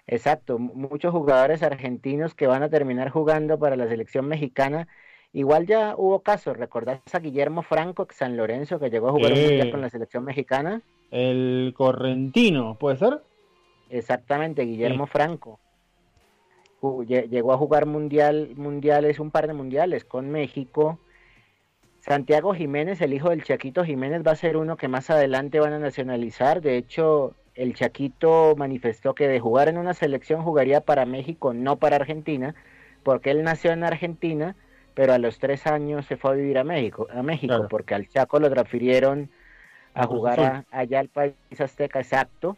Exacto, 0.06 0.58
muchos 0.58 1.10
jugadores 1.10 1.62
argentinos 1.62 2.34
que 2.34 2.46
van 2.46 2.62
a 2.62 2.68
terminar 2.68 3.08
jugando 3.08 3.58
para 3.58 3.76
la 3.76 3.88
selección 3.88 4.28
mexicana. 4.28 4.88
Igual 5.32 5.66
ya 5.66 5.94
hubo 5.96 6.20
casos, 6.20 6.58
¿recordás 6.58 7.00
a 7.14 7.18
Guillermo 7.18 7.62
Franco, 7.62 8.06
San 8.10 8.36
Lorenzo, 8.36 8.78
que 8.78 8.90
llegó 8.90 9.08
a 9.08 9.12
jugar 9.12 9.32
un 9.32 9.40
mundial 9.40 9.70
con 9.70 9.80
la 9.80 9.88
selección 9.88 10.22
mexicana? 10.24 10.82
El 11.10 11.72
correntino, 11.74 12.76
¿puede 12.78 12.98
ser? 12.98 13.22
Exactamente, 13.92 14.62
Guillermo 14.62 15.06
Franco. 15.06 15.60
Llegó 17.06 17.52
a 17.52 17.58
jugar 17.58 17.84
mundial, 17.86 18.54
mundiales, 18.56 19.20
un 19.20 19.30
par 19.30 19.46
de 19.46 19.52
mundiales 19.52 20.04
con 20.04 20.30
México. 20.30 20.98
Santiago 22.00 22.54
Jiménez, 22.54 23.00
el 23.02 23.12
hijo 23.12 23.28
del 23.28 23.44
Chaquito 23.44 23.84
Jiménez, 23.84 24.22
va 24.26 24.32
a 24.32 24.36
ser 24.36 24.56
uno 24.56 24.76
que 24.76 24.88
más 24.88 25.10
adelante 25.10 25.60
van 25.60 25.74
a 25.74 25.78
nacionalizar. 25.78 26.62
De 26.62 26.78
hecho, 26.78 27.34
el 27.54 27.74
Chaquito 27.74 28.54
manifestó 28.56 29.14
que 29.14 29.28
de 29.28 29.40
jugar 29.40 29.68
en 29.68 29.76
una 29.76 29.92
selección 29.92 30.42
jugaría 30.42 30.80
para 30.80 31.04
México, 31.04 31.52
no 31.52 31.76
para 31.76 31.96
Argentina, 31.96 32.54
porque 33.02 33.30
él 33.30 33.44
nació 33.44 33.72
en 33.72 33.84
Argentina, 33.84 34.56
pero 34.94 35.12
a 35.12 35.18
los 35.18 35.38
tres 35.38 35.66
años 35.66 36.06
se 36.06 36.16
fue 36.16 36.30
a 36.30 36.34
vivir 36.34 36.56
a 36.56 36.64
México, 36.64 37.06
a 37.12 37.22
México, 37.22 37.66
porque 37.68 37.94
al 37.94 38.08
Chaco 38.08 38.40
lo 38.40 38.50
transfirieron 38.50 39.30
a 39.94 40.06
jugar 40.06 40.64
allá 40.70 40.98
al 40.98 41.08
país 41.08 41.34
azteca, 41.60 42.00
exacto. 42.00 42.56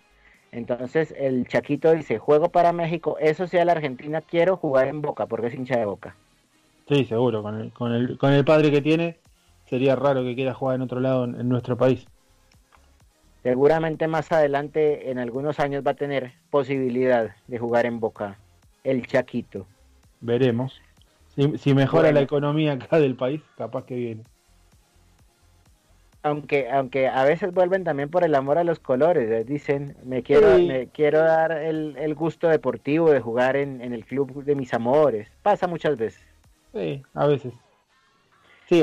Entonces 0.55 1.15
el 1.19 1.47
Chaquito 1.47 1.93
dice, 1.93 2.19
juego 2.19 2.49
para 2.49 2.73
México, 2.73 3.17
eso 3.21 3.47
sea 3.47 3.65
la 3.65 3.73
Argentina, 3.73 4.21
quiero 4.21 4.57
jugar 4.57 4.89
en 4.89 5.03
Boca, 5.03 5.27
porque 5.27 5.49
es 5.49 5.55
hincha 5.55 5.79
de 5.79 5.85
Boca. 5.85 6.17
Sí, 6.89 7.05
seguro, 7.05 7.43
con 7.43 7.61
el, 7.61 7.73
con 7.73 7.93
el, 7.93 8.17
con 8.19 8.33
el 8.33 8.45
padre 8.45 8.71
que 8.71 8.81
tiene, 8.81 9.19
sería 9.67 9.97
raro 9.97 10.23
que 10.23 10.35
quiera 10.35 10.55
jugar 10.55 10.77
en 10.77 10.83
otro 10.83 11.01
lado 11.01 11.25
en 11.25 11.49
nuestro 11.49 11.77
país 11.77 12.07
seguramente 13.45 14.09
más 14.09 14.33
adelante, 14.33 15.11
en 15.11 15.19
algunos 15.19 15.61
años, 15.61 15.85
va 15.87 15.93
a 15.93 15.95
tener 15.95 16.33
posibilidad 16.51 17.37
de 17.47 17.59
jugar 17.59 17.85
en 17.85 18.01
Boca, 18.01 18.39
el 18.83 19.07
Chaquito. 19.07 19.67
Veremos. 20.21 20.81
Si, 21.59 21.75
mejora 21.75 22.11
la 22.11 22.23
economía 22.23 22.73
acá 22.73 22.99
del 22.99 23.17
país, 23.17 23.43
capaz 23.59 23.85
que 23.85 23.97
viene. 23.97 24.23
Aunque, 26.25 26.71
aunque 26.71 27.07
a 27.07 27.23
veces 27.25 27.53
vuelven 27.53 27.85
también 27.85 28.09
por 28.09 28.25
el 28.25 28.35
amor 28.35 28.57
a 28.57 28.65
los 28.65 28.81
colores, 28.81 29.31
¿eh? 29.31 29.45
dicen, 29.45 29.95
me 30.05 30.23
quiero, 30.23 30.59
me 30.59 30.89
quiero 30.89 31.19
dar 31.19 31.53
el, 31.53 32.15
gusto 32.15 32.49
deportivo 32.49 33.11
de 33.11 33.21
jugar 33.21 33.57
en, 33.57 33.83
el 33.83 34.07
club 34.07 34.43
de 34.43 34.55
mis 34.55 34.73
amores. 34.73 35.31
Pasa 35.43 35.67
muchas 35.67 35.99
veces. 35.99 36.27
Sí, 36.73 37.03
a 37.13 37.27
veces. 37.27 37.53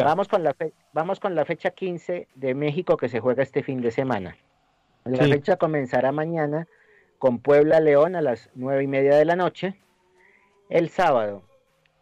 Vamos, 0.06 0.28
con 0.28 0.44
la 0.44 0.56
vamos 0.94 1.20
con 1.20 1.34
la 1.34 1.44
fecha 1.44 1.72
15 1.72 2.28
de 2.36 2.54
México 2.54 2.96
que 2.96 3.10
se 3.10 3.20
juega 3.20 3.42
este 3.42 3.64
fin 3.64 3.82
de 3.82 3.90
semana. 3.90 4.38
La 5.04 5.24
fecha 5.24 5.58
comenzará 5.58 6.12
mañana 6.12 6.68
con 7.18 7.40
Puebla 7.40 7.80
León 7.80 8.16
a 8.16 8.22
las 8.22 8.52
nueve 8.54 8.84
y 8.84 8.88
media 8.88 9.16
de 9.16 9.26
la 9.26 9.36
noche. 9.36 9.82
El 10.70 10.90
sábado, 10.90 11.42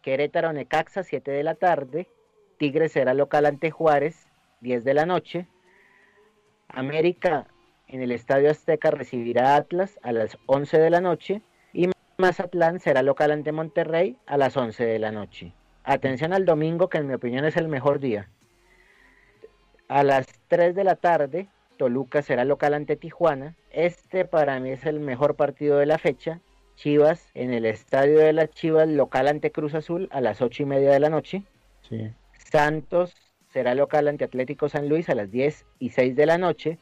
Querétaro 0.02 0.52
Necaxa, 0.52 1.02
7 1.02 1.30
de 1.30 1.42
la 1.42 1.54
tarde. 1.54 2.08
Tigres 2.58 2.92
será 2.92 3.14
local 3.14 3.46
ante 3.46 3.70
Juárez, 3.70 4.29
10 4.60 4.84
de 4.84 4.94
la 4.94 5.06
noche. 5.06 5.46
América 6.68 7.46
en 7.88 8.02
el 8.02 8.12
Estadio 8.12 8.50
Azteca 8.50 8.90
recibirá 8.90 9.56
Atlas 9.56 9.98
a 10.02 10.12
las 10.12 10.38
11 10.46 10.78
de 10.78 10.90
la 10.90 11.00
noche. 11.00 11.42
Y 11.72 11.88
Mazatlán 12.18 12.80
será 12.80 13.02
local 13.02 13.30
ante 13.32 13.52
Monterrey 13.52 14.16
a 14.26 14.36
las 14.36 14.56
11 14.56 14.84
de 14.84 14.98
la 14.98 15.10
noche. 15.10 15.52
Atención 15.82 16.32
al 16.32 16.44
domingo, 16.44 16.88
que 16.88 16.98
en 16.98 17.08
mi 17.08 17.14
opinión 17.14 17.44
es 17.44 17.56
el 17.56 17.68
mejor 17.68 17.98
día. 17.98 18.28
A 19.88 20.04
las 20.04 20.26
3 20.48 20.74
de 20.74 20.84
la 20.84 20.96
tarde, 20.96 21.48
Toluca 21.78 22.22
será 22.22 22.44
local 22.44 22.74
ante 22.74 22.96
Tijuana. 22.96 23.56
Este 23.70 24.24
para 24.24 24.60
mí 24.60 24.70
es 24.70 24.84
el 24.84 25.00
mejor 25.00 25.34
partido 25.34 25.78
de 25.78 25.86
la 25.86 25.98
fecha. 25.98 26.40
Chivas 26.76 27.30
en 27.34 27.52
el 27.52 27.66
estadio 27.66 28.18
de 28.18 28.32
las 28.32 28.50
Chivas 28.50 28.88
local 28.88 29.28
ante 29.28 29.50
Cruz 29.50 29.74
Azul 29.74 30.08
a 30.12 30.20
las 30.20 30.40
ocho 30.40 30.62
y 30.62 30.66
media 30.66 30.92
de 30.92 31.00
la 31.00 31.10
noche. 31.10 31.42
Santos 32.50 33.29
será 33.52 33.74
local 33.74 34.08
ante 34.08 34.24
Atlético 34.24 34.68
San 34.68 34.88
Luis 34.88 35.08
a 35.08 35.14
las 35.14 35.30
10 35.30 35.66
y 35.78 35.90
6 35.90 36.16
de 36.16 36.26
la 36.26 36.38
noche. 36.38 36.78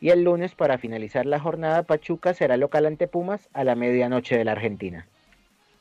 Y 0.00 0.10
el 0.10 0.24
lunes, 0.24 0.54
para 0.54 0.78
finalizar 0.78 1.26
la 1.26 1.38
jornada, 1.38 1.84
Pachuca 1.84 2.34
será 2.34 2.56
local 2.56 2.86
ante 2.86 3.06
Pumas 3.06 3.48
a 3.52 3.64
la 3.64 3.76
medianoche 3.76 4.36
de 4.36 4.44
la 4.44 4.52
Argentina. 4.52 5.06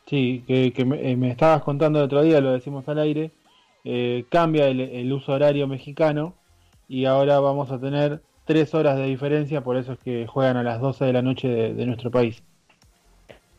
Sí, 0.05 0.43
que, 0.47 0.73
eh, 0.75 1.15
me, 1.15 1.31
estabas 1.31 1.63
contando 1.63 1.99
el 1.99 2.05
otro 2.05 2.21
día, 2.21 2.41
lo 2.41 2.51
decimos 2.51 2.87
al 2.87 2.99
aire, 2.99 3.31
eh, 3.83 4.25
cambia 4.29 4.67
el, 4.67 4.81
el, 4.81 5.11
uso 5.11 5.31
horario 5.31 5.67
mexicano 5.67 6.35
y 6.87 7.05
ahora 7.05 7.39
vamos 7.39 7.71
a 7.71 7.79
tener 7.79 8.21
tres 8.45 8.73
horas 8.73 8.97
de 8.97 9.05
diferencia, 9.05 9.61
por 9.61 9.77
eso 9.77 9.93
es 9.93 9.99
que 9.99 10.27
juegan 10.27 10.57
a 10.57 10.63
las 10.63 10.81
12 10.81 11.05
de 11.05 11.13
la 11.13 11.21
noche 11.21 11.47
de, 11.47 11.85
nuestro 11.85 12.11
país. 12.11 12.43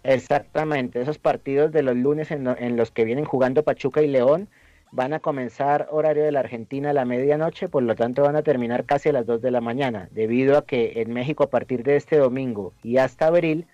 Exactamente, 0.05 1.01
esos 1.01 1.19
partidos 1.19 1.73
de 1.73 1.83
los 1.83 1.97
lunes 1.97 2.31
en, 2.31 2.77
los 2.77 2.91
que 2.91 3.05
vienen 3.05 3.25
jugando 3.25 3.63
Pachuca 3.63 4.03
y 4.03 4.09
León 4.09 4.49
van 4.93 5.15
a 5.15 5.21
comenzar 5.21 5.89
horario 5.91 6.23
de 6.23 6.33
la 6.33 6.41
Argentina 6.41 6.91
a 6.91 6.93
la 6.93 7.05
medianoche, 7.05 7.69
por 7.69 7.83
lo 7.83 7.95
tanto 7.95 8.23
van 8.23 8.37
a 8.37 8.43
terminar 8.43 8.85
casi 8.85 9.09
a 9.09 9.13
las 9.13 9.27
2 9.27 9.41
de 9.43 9.51
la 9.51 9.61
mañana, 9.61 10.09
debido 10.13 10.57
a 10.59 10.67
que 10.67 11.01
en 11.03 11.13
México 11.13 11.45
a 11.45 11.51
partir 11.51 11.83
de 11.83 11.97
este 11.97 12.19
domingo 12.19 12.75
y 12.83 12.99
hasta 12.99 13.27
abril 13.27 13.67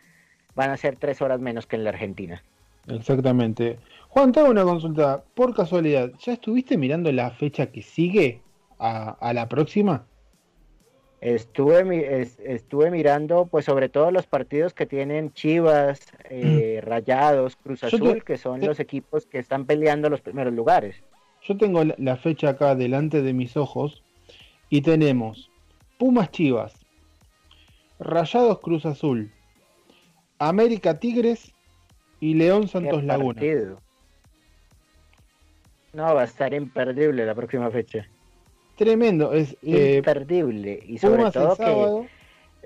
van 0.54 0.70
a 0.70 0.76
ser 0.76 0.96
tres 0.96 1.20
horas 1.20 1.40
menos 1.40 1.66
que 1.66 1.76
en 1.76 1.84
la 1.84 1.90
Argentina. 1.90 2.42
Exactamente. 2.86 3.78
Juan, 4.08 4.32
te 4.32 4.40
hago 4.40 4.50
una 4.50 4.64
consulta. 4.64 5.22
Por 5.34 5.54
casualidad, 5.54 6.12
¿ya 6.20 6.32
estuviste 6.32 6.78
mirando 6.78 7.12
la 7.12 7.30
fecha 7.30 7.66
que 7.66 7.82
sigue 7.82 8.40
a 8.78 9.32
la 9.34 9.48
próxima? 9.48 10.06
Estuve, 11.20 12.28
estuve 12.44 12.90
mirando, 12.92 13.46
pues 13.46 13.64
sobre 13.64 13.88
todo 13.88 14.12
los 14.12 14.26
partidos 14.26 14.72
que 14.72 14.86
tienen 14.86 15.32
Chivas, 15.32 16.00
eh, 16.30 16.80
Rayados, 16.82 17.56
Cruz 17.56 17.82
Azul, 17.82 18.22
que 18.22 18.36
son 18.36 18.60
los 18.60 18.78
equipos 18.78 19.26
que 19.26 19.38
están 19.38 19.66
peleando 19.66 20.08
los 20.10 20.20
primeros 20.20 20.52
lugares. 20.54 21.02
Yo 21.42 21.56
tengo 21.56 21.82
la 21.84 22.16
fecha 22.16 22.50
acá 22.50 22.76
delante 22.76 23.22
de 23.22 23.32
mis 23.32 23.56
ojos 23.56 24.04
y 24.70 24.82
tenemos 24.82 25.50
Pumas 25.98 26.30
Chivas, 26.30 26.86
Rayados 27.98 28.60
Cruz 28.60 28.86
Azul, 28.86 29.32
América 30.38 31.00
Tigres 31.00 31.52
y 32.20 32.34
León 32.34 32.68
Santos 32.68 33.02
Laguna. 33.02 33.42
No, 35.92 36.14
va 36.14 36.20
a 36.20 36.24
estar 36.24 36.54
imperdible 36.54 37.26
la 37.26 37.34
próxima 37.34 37.70
fecha. 37.70 38.06
Tremendo, 38.78 39.32
es 39.32 39.56
eh, 39.62 39.96
imperdible. 39.96 40.80
y 40.86 40.98
sobre 40.98 41.32
todo 41.32 41.56
que 41.56 42.08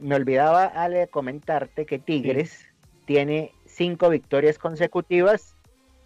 me 0.02 0.14
olvidaba, 0.14 0.66
Ale, 0.66 1.08
comentarte 1.08 1.86
que 1.86 1.98
Tigres 1.98 2.66
tiene 3.06 3.52
cinco 3.64 4.10
victorias 4.10 4.58
consecutivas. 4.58 5.56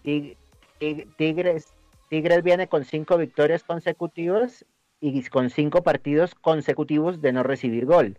y 0.04 0.36
Tigres, 0.78 1.74
Tigres 2.08 2.44
viene 2.44 2.68
con 2.68 2.84
cinco 2.84 3.18
victorias 3.18 3.64
consecutivas 3.64 4.64
y 5.00 5.24
con 5.24 5.50
cinco 5.50 5.82
partidos 5.82 6.36
consecutivos 6.36 7.20
de 7.20 7.32
no 7.32 7.42
recibir 7.42 7.84
gol. 7.84 8.16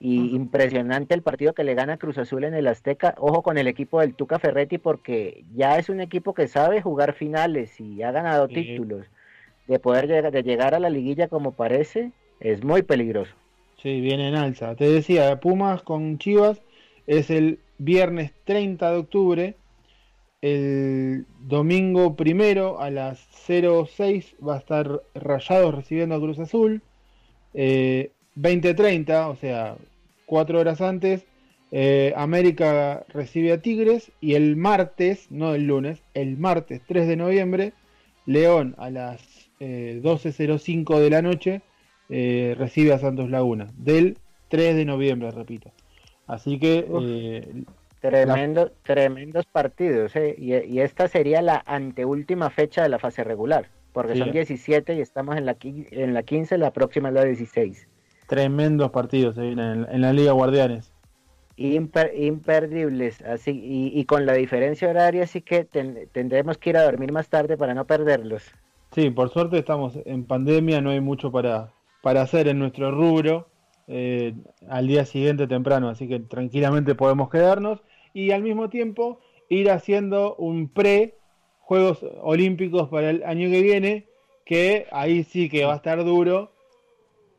Y 0.00 0.34
impresionante 0.34 1.14
el 1.14 1.22
partido 1.22 1.52
que 1.52 1.62
le 1.62 1.76
gana 1.76 1.98
Cruz 1.98 2.18
Azul 2.18 2.42
en 2.42 2.54
el 2.54 2.66
Azteca. 2.66 3.14
Ojo 3.18 3.44
con 3.44 3.58
el 3.58 3.68
equipo 3.68 4.00
del 4.00 4.16
Tuca 4.16 4.40
Ferretti 4.40 4.78
porque 4.78 5.44
ya 5.54 5.78
es 5.78 5.88
un 5.88 6.00
equipo 6.00 6.34
que 6.34 6.48
sabe 6.48 6.82
jugar 6.82 7.12
finales 7.12 7.78
y 7.80 8.02
ha 8.02 8.10
ganado 8.10 8.48
títulos 8.48 9.06
de 9.66 9.78
poder 9.78 10.06
llegar, 10.06 10.32
de 10.32 10.42
llegar 10.42 10.74
a 10.74 10.80
la 10.80 10.90
liguilla 10.90 11.28
como 11.28 11.52
parece, 11.52 12.12
es 12.40 12.64
muy 12.64 12.82
peligroso. 12.82 13.32
Sí, 13.82 14.00
viene 14.00 14.28
en 14.28 14.36
alza. 14.36 14.74
Te 14.76 14.88
decía, 14.88 15.40
Pumas 15.40 15.82
con 15.82 16.18
Chivas 16.18 16.62
es 17.06 17.30
el 17.30 17.58
viernes 17.78 18.32
30 18.44 18.90
de 18.90 18.96
octubre 18.96 19.56
el 20.42 21.24
domingo 21.38 22.16
primero 22.16 22.80
a 22.80 22.90
las 22.90 23.20
06 23.46 24.34
va 24.46 24.56
a 24.56 24.58
estar 24.58 25.00
Rayados 25.14 25.72
recibiendo 25.72 26.16
a 26.16 26.20
Cruz 26.20 26.40
Azul. 26.40 26.82
Eh, 27.54 28.10
20.30, 28.36 29.30
o 29.30 29.36
sea, 29.36 29.76
cuatro 30.26 30.58
horas 30.58 30.80
antes, 30.80 31.24
eh, 31.70 32.12
América 32.16 33.04
recibe 33.08 33.52
a 33.52 33.62
Tigres 33.62 34.10
y 34.20 34.34
el 34.34 34.56
martes, 34.56 35.30
no 35.30 35.54
el 35.54 35.66
lunes, 35.68 36.02
el 36.12 36.36
martes 36.38 36.82
3 36.88 37.06
de 37.06 37.16
noviembre, 37.16 37.72
León 38.26 38.74
a 38.78 38.90
las 38.90 39.22
12.05 39.62 40.98
de 40.98 41.10
la 41.10 41.22
noche 41.22 41.62
eh, 42.08 42.54
recibe 42.58 42.92
a 42.92 42.98
Santos 42.98 43.30
Laguna. 43.30 43.68
Del 43.76 44.18
3 44.48 44.76
de 44.76 44.84
noviembre, 44.84 45.30
repito. 45.30 45.70
Así 46.26 46.58
que... 46.58 46.86
Eh, 46.88 47.64
Tremendo, 48.00 48.72
Tremendos 48.82 49.46
partidos, 49.46 50.16
¿eh? 50.16 50.34
y, 50.36 50.80
esta 50.80 51.06
sería 51.06 51.40
la 51.40 51.62
anteúltima 51.66 52.50
fecha 52.50 52.82
de 52.82 52.88
la 52.88 52.98
fase 52.98 53.22
regular, 53.22 53.68
porque 53.92 54.16
son 54.16 54.32
17 54.32 54.96
y 54.96 55.00
estamos 55.00 55.36
en 55.36 55.46
la, 55.46 55.56
en 55.62 56.12
la 56.12 56.24
15, 56.24 56.58
la 56.58 56.72
próxima 56.72 57.10
es 57.10 57.14
la 57.14 57.24
16. 57.24 57.86
Tremendos 58.26 58.90
partidos 58.90 59.38
en, 59.38 59.56
la 60.00 60.12
Liga 60.12 60.32
Guardianes. 60.32 60.92
imperdibles, 61.56 63.22
así, 63.22 63.52
y, 63.62 64.04
con 64.04 64.26
la 64.26 64.32
diferencia 64.32 64.90
horaria, 64.90 65.22
así 65.22 65.40
que 65.40 65.64
tendremos 65.64 66.58
que 66.58 66.70
ir 66.70 66.76
a 66.76 66.82
dormir 66.82 67.12
más 67.12 67.28
tarde 67.28 67.56
para 67.56 67.72
no 67.72 67.86
perderlos. 67.86 68.52
Sí, 68.92 69.10
por 69.10 69.30
suerte 69.30 69.58
estamos 69.58 69.98
en 70.04 70.26
pandemia, 70.26 70.82
no 70.82 70.90
hay 70.90 71.00
mucho 71.00 71.32
para, 71.32 71.72
para 72.02 72.20
hacer 72.20 72.46
en 72.48 72.58
nuestro 72.58 72.90
rubro 72.90 73.48
eh, 73.88 74.34
al 74.68 74.86
día 74.86 75.06
siguiente 75.06 75.46
temprano, 75.46 75.88
así 75.88 76.06
que 76.06 76.20
tranquilamente 76.20 76.94
podemos 76.94 77.30
quedarnos 77.30 77.80
y 78.12 78.32
al 78.32 78.42
mismo 78.42 78.68
tiempo 78.68 79.18
ir 79.48 79.70
haciendo 79.70 80.34
un 80.36 80.68
pre 80.68 81.16
Juegos 81.60 82.04
Olímpicos 82.20 82.90
para 82.90 83.10
el 83.10 83.24
año 83.24 83.48
que 83.50 83.62
viene, 83.62 84.06
que 84.44 84.86
ahí 84.92 85.24
sí 85.24 85.48
que 85.48 85.64
va 85.64 85.72
a 85.72 85.76
estar 85.76 86.04
duro, 86.04 86.52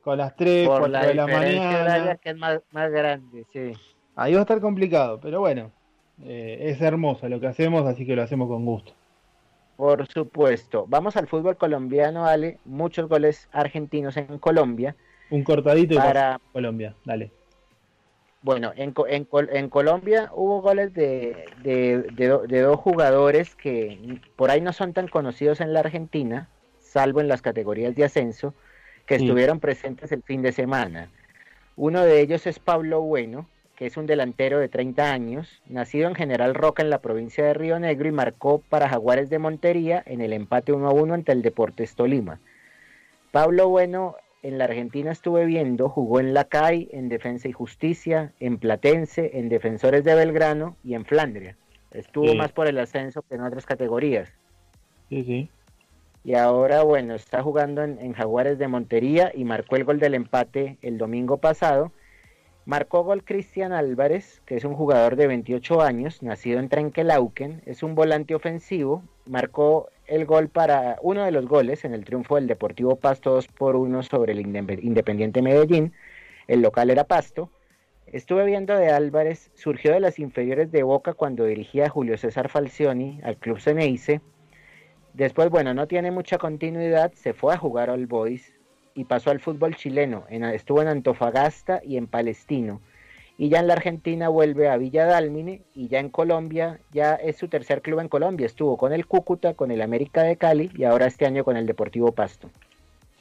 con 0.03 0.17
las 0.17 0.35
3, 0.35 0.67
Por 0.67 0.79
4 0.89 1.07
de 1.07 1.13
la 1.13 1.27
mañana. 1.27 2.15
que 2.17 2.31
es 2.31 2.37
más, 2.37 2.61
grande, 2.91 3.45
sí. 3.53 3.73
Ahí 4.15 4.33
va 4.33 4.39
a 4.39 4.41
estar 4.41 4.59
complicado, 4.59 5.19
pero 5.21 5.41
bueno, 5.41 5.71
eh, 6.23 6.57
es 6.61 6.81
hermoso 6.81 7.29
lo 7.29 7.39
que 7.39 7.47
hacemos, 7.47 7.85
así 7.85 8.05
que 8.07 8.15
lo 8.15 8.23
hacemos 8.23 8.47
con 8.47 8.65
gusto. 8.65 8.93
Por 9.83 10.07
supuesto. 10.07 10.85
Vamos 10.87 11.17
al 11.17 11.27
fútbol 11.27 11.57
colombiano, 11.57 12.25
Ale. 12.25 12.57
Muchos 12.63 13.09
goles 13.09 13.49
argentinos 13.51 14.15
en 14.15 14.39
Colombia. 14.39 14.95
Un 15.29 15.43
cortadito 15.43 15.97
para 15.97 16.39
Colombia, 16.53 16.95
dale. 17.03 17.33
Bueno, 18.43 18.71
en, 18.77 18.93
en, 19.09 19.69
Colombia 19.69 20.31
hubo 20.33 20.61
goles 20.61 20.93
de, 20.93 21.47
de, 21.63 22.61
dos 22.61 22.79
jugadores 22.79 23.55
que 23.55 24.21
por 24.37 24.51
ahí 24.51 24.61
no 24.61 24.71
son 24.71 24.93
tan 24.93 25.09
conocidos 25.09 25.59
en 25.59 25.73
la 25.73 25.81
Argentina, 25.81 26.47
salvo 26.79 27.19
en 27.19 27.27
las 27.27 27.41
categorías 27.41 27.93
de 27.93 28.05
ascenso, 28.05 28.53
que 29.05 29.15
estuvieron 29.15 29.59
presentes 29.59 30.13
el 30.13 30.23
fin 30.23 30.41
de 30.41 30.53
semana. 30.53 31.09
Uno 31.75 32.03
de 32.03 32.21
ellos 32.21 32.47
es 32.47 32.57
Pablo 32.57 33.01
Bueno, 33.01 33.49
que 33.83 33.87
es 33.87 33.97
un 33.97 34.05
delantero 34.05 34.59
de 34.59 34.69
30 34.69 35.11
años, 35.11 35.61
nacido 35.67 36.07
en 36.07 36.15
General 36.15 36.55
Roca 36.55 36.81
en 36.81 36.89
la 36.89 37.01
provincia 37.01 37.43
de 37.43 37.53
Río 37.53 37.77
Negro 37.79 38.07
y 38.07 38.13
marcó 38.13 38.59
para 38.59 38.87
Jaguares 38.87 39.29
de 39.29 39.39
Montería 39.39 40.01
en 40.05 40.21
el 40.21 40.31
empate 40.31 40.71
1 40.71 40.87
a 40.87 40.93
1 40.93 41.13
ante 41.13 41.33
el 41.33 41.41
Deportes 41.41 41.93
Tolima. 41.93 42.39
Pablo 43.33 43.67
Bueno 43.67 44.15
en 44.41 44.57
la 44.57 44.63
Argentina 44.63 45.11
estuve 45.11 45.43
viendo, 45.43 45.89
jugó 45.89 46.21
en 46.21 46.33
la 46.33 46.45
CAI, 46.45 46.87
en 46.93 47.09
Defensa 47.09 47.49
y 47.49 47.51
Justicia, 47.51 48.31
en 48.39 48.57
Platense, 48.57 49.31
en 49.37 49.49
Defensores 49.49 50.05
de 50.05 50.15
Belgrano 50.15 50.77
y 50.85 50.93
en 50.93 51.03
Flandria. 51.03 51.57
Estuvo 51.91 52.33
más 52.35 52.53
por 52.53 52.69
el 52.69 52.79
ascenso 52.79 53.21
que 53.23 53.35
en 53.35 53.41
otras 53.41 53.65
categorías. 53.65 54.31
Sí, 55.09 55.25
sí. 55.25 55.49
Y 56.23 56.35
ahora, 56.35 56.83
bueno, 56.83 57.15
está 57.15 57.43
jugando 57.43 57.83
en, 57.83 58.13
Jaguares 58.13 58.57
de 58.59 58.69
Montería 58.69 59.33
y 59.35 59.43
marcó 59.43 59.75
el 59.75 59.83
gol 59.83 59.99
del 59.99 60.13
empate 60.13 60.77
el 60.81 60.97
domingo 60.97 61.35
pasado. 61.35 61.91
Marcó 62.65 63.03
gol 63.03 63.25
Cristian 63.25 63.73
Álvarez, 63.73 64.41
que 64.45 64.55
es 64.55 64.63
un 64.63 64.73
jugador 64.73 65.17
de 65.17 65.27
28 65.27 65.81
años, 65.81 66.23
nacido 66.23 66.59
en 66.59 66.69
Trenquelauquen, 66.69 67.61
es 67.65 67.83
un 67.83 67.93
volante 67.93 68.35
ofensivo, 68.35 69.03
marcó 69.25 69.89
el 70.07 70.25
gol 70.25 70.47
para 70.47 70.97
uno 71.01 71.25
de 71.25 71.31
los 71.31 71.45
goles 71.45 71.83
en 71.83 71.93
el 71.93 72.05
triunfo 72.05 72.35
del 72.35 72.47
Deportivo 72.47 72.95
Pasto 72.95 73.31
2 73.31 73.49
por 73.49 73.75
1 73.75 74.03
sobre 74.03 74.31
el 74.31 74.39
Independiente 74.39 75.41
Medellín. 75.41 75.91
El 76.47 76.61
local 76.61 76.89
era 76.89 77.03
Pasto. 77.03 77.49
Estuve 78.07 78.45
viendo 78.45 78.77
de 78.77 78.91
Álvarez, 78.91 79.51
surgió 79.55 79.91
de 79.91 79.99
las 79.99 80.17
inferiores 80.17 80.71
de 80.71 80.83
Boca 80.83 81.13
cuando 81.13 81.43
dirigía 81.43 81.87
a 81.87 81.89
Julio 81.89 82.17
César 82.17 82.47
Falcioni 82.47 83.19
al 83.23 83.35
club 83.35 83.59
Ceneice. 83.59 84.21
Después, 85.13 85.49
bueno, 85.49 85.73
no 85.73 85.87
tiene 85.87 86.11
mucha 86.11 86.37
continuidad, 86.37 87.11
se 87.13 87.33
fue 87.33 87.53
a 87.53 87.57
jugar 87.57 87.89
al 87.89 88.07
Boys 88.07 88.52
y 88.95 89.05
pasó 89.05 89.31
al 89.31 89.39
fútbol 89.39 89.75
chileno. 89.75 90.25
estuvo 90.29 90.81
en 90.81 90.87
Antofagasta 90.87 91.81
y 91.83 91.97
en 91.97 92.07
Palestino 92.07 92.81
y 93.37 93.49
ya 93.49 93.59
en 93.59 93.67
la 93.67 93.73
Argentina 93.73 94.29
vuelve 94.29 94.69
a 94.69 94.77
Villa 94.77 95.05
Dálmine 95.05 95.61
y 95.75 95.87
ya 95.87 95.99
en 95.99 96.09
Colombia, 96.09 96.79
ya 96.91 97.15
es 97.15 97.37
su 97.37 97.47
tercer 97.47 97.81
club 97.81 97.99
en 97.99 98.07
Colombia, 98.07 98.45
estuvo 98.45 98.77
con 98.77 98.93
el 98.93 99.07
Cúcuta, 99.07 99.55
con 99.55 99.71
el 99.71 99.81
América 99.81 100.23
de 100.23 100.37
Cali 100.37 100.69
y 100.77 100.83
ahora 100.83 101.07
este 101.07 101.25
año 101.25 101.43
con 101.43 101.57
el 101.57 101.65
Deportivo 101.65 102.11
Pasto. 102.11 102.49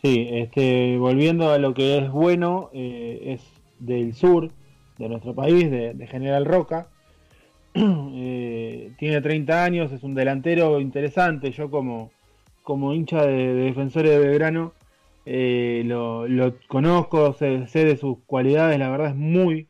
Sí, 0.02 0.28
este, 0.32 0.98
volviendo 0.98 1.50
a 1.50 1.58
lo 1.58 1.74
que 1.74 1.98
es 1.98 2.10
bueno, 2.10 2.70
eh, 2.72 3.34
es 3.34 3.40
del 3.78 4.14
sur 4.14 4.50
de 4.98 5.08
nuestro 5.08 5.34
país, 5.34 5.70
de, 5.70 6.06
General 6.06 6.44
Roca. 6.44 6.86
Eh, 7.74 8.92
tiene 8.98 9.20
30 9.20 9.64
años, 9.64 9.92
es 9.92 10.02
un 10.02 10.14
delantero 10.14 10.80
interesante. 10.80 11.50
Yo 11.52 11.70
como, 11.70 12.10
como 12.62 12.92
hincha 12.92 13.24
de, 13.24 13.54
defensores 13.54 14.10
de 14.10 14.18
Belgrano 14.18 14.74
eh, 15.26 15.82
lo, 15.84 16.26
conozco, 16.68 17.32
sé, 17.34 17.66
sé, 17.68 17.84
de 17.84 17.96
sus 17.96 18.18
cualidades, 18.26 18.78
la 18.78 18.90
verdad 18.90 19.10
es 19.10 19.16
muy, 19.16 19.68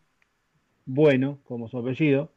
bueno, 0.86 1.38
como 1.44 1.68
su 1.68 1.78
apellido, 1.78 2.32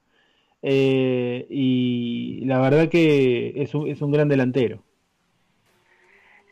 eh, 0.61 1.45
y 1.49 2.43
la 2.45 2.59
verdad 2.59 2.89
que 2.89 3.53
es 3.55 3.75
un, 3.75 3.87
es 3.87 4.01
un 4.01 4.11
gran 4.11 4.29
delantero. 4.29 4.83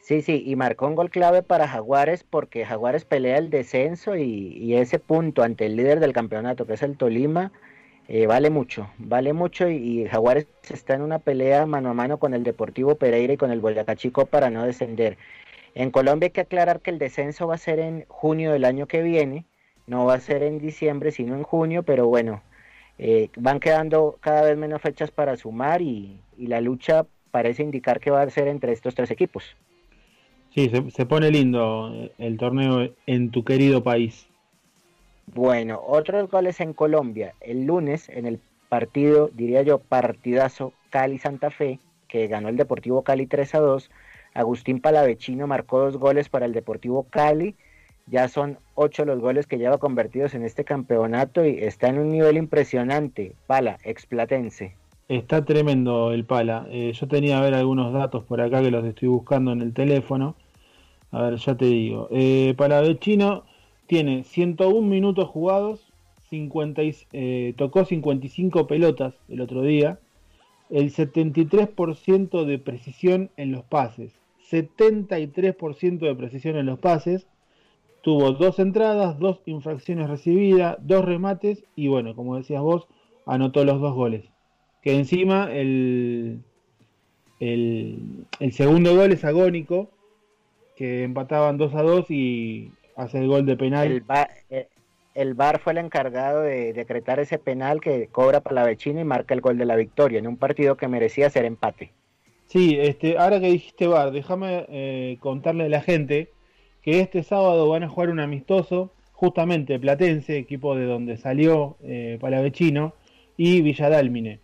Sí, 0.04 0.22
sí, 0.22 0.44
y 0.46 0.58
marcó 0.58 0.86
un 0.88 0.96
gol 0.96 1.10
clave 1.10 1.44
para 1.44 1.66
Jaguares 1.66 2.26
porque 2.26 2.66
Jaguares 2.66 3.06
pelea 3.06 3.38
el 3.38 3.50
descenso 3.50 4.18
y, 4.18 4.76
ese 4.76 5.00
punto 5.00 5.44
ante 5.44 5.66
el 5.66 5.78
líder 5.78 6.02
del 6.02 6.12
campeonato, 6.12 6.68
que 6.68 6.74
es 6.74 6.84
el 6.84 6.98
Tolima, 6.98 7.54
eh, 8.10 8.28
vale 8.28 8.50
mucho, 8.50 8.90
vale 8.98 9.32
mucho 9.32 9.70
y, 9.70 10.06
Jaguares 10.08 10.48
está 10.70 10.96
en 10.96 11.04
una 11.04 11.20
pelea 11.20 11.66
mano 11.66 11.90
a 11.90 11.94
mano 11.94 12.18
con 12.20 12.34
el 12.34 12.44
Deportivo 12.44 12.96
Pereira 12.96 13.34
y 13.34 13.38
con 13.38 13.50
el 13.52 13.62
Boyacá 13.62 13.96
Chico 13.96 14.26
para 14.26 14.50
no 14.50 14.66
descender. 14.66 15.18
En 15.76 15.92
Colombia 15.92 16.28
hay 16.28 16.32
que 16.32 16.42
aclarar 16.42 16.82
que 16.82 16.92
el 16.92 17.00
descenso 17.00 17.48
va 17.48 17.56
a 17.56 17.58
ser 17.60 17.80
en 17.80 18.06
junio 18.08 18.52
del 18.52 18.66
año 18.66 18.88
que 18.88 19.02
viene 19.02 19.46
no 19.88 20.06
va 20.06 20.16
a 20.16 20.20
ser 20.20 20.44
en 20.44 20.60
diciembre, 20.60 21.12
sino 21.12 21.36
en 21.36 21.44
junio, 21.44 21.84
pero 21.84 22.08
bueno, 22.08 22.42
eh, 22.98 23.30
van 23.36 23.60
quedando 23.60 24.18
cada 24.22 24.44
vez 24.44 24.58
menos 24.58 24.82
fechas 24.82 25.12
para 25.12 25.36
sumar 25.36 25.82
y, 25.82 26.20
la 26.38 26.62
lucha 26.62 27.06
parece 27.32 27.64
indicar 27.64 28.00
que 28.00 28.12
va 28.12 28.22
a 28.22 28.30
ser 28.30 28.48
entre 28.48 28.74
estos 28.74 28.96
tres 28.96 29.12
equipos. 29.12 29.56
Sí, 30.50 30.72
se, 30.90 31.06
pone 31.06 31.32
lindo 31.32 31.92
el 32.18 32.38
torneo 32.38 32.90
en 33.08 33.32
tu 33.32 33.44
querido 33.44 33.84
país. 33.84 34.28
Bueno, 35.28 35.82
otros 35.86 36.30
goles 36.30 36.60
en 36.60 36.74
Colombia. 36.74 37.34
El 37.40 37.66
lunes, 37.66 38.10
en 38.10 38.26
el 38.26 38.40
partido, 38.70 39.30
diría 39.34 39.62
yo, 39.64 39.80
partidazo 39.80 40.74
Cali-Santa 40.90 41.50
Fe, 41.50 41.80
que 42.08 42.28
ganó 42.28 42.50
el 42.50 42.58
Deportivo 42.58 43.04
Cali 43.04 43.26
3 43.26 43.56
a 43.56 43.60
2. 43.60 43.92
Agustín 44.34 44.80
Palavecino 44.80 45.48
marcó 45.48 45.80
dos 45.80 45.98
goles 45.98 46.30
para 46.30 46.46
el 46.46 46.54
Deportivo 46.54 47.08
Cali 47.10 47.56
ya 48.08 48.28
son 48.28 48.58
ocho 48.76 49.06
los 49.06 49.20
goles 49.20 49.48
que 49.48 49.58
lleva 49.58 49.78
convertidos 49.78 50.34
en 50.34 50.44
este 50.44 50.64
campeonato 50.64 51.46
y 51.46 51.60
está 51.60 51.88
en 51.88 52.00
un 52.00 52.10
nivel 52.10 52.38
impresionante. 52.38 53.36
Pala, 53.48 53.78
explatense. 53.84 54.76
Está 55.08 55.46
tremendo 55.46 56.12
el 56.12 56.26
Pala. 56.26 56.68
Eh, 56.70 56.92
yo 56.94 57.08
tenía 57.08 57.38
a 57.38 57.42
ver 57.42 57.54
algunos 57.54 57.94
datos 57.94 58.24
por 58.26 58.42
acá 58.42 58.62
que 58.62 58.72
los 58.72 58.86
estoy 58.86 59.08
buscando 59.08 59.52
en 59.52 59.62
el 59.62 59.74
teléfono. 59.74 60.36
A 61.12 61.24
ver, 61.24 61.36
ya 61.38 61.56
te 61.56 61.66
digo. 61.66 62.08
Eh, 62.12 62.56
tiene 63.86 64.24
101 64.24 64.82
minutos 64.82 65.28
jugados, 65.30 65.92
50 66.30 66.82
eh, 67.12 67.54
tocó 67.58 67.86
55 67.86 68.66
pelotas 68.66 69.14
el 69.30 69.42
otro 69.42 69.62
día, 69.62 70.00
el 70.70 70.92
73% 70.92 72.46
de 72.46 72.58
precisión 72.58 73.30
en 73.38 73.52
los 73.52 73.64
pases, 73.66 74.14
73% 74.54 76.00
de 76.00 76.16
precisión 76.16 76.58
en 76.58 76.68
los 76.68 76.80
pases, 76.80 77.28
tuvo 78.02 78.34
dos 78.34 78.60
entradas, 78.60 79.18
dos 79.18 79.42
infracciones 79.46 80.10
recibidas, 80.10 80.78
dos 80.82 81.04
remates 81.04 81.64
y 81.76 81.88
bueno, 81.88 82.16
como 82.16 82.38
decías 82.38 82.62
vos, 82.62 82.88
anotó 83.26 83.66
los 83.66 83.82
dos 83.82 83.96
goles. 83.96 84.26
Que 84.82 84.96
encima 84.96 85.50
el, 85.52 86.44
el, 87.40 88.28
segundo 88.52 88.96
gol 88.96 89.12
es 89.14 89.24
agónico, 89.24 89.90
que 90.76 91.04
empataban 91.04 91.58
2 91.58 91.76
a 91.76 91.82
2 91.82 92.12
y 92.12 92.72
hace 92.96 93.20
el 93.20 93.28
gol 93.28 93.46
de 93.46 93.56
penal. 93.56 94.04
El, 94.50 94.68
el 95.16 95.34
VAR 95.36 95.60
fue 95.60 95.74
el 95.74 95.78
encargado 95.78 96.42
de 96.42 96.74
decretar 96.74 97.20
ese 97.20 97.38
penal 97.40 97.80
que 97.80 98.08
cobra 98.08 98.42
Palavecino 98.42 99.00
y 99.00 99.04
marca 99.06 99.34
el 99.34 99.42
gol 99.42 99.58
de 99.58 99.66
la 99.66 99.76
victoria 99.76 100.20
en 100.20 100.28
un 100.28 100.38
partido 100.38 100.76
que 100.76 100.88
merecía 100.88 101.30
ser 101.30 101.46
empate. 101.46 101.94
Sí, 102.54 102.78
este, 102.80 103.18
ahora 103.18 103.40
que 103.40 103.50
dijiste 103.50 103.88
VAR, 103.88 104.12
déjame 104.12 104.68
eh, 104.70 105.18
contarle 105.22 105.64
a 105.64 105.70
la 105.70 105.82
gente 105.82 106.30
que 106.84 107.00
este 107.00 107.24
sábado 107.24 107.68
van 107.68 107.82
a 107.82 107.90
jugar 107.90 108.12
un 108.12 108.20
amistoso, 108.20 108.94
justamente 109.12 109.80
Platense, 109.80 110.38
equipo 110.38 110.76
de 110.76 110.86
donde 110.86 111.18
salió 111.18 111.78
eh, 111.82 112.20
Palavecino, 112.22 112.94
y 113.38 113.64
Villadálmine. 113.64 114.40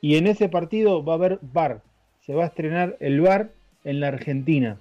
Y 0.00 0.18
en 0.18 0.28
ese 0.28 0.48
partido 0.48 1.02
va 1.04 1.14
a 1.14 1.16
haber 1.16 1.40
VAR, 1.42 1.82
se 2.20 2.32
va 2.32 2.44
a 2.44 2.46
estrenar 2.46 2.96
el 3.00 3.20
VAR 3.20 3.50
en 3.82 3.98
la 3.98 4.06
Argentina. 4.06 4.78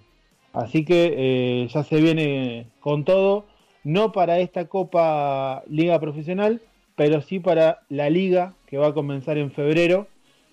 Así 0.54 0.86
que 0.86 1.16
eh, 1.18 1.68
ya 1.70 1.84
se 1.84 2.00
viene 2.00 2.68
con 2.80 3.06
todo, 3.06 3.48
no 3.84 4.12
para 4.12 4.38
esta 4.38 4.66
Copa 4.66 5.64
Liga 5.68 6.00
Profesional, 6.00 6.62
pero 6.96 7.22
sí 7.22 7.40
para 7.40 7.80
la 7.90 8.12
liga 8.12 8.54
que 8.68 8.78
va 8.78 8.90
a 8.90 8.94
comenzar 8.94 9.40
en 9.40 9.50
febrero. 9.50 10.08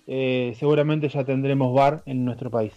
Eh, 0.07 0.53
seguramente 0.57 1.09
ya 1.09 1.23
tendremos 1.23 1.73
VAR 1.73 2.03
en 2.05 2.25
nuestro 2.25 2.49
país. 2.49 2.73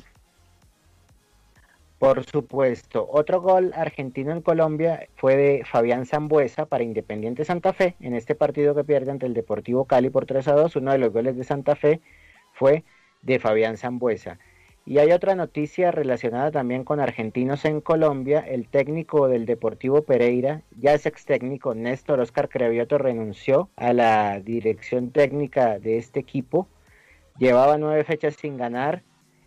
Por 1.99 2.25
supuesto. 2.25 3.09
Otro 3.11 3.41
gol 3.41 3.73
argentino 3.75 4.31
en 4.31 4.41
Colombia 4.41 5.09
fue 5.17 5.37
de 5.37 5.65
Fabián 5.65 6.07
Zambuesa 6.07 6.67
para 6.67 6.85
Independiente 6.85 7.45
Santa 7.45 7.73
Fe 7.73 7.97
en 8.01 8.15
este 8.15 8.37
partido 8.37 8.75
que 8.75 8.85
pierde 8.85 9.11
ante 9.11 9.27
el 9.27 9.35
Deportivo 9.35 9.85
Cali 9.85 10.09
por 10.09 10.25
3 10.25 10.47
a 10.47 10.53
2. 10.53 10.77
Uno 10.77 10.93
de 10.93 10.99
los 10.99 11.13
goles 11.13 11.37
de 11.37 11.43
Santa 11.43 11.75
Fe 11.75 12.01
fue 12.53 12.85
de 13.23 13.41
Fabián 13.41 13.77
Zambuesa. 13.77 14.39
Y 14.87 14.99
hay 14.99 15.11
otra 15.13 15.35
noticia 15.35 15.91
relacionada 15.91 16.51
también 16.51 16.85
con 16.85 17.01
argentinos 17.01 17.65
en 17.65 17.81
Colombia. 17.81 18.41
El 18.41 18.69
técnico 18.69 19.29
del 19.29 19.45
Deportivo 19.45 20.03
Pereira, 20.03 20.63
ya 20.81 20.95
es 20.95 21.05
ex 21.05 21.27
técnico, 21.27 21.75
Néstor 21.75 22.21
Oscar 22.21 22.49
Crevioto, 22.49 22.97
renunció 22.97 23.69
a 23.77 23.93
la 23.93 24.41
dirección 24.41 25.11
técnica 25.11 25.79
de 25.79 25.99
este 25.99 26.21
equipo. 26.21 26.69
Llevaba 27.39 27.79
nueve 27.79 28.03
fechas 28.05 28.35
sin 28.35 28.57
ganar 28.57 29.03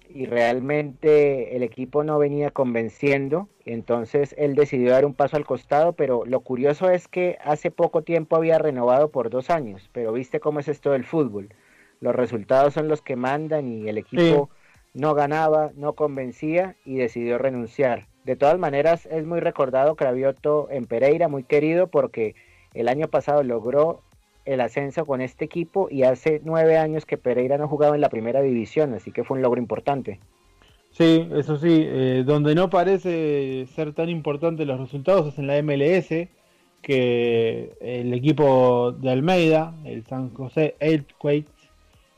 y 0.10 0.26
realmente 0.26 1.56
el 1.56 1.64
equipo 1.64 2.04
no 2.04 2.18
venía 2.20 2.52
convenciendo, 2.52 3.50
entonces 3.66 4.36
él 4.38 4.56
decidió 4.56 4.92
dar 4.92 5.06
un 5.06 5.14
paso 5.14 5.38
al 5.38 5.46
costado, 5.46 5.94
pero 5.94 6.26
lo 6.26 6.42
curioso 6.42 6.90
es 6.90 7.08
que 7.08 7.38
hace 7.44 7.72
poco 7.72 8.02
tiempo 8.02 8.36
había 8.36 8.58
renovado 8.58 9.10
por 9.10 9.30
dos 9.30 9.50
años, 9.50 9.90
pero 9.94 10.12
viste 10.14 10.40
cómo 10.40 10.60
es 10.60 10.68
esto 10.68 10.92
del 10.92 11.06
fútbol, 11.06 11.50
los 12.00 12.16
resultados 12.16 12.74
son 12.74 12.88
los 12.88 13.02
que 13.02 13.16
mandan 13.16 13.68
y 13.68 13.88
el 13.88 13.98
equipo 13.98 14.50
no 14.94 15.14
ganaba, 15.14 15.72
no 15.76 15.94
convencía 15.94 16.76
y 16.84 16.96
decidió 16.96 17.38
renunciar. 17.38 18.08
De 18.26 18.36
todas 18.36 18.58
maneras 18.58 19.06
es 19.06 19.26
muy 19.26 19.40
recordado 19.40 19.96
Cravioto 19.96 20.68
en 20.70 20.86
Pereira, 20.86 21.28
muy 21.28 21.44
querido 21.44 21.88
porque 21.88 22.36
el 22.74 22.88
año 22.88 23.08
pasado 23.08 23.44
logró 23.44 24.04
el 24.46 24.62
ascenso 24.62 25.06
con 25.06 25.22
este 25.22 25.46
equipo 25.46 25.88
y 25.90 26.04
hace 26.04 26.42
nueve 26.44 26.78
años 26.78 27.06
que 27.06 27.18
Pereira 27.18 27.58
no 27.58 27.68
jugaba 27.68 27.96
en 27.96 28.02
la 28.02 28.10
primera 28.10 28.42
división, 28.42 28.94
así 28.94 29.12
que 29.12 29.24
fue 29.24 29.38
un 29.38 29.44
logro 29.44 29.62
importante. 29.62 30.20
Sí, 30.92 31.28
eso 31.34 31.58
sí, 31.58 31.86
eh, 31.88 32.24
donde 32.26 32.54
no 32.54 32.70
parece 32.70 33.66
ser 33.76 33.94
tan 33.94 34.10
importante 34.10 34.66
los 34.66 34.80
resultados 34.80 35.34
es 35.34 35.40
en 35.40 35.48
la 35.48 35.62
MLS, 35.62 36.28
que 36.82 37.74
el 37.80 38.14
equipo 38.14 38.92
de 38.92 39.12
Almeida, 39.12 39.76
el 39.86 40.04
San 40.06 40.34
José 40.34 40.76
Earthquakes, 40.80 41.52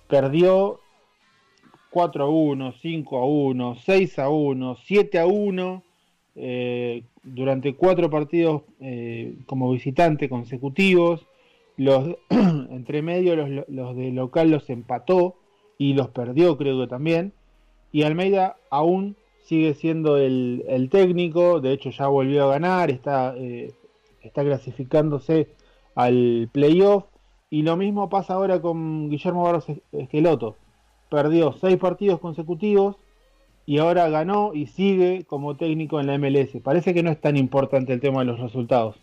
perdió 0.08 0.80
4 1.92 2.24
a 2.24 2.30
1, 2.30 2.74
5 2.82 3.18
a 3.18 3.26
1, 3.26 3.76
6 3.76 4.20
a 4.20 4.30
1, 4.30 4.78
7 4.84 5.20
a 5.20 5.28
1 5.28 5.84
eh, 6.36 7.04
durante 7.22 7.76
cuatro 7.76 8.10
partidos 8.10 8.64
eh, 8.80 9.36
como 9.46 9.72
visitante 9.72 10.30
consecutivos 10.30 11.28
los 11.78 12.16
entre 12.30 13.02
medio 13.02 13.36
los, 13.36 13.68
los 13.68 13.96
de 13.96 14.12
local 14.12 14.52
los 14.52 14.70
empató 14.70 15.36
y 15.78 15.94
los 15.94 16.10
perdió 16.10 16.58
creo 16.58 16.80
que 16.80 16.88
también. 16.88 17.34
Y 17.92 18.04
Almeida 18.04 18.58
aún 18.70 19.16
sigue 19.44 19.74
siendo 19.74 20.18
el, 20.18 20.64
el 20.68 20.90
técnico, 20.90 21.60
de 21.60 21.74
hecho 21.74 21.90
ya 21.90 22.08
volvió 22.08 22.46
a 22.46 22.54
ganar, 22.54 22.90
está, 22.90 23.36
eh, 23.38 23.74
está 24.22 24.44
clasificándose 24.44 25.50
al 25.96 26.50
playoff. 26.52 27.06
Y 27.50 27.62
lo 27.62 27.78
mismo 27.78 28.10
pasa 28.10 28.34
ahora 28.34 28.62
con 28.62 29.10
Guillermo 29.10 29.44
Barros 29.44 29.68
Esqueloto. 29.92 30.56
Perdió 31.10 31.54
seis 31.54 31.78
partidos 31.78 32.20
consecutivos 32.20 32.96
y 33.68 33.78
ahora 33.78 34.10
ganó 34.10 34.54
y 34.56 34.66
sigue 34.66 35.26
como 35.28 35.56
técnico 35.56 36.00
en 36.00 36.08
la 36.08 36.18
MLS. 36.18 36.60
Parece 36.64 36.96
que 36.96 37.04
no 37.04 37.12
es 37.12 37.22
tan 37.22 37.38
importante 37.38 37.94
el 37.94 38.00
tema 38.00 38.20
de 38.20 38.26
los 38.26 38.40
resultados 38.40 39.03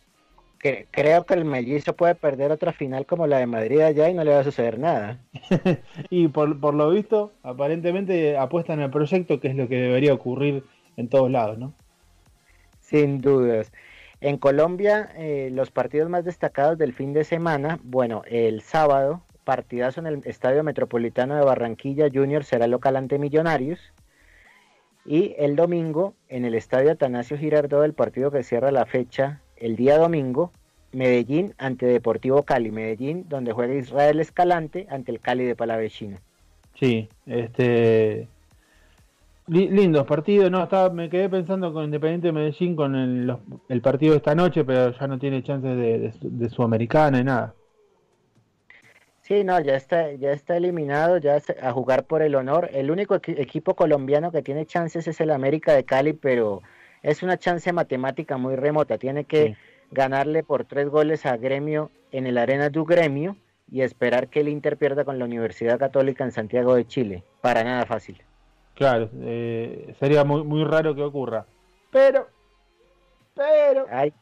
creo 0.61 1.25
que 1.25 1.35
el 1.35 1.45
mellizo 1.45 1.97
puede 1.97 2.15
perder 2.15 2.53
otra 2.53 2.73
final 2.73 3.07
como 3.07 3.27
la 3.27 3.39
de 3.39 3.47
Madrid 3.47 3.81
allá 3.81 4.09
y 4.11 4.15
no 4.15 4.25
le 4.25 4.33
va 4.33 4.41
a 4.41 4.45
suceder 4.45 4.79
nada. 4.79 5.19
y 6.11 6.29
por, 6.29 6.61
por 6.61 6.75
lo 6.75 6.91
visto, 6.91 7.33
aparentemente 7.43 8.37
apuestan 8.37 8.81
al 8.81 8.91
proyecto, 8.91 9.41
que 9.41 9.49
es 9.49 9.57
lo 9.57 9.69
que 9.69 9.77
debería 9.77 10.13
ocurrir 10.13 10.65
en 10.97 11.09
todos 11.09 11.31
lados, 11.31 11.59
¿no? 11.59 11.73
Sin 12.81 13.21
dudas. 13.21 13.73
En 14.21 14.37
Colombia, 14.37 15.11
eh, 15.17 15.49
los 15.51 15.71
partidos 15.71 16.11
más 16.11 16.25
destacados 16.25 16.77
del 16.77 16.93
fin 16.93 17.15
de 17.15 17.25
semana, 17.25 17.79
bueno, 17.83 18.23
el 18.27 18.61
sábado, 18.61 19.23
partidazo 19.45 20.01
en 20.01 20.07
el 20.07 20.21
Estadio 20.27 20.63
Metropolitano 20.63 21.37
de 21.37 21.45
Barranquilla 21.45 22.09
Junior 22.13 22.45
será 22.45 22.67
local 22.67 22.97
ante 22.97 23.19
Millonarios. 23.19 23.81
Y 25.07 25.35
el 25.39 25.57
domingo, 25.57 26.15
en 26.29 26.45
el 26.45 26.55
Estadio 26.55 26.93
Atanasio 26.93 27.39
Girardot, 27.39 27.83
el 27.83 27.95
partido 27.95 28.31
que 28.31 28.43
cierra 28.43 28.71
la 28.71 28.85
fecha 28.85 29.41
el 29.61 29.77
día 29.77 29.99
domingo, 29.99 30.53
Medellín 30.93 31.55
ante 31.59 31.87
Deportivo 31.87 32.43
Cali. 32.43 32.71
Medellín, 32.71 33.27
donde 33.29 33.53
juega 33.53 33.75
Israel 33.75 34.21
Escalante 34.21 34.87
ante 34.91 35.13
el 35.13 35.21
Cali 35.21 35.45
de 35.45 35.55
Palavecino. 35.55 36.19
Sí, 36.75 37.09
este. 37.27 38.29
Lindos 39.47 40.07
partidos, 40.07 40.49
no, 40.49 40.63
estaba, 40.63 40.91
me 40.91 41.11
quedé 41.11 41.29
pensando 41.29 41.73
con 41.73 41.85
Independiente 41.85 42.31
Medellín 42.31 42.77
con 42.77 42.95
el, 42.95 43.81
partido 43.83 44.13
de 44.13 44.19
esta 44.19 44.33
noche, 44.37 44.65
pero 44.65 44.97
ya 44.97 45.09
no 45.09 45.19
tiene 45.19 45.43
chances 45.43 45.77
de, 45.77 46.13
de, 46.23 46.49
Sudamericana 46.51 47.19
y 47.19 47.25
nada. 47.25 47.55
Sí, 49.23 49.43
no, 49.43 49.59
ya 49.61 49.75
está, 49.75 50.13
ya 50.13 50.31
está 50.31 50.57
eliminado, 50.57 51.19
ya 51.19 51.41
a 51.63 51.73
jugar 51.73 52.05
por 52.05 52.23
el 52.23 52.37
honor. 52.37 52.71
El 52.73 52.93
único 52.93 53.17
equipo 53.17 53.75
colombiano 53.75 54.31
que 54.31 54.43
tiene 54.43 54.67
chances 54.67 55.09
es 55.09 55.21
el 55.21 55.33
América 55.33 55.75
de 55.75 55.83
Cali, 55.83 56.13
pero 56.13 56.63
es 57.03 57.23
una 57.23 57.39
chance 57.39 57.73
matemática 57.73 58.37
muy 58.37 58.57
remota. 58.57 58.99
Tiene 58.99 59.25
que 59.25 59.57
ganarle 59.91 60.43
por 60.43 60.65
tres 60.65 60.89
goles 60.89 61.27
a 61.27 61.37
Gremio 61.37 61.91
en 62.13 62.27
el 62.27 62.39
Arena 62.39 62.69
du 62.69 62.85
Gremio 62.85 63.37
y 63.71 63.83
esperar 63.83 64.29
que 64.29 64.41
el 64.41 64.49
Inter 64.49 64.77
pierda 64.77 65.05
con 65.05 65.19
la 65.19 65.25
Universidad 65.25 65.79
Católica 65.79 66.25
en 66.25 66.33
Santiago 66.33 66.75
de 66.75 66.87
Chile. 66.87 67.23
Para 67.41 67.65
nada 67.65 67.87
fácil. 67.87 68.21
Claro, 68.75 69.11
eh, 69.21 69.95
sería 69.99 70.25
muy, 70.25 70.43
muy 70.43 70.65
raro 70.65 70.95
que 70.95 71.03
ocurra. 71.03 71.47
Pero, 71.91 72.29
pero... 73.35 73.87
Hay 73.91 74.13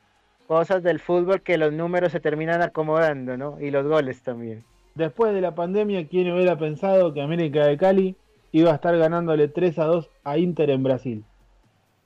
cosas 0.47 0.83
del 0.83 0.99
fútbol 0.99 1.43
que 1.43 1.59
los 1.59 1.73
números 1.73 2.13
se 2.13 2.21
terminan 2.21 2.63
acomodando, 2.63 3.37
¿no? 3.37 3.61
Y 3.61 3.71
los 3.71 3.87
goles 3.87 4.23
también. 4.23 4.65
Después 4.95 5.33
de 5.33 5.41
la 5.41 5.55
pandemia, 5.55 6.09
¿quién 6.09 6.33
hubiera 6.33 6.59
pensado 6.59 7.13
que 7.13 7.23
América 7.23 7.67
de 7.67 7.77
Cali 7.77 8.17
iba 8.51 8.73
a 8.73 8.75
estar 8.75 8.97
ganándole 8.97 9.49
3 9.49 9.79
a 9.79 9.85
2 9.85 10.11
a 10.25 10.39
Inter 10.39 10.71
en 10.71 10.83
Brasil? 10.83 11.25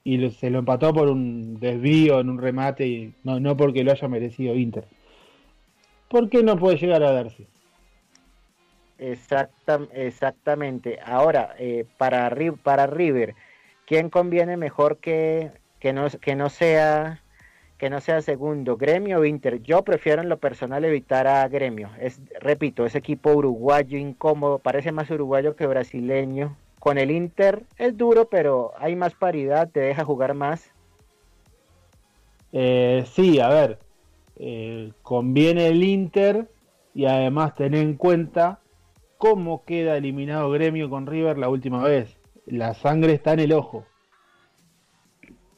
Y 0.03 0.29
se 0.31 0.49
lo 0.49 0.59
empató 0.59 0.93
por 0.93 1.09
un 1.09 1.59
desvío 1.59 2.19
en 2.19 2.29
un 2.29 2.37
remate 2.37 2.87
y 2.87 3.13
no, 3.23 3.39
no 3.39 3.55
porque 3.55 3.83
lo 3.83 3.91
haya 3.91 4.07
merecido 4.07 4.55
Inter. 4.55 4.85
¿Por 6.09 6.29
qué 6.29 6.43
no 6.43 6.57
puede 6.57 6.77
llegar 6.77 7.03
a 7.03 7.11
darse? 7.11 7.47
exactamente. 8.99 10.99
Ahora, 11.03 11.55
eh, 11.57 11.85
para, 11.97 12.33
para 12.61 12.87
River, 12.87 13.35
¿quién 13.85 14.09
conviene 14.09 14.55
mejor 14.55 14.97
que, 14.97 15.51
que, 15.79 15.91
no, 15.91 16.07
que, 16.21 16.35
no 16.35 16.49
sea, 16.49 17.21
que 17.77 17.89
no 17.89 17.99
sea 17.99 18.21
segundo, 18.21 18.77
Gremio 18.77 19.19
o 19.19 19.25
Inter? 19.25 19.61
Yo 19.61 19.83
prefiero 19.83 20.21
en 20.21 20.29
lo 20.29 20.37
personal 20.37 20.85
evitar 20.85 21.27
a 21.27 21.45
Gremio. 21.47 21.89
Es, 21.99 22.21
repito, 22.39 22.85
ese 22.85 22.99
equipo 22.99 23.33
uruguayo 23.33 23.97
incómodo, 23.97 24.59
parece 24.59 24.91
más 24.91 25.09
uruguayo 25.09 25.55
que 25.55 25.67
brasileño. 25.67 26.55
Con 26.83 26.97
el 26.97 27.11
Inter 27.11 27.63
es 27.77 27.95
duro, 27.95 28.27
pero 28.27 28.73
hay 28.77 28.97
más 28.97 29.13
paridad, 29.13 29.69
te 29.71 29.79
deja 29.79 30.03
jugar 30.03 30.33
más. 30.33 30.69
Eh, 32.51 33.05
sí, 33.07 33.39
a 33.39 33.47
ver, 33.47 33.79
eh, 34.35 34.91
conviene 35.01 35.67
el 35.67 35.81
Inter 35.81 36.49
y 36.93 37.05
además 37.05 37.55
tener 37.55 37.79
en 37.79 37.93
cuenta 37.95 38.59
cómo 39.17 39.63
queda 39.63 39.95
eliminado 39.95 40.51
Gremio 40.51 40.89
con 40.89 41.07
River 41.07 41.37
la 41.37 41.47
última 41.47 41.81
vez. 41.85 42.17
La 42.47 42.73
sangre 42.73 43.13
está 43.13 43.31
en 43.31 43.39
el 43.39 43.53
ojo. 43.53 43.85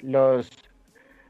Los, 0.01 0.51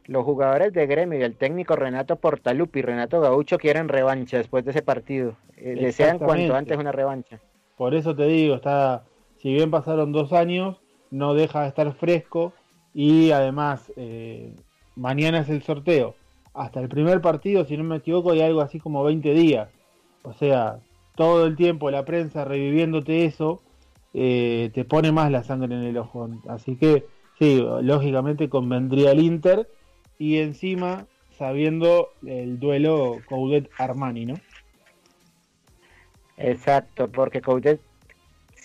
los 0.07 0.26
jugadores 0.26 0.73
de 0.73 0.88
Gremio 0.88 1.19
y 1.19 1.23
el 1.23 1.38
técnico 1.38 1.77
Renato 1.77 2.17
Portalupi 2.17 2.80
y 2.80 2.81
Renato 2.81 3.22
Gaucho 3.22 3.57
quieren 3.57 3.88
revancha 3.88 4.39
después 4.39 4.65
de 4.65 4.72
ese 4.72 4.81
partido. 4.81 5.38
Eh, 5.55 5.77
desean 5.80 6.19
cuanto 6.19 6.53
antes 6.53 6.77
una 6.77 6.91
revancha. 6.91 7.39
Por 7.77 7.95
eso 7.95 8.13
te 8.13 8.26
digo, 8.26 8.55
está 8.55 9.05
si 9.45 9.53
bien 9.53 9.69
pasaron 9.69 10.11
dos 10.11 10.34
años, 10.34 10.81
no 11.11 11.35
deja 11.35 11.61
de 11.61 11.67
estar 11.67 11.93
fresco 11.93 12.53
y 12.95 13.30
además 13.30 13.93
eh, 13.95 14.55
mañana 14.95 15.38
es 15.41 15.49
el 15.49 15.61
sorteo. 15.61 16.15
hasta 16.55 16.80
el 16.80 16.89
primer 16.89 17.22
partido, 17.22 17.63
si 17.63 17.77
no 17.77 17.84
me 17.84 17.97
equivoco, 17.97 18.31
hay 18.31 18.41
algo 18.41 18.61
así 18.61 18.80
como 18.80 19.03
20 19.03 19.35
días. 19.35 19.69
O 20.23 20.34
sea, 20.34 20.80
todo 21.15 21.45
el 21.45 21.55
tiempo 21.55 21.91
la 21.91 22.05
prensa 22.05 22.43
reviviéndote 22.43 23.26
eso, 23.26 23.61
eh, 24.15 24.72
te 24.73 24.84
pone 24.84 25.11
más 25.11 25.30
la 25.30 25.43
sangre 25.43 25.76
en 25.76 25.84
el 25.84 25.97
ojo. 25.99 26.27
Así 26.47 26.76
que, 26.76 27.05
sí, 27.38 27.63
lógicamente 27.84 28.49
convendría 28.49 29.11
el 29.11 29.19
Inter 29.19 29.69
y 30.17 30.38
encima 30.39 31.05
sabiendo 31.38 32.09
el 32.26 32.59
duelo 32.59 33.19
Coudet-Armani, 33.30 34.26
¿no? 34.26 34.34
Exacto, 36.35 37.11
porque 37.11 37.41
Coudet 37.41 37.80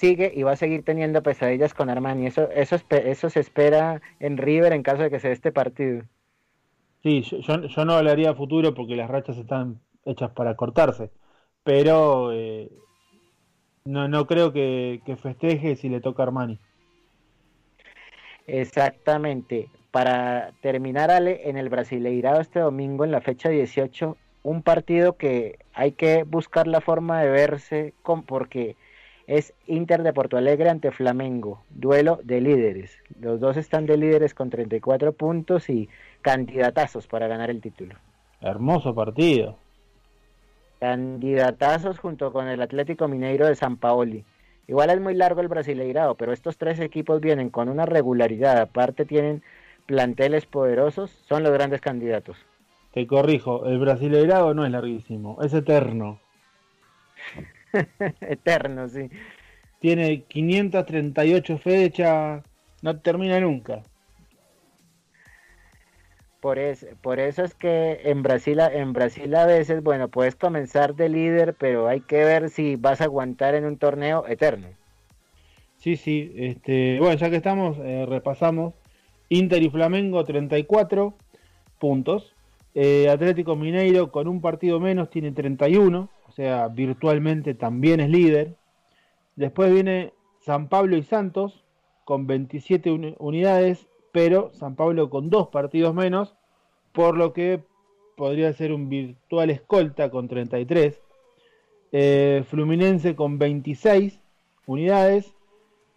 sigue 0.01 0.33
y 0.35 0.43
va 0.43 0.53
a 0.53 0.57
seguir 0.57 0.83
teniendo 0.83 1.23
pesadillas 1.23 1.75
con 1.75 1.91
Armani. 1.91 2.27
Eso, 2.27 2.51
eso, 2.51 2.77
eso 2.89 3.31
se 3.31 3.41
espera 3.41 4.01
en 4.19 4.39
River 4.39 4.73
en 4.73 4.83
caso 4.83 5.03
de 5.03 5.11
que 5.11 5.21
se 5.21 5.29
dé 5.29 5.35
este 5.35 5.53
partido. 5.53 6.03
Sí, 7.03 7.23
yo, 7.23 7.67
yo 7.67 7.85
no 7.85 7.93
hablaría 7.93 8.31
a 8.31 8.35
futuro 8.35 8.75
porque 8.75 8.97
las 8.97 9.11
rachas 9.11 9.37
están 9.37 9.81
hechas 10.05 10.31
para 10.31 10.57
cortarse, 10.57 11.11
pero 11.63 12.33
eh, 12.33 12.71
no, 13.85 14.09
no 14.09 14.27
creo 14.27 14.53
que, 14.53 15.01
que 15.05 15.17
festeje 15.17 15.77
si 15.77 15.89
le 15.89 16.01
toca 16.01 16.23
Armani. 16.23 16.59
Exactamente. 18.47 19.69
Para 19.91 20.53
terminar, 20.63 21.11
Ale, 21.11 21.49
en 21.49 21.57
el 21.57 21.69
Brasileirado 21.69 22.41
este 22.41 22.61
domingo, 22.61 23.05
en 23.05 23.11
la 23.11 23.21
fecha 23.21 23.49
18, 23.49 24.17
un 24.43 24.63
partido 24.63 25.17
que 25.17 25.59
hay 25.75 25.93
que 25.93 26.23
buscar 26.23 26.67
la 26.67 26.81
forma 26.81 27.21
de 27.23 27.31
verse 27.31 27.95
con, 28.03 28.23
porque 28.23 28.77
es 29.31 29.55
Inter 29.69 30.03
de 30.03 30.13
Porto 30.13 30.37
Alegre 30.37 30.71
ante 30.71 30.91
Flamengo, 30.91 31.63
duelo 31.71 32.19
de 32.25 32.41
líderes. 32.41 32.99
Los 33.21 33.39
dos 33.39 33.57
están 33.57 33.87
de 33.87 33.97
líderes 33.97 34.35
con 34.35 34.51
34 34.51 35.13
puntos 35.13 35.71
y 35.71 35.89
candidatazos 36.21 37.07
para 37.07 37.29
ganar 37.29 37.49
el 37.49 37.61
título. 37.61 37.95
Hermoso 38.41 38.93
partido. 38.93 39.57
Candidatazos 40.81 42.01
junto 42.01 42.33
con 42.33 42.49
el 42.49 42.61
Atlético 42.61 43.07
Mineiro 43.07 43.47
de 43.47 43.55
San 43.55 43.77
Paoli. 43.77 44.25
Igual 44.67 44.91
es 44.91 45.01
muy 45.01 45.15
largo 45.15 45.41
el 45.43 45.49
Brasileirado, 45.49 46.17
pero 46.17 46.33
estos 46.33 46.59
tres 46.59 46.81
equipos 46.81 47.21
vienen 47.21 47.51
con 47.51 47.69
una 47.69 47.87
regularidad. 47.87 48.61
Aparte 48.61 49.05
tienen 49.05 49.45
planteles 49.87 50.45
poderosos, 50.47 51.13
son 51.29 51.45
los 51.45 51.53
grandes 51.53 51.81
candidatos. 51.81 52.37
Te 52.93 53.07
corrijo, 53.07 53.65
el 53.67 53.79
Brasileirado 53.79 54.55
no 54.55 54.65
es 54.67 54.73
larguísimo, 54.73 55.41
es 55.41 55.55
eterno. 55.55 56.19
eterno, 58.21 58.89
sí. 58.89 59.11
Tiene 59.79 60.23
538 60.25 61.59
fechas, 61.59 62.43
no 62.83 63.01
termina 63.01 63.41
nunca. 63.41 63.83
Por 66.41 66.59
eso, 66.59 66.87
por 67.03 67.21
eso 67.21 67.45
es 67.45 67.55
que 67.55 68.01
en 68.05 68.23
Brasil, 68.23 68.59
en 68.61 68.95
Brasil 68.95 69.35
a 69.35 69.45
veces, 69.45 69.83
bueno, 69.83 70.09
puedes 70.09 70.37
comenzar 70.37 70.95
de 70.95 71.11
líder, 71.11 71.55
pero 71.55 71.87
hay 71.87 72.01
que 72.01 72.25
ver 72.25 72.49
si 72.49 72.77
vas 72.77 73.01
a 73.01 73.05
aguantar 73.05 73.55
en 73.55 73.67
un 73.67 73.77
torneo 73.77 74.27
eterno. 74.27 74.69
Sí, 75.77 75.97
sí, 75.97 76.33
este, 76.37 76.99
bueno, 76.99 77.17
ya 77.17 77.31
que 77.31 77.37
estamos, 77.37 77.79
eh, 77.79 78.07
repasamos. 78.07 78.75
Inter 79.29 79.63
y 79.63 79.71
Flamengo 79.71 80.25
34 80.25 81.15
puntos. 81.79 82.35
Eh, 82.75 83.09
Atlético 83.09 83.57
Mineiro 83.57 84.11
con 84.11 84.29
un 84.29 84.41
partido 84.41 84.79
menos 84.79 85.11
tiene 85.11 85.33
31, 85.33 86.01
o 86.01 86.11
sea, 86.43 86.69
virtualmente 86.69 87.55
también 87.55 88.01
es 88.01 88.11
líder. 88.11 88.57
Después 89.37 89.73
viene 89.73 90.13
San 90.41 90.69
Pablo 90.69 90.97
y 90.97 91.03
Santos 91.03 91.65
con 92.05 92.27
27 92.27 93.17
unidades 93.19 93.91
pero 94.13 94.51
San 94.53 94.77
Pablo 94.77 95.11
con 95.11 95.31
dos 95.31 95.49
partidos 95.49 95.95
menos, 95.95 96.35
por 96.93 97.17
lo 97.17 97.33
que 97.33 97.61
podría 98.17 98.53
ser 98.53 98.73
un 98.73 98.89
virtual 98.89 99.51
escolta 99.51 100.11
con 100.11 100.29
33. 100.29 101.01
Eh, 101.93 102.45
Fluminense 102.47 103.15
con 103.15 103.39
26 103.39 104.21
unidades, 104.67 105.35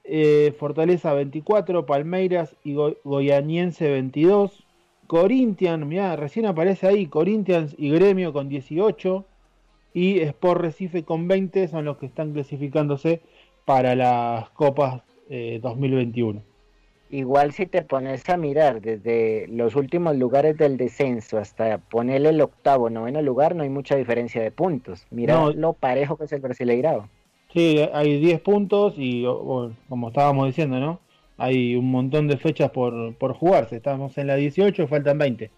eh, 0.03 0.53
Fortaleza 0.57 1.13
24, 1.13 1.85
Palmeiras 1.85 2.55
y 2.63 2.75
Goyaniense 3.03 3.89
22, 3.89 4.63
Corinthians, 5.07 5.85
mira, 5.85 6.15
recién 6.15 6.45
aparece 6.45 6.87
ahí, 6.87 7.07
Corinthians 7.07 7.75
y 7.77 7.89
Gremio 7.89 8.33
con 8.33 8.49
18 8.49 9.25
y 9.93 10.19
Sport 10.19 10.61
Recife 10.61 11.03
con 11.03 11.27
20 11.27 11.67
son 11.67 11.85
los 11.85 11.97
que 11.97 12.05
están 12.05 12.33
clasificándose 12.33 13.21
para 13.65 13.95
las 13.95 14.49
Copas 14.51 15.01
2021. 15.29 16.39
Eh, 16.39 16.43
Igual 17.09 17.51
si 17.51 17.67
te 17.67 17.83
pones 17.83 18.27
a 18.27 18.37
mirar 18.37 18.81
desde 18.81 19.45
los 19.47 19.75
últimos 19.75 20.15
lugares 20.17 20.57
del 20.57 20.77
descenso 20.77 21.37
hasta 21.37 21.77
ponerle 21.77 22.29
el 22.29 22.41
octavo, 22.41 22.89
noveno 22.89 23.21
lugar, 23.21 23.55
no 23.55 23.61
hay 23.61 23.69
mucha 23.69 23.95
diferencia 23.95 24.41
de 24.41 24.49
puntos. 24.49 25.05
Mira 25.11 25.51
lo 25.51 25.73
parejo 25.73 26.17
que 26.17 26.23
es 26.23 26.31
el 26.33 26.41
Brasileirado. 26.41 27.07
Sí, 27.53 27.87
hay 27.93 28.19
10 28.19 28.41
puntos 28.41 28.95
y 28.97 29.25
como 29.87 30.07
estábamos 30.07 30.47
diciendo, 30.47 30.79
¿no? 30.79 31.01
Hay 31.37 31.75
un 31.75 31.91
montón 31.91 32.27
de 32.27 32.37
fechas 32.37 32.71
por, 32.71 33.13
por 33.15 33.33
jugarse. 33.33 33.75
Estamos 33.75 34.17
en 34.17 34.25
la 34.25 34.35
18, 34.35 34.87
faltan 34.87 35.19
20. 35.19 35.51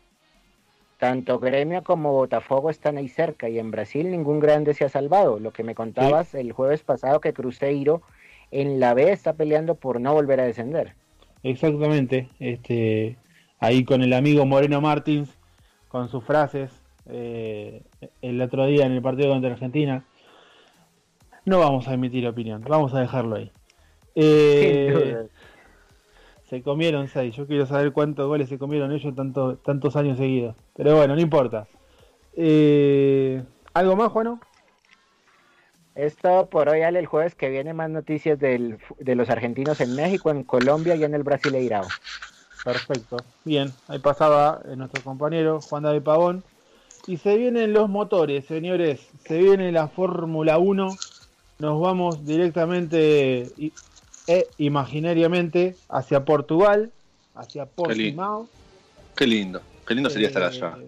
Tanto 0.97 1.39
Gremio 1.39 1.83
como 1.83 2.13
Botafogo 2.13 2.69
están 2.69 2.97
ahí 2.97 3.09
cerca 3.09 3.49
y 3.49 3.59
en 3.59 3.69
Brasil 3.71 4.09
ningún 4.09 4.39
grande 4.39 4.73
se 4.73 4.85
ha 4.85 4.89
salvado. 4.89 5.39
Lo 5.39 5.51
que 5.51 5.63
me 5.63 5.75
contabas 5.75 6.33
el 6.33 6.53
jueves 6.53 6.83
pasado 6.83 7.19
que 7.19 7.33
Cruzeiro 7.33 8.01
en 8.51 8.79
la 8.79 8.93
B 8.93 9.11
está 9.11 9.33
peleando 9.33 9.75
por 9.75 9.99
no 9.99 10.13
volver 10.13 10.39
a 10.39 10.45
descender. 10.45 10.93
Exactamente, 11.43 12.29
este, 12.39 13.17
ahí 13.59 13.83
con 13.83 14.01
el 14.01 14.13
amigo 14.13 14.45
Moreno 14.45 14.81
Martins, 14.81 15.37
con 15.89 16.09
sus 16.09 16.23
frases 16.23 16.71
eh, 17.07 17.83
el 18.21 18.41
otro 18.41 18.65
día 18.65 18.85
en 18.85 18.93
el 18.93 19.01
partido 19.01 19.29
contra 19.29 19.51
Argentina. 19.51 20.05
No 21.45 21.59
vamos 21.59 21.87
a 21.87 21.93
emitir 21.93 22.25
opinión, 22.27 22.63
vamos 22.67 22.93
a 22.93 23.01
dejarlo 23.01 23.35
ahí. 23.35 23.51
Eh, 24.15 25.27
se 26.49 26.61
comieron 26.61 27.07
seis, 27.07 27.35
yo 27.35 27.47
quiero 27.47 27.65
saber 27.65 27.91
cuántos 27.91 28.27
goles 28.27 28.49
se 28.49 28.59
comieron 28.59 28.91
ellos 28.91 29.15
tanto, 29.15 29.57
tantos 29.57 29.95
años 29.95 30.17
seguidos. 30.17 30.55
Pero 30.75 30.95
bueno, 30.95 31.15
no 31.15 31.21
importa. 31.21 31.67
Eh, 32.35 33.43
¿Algo 33.73 33.95
más, 33.95 34.11
Juano? 34.11 34.39
Es 35.95 36.17
todo 36.17 36.49
por 36.49 36.69
hoy, 36.69 36.81
Ale. 36.81 36.99
El 36.99 37.05
jueves 37.05 37.35
que 37.35 37.49
viene 37.49 37.73
más 37.73 37.89
noticias 37.89 38.37
del, 38.37 38.77
de 38.99 39.15
los 39.15 39.29
argentinos 39.29 39.79
en 39.81 39.95
México, 39.95 40.29
en 40.29 40.43
Colombia 40.43 40.95
y 40.95 41.03
en 41.03 41.15
el 41.15 41.23
Brasileirao. 41.23 41.87
Perfecto. 42.63 43.17
Bien, 43.43 43.71
ahí 43.87 43.99
pasaba 43.99 44.61
eh, 44.65 44.75
nuestro 44.75 45.03
compañero 45.03 45.61
Juan 45.61 45.83
David 45.83 46.01
Pavón. 46.01 46.43
Y 47.07 47.17
se 47.17 47.37
vienen 47.37 47.73
los 47.73 47.89
motores, 47.89 48.45
señores. 48.45 49.07
Se 49.25 49.37
viene 49.37 49.71
la 49.71 49.87
Fórmula 49.87 50.57
1. 50.57 50.97
Nos 51.59 51.81
vamos 51.81 52.25
directamente 52.25 53.51
e 54.27 54.47
imaginariamente 54.57 55.75
hacia 55.89 56.25
Portugal, 56.25 56.91
hacia 57.35 57.65
Portimao. 57.65 58.47
Qué 59.15 59.27
lindo, 59.27 59.61
qué 59.87 59.95
lindo 59.95 60.09
sería 60.09 60.27
estar 60.27 60.43
allá. 60.43 60.77
Eh, 60.79 60.87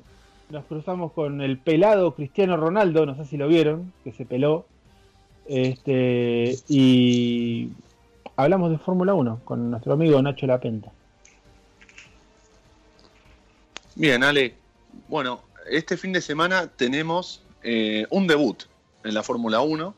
nos 0.50 0.66
cruzamos 0.66 1.12
con 1.12 1.42
el 1.42 1.58
pelado 1.58 2.16
Cristiano 2.16 2.58
Ronaldo, 2.58 3.06
no 3.06 3.16
sé 3.16 3.26
si 3.26 3.38
lo 3.38 3.48
vieron, 3.48 3.92
que 4.04 4.12
se 4.12 4.26
peló 4.26 4.66
este, 5.48 6.58
y 6.68 7.70
hablamos 8.36 8.70
de 8.70 8.78
Fórmula 8.78 9.14
1 9.14 9.42
con 9.46 9.72
nuestro 9.72 9.94
amigo 9.94 10.22
Nacho 10.22 10.46
Lapenta. 10.46 10.92
Bien, 13.96 14.24
Ale. 14.24 14.56
Bueno, 15.08 15.42
este 15.70 15.98
fin 15.98 16.12
de 16.12 16.22
semana 16.22 16.68
tenemos 16.68 17.42
eh, 17.64 18.06
un 18.10 18.28
debut 18.28 18.64
en 19.04 19.14
la 19.14 19.24
Fórmula 19.24 19.62
1, 19.62 19.96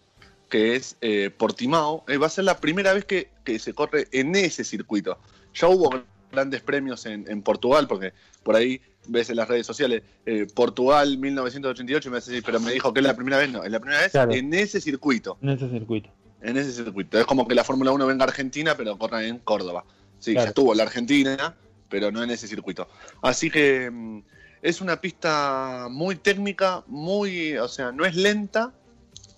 que 0.50 0.76
es 0.76 0.98
eh, 1.02 1.30
Portimao. 1.30 2.04
Eh, 2.08 2.18
va 2.18 2.28
a 2.28 2.30
ser 2.30 2.44
la 2.44 2.60
primera 2.60 2.94
vez 2.94 3.06
que, 3.06 3.30
se 3.60 3.74
corre 3.74 4.08
en 4.12 4.36
ese 4.36 4.64
circuito. 4.64 5.18
Ya 5.54 5.68
hubo 5.68 5.90
grandes 6.32 6.62
premios 6.62 7.06
en, 7.06 7.42
Portugal, 7.42 7.88
porque 7.88 8.14
por 8.44 8.56
ahí 8.56 8.82
ves 9.08 9.30
en 9.30 9.38
las 9.38 9.48
redes 9.48 9.66
sociales, 9.66 10.04
eh, 10.26 10.46
Portugal 10.54 11.18
1988, 11.18 12.12
me 12.12 12.18
hace 12.18 12.42
pero 12.44 12.60
me 12.60 12.72
dijo 12.72 12.94
que 12.94 13.00
es 13.00 13.06
la 13.06 13.16
primera 13.16 13.38
vez, 13.38 13.50
no, 13.50 13.64
es 13.64 13.72
la 13.72 13.80
primera 13.80 14.02
vez 14.02 14.14
en 14.14 14.54
ese 14.54 14.80
circuito. 14.82 15.38
En 15.42 15.50
ese 15.50 15.70
circuito. 15.70 16.10
En 16.42 16.58
ese 16.58 16.72
circuito. 16.72 17.20
Es 17.20 17.26
como 17.26 17.48
que 17.48 17.56
la 17.56 17.64
Fórmula 17.64 17.92
1 17.92 18.06
venga 18.06 18.26
a 18.26 18.28
Argentina, 18.28 18.76
pero 18.78 18.98
corre 18.98 19.28
en 19.28 19.40
Córdoba. 19.40 19.86
Sí, 20.20 20.34
ya 20.34 20.44
estuvo 20.44 20.76
la 20.76 20.84
Argentina, 20.84 21.56
pero 21.90 22.12
no 22.12 22.22
en 22.22 22.30
ese 22.30 22.48
circuito. 22.48 22.88
Así 23.22 23.50
que 23.50 23.90
mm, 23.90 24.20
es 24.62 24.82
una 24.82 25.02
pista 25.02 25.88
muy 25.90 26.16
técnica, 26.16 26.84
muy, 26.88 27.58
o 27.58 27.68
sea, 27.68 27.92
no 27.92 28.06
es 28.06 28.16
lenta, 28.16 28.74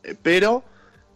eh, 0.04 0.16
pero 0.22 0.64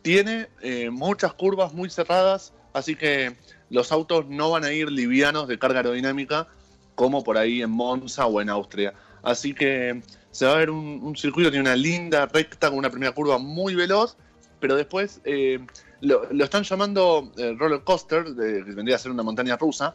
tiene 0.05 0.49
eh, 0.61 0.91
muchas 0.91 1.33
curvas 1.33 1.73
muy 1.73 1.89
cerradas, 1.89 2.53
así 2.73 2.95
que 2.95 3.35
los 3.71 3.91
autos 3.91 4.27
no 4.27 4.51
van 4.51 4.63
a 4.63 4.71
ir 4.71 4.91
livianos 4.91 5.47
de 5.47 5.57
carga 5.57 5.79
aerodinámica 5.79 6.47
como 6.93 7.23
por 7.23 7.39
ahí 7.39 7.63
en 7.63 7.71
Monza 7.71 8.27
o 8.27 8.39
en 8.39 8.51
Austria. 8.51 8.93
Así 9.23 9.55
que 9.55 10.03
se 10.29 10.45
va 10.45 10.53
a 10.53 10.57
ver 10.57 10.69
un, 10.69 11.15
circuito, 11.17 11.49
tiene 11.49 11.67
una 11.67 11.75
linda 11.75 12.27
recta 12.27 12.69
con 12.69 12.77
una 12.77 12.91
primera 12.91 13.13
curva 13.13 13.39
muy 13.39 13.73
veloz, 13.73 14.15
pero 14.59 14.75
después 14.75 15.21
eh, 15.23 15.65
lo, 16.01 16.29
están 16.29 16.61
llamando 16.61 17.31
eh, 17.35 17.55
roller 17.57 17.83
coaster, 17.83 18.25
que 18.25 18.61
vendría 18.75 18.97
a 18.97 18.99
ser 18.99 19.09
una 19.09 19.23
montaña 19.23 19.57
rusa, 19.57 19.91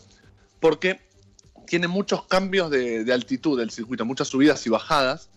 porque 0.58 1.02
tiene 1.68 1.86
muchos 1.86 2.24
cambios 2.24 2.68
de, 2.68 3.04
de 3.04 3.12
altitud 3.12 3.56
del 3.56 3.70
circuito, 3.70 4.04
muchas 4.04 4.26
subidas 4.26 4.66
y 4.66 4.70
bajadas, 4.70 5.30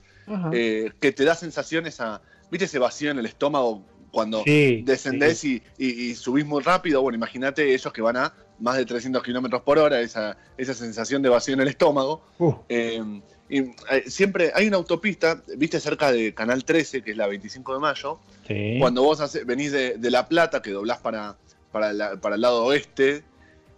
eh, 0.51 0.91
que 0.99 1.11
te 1.11 1.25
da 1.25 1.35
sensaciones 1.35 2.01
a. 2.01 2.23
¿Viste 2.49 2.65
ese 2.65 2.79
vacío 2.79 3.11
en 3.11 3.19
el 3.19 3.25
estómago 3.25 3.83
cuando 4.13 4.43
Sí, 4.43 4.83
descendés 4.85 5.43
y, 5.43 5.63
y- 5.77 6.11
y 6.11 6.15
subís 6.15 6.45
muy 6.45 6.61
rápido? 6.61 7.01
Bueno, 7.01 7.17
imagínate 7.17 7.73
ellos 7.73 7.91
que 7.91 8.01
van 8.03 8.15
a 8.17 8.33
más 8.59 8.77
de 8.77 8.85
300 8.85 9.23
kilómetros 9.23 9.63
por 9.63 9.79
hora, 9.79 9.99
esa, 9.99 10.37
esa 10.55 10.75
sensación 10.75 11.23
de 11.23 11.29
vacío 11.29 11.55
en 11.55 11.61
el 11.61 11.67
estómago. 11.67 12.21
Uh, 12.37 12.53
Eh, 12.69 13.01
y, 13.49 13.57
eh, 13.59 14.03
siempre 14.07 14.51
hay 14.55 14.67
una 14.67 14.77
autopista, 14.77 15.43
viste, 15.57 15.79
cerca 15.79 16.11
de 16.11 16.33
Canal 16.33 16.63
13, 16.63 17.01
que 17.01 17.11
es 17.11 17.17
la 17.17 17.25
25 17.27 17.73
de 17.73 17.79
mayo. 17.79 18.19
sí. 18.47 18.77
Cuando 18.79 19.01
vos 19.01 19.19
hace- 19.19 19.43
venís 19.45 19.71
de, 19.71 19.97
de 19.97 20.11
La 20.11 20.27
Plata, 20.27 20.61
que 20.61 20.69
doblás 20.71 20.99
para, 20.99 21.35
para, 21.71 21.91
la- 21.91 22.15
para 22.17 22.35
el 22.35 22.41
lado 22.41 22.63
oeste, 22.65 23.23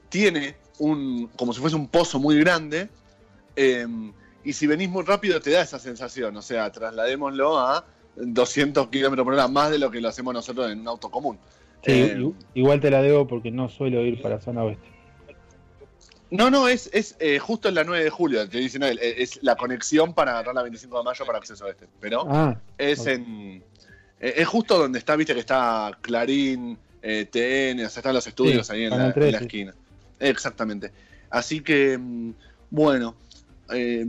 tiene 0.09 0.57
un, 0.79 1.27
como 1.37 1.53
si 1.53 1.61
fuese 1.61 1.75
un 1.77 1.87
pozo 1.87 2.19
muy 2.19 2.37
grande. 2.39 2.89
eh, 3.55 3.87
y 4.43 4.51
si 4.53 4.67
venís 4.67 4.89
muy 4.89 5.03
rápido, 5.03 5.39
te 5.39 5.49
da 5.51 5.61
esa 5.61 5.79
sensación. 5.79 6.35
O 6.37 6.41
sea, 6.41 6.69
trasladémoslo 6.71 7.57
a 7.57 7.85
200 8.15 8.87
kilómetros 8.89 9.23
por 9.25 9.33
hora, 9.33 9.47
más 9.47 9.71
de 9.71 9.79
lo 9.79 9.91
que 9.91 10.01
lo 10.01 10.09
hacemos 10.09 10.33
nosotros 10.33 10.71
en 10.71 10.79
un 10.81 10.87
auto 10.87 11.09
común. 11.11 11.37
Sí, 11.85 11.91
Eh, 11.91 12.31
igual 12.55 12.79
te 12.79 12.89
la 12.89 13.01
debo 13.01 13.27
porque 13.27 13.51
no 13.51 13.69
suelo 13.69 14.01
ir 14.01 14.21
para 14.21 14.39
zona 14.39 14.63
oeste. 14.63 14.87
No, 16.31 16.49
no, 16.49 16.67
es, 16.67 16.89
es 16.91 17.15
eh, 17.19 17.37
justo 17.39 17.69
en 17.69 17.75
la 17.75 17.83
9 17.83 18.03
de 18.03 18.09
julio. 18.09 18.49
Te 18.49 18.57
dicen, 18.57 18.81
no, 18.81 18.87
es, 18.87 18.97
es 19.01 19.43
la 19.43 19.55
conexión 19.55 20.13
para 20.13 20.31
agarrar 20.31 20.55
la 20.55 20.63
25 20.63 20.97
de 20.97 21.03
mayo 21.03 21.25
para 21.25 21.37
acceso 21.37 21.65
a 21.65 21.69
este. 21.69 21.85
Pero 21.99 22.25
Ah, 22.29 22.59
es 22.77 23.05
en. 23.05 23.63
eh, 24.19 24.33
es 24.37 24.47
justo 24.47 24.77
donde 24.79 24.97
está, 24.99 25.15
viste 25.15 25.33
que 25.33 25.39
está 25.39 25.95
Clarín, 26.01 26.77
eh, 27.01 27.25
TN, 27.31 27.85
o 27.85 27.89
sea, 27.89 27.99
están 27.99 28.15
los 28.15 28.25
estudios 28.25 28.65
Sí, 28.67 28.73
ahí 28.73 28.83
en 28.85 28.89
la, 28.89 28.95
en 28.95 29.01
la 29.07 29.13
13. 29.13 29.37
esquina. 29.43 29.75
Exactamente. 30.19 30.91
Así 31.29 31.61
que, 31.61 31.97
mm, 31.97 32.31
bueno, 32.71 33.15
eh, 33.71 34.07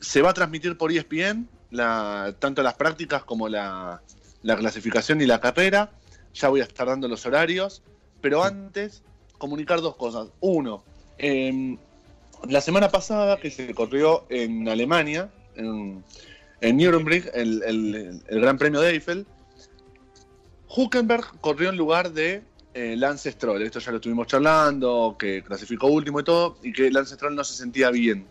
se 0.00 0.20
va 0.20 0.30
a 0.30 0.34
transmitir 0.34 0.76
por 0.76 0.90
ESPN 0.90 1.48
la, 1.72 2.32
tanto 2.38 2.62
las 2.62 2.74
prácticas 2.74 3.24
como 3.24 3.48
la, 3.48 4.00
la 4.42 4.56
clasificación 4.56 5.20
y 5.20 5.26
la 5.26 5.40
carrera. 5.40 5.90
Ya 6.34 6.48
voy 6.48 6.60
a 6.60 6.64
estar 6.64 6.86
dando 6.86 7.08
los 7.08 7.26
horarios. 7.26 7.82
Pero 8.20 8.44
antes, 8.44 9.02
comunicar 9.38 9.80
dos 9.80 9.96
cosas. 9.96 10.28
Uno, 10.38 10.84
eh, 11.18 11.76
la 12.48 12.60
semana 12.60 12.88
pasada 12.88 13.38
que 13.40 13.50
se 13.50 13.74
corrió 13.74 14.26
en 14.30 14.68
Alemania, 14.68 15.30
en, 15.56 16.04
en 16.60 16.80
el, 16.80 17.62
el- 17.64 18.22
el 18.28 18.40
Gran 18.40 18.58
Premio 18.58 18.80
de 18.80 18.90
Eiffel, 18.90 19.26
Huckenberg 20.68 21.40
corrió 21.40 21.70
en 21.70 21.76
lugar 21.76 22.12
de 22.12 22.42
eh, 22.74 22.94
Lance 22.96 23.30
Stroll. 23.32 23.62
Esto 23.62 23.78
ya 23.80 23.90
lo 23.90 23.96
estuvimos 23.96 24.26
charlando, 24.26 25.16
que 25.18 25.42
clasificó 25.42 25.88
último 25.88 26.20
y 26.20 26.24
todo, 26.24 26.56
y 26.62 26.72
que 26.72 26.90
Lance 26.90 27.14
Stroll 27.16 27.34
no 27.34 27.44
se 27.44 27.54
sentía 27.54 27.90
bien. 27.90 28.26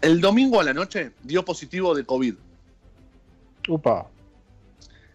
El 0.00 0.20
domingo 0.20 0.60
a 0.60 0.64
la 0.64 0.74
noche 0.74 1.12
dio 1.22 1.44
positivo 1.44 1.94
de 1.94 2.04
COVID. 2.04 2.34
upa. 3.68 4.06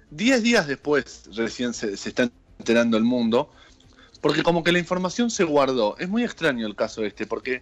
Diez 0.09 0.43
días 0.43 0.67
después 0.67 1.23
recién 1.35 1.73
se, 1.73 1.95
se 1.95 2.09
está 2.09 2.29
enterando 2.59 2.97
el 2.97 3.03
mundo, 3.03 3.49
porque 4.19 4.43
como 4.43 4.63
que 4.63 4.71
la 4.73 4.79
información 4.79 5.29
se 5.31 5.45
guardó. 5.45 5.95
Es 5.97 6.09
muy 6.09 6.23
extraño 6.23 6.67
el 6.67 6.75
caso 6.75 7.05
este, 7.05 7.25
porque 7.25 7.61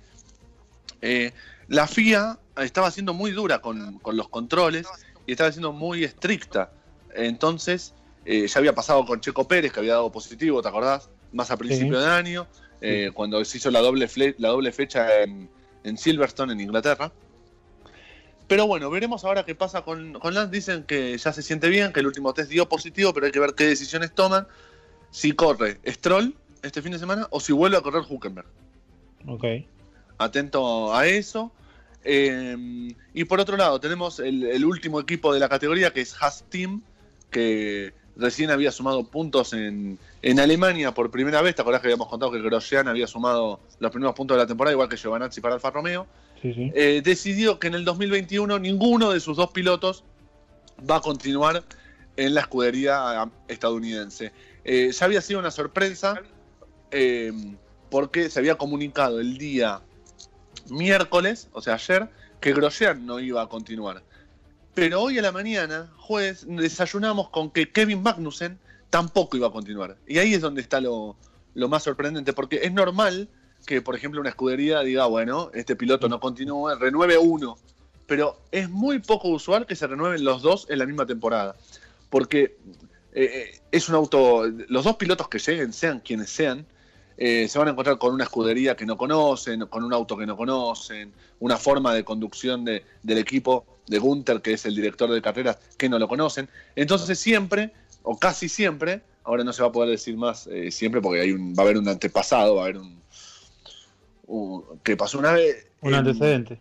eh, 1.01 1.31
la 1.67 1.85
FIA 1.85 2.39
estaba 2.57 2.89
siendo 2.89 3.13
muy 3.13 3.31
dura 3.31 3.59
con, 3.61 3.99
con 3.99 4.17
los 4.17 4.29
controles 4.29 4.87
y 5.27 5.33
estaba 5.33 5.51
siendo 5.51 5.71
muy 5.73 6.03
estricta. 6.03 6.71
Entonces, 7.13 7.93
eh, 8.25 8.47
ya 8.47 8.59
había 8.59 8.73
pasado 8.73 9.05
con 9.05 9.21
Checo 9.21 9.47
Pérez, 9.47 9.71
que 9.71 9.79
había 9.81 9.93
dado 9.93 10.11
positivo, 10.11 10.61
¿te 10.63 10.69
acordás? 10.69 11.09
Más 11.31 11.51
a 11.51 11.57
principio 11.57 11.99
de 11.99 12.07
año, 12.07 12.47
eh, 12.81 13.11
cuando 13.13 13.43
se 13.45 13.57
hizo 13.59 13.69
la 13.69 13.81
doble, 13.81 14.07
fle- 14.09 14.33
la 14.39 14.49
doble 14.49 14.71
fecha 14.71 15.21
en, 15.21 15.47
en 15.83 15.97
Silverstone, 15.97 16.53
en 16.53 16.61
Inglaterra. 16.61 17.11
Pero 18.47 18.65
bueno, 18.65 18.89
veremos 18.89 19.23
ahora 19.25 19.45
qué 19.45 19.53
pasa 19.53 19.83
con, 19.83 20.13
con 20.13 20.33
Lance. 20.33 20.51
Dicen 20.51 20.83
que 20.83 21.17
ya 21.17 21.31
se 21.31 21.43
siente 21.43 21.69
bien, 21.69 21.93
que 21.93 21.99
el 21.99 22.07
último 22.07 22.33
test 22.33 22.49
dio 22.49 22.67
positivo, 22.67 23.13
pero 23.13 23.27
hay 23.27 23.31
que 23.31 23.39
ver 23.39 23.53
qué 23.53 23.65
decisiones 23.65 24.13
toman. 24.13 24.47
Si 25.11 25.33
corre 25.33 25.79
Stroll 25.85 26.35
este 26.63 26.81
fin 26.81 26.91
de 26.91 26.99
semana 26.99 27.27
o 27.29 27.39
si 27.39 27.53
vuelve 27.53 27.77
a 27.77 27.81
correr 27.81 28.03
Huckenberg. 28.07 28.47
Ok. 29.27 29.45
Atento 30.17 30.95
a 30.95 31.05
eso. 31.05 31.51
Eh, 32.03 32.95
y 33.13 33.23
por 33.25 33.39
otro 33.39 33.55
lado, 33.55 33.79
tenemos 33.79 34.19
el, 34.19 34.43
el 34.45 34.65
último 34.65 34.99
equipo 34.99 35.33
de 35.33 35.39
la 35.39 35.49
categoría, 35.49 35.91
que 35.93 36.01
es 36.01 36.15
Haas 36.19 36.43
Team, 36.49 36.81
que 37.29 37.93
recién 38.15 38.49
había 38.49 38.71
sumado 38.71 39.03
puntos 39.03 39.53
en, 39.53 39.99
en 40.21 40.39
Alemania 40.39 40.93
por 40.93 41.11
primera 41.11 41.41
vez. 41.41 41.55
¿Te 41.55 41.61
acordás 41.61 41.81
que 41.81 41.87
habíamos 41.87 42.07
contado 42.07 42.31
que 42.31 42.41
Grosjean 42.41 42.87
había 42.87 43.07
sumado 43.07 43.59
los 43.79 43.91
primeros 43.91 44.15
puntos 44.15 44.35
de 44.35 44.43
la 44.43 44.47
temporada, 44.47 44.73
igual 44.73 44.89
que 44.89 44.97
Giovanazzi 44.97 45.41
para 45.41 45.55
Alfa 45.55 45.71
Romeo? 45.71 46.07
Sí, 46.41 46.53
sí. 46.53 46.71
eh, 46.73 47.01
decidió 47.03 47.59
que 47.59 47.67
en 47.67 47.75
el 47.75 47.85
2021 47.85 48.59
ninguno 48.59 49.11
de 49.11 49.19
sus 49.19 49.35
dos 49.35 49.51
pilotos 49.51 50.05
va 50.89 50.97
a 50.97 51.01
continuar 51.01 51.63
en 52.15 52.33
la 52.33 52.41
escudería 52.41 53.29
estadounidense. 53.47 54.31
Eh, 54.63 54.91
ya 54.91 55.05
había 55.05 55.21
sido 55.21 55.39
una 55.39 55.51
sorpresa 55.51 56.21
eh, 56.91 57.31
porque 57.89 58.29
se 58.29 58.39
había 58.39 58.55
comunicado 58.55 59.19
el 59.19 59.37
día 59.37 59.81
miércoles, 60.69 61.49
o 61.53 61.61
sea 61.61 61.75
ayer, 61.75 62.09
que 62.39 62.53
Grosjean 62.53 63.05
no 63.05 63.19
iba 63.19 63.41
a 63.41 63.47
continuar. 63.47 64.03
Pero 64.73 65.01
hoy 65.01 65.17
a 65.17 65.21
la 65.21 65.31
mañana, 65.31 65.91
jueves, 65.97 66.45
desayunamos 66.47 67.29
con 67.29 67.51
que 67.51 67.71
Kevin 67.71 68.01
Magnussen 68.01 68.59
tampoco 68.89 69.37
iba 69.37 69.47
a 69.47 69.51
continuar. 69.51 69.97
Y 70.07 70.17
ahí 70.17 70.33
es 70.33 70.41
donde 70.41 70.61
está 70.61 70.81
lo, 70.81 71.15
lo 71.53 71.69
más 71.69 71.83
sorprendente, 71.83 72.33
porque 72.33 72.61
es 72.63 72.71
normal 72.73 73.29
que, 73.65 73.81
por 73.81 73.95
ejemplo, 73.95 74.21
una 74.21 74.29
escudería 74.29 74.81
diga, 74.81 75.05
bueno, 75.05 75.51
este 75.53 75.75
piloto 75.75 76.07
no 76.09 76.19
continúa, 76.19 76.75
renueve 76.75 77.17
uno. 77.17 77.57
Pero 78.07 78.39
es 78.51 78.69
muy 78.69 78.99
poco 78.99 79.27
usual 79.29 79.65
que 79.65 79.75
se 79.75 79.85
renueven 79.85 80.23
los 80.23 80.41
dos 80.41 80.65
en 80.69 80.79
la 80.79 80.85
misma 80.85 81.05
temporada. 81.05 81.55
Porque 82.09 82.57
eh, 83.13 83.59
es 83.71 83.89
un 83.89 83.95
auto, 83.95 84.47
los 84.67 84.83
dos 84.83 84.95
pilotos 84.95 85.27
que 85.27 85.37
lleguen, 85.39 85.73
sean 85.73 85.99
quienes 85.99 86.29
sean, 86.31 86.65
eh, 87.17 87.47
se 87.49 87.59
van 87.59 87.67
a 87.67 87.71
encontrar 87.71 87.97
con 87.99 88.13
una 88.13 88.23
escudería 88.23 88.75
que 88.75 88.85
no 88.85 88.97
conocen, 88.97 89.65
con 89.67 89.83
un 89.83 89.93
auto 89.93 90.17
que 90.17 90.25
no 90.25 90.37
conocen, 90.37 91.11
una 91.39 91.57
forma 91.57 91.93
de 91.93 92.03
conducción 92.03 92.63
de- 92.65 92.83
del 93.03 93.17
equipo 93.17 93.65
de 93.87 93.99
Gunther, 93.99 94.41
que 94.41 94.53
es 94.53 94.65
el 94.65 94.73
director 94.75 95.11
de 95.11 95.21
carreras, 95.21 95.59
que 95.77 95.89
no 95.89 95.99
lo 95.99 96.07
conocen. 96.07 96.47
Entonces 96.75 97.19
siempre, 97.19 97.73
o 98.11 98.17
casi 98.17 98.49
siempre, 98.49 99.03
ahora 99.23 99.43
no 99.43 99.53
se 99.53 99.61
va 99.61 99.67
a 99.67 99.71
poder 99.71 99.91
decir 99.91 100.17
más 100.17 100.47
eh, 100.47 100.71
siempre 100.71 100.99
porque 100.99 101.21
hay 101.21 101.31
un, 101.31 101.53
va 101.53 101.61
a 101.61 101.65
haber 101.65 101.77
un 101.77 101.87
antepasado, 101.87 102.55
va 102.55 102.61
a 102.61 102.63
haber 102.65 102.77
un... 102.77 102.99
un- 104.25 104.79
que 104.83 104.97
pasó 104.97 105.19
una 105.19 105.33
vez... 105.33 105.67
Un 105.81 105.93
antecedente. 105.93 106.59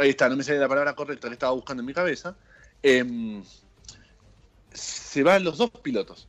Ahí 0.00 0.10
está, 0.10 0.28
no 0.28 0.36
me 0.36 0.44
sale 0.44 0.58
la 0.60 0.68
palabra 0.68 0.94
correcta 0.94 1.26
que 1.26 1.34
estaba 1.34 1.52
buscando 1.52 1.80
en 1.80 1.86
mi 1.86 1.92
cabeza. 1.94 2.36
Em, 2.80 3.42
se 4.72 5.22
van 5.24 5.42
los 5.42 5.58
dos 5.58 5.70
pilotos. 5.82 6.28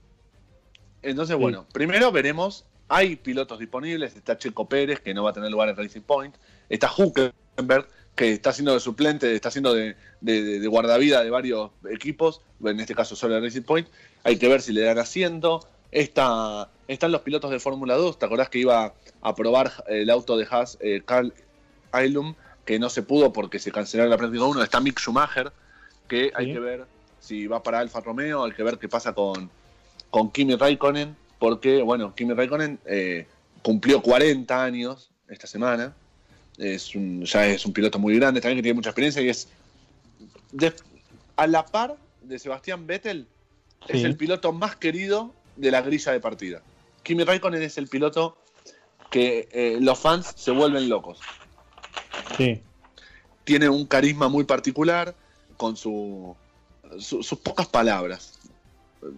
Entonces, 1.04 1.36
Sí. 1.36 1.42
bueno, 1.42 1.68
primero 1.72 2.12
veremos. 2.12 2.66
Hay 2.88 3.16
pilotos 3.18 3.60
disponibles. 3.60 4.16
Está 4.16 4.38
Checo 4.38 4.68
Pérez, 4.68 5.00
que 5.00 5.14
no 5.14 5.24
va 5.24 5.30
a 5.30 5.34
tener 5.34 5.52
lugar 5.52 5.70
en 5.70 5.76
Racing 5.78 6.02
Point. 6.02 6.36
Está 6.70 6.92
Huckenberg, 6.96 7.88
que 8.16 8.32
está 8.32 8.52
haciendo 8.52 8.74
de 8.74 8.80
suplente, 8.80 9.34
está 9.36 9.50
haciendo 9.50 9.74
de, 9.74 9.96
de- 10.22 10.60
de- 10.60 10.68
guardavida 10.68 11.24
de 11.24 11.30
varios 11.30 11.72
equipos. 11.90 12.42
En 12.64 12.80
este 12.80 12.96
caso, 12.96 13.16
solo 13.16 13.36
de 13.36 13.42
Racing 13.42 13.64
Point. 13.64 13.88
Hay 14.24 14.38
que 14.38 14.48
ver 14.48 14.62
si 14.62 14.72
le 14.74 14.82
dan 14.82 14.98
asiento. 14.98 15.68
Está, 15.92 16.70
están 16.88 17.12
los 17.12 17.22
pilotos 17.22 17.52
de 17.52 17.60
Fórmula 17.60 17.96
2. 17.96 18.18
¿Te 18.20 18.26
acordás 18.26 18.50
que 18.50 18.60
iba 18.60 18.94
a 19.22 19.36
probar 19.36 19.72
el 19.88 20.10
auto 20.10 20.38
de 20.38 20.48
Haas, 20.50 20.78
eh, 20.82 21.02
Carl 21.06 21.34
Ailum, 21.92 22.36
que 22.66 22.80
no 22.80 22.90
se 22.90 23.04
pudo 23.04 23.32
porque 23.34 23.60
se 23.60 23.72
canceló 23.72 24.06
la 24.06 24.18
práctica 24.18 24.44
1? 24.46 24.64
Está 24.64 24.80
Mick 24.80 25.00
Schumacher, 25.00 25.52
que 26.08 26.32
hay 26.36 26.48
Sí. 26.48 26.54
que 26.54 26.60
ver 26.60 26.86
si 27.20 27.48
va 27.48 27.62
para 27.64 27.80
Alfa 27.80 28.00
Romeo, 28.02 28.44
hay 28.46 28.52
que 28.52 28.64
ver 28.64 28.78
qué 28.78 28.88
pasa 28.88 29.14
con, 29.14 29.50
con 30.10 30.32
Kimi 30.32 30.56
Raikkonen, 30.56 31.16
porque, 31.40 31.82
bueno, 31.82 32.14
Kimi 32.16 32.34
Raikkonen 32.34 32.80
eh, 32.86 33.28
cumplió 33.64 34.02
40 34.02 34.64
años 34.64 35.12
esta 35.28 35.48
semana, 35.48 35.96
es 36.58 36.96
un, 36.96 37.24
ya 37.26 37.46
es 37.48 37.66
un 37.66 37.74
piloto 37.74 38.00
muy 38.00 38.16
grande, 38.16 38.42
también 38.42 38.58
que 38.58 38.64
tiene 38.64 38.76
mucha 38.76 38.90
experiencia 38.90 39.22
y 39.22 39.30
es 39.30 39.48
de- 40.52 40.74
a 41.36 41.48
la 41.48 41.66
par 41.66 41.98
de 42.22 42.40
Sebastián 42.40 42.88
Vettel, 42.88 43.28
es 43.88 44.00
Sí. 44.00 44.06
el 44.06 44.16
piloto 44.16 44.52
más 44.54 44.76
querido 44.76 45.34
de 45.56 45.72
la 45.72 45.82
grilla 45.82 46.12
de 46.12 46.20
partida. 46.20 46.62
Kimi 47.04 47.24
Raikkonen 47.24 47.62
es 47.62 47.78
el 47.78 47.88
piloto 47.88 48.38
que 49.12 49.48
eh, 49.52 49.78
los 49.80 50.00
fans 50.00 50.34
se 50.36 50.52
vuelven 50.52 50.90
locos. 50.90 51.20
Sí. 52.38 52.62
Tiene 53.44 53.70
un 53.70 53.86
carisma 53.86 54.28
muy 54.28 54.44
particular 54.44 55.14
con 55.58 55.78
su, 55.78 56.36
su- 57.00 57.22
sus 57.24 57.40
pocas 57.40 57.68
palabras. 57.68 58.40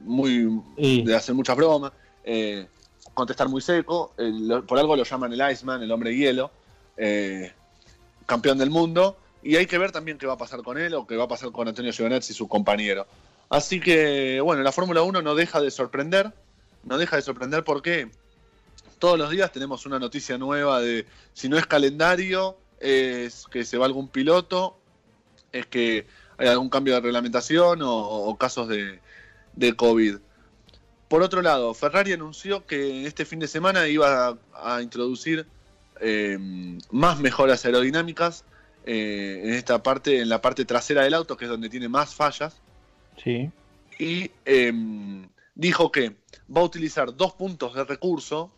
Muy 0.04 0.62
Y, 0.76 1.04
de 1.04 1.16
hacer 1.16 1.34
muchas 1.34 1.56
bromas, 1.56 1.94
eh, 2.26 2.68
contestar 3.14 3.48
muy 3.48 3.62
seco, 3.62 4.14
eh, 4.18 4.30
lo- 4.34 4.66
por 4.66 4.78
algo 4.80 4.96
lo 4.96 5.04
llaman 5.04 5.32
el 5.32 5.52
Iceman, 5.52 5.82
el 5.82 5.92
hombre 5.92 6.14
hielo, 6.16 6.52
eh, 6.98 7.54
campeón 8.26 8.58
del 8.58 8.70
mundo, 8.70 9.18
y 9.44 9.56
hay 9.56 9.66
que 9.66 9.78
ver 9.78 9.92
también 9.92 10.18
qué 10.18 10.28
va 10.28 10.34
a 10.34 10.38
pasar 10.38 10.62
con 10.64 10.78
él 10.78 10.94
o 10.94 11.08
qué 11.08 11.16
va 11.16 11.26
a 11.26 11.28
pasar 11.28 11.52
con 11.52 11.68
Antonio 11.68 11.92
Giovanazzi, 11.92 12.34
su 12.34 12.48
compañero. 12.48 13.08
Así 13.50 13.80
que, 13.80 14.42
bueno, 14.42 14.62
la 14.64 14.72
Fórmula 14.72 15.04
1 15.04 15.22
no 15.22 15.36
deja 15.36 15.62
de 15.62 15.72
sorprender, 15.72 16.34
no 16.84 16.98
deja 16.98 17.16
de 17.16 17.22
sorprender, 17.22 17.64
¿por 17.64 17.82
qué? 17.82 18.10
todos 18.98 19.18
los 19.18 19.30
días 19.30 19.52
tenemos 19.52 19.86
una 19.86 20.00
noticia 20.00 20.38
nueva 20.38 20.82
de 20.82 21.06
si 21.34 21.50
no 21.50 21.58
es 21.58 21.66
calendario, 21.66 22.58
es 22.80 23.46
que 23.50 23.64
se 23.64 23.78
va 23.78 23.86
algún 23.86 24.08
piloto, 24.08 24.78
es 25.52 25.66
que 25.66 26.08
hay 26.38 26.48
algún 26.48 26.70
cambio 26.70 26.96
de 26.96 27.02
reglamentación 27.02 27.80
o, 27.84 28.36
casos 28.38 28.68
de, 28.68 29.76
COVID. 29.76 30.18
Por 31.08 31.22
otro 31.22 31.42
lado, 31.42 31.74
Ferrari 31.74 32.14
anunció 32.14 32.66
que 32.66 33.06
este 33.06 33.26
fin 33.26 33.40
de 33.40 33.48
semana 33.48 33.88
iba 33.88 34.38
a 34.54 34.82
introducir 34.82 35.48
eh, 36.02 36.38
más 36.92 37.20
mejoras 37.20 37.66
aerodinámicas 37.66 38.44
eh, 38.86 39.42
en 39.44 39.54
esta 39.54 39.84
parte, 39.84 40.22
en 40.22 40.30
la 40.30 40.42
parte 40.42 40.64
trasera 40.64 41.04
del 41.04 41.14
auto, 41.14 41.36
que 41.36 41.46
es 41.46 41.52
donde 41.52 41.70
tiene 41.70 41.90
más 41.90 42.16
fallas. 42.16 42.56
Sí. 43.22 43.52
Y 44.00 44.32
eh, 44.46 44.74
dijo 45.56 45.92
que 45.92 46.16
va 46.56 46.62
a 46.62 46.64
utilizar 46.64 47.16
dos 47.16 47.34
puntos 47.34 47.74
de 47.74 47.84
recurso 47.84 48.52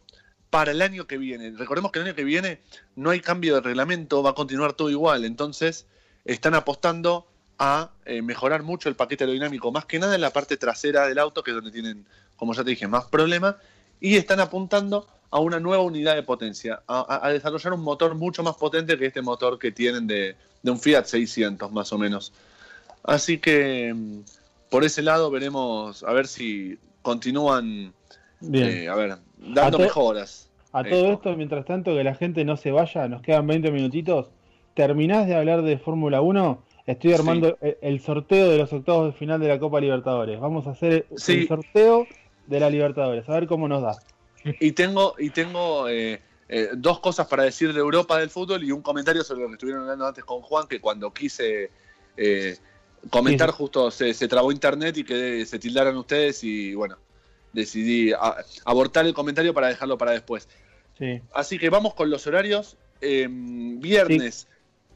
para 0.50 0.72
el 0.72 0.82
año 0.82 1.08
que 1.08 1.18
viene. 1.18 1.52
Recordemos 1.52 1.92
que 1.92 2.00
el 2.00 2.06
año 2.06 2.16
que 2.16 2.24
viene 2.24 2.62
no 2.96 3.10
hay 3.10 3.22
cambio 3.22 3.56
de 3.56 3.62
reglamento, 3.62 4.22
va 4.22 4.32
a 4.32 4.36
continuar 4.36 4.74
todo 4.74 4.90
igual. 4.90 5.26
Entonces, 5.26 5.88
están 6.26 6.54
apostando 6.54 7.28
a 7.58 7.92
eh, 8.06 8.22
mejorar 8.22 8.64
mucho 8.64 8.90
el 8.90 8.96
paquete 8.96 9.24
aerodinámico, 9.24 9.72
más 9.72 9.86
que 9.86 10.00
nada 10.00 10.16
en 10.16 10.22
la 10.22 10.32
parte 10.32 10.58
trasera 10.58 11.08
del 11.08 11.20
auto, 11.20 11.44
que 11.44 11.52
es 11.52 11.56
donde 11.56 11.72
tienen, 11.72 12.06
como 12.36 12.54
ya 12.54 12.64
te 12.64 12.70
dije, 12.70 12.88
más 12.88 13.06
problemas, 13.06 13.56
y 14.00 14.16
están 14.16 14.40
apuntando 14.40 15.08
a 15.32 15.40
una 15.40 15.60
nueva 15.60 15.84
unidad 15.84 16.16
de 16.16 16.24
potencia, 16.24 16.82
a, 16.88 17.00
a- 17.02 17.28
a 17.28 17.32
desarrollar 17.32 17.74
un 17.74 17.82
motor 17.84 18.16
mucho 18.16 18.42
más 18.44 18.56
potente 18.56 18.98
que 18.98 19.06
este 19.08 19.22
motor 19.22 19.60
que 19.60 19.72
tienen 19.72 20.08
de, 20.08 20.36
de 20.64 20.72
un 20.72 20.80
Fiat 20.80 21.06
600 21.06 21.72
más 21.72 21.92
o 21.94 21.98
menos. 21.98 22.34
Así 23.04 23.38
que 23.38 23.94
mm, 23.94 24.20
por 24.70 24.84
ese 24.84 25.02
lado 25.02 25.30
veremos 25.32 26.04
a 26.04 26.14
ver 26.14 26.28
si 26.28 26.78
continúan, 27.02 27.94
Bien. 28.40 28.68
eh, 28.70 28.88
a 28.90 28.96
ver, 28.96 29.18
dando 29.38 29.78
to- 29.78 29.84
mejoras. 29.84 30.50
A 30.72 30.84
todo 30.84 31.14
esto, 31.14 31.36
mientras 31.36 31.66
tanto, 31.66 31.96
que 31.96 32.04
la 32.04 32.14
gente 32.14 32.46
no 32.46 32.56
se 32.56 32.72
vaya, 32.72 33.08
nos 33.08 33.24
quedan 33.24 33.48
20 33.48 33.72
minutitos. 33.72 34.28
¿Terminás 34.76 35.26
de 35.26 35.36
hablar 35.36 35.64
de 35.64 35.80
Fórmula 35.80 36.22
1? 36.22 36.62
Estoy 36.86 37.14
armando 37.14 37.58
el, 37.62 37.78
el 37.82 38.00
sorteo 38.02 38.50
de 38.50 38.58
los 38.60 38.72
octavos 38.72 39.12
de 39.14 39.18
final 39.18 39.40
de 39.40 39.48
la 39.48 39.58
Copa 39.60 39.80
Libertadores. 39.82 40.40
Vamos 40.40 40.68
a 40.68 40.72
hacer 40.72 41.08
el 41.10 41.48
sorteo 41.48 42.06
de 42.46 42.60
la 42.60 42.70
Libertadores, 42.70 43.28
a 43.28 43.34
ver 43.34 43.48
cómo 43.48 43.68
nos 43.68 43.82
da. 43.82 43.98
Y 44.60 44.72
tengo, 44.74 45.16
y 45.20 45.30
tengo 45.32 45.88
eh, 45.90 46.22
eh, 46.48 46.70
dos 46.76 47.00
cosas 47.00 47.28
para 47.28 47.44
decir 47.44 47.74
de 47.74 47.80
Europa 47.80 48.18
del 48.18 48.30
fútbol 48.30 48.64
y 48.64 48.72
un 48.72 48.82
comentario 48.82 49.24
sobre 49.24 49.42
lo 49.42 49.48
que 49.48 49.54
estuvieron 49.54 49.84
hablando 49.84 50.08
antes 50.08 50.24
con 50.24 50.42
Juan, 50.42 50.68
que 50.68 50.80
cuando 50.80 51.14
quise 51.14 51.70
eh, 52.18 52.58
comentar 53.10 53.50
Sí. 53.52 53.56
justo 53.58 53.92
se, 53.92 54.14
se 54.14 54.28
trabó 54.28 54.52
internet 54.52 54.98
y 54.98 55.04
que 55.04 55.46
se 55.46 55.60
tildaran 55.60 55.96
ustedes 55.98 56.44
y 56.44 56.74
bueno, 56.76 56.98
decidí 57.54 58.12
a- 58.14 58.38
abortar 58.66 59.06
el 59.06 59.14
comentario 59.14 59.54
para 59.54 59.68
dejarlo 59.68 59.98
para 59.98 60.12
después. 60.12 60.48
Sí. 60.98 61.22
Así 61.34 61.58
que 61.60 61.70
vamos 61.70 61.94
con 61.94 62.10
los 62.10 62.26
horarios. 62.28 62.78
Eh, 63.02 63.28
viernes, 63.30 64.48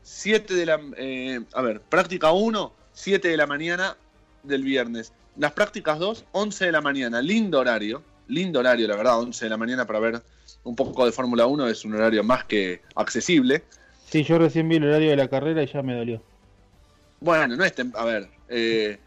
7 0.02 0.53
de 0.53 0.65
la... 0.65 0.80
eh, 0.98 1.41
a 1.53 1.61
ver, 1.61 1.80
práctica 1.82 2.32
1, 2.34 2.74
7 2.94 3.28
de 3.30 3.38
la 3.38 3.48
mañana 3.48 3.95
del 4.44 4.64
viernes. 4.64 5.14
Las 5.38 5.53
prácticas 5.53 5.98
2, 5.99 6.26
11 6.34 6.65
de 6.65 6.72
la 6.74 6.82
mañana. 6.82 7.22
Lindo 7.22 7.60
horario. 7.60 8.03
Lindo 8.28 8.60
horario, 8.60 8.88
la 8.88 8.95
verdad, 8.95 9.20
11 9.20 9.45
de 9.45 9.50
la 9.50 9.58
mañana 9.58 9.86
para 9.86 10.00
ver 10.00 10.22
un 10.64 10.76
poco 10.76 11.06
de 11.06 11.12
Fórmula 11.12 11.45
1 11.45 11.68
es 11.68 11.84
un 11.86 11.94
horario 11.95 12.24
más 12.24 12.45
que 12.45 12.82
accesible. 12.95 13.64
Sí, 14.10 14.24
yo 14.24 14.38
recién 14.38 14.70
vi 14.70 14.78
el 14.78 14.86
horario 14.86 15.10
de 15.10 15.18
la 15.18 15.28
carrera 15.28 15.64
y 15.64 15.68
ya 15.68 15.82
me 15.82 15.95
dolió. 15.95 16.22
Bueno, 17.20 17.56
no 17.56 17.64
es... 17.64 17.74
A 17.95 18.06
ver, 18.06 18.30
eh, 18.50 18.98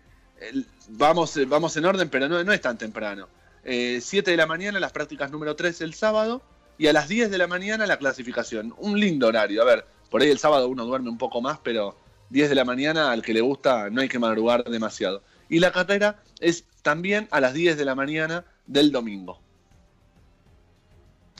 el- 0.40 0.66
vamos, 0.88 1.36
eh, 1.36 1.44
vamos 1.44 1.76
en 1.76 1.84
orden, 1.84 2.09
pero 2.09 2.28
no, 2.28 2.43
no 2.43 2.52
es 2.52 2.60
tan 2.60 2.78
temprano. 2.78 3.28
Eh, 3.64 3.98
7 4.02 4.30
de 4.30 4.36
la 4.36 4.47
mañana 4.47 4.78
las 4.80 4.93
prácticas 4.93 5.30
número 5.30 5.56
3 5.56 5.80
el 5.80 5.94
sábado 5.94 6.43
y 6.78 6.86
a 6.86 6.93
las 6.93 7.09
10 7.09 7.30
de 7.30 7.38
la 7.38 7.47
mañana 7.47 7.86
la 7.86 7.98
clasificación. 7.98 8.74
Un 8.78 8.98
lindo 9.01 9.26
horario. 9.28 9.62
A 9.62 9.64
ver, 9.64 9.84
por 10.10 10.22
ahí 10.22 10.30
el 10.30 10.38
sábado 10.38 10.68
uno 10.68 10.84
duerme 10.84 11.09
un 11.10 11.18
poco 11.18 11.40
más, 11.40 11.59
pero 11.62 11.97
10 12.30 12.48
de 12.48 12.55
la 12.55 12.64
mañana 12.64 13.10
al 13.12 13.22
que 13.22 13.32
le 13.34 13.40
gusta 13.40 13.90
no 13.90 14.01
hay 14.01 14.09
que 14.09 14.18
madrugar 14.18 14.64
demasiado. 14.64 15.22
Y 15.48 15.60
la 15.60 15.72
carrera 15.72 16.22
es 16.40 16.64
también 16.82 17.28
a 17.30 17.40
las 17.40 17.55
10 17.55 17.76
de 17.76 17.84
la 17.84 17.94
mañana 17.94 18.44
del 18.66 18.90
domingo. 18.93 19.40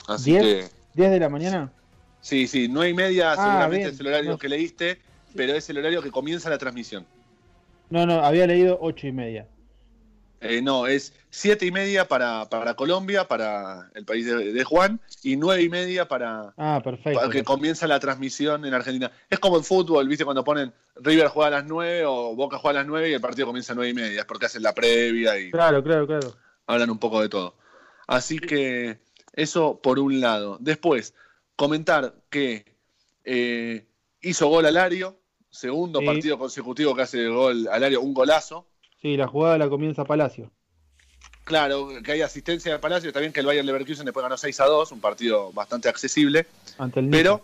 Así 0.07 0.31
10. 0.31 0.43
que, 0.95 1.01
¿10 1.03 1.09
de 1.11 1.19
la 1.19 1.29
mañana? 1.29 1.71
sí, 2.21 2.47
sí, 2.47 2.67
9 2.69 2.89
y 2.89 2.93
media 2.93 3.33
Ah, 3.33 3.35
seguramente 3.35 3.77
bien. 3.77 3.89
es 3.93 3.99
el 3.99 4.07
horario 4.07 4.31
No. 4.31 4.37
que 4.37 4.49
leíste, 4.49 4.99
pero 5.35 5.53
es 5.53 5.69
el 5.69 5.77
horario 5.77 6.01
que 6.01 6.11
comienza 6.11 6.49
la 6.49 6.57
transmisión. 6.57 7.05
No, 7.89 8.05
no, 8.05 8.23
había 8.23 8.47
leído 8.47 8.77
8 8.81 9.07
y 9.07 9.11
media. 9.11 9.47
Eh, 10.39 10.61
no, 10.61 10.85
es 10.85 11.13
siete 11.31 11.65
y 11.65 11.71
media 11.71 12.07
para, 12.07 12.47
para 12.47 12.75
Colombia, 12.75 13.27
para 13.27 13.89
el 13.95 14.05
país 14.05 14.23
de, 14.27 14.53
de 14.53 14.63
Juan, 14.63 14.99
y 15.23 15.35
nueve 15.35 15.63
y 15.63 15.69
media 15.69 16.07
para, 16.07 16.53
Ah, 16.57 16.79
perfecto. 16.83 17.19
para 17.19 17.31
que 17.31 17.43
comienza 17.43 17.87
la 17.87 17.99
transmisión 17.99 18.63
en 18.63 18.73
Argentina. 18.75 19.11
Es 19.31 19.39
como 19.39 19.57
en 19.57 19.63
fútbol, 19.63 20.07
¿viste? 20.07 20.25
Cuando 20.25 20.43
ponen 20.43 20.71
River 20.97 21.29
juega 21.29 21.47
a 21.47 21.51
las 21.61 21.65
nueve 21.65 22.03
o 22.05 22.35
Boca 22.35 22.59
juega 22.59 22.79
a 22.79 22.83
las 22.83 22.87
nueve 22.87 23.09
y 23.09 23.13
el 23.13 23.21
partido 23.21 23.47
comienza 23.47 23.73
a 23.73 23.75
nueve 23.75 23.89
y 23.89 23.93
media. 23.95 24.19
Es 24.21 24.25
porque 24.27 24.45
hacen 24.45 24.61
la 24.61 24.73
previa 24.75 25.39
y 25.39 25.49
Claro, 25.49 25.83
claro, 25.83 26.05
claro. 26.05 26.35
Hablan 26.67 26.89
un 26.91 26.99
poco 26.99 27.21
de 27.21 27.29
todo. 27.29 27.55
Así 28.05 28.37
que 28.39 28.99
eso 29.33 29.79
por 29.81 29.99
un 29.99 30.19
lado. 30.21 30.57
Después, 30.59 31.13
comentar 31.55 32.13
que 32.29 32.65
eh, 33.23 33.85
hizo 34.21 34.47
gol 34.47 34.65
Alario, 34.65 35.17
segundo 35.49 35.99
Sí. 35.99 36.05
partido 36.05 36.37
consecutivo 36.37 36.95
que 36.95 37.01
hace 37.01 37.27
gol 37.27 37.67
Alario, 37.71 38.01
un 38.01 38.13
golazo. 38.13 38.67
Sí, 39.01 39.17
la 39.17 39.27
jugada 39.27 39.57
la 39.57 39.69
comienza 39.69 40.05
Palacio. 40.05 40.51
Claro, 41.43 41.89
que 42.03 42.11
hay 42.11 42.21
asistencia 42.21 42.73
de 42.73 42.79
Palacio, 42.79 43.07
está 43.09 43.21
bien 43.21 43.31
que 43.31 43.39
el 43.39 43.45
Bayern 43.45 43.65
Leverkusen 43.65 44.03
después 44.05 44.21
ganó 44.21 44.37
6 44.37 44.59
a 44.59 44.65
2, 44.65 44.91
un 44.91 44.99
partido 44.99 45.51
bastante 45.53 45.87
accesible, 45.87 46.45
Ante 46.77 46.99
el 46.99 47.09
pero, 47.09 47.41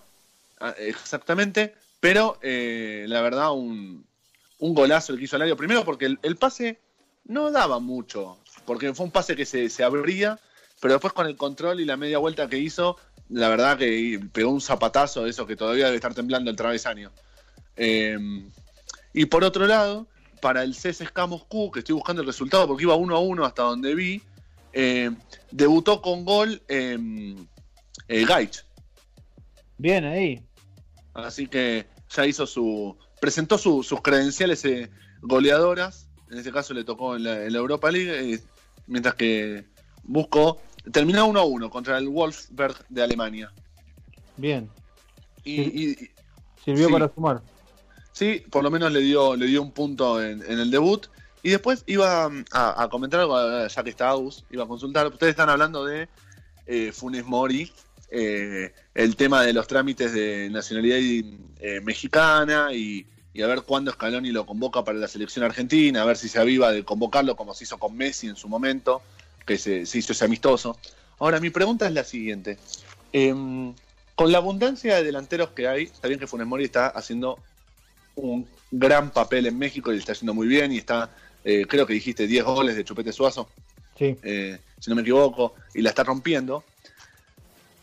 ah, 0.59 0.73
exactamente, 0.77 1.73
pero 2.01 2.37
eh, 2.41 3.05
la 3.07 3.21
verdad 3.21 3.53
un, 3.53 4.05
un 4.59 4.73
golazo 4.73 5.13
el 5.13 5.19
que 5.19 5.25
hizo 5.25 5.37
Alario, 5.37 5.55
primero 5.55 5.85
porque 5.85 6.05
el, 6.05 6.19
el 6.21 6.35
pase 6.35 6.79
no 7.25 7.49
daba 7.49 7.79
mucho, 7.79 8.39
porque 8.65 8.94
fue 8.94 9.06
un 9.06 9.11
pase 9.11 9.35
que 9.35 9.45
se, 9.45 9.69
se 9.69 9.84
abría, 9.84 10.40
pero 10.80 10.94
después 10.95 11.14
con 11.14 11.27
el 11.27 11.35
control 11.38 11.80
y 11.80 11.85
la 11.85 11.98
media 11.98 12.18
vuelta 12.18 12.48
que 12.48 12.57
hizo, 12.57 12.98
la 13.30 13.49
verdad 13.49 13.77
que 13.77 14.19
pegó 14.31 14.52
un 14.52 14.61
zapatazo 14.61 15.23
de 15.23 15.30
eso 15.30 15.45
que 15.48 15.56
todavía 15.56 15.85
debe 15.85 15.95
estar 15.98 16.14
temblando 16.14 16.49
el 16.52 16.57
travesaño. 16.57 17.11
Eh, 17.76 18.18
y 19.14 19.26
por 19.26 19.44
otro 19.44 19.65
lado, 19.68 20.07
para 20.41 20.64
el 20.64 20.76
CSKA 20.76 21.26
Moscú, 21.27 21.72
que 21.72 21.80
estoy 21.80 21.95
buscando 21.95 22.22
el 22.22 22.27
resultado 22.27 22.68
porque 22.68 22.84
iba 22.84 22.95
1 22.95 23.15
a 23.15 23.19
1 23.19 23.45
hasta 23.45 23.64
donde 23.64 23.95
vi, 23.95 24.22
eh, 24.73 25.11
debutó 25.52 26.02
con 26.02 26.26
gol 26.26 26.61
eh, 26.68 26.98
eh, 28.07 28.26
Gaich. 28.26 28.64
Bien 29.77 30.03
ahí. 30.06 30.41
Así 31.14 31.48
que 31.48 31.85
ya 32.10 32.26
hizo 32.26 32.45
su. 32.48 32.98
presentó 33.22 33.57
su- 33.57 33.84
sus 33.84 34.02
credenciales 34.02 34.65
eh, 34.65 34.90
goleadoras. 35.22 36.07
En 36.31 36.40
este 36.40 36.52
caso 36.52 36.73
le 36.73 36.84
tocó 36.84 37.15
en 37.15 37.23
la, 37.23 37.45
en 37.45 37.53
la 37.53 37.60
Europa 37.60 37.91
League. 37.91 38.41
Mientras 38.88 39.15
que 39.15 39.65
buscó. 40.03 40.61
Terminó 40.91 41.26
1 41.27 41.39
a 41.39 41.43
1 41.45 41.69
contra 41.69 41.97
el 41.97 42.10
Wolfsberg 42.10 42.76
de 42.89 43.03
Alemania. 43.03 43.51
Bien. 44.38 44.69
Y, 45.43 45.61
y- 45.61 45.91
y- 45.91 46.10
Sirvió 46.64 46.88
Sí. 46.88 46.93
para 46.93 47.14
sumar. 47.14 47.41
Sí, 48.14 48.43
por 48.49 48.64
lo 48.64 48.72
menos 48.72 48.91
le 48.91 48.99
dio, 49.01 49.35
le 49.35 49.47
dio 49.47 49.61
un 49.61 49.72
punto 49.72 50.22
en, 50.23 50.41
en 50.43 50.60
el 50.60 50.72
debut. 50.72 51.07
Y 51.41 51.49
después 51.49 51.84
iba 51.88 52.30
mm, 52.30 52.45
a, 52.51 52.84
a 52.84 52.89
comentar 52.89 53.19
algo, 53.19 53.38
eh, 53.39 53.68
ya 53.68 53.84
que 53.84 53.89
está 53.89 54.10
Agus, 54.10 54.45
iba 54.49 54.64
a 54.64 54.68
consultar. 54.68 55.07
Ustedes 55.07 55.31
están 55.31 55.49
hablando 55.49 55.84
de 55.85 56.07
eh, 56.65 56.91
Funes 56.93 57.26
Mori, 57.26 57.69
eh, 58.11 58.72
el 58.93 59.15
tema 59.18 59.41
de 59.43 59.51
los 59.51 59.68
trámites 59.68 60.14
de 60.14 60.49
nacionalidad 60.49 60.99
eh, 61.60 61.81
mexicana 61.81 62.69
y, 62.73 63.05
y 63.34 63.41
a 63.41 63.47
ver 63.47 63.64
cuándo 63.64 63.91
Scaloni 63.91 64.31
lo 64.31 64.45
convoca 64.45 64.84
para 64.84 64.97
la 64.99 65.07
selección 65.07 65.43
argentina, 65.43 66.01
a 66.01 66.05
ver 66.05 66.18
si 66.18 66.30
se 66.30 66.39
aviva 66.39 66.72
de 66.72 66.84
convocarlo 66.84 67.35
como 67.35 67.53
se 67.53 67.64
hizo 67.64 67.77
con 67.80 67.95
Messi 67.95 68.27
en 68.27 68.35
su 68.35 68.47
momento, 68.47 69.01
que 69.45 69.57
se, 69.57 69.85
se 69.85 69.97
hizo 69.97 70.14
ese 70.14 70.26
amistoso. 70.26 70.77
Ahora, 71.19 71.39
mi 71.39 71.49
pregunta 71.49 71.88
es 71.88 71.93
la 71.93 72.03
siguiente. 72.03 72.57
Em, 73.11 73.73
con 74.15 74.31
la 74.31 74.38
abundancia 74.38 74.95
de 74.95 75.03
delanteros 75.03 75.49
que 75.49 75.68
hay, 75.68 75.84
está 75.84 76.07
bien 76.07 76.19
que 76.19 76.27
Funes 76.27 76.45
Mori 76.47 76.65
está 76.65 76.88
haciendo 76.88 77.39
un 78.15 78.47
gran 78.72 79.10
papel 79.11 79.47
en 79.47 79.57
México 79.57 79.89
y 79.91 79.95
le 79.95 79.99
está 79.99 80.11
haciendo 80.11 80.34
muy 80.35 80.47
bien 80.47 80.72
y 80.72 80.77
está, 80.77 81.10
eh, 81.43 81.65
creo 81.68 81.85
que 81.88 81.93
dijiste 81.93 82.27
10 82.27 82.43
goles 82.43 82.76
de 82.76 82.84
Chupete 82.84 83.11
Suazo, 83.11 83.49
Sí. 83.97 84.15
eh, 84.23 84.60
si 84.80 84.89
no 84.89 84.95
me 84.95 85.01
equivoco, 85.01 85.55
y 85.73 85.81
la 85.81 85.89
está 85.89 86.03
rompiendo. 86.03 86.64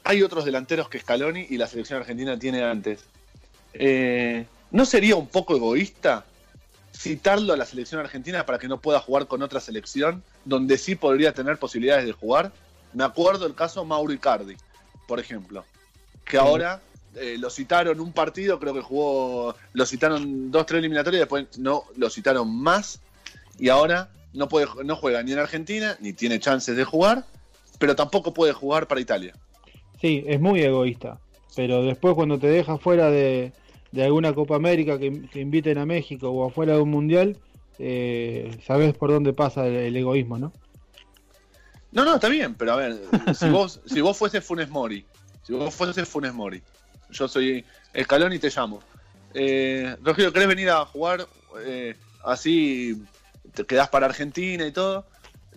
Hay 0.04 0.22
otros 0.22 0.44
delanteros 0.44 0.88
que 0.88 0.98
Scaloni 1.00 1.46
y 1.50 1.56
la 1.56 1.66
selección 1.66 1.98
argentina 2.00 2.38
tiene 2.38 2.62
antes. 2.62 3.00
Eh, 3.74 4.46
¿No 4.70 4.84
sería 4.84 5.16
un 5.16 5.26
poco 5.26 5.56
egoísta 5.56 6.24
citarlo 6.96 7.52
a 7.52 7.56
la 7.56 7.66
selección 7.66 8.00
argentina 8.00 8.46
para 8.46 8.58
que 8.58 8.68
no 8.68 8.80
pueda 8.80 9.00
jugar 9.00 9.26
con 9.26 9.42
otra 9.42 9.60
selección 9.60 10.22
donde 10.44 10.78
sí 10.78 10.94
podría 10.94 11.32
tener 11.32 11.58
posibilidades 11.58 12.06
de 12.06 12.12
jugar? 12.12 12.52
Me 12.92 13.04
acuerdo 13.04 13.46
el 13.46 13.54
caso 13.54 13.84
Mauro 13.84 14.12
Icardi, 14.12 14.56
por 15.08 15.18
ejemplo, 15.18 15.64
que 16.24 16.38
ahora 16.38 16.80
eh, 17.16 17.36
lo 17.38 17.50
citaron 17.50 18.00
un 18.00 18.12
partido, 18.12 18.60
creo 18.60 18.74
que 18.74 18.80
jugó, 18.80 19.56
lo 19.72 19.86
citaron 19.86 20.50
dos, 20.50 20.66
tres 20.66 20.78
eliminatorias 20.78 21.18
y 21.18 21.22
después 21.22 21.58
no 21.58 21.84
lo 21.96 22.08
citaron 22.10 22.54
más 22.54 23.00
y 23.58 23.68
ahora 23.68 24.10
no, 24.32 24.48
puede, 24.48 24.66
no 24.84 24.94
juega 24.94 25.22
ni 25.22 25.32
en 25.32 25.40
Argentina, 25.40 25.96
ni 26.00 26.12
tiene 26.12 26.38
chances 26.38 26.76
de 26.76 26.84
jugar, 26.84 27.24
pero 27.80 27.96
tampoco 27.96 28.32
puede 28.32 28.52
jugar 28.52 28.86
para 28.86 29.00
Italia. 29.00 29.34
Sí, 30.00 30.22
es 30.26 30.40
muy 30.40 30.62
egoísta. 30.62 31.18
Pero 31.56 31.82
después 31.82 32.14
cuando 32.14 32.38
te 32.38 32.46
deja 32.46 32.78
fuera 32.78 33.10
de, 33.10 33.52
de 33.92 34.04
alguna 34.04 34.34
Copa 34.34 34.56
América 34.56 34.98
que, 34.98 35.22
que 35.28 35.40
inviten 35.40 35.78
a 35.78 35.86
México 35.86 36.30
o 36.30 36.46
afuera 36.46 36.74
de 36.74 36.80
un 36.80 36.90
mundial, 36.90 37.36
eh, 37.78 38.50
sabes 38.66 38.94
por 38.94 39.10
dónde 39.10 39.32
pasa 39.32 39.66
el, 39.66 39.74
el 39.74 39.96
egoísmo, 39.96 40.38
¿no? 40.38 40.52
No, 41.92 42.04
no, 42.04 42.14
está 42.14 42.28
bien, 42.28 42.54
pero 42.54 42.72
a 42.74 42.76
ver, 42.76 43.00
si 43.34 43.48
vos, 43.48 43.80
si 43.86 44.00
vos 44.00 44.16
fuese 44.16 44.40
Funes 44.40 44.68
Mori, 44.68 45.04
si 45.42 45.52
vos 45.52 45.74
fuese 45.74 46.04
Funes 46.04 46.32
Mori, 46.32 46.62
yo 47.10 47.26
soy 47.26 47.64
Escalón 47.92 48.32
y 48.32 48.38
te 48.38 48.50
llamo. 48.50 48.80
Eh, 49.34 49.96
Rogelio, 50.02 50.32
¿querés 50.32 50.48
venir 50.48 50.70
a 50.70 50.84
jugar 50.84 51.26
eh, 51.64 51.96
así? 52.24 53.00
Te 53.54 53.64
quedás 53.64 53.88
para 53.88 54.06
Argentina 54.06 54.64
y 54.66 54.72
todo. 54.72 55.06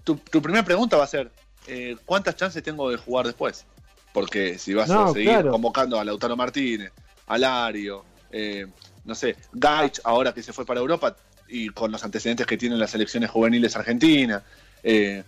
Tu, 0.03 0.15
tu 0.15 0.41
primera 0.41 0.63
pregunta 0.65 0.97
va 0.97 1.03
a 1.03 1.07
ser: 1.07 1.31
eh, 1.67 1.95
¿cuántas 2.05 2.35
chances 2.35 2.63
tengo 2.63 2.89
de 2.89 2.97
jugar 2.97 3.25
después? 3.27 3.65
Porque 4.11 4.57
si 4.57 4.73
vas 4.73 4.89
No, 4.89 5.09
a 5.09 5.13
seguir 5.13 5.29
claro. 5.31 5.51
convocando 5.51 5.99
a 5.99 6.03
Lautaro 6.05 6.35
Martínez, 6.35 6.91
a 7.27 7.37
Lario, 7.37 8.05
eh, 8.33 8.65
no 9.05 9.15
sé, 9.15 9.35
Gaich, 9.53 9.99
ahora 10.03 10.33
que 10.33 10.43
se 10.43 10.51
fue 10.53 10.65
para 10.65 10.79
Europa 10.81 11.15
y 11.47 11.69
con 11.69 11.91
los 11.91 12.03
antecedentes 12.03 12.45
que 12.47 12.57
tienen 12.57 12.79
las 12.79 12.91
selecciones 12.91 13.29
juveniles 13.29 13.75
argentinas, 13.75 14.43
eh, 14.81 15.23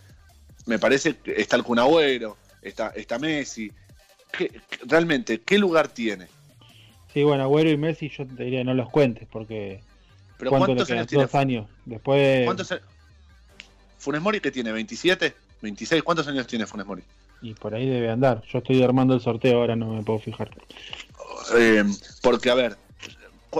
me 0.65 0.79
parece 0.79 1.17
que 1.17 1.33
está 1.39 1.55
el 1.55 1.63
Kun 1.63 1.79
Agüero, 1.79 2.35
está, 2.61 2.89
está 2.95 3.19
Messi. 3.19 3.71
¿Qué- 4.31 4.49
qué- 4.69 4.79
realmente, 4.85 5.41
¿qué 5.41 5.57
lugar 5.57 5.87
tiene? 5.87 6.27
Sí, 7.13 7.23
bueno, 7.23 7.43
Agüero 7.43 7.69
y 7.69 7.77
Messi 7.77 8.09
yo 8.09 8.25
te 8.25 8.43
diría 8.43 8.63
no 8.63 8.73
los 8.73 8.89
cuentes 8.89 9.27
porque 9.31 9.81
Pero 10.37 10.49
¿cuánto 10.49 10.65
¿cuántos 10.67 10.89
años 10.89 11.07
tiene? 11.07 11.23
Dos 11.25 11.35
años. 11.35 11.67
Después 11.85 12.43
¿Cuántos 12.45 12.71
a- 12.71 12.81
Funes 13.99 14.21
Mori 14.21 14.39
que 14.39 14.51
tiene? 14.51 14.71
¿27? 14.73 15.33
¿26? 15.61 16.01
¿Cuántos 16.03 16.27
años 16.27 16.47
tiene 16.47 16.65
Funes 16.65 16.85
Mori? 16.85 17.03
y 17.41 17.53
por 17.53 17.75
ahí 17.75 17.85
debe 17.87 18.09
andar. 18.09 18.41
Yo 18.51 18.57
estoy 18.59 18.81
armando 18.81 19.13
el 19.13 19.21
sorteo 19.21 19.59
ahora, 19.59 19.75
no 19.75 19.93
me 19.93 20.01
puedo 20.01 20.17
fijar. 20.19 20.49
Eh, 21.55 21.83
porque, 22.23 22.49
a 22.49 22.55
ver, 22.55 22.75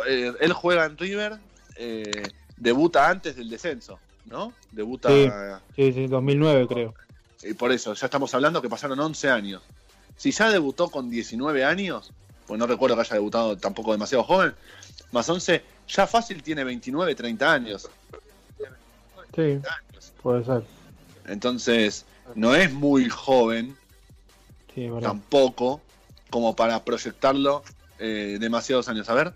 eh, 0.08 0.34
él 0.40 0.54
juega 0.54 0.86
en 0.86 0.98
River, 0.98 1.38
eh, 1.78 2.24
debuta 2.58 3.10
antes 3.10 3.36
del 3.36 3.50
descenso, 3.50 4.00
¿no? 4.26 4.54
Debuta. 4.72 5.10
Sí. 5.10 5.30
Sí, 5.76 5.94
sí, 5.94 6.08
2009 6.08 6.68
creo. 6.68 6.94
Y 7.44 7.54
por 7.54 7.72
eso, 7.72 7.94
ya 7.94 8.06
estamos 8.06 8.34
hablando 8.34 8.62
que 8.62 8.70
pasaron 8.70 9.00
11 9.00 9.30
años. 9.30 9.62
Si 10.18 10.32
ya 10.32 10.50
debutó 10.50 10.90
con 10.90 11.10
19 11.10 11.64
años, 11.64 12.12
pues 12.48 12.60
no 12.60 12.68
recuerdo 12.68 12.96
que 12.96 13.02
haya 13.02 13.16
debutado 13.16 13.58
tampoco 13.58 13.92
demasiado 13.92 14.24
joven, 14.24 14.54
más 15.12 15.30
11, 15.30 15.62
ya 15.88 16.08
fácil 16.08 16.42
tiene 16.42 16.64
29, 16.64 17.14
30 17.14 17.52
años. 17.52 17.90
Sí, 19.36 19.60
puede 20.24 20.46
ser. 20.46 20.64
Entonces, 21.28 22.06
no 22.36 22.56
es 22.56 22.72
muy 22.72 23.10
joven 23.10 23.76
Sí, 24.74 24.90
tampoco 25.02 25.82
como 26.30 26.54
para 26.56 26.84
proyectarlo 26.84 27.64
eh, 27.98 28.38
demasiados 28.42 28.90
años. 28.90 29.10
A 29.10 29.14
ver, 29.14 29.34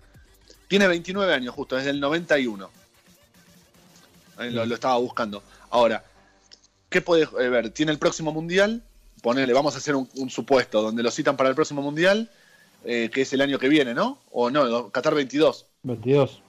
tiene 0.70 0.86
29 0.86 1.34
años 1.34 1.52
justo, 1.52 1.74
desde 1.74 1.90
el 1.90 1.98
91. 1.98 2.70
Ahí 4.36 4.50
lo, 4.50 4.64
lo 4.64 4.74
estaba 4.76 4.96
buscando. 4.98 5.42
Ahora, 5.68 6.04
¿qué 6.88 7.00
puede 7.00 7.24
eh, 7.24 7.48
ver? 7.48 7.70
Tiene 7.70 7.90
el 7.90 7.98
próximo 7.98 8.30
mundial, 8.30 8.80
ponele, 9.20 9.52
vamos 9.52 9.74
a 9.74 9.78
hacer 9.78 9.96
un, 9.96 10.08
un 10.14 10.30
supuesto, 10.30 10.80
donde 10.80 11.02
lo 11.02 11.10
citan 11.10 11.36
para 11.36 11.48
el 11.48 11.56
próximo 11.56 11.82
mundial, 11.82 12.30
eh, 12.84 13.10
que 13.12 13.22
es 13.22 13.32
el 13.32 13.40
año 13.40 13.58
que 13.58 13.68
viene, 13.68 13.94
¿no? 13.94 14.20
O 14.30 14.48
no, 14.48 14.90
Qatar 14.90 15.12
22. 15.12 15.66
22. 15.82 16.40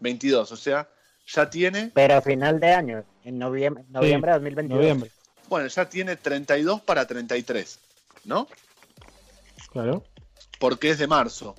22, 0.00 0.52
o 0.52 0.56
sea, 0.56 0.86
ya 1.26 1.48
tiene, 1.48 1.90
Pero 1.94 2.16
a 2.16 2.20
final 2.20 2.60
de 2.60 2.74
año, 2.74 3.04
en 3.24 3.38
noviembre, 3.38 3.82
noviembre 3.88 4.32
de 4.32 4.38
2022. 4.40 4.78
Noviembre, 4.78 5.10
bueno, 5.48 5.68
ya 5.68 5.88
tiene 5.88 6.16
32 6.16 6.82
para 6.82 7.06
33, 7.06 7.78
¿no? 8.24 8.46
claro. 9.72 10.04
porque 10.58 10.90
es 10.90 10.98
de 10.98 11.06
marzo. 11.06 11.54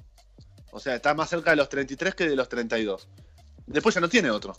O 0.71 0.79
sea, 0.79 0.95
está 0.95 1.13
más 1.13 1.29
cerca 1.29 1.51
de 1.51 1.57
los 1.57 1.69
33 1.69 2.15
que 2.15 2.27
de 2.29 2.35
los 2.35 2.47
32. 2.49 3.07
Después 3.67 3.93
ya 3.95 4.01
no 4.01 4.09
tiene 4.09 4.29
otro. 4.31 4.55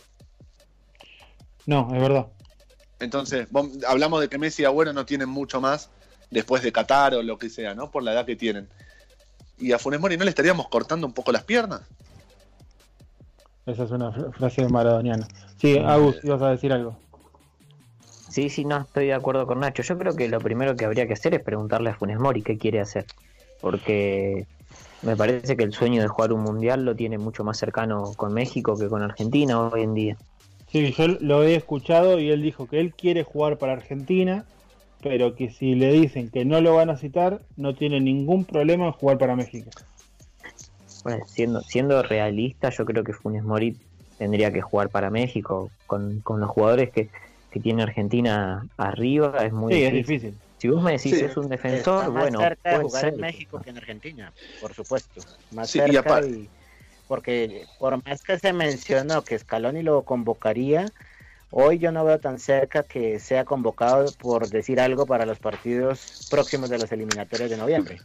No, 1.65 1.89
es 1.93 2.01
verdad. 2.01 2.27
Entonces, 2.99 3.47
vos- 3.51 3.69
hablamos 3.87 4.21
de 4.21 4.29
que 4.29 4.37
Messi 4.37 4.61
y 4.63 4.65
Agüero 4.65 4.93
no 4.93 5.05
tienen 5.05 5.29
mucho 5.29 5.59
más 5.61 5.89
después 6.29 6.63
de 6.63 6.71
Qatar 6.71 7.15
o 7.15 7.23
lo 7.23 7.37
que 7.37 7.49
sea, 7.49 7.73
¿no? 7.75 7.91
Por 7.91 8.03
la 8.03 8.13
edad 8.13 8.25
que 8.25 8.35
tienen. 8.35 8.67
¿Y 9.57 9.71
a 9.71 9.79
Funes 9.79 9.99
Mori 9.99 10.17
no 10.17 10.23
le 10.23 10.29
estaríamos 10.29 10.67
cortando 10.67 11.05
un 11.07 11.13
poco 11.13 11.31
las 11.31 11.43
piernas? 11.43 11.81
Esa 13.65 13.83
es 13.83 13.91
una 13.91 14.11
fr- 14.11 14.33
frase 14.33 14.67
maradoniana. 14.67 15.27
Sí, 15.59 15.77
Agus, 15.77 16.17
ibas 16.23 16.41
a 16.41 16.49
decir 16.49 16.73
algo. 16.73 16.97
Sí, 18.29 18.49
sí, 18.49 18.65
no, 18.65 18.81
estoy 18.81 19.07
de 19.07 19.13
acuerdo 19.13 19.45
con 19.47 19.59
Nacho. 19.59 19.83
Yo 19.83 19.97
creo 19.97 20.15
que 20.15 20.27
lo 20.27 20.39
primero 20.39 20.75
que 20.75 20.85
habría 20.85 21.07
que 21.07 21.13
hacer 21.13 21.33
es 21.35 21.41
preguntarle 21.41 21.91
a 21.91 21.95
Funes 21.95 22.19
Mori 22.19 22.41
qué 22.41 22.57
quiere 22.57 22.81
hacer. 22.81 23.05
Porque 23.61 24.47
me 25.03 25.15
parece 25.15 25.57
que 25.57 25.63
el 25.63 25.73
sueño 25.73 26.01
de 26.01 26.07
jugar 26.07 26.33
un 26.33 26.41
mundial 26.41 26.85
lo 26.85 26.95
tiene 26.95 27.17
mucho 27.17 27.43
más 27.43 27.57
cercano 27.57 28.13
con 28.15 28.33
México 28.33 28.77
que 28.77 28.87
con 28.87 29.01
Argentina 29.01 29.59
hoy 29.59 29.83
en 29.83 29.93
día. 29.93 30.17
Sí, 30.71 30.91
yo 30.91 31.07
lo 31.07 31.43
he 31.43 31.55
escuchado 31.55 32.19
y 32.19 32.29
él 32.29 32.41
dijo 32.41 32.67
que 32.67 32.79
él 32.79 32.93
quiere 32.95 33.23
jugar 33.23 33.57
para 33.57 33.73
Argentina, 33.73 34.45
pero 35.01 35.35
que 35.35 35.49
si 35.49 35.75
le 35.75 35.91
dicen 35.93 36.29
que 36.29 36.45
no 36.45 36.61
lo 36.61 36.75
van 36.75 36.89
a 36.89 36.97
citar, 36.97 37.41
no 37.57 37.75
tiene 37.75 37.99
ningún 37.99 38.45
problema 38.45 38.87
en 38.87 38.93
jugar 38.93 39.17
para 39.17 39.35
México. 39.35 39.69
Bueno, 41.03 41.25
siendo, 41.27 41.61
siendo 41.61 42.01
realista, 42.01 42.69
yo 42.69 42.85
creo 42.85 43.03
que 43.03 43.13
Funes 43.13 43.43
Mori 43.43 43.75
tendría 44.17 44.51
que 44.51 44.61
jugar 44.61 44.89
para 44.89 45.09
México. 45.09 45.69
Con, 45.85 46.21
con 46.21 46.39
los 46.39 46.49
jugadores 46.49 46.91
que, 46.91 47.09
que 47.51 47.59
tiene 47.59 47.83
Argentina 47.83 48.65
arriba 48.77 49.45
es 49.45 49.51
muy 49.51 49.73
Sí, 49.73 49.83
es 49.83 49.93
difícil. 49.93 50.33
Si 50.63 50.69
vos 50.69 50.81
me 50.81 50.93
decís 50.93 51.17
Sí. 51.17 51.25
es 51.25 51.35
un 51.35 51.49
defensor, 51.49 52.03
Está 52.03 52.09
más 52.09 52.21
bueno, 52.21 52.39
cerca 52.39 52.77
de 52.77 52.83
jugar 52.85 53.01
ser. 53.03 53.13
en 53.15 53.19
México 53.19 53.61
que 53.61 53.69
en 53.71 53.77
Argentina, 53.79 54.31
por 54.61 54.73
supuesto. 54.73 55.19
Más 55.51 55.69
Sí, 55.69 55.79
y 55.79 55.81
cerca 55.81 55.99
apar- 56.09 56.25
y- 56.25 56.49
porque 57.05 57.67
por 57.77 58.01
más 58.05 58.21
que 58.21 58.39
se 58.39 58.53
mencionó 58.53 59.25
que 59.25 59.37
Scaloni 59.37 59.83
lo 59.83 60.03
convocaría, 60.03 60.89
hoy 61.51 61.79
yo 61.79 61.91
no 61.91 62.05
veo 62.05 62.17
tan 62.17 62.39
cerca 62.39 62.83
que 62.83 63.19
sea 63.19 63.43
convocado 63.43 64.13
por 64.13 64.47
decir 64.47 64.79
algo 64.79 65.05
para 65.05 65.25
los 65.25 65.37
partidos 65.37 66.25
próximos 66.29 66.69
de 66.69 66.77
los 66.77 66.89
eliminatorios 66.93 67.49
de 67.49 67.57
noviembre. 67.57 67.99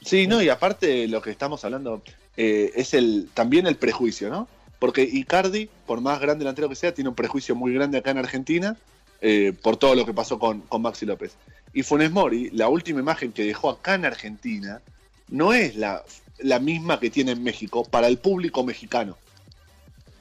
Sí, 0.00 0.28
no, 0.28 0.40
y 0.40 0.48
aparte 0.48 1.08
lo 1.08 1.20
que 1.20 1.30
estamos 1.32 1.64
hablando 1.64 2.04
eh, 2.36 2.70
es 2.76 2.94
el 2.94 3.30
también 3.34 3.66
el 3.66 3.74
prejuicio, 3.74 4.30
¿no? 4.30 4.46
Porque 4.78 5.02
Icardi, 5.02 5.68
por 5.88 6.00
más 6.00 6.20
grande 6.20 6.44
delantero 6.44 6.68
que 6.68 6.76
sea, 6.76 6.94
tiene 6.94 7.10
un 7.10 7.16
prejuicio 7.16 7.56
muy 7.56 7.74
grande 7.74 7.98
acá 7.98 8.12
en 8.12 8.18
Argentina 8.18 8.76
eh, 9.20 9.52
por 9.60 9.76
todo 9.76 9.96
lo 9.96 10.06
que 10.06 10.14
pasó 10.14 10.38
con, 10.38 10.60
con 10.60 10.82
Maxi 10.82 11.04
López. 11.04 11.34
Y 11.72 11.82
Funes 11.82 12.10
Mori, 12.10 12.50
la 12.50 12.68
última 12.68 13.00
imagen 13.00 13.32
que 13.32 13.44
dejó 13.44 13.70
acá 13.70 13.94
en 13.94 14.04
Argentina, 14.04 14.80
no 15.28 15.52
es 15.52 15.76
la, 15.76 16.04
la 16.38 16.58
misma 16.58 16.98
que 16.98 17.10
tiene 17.10 17.32
en 17.32 17.42
México 17.42 17.84
para 17.84 18.08
el 18.08 18.18
público 18.18 18.64
mexicano. 18.64 19.16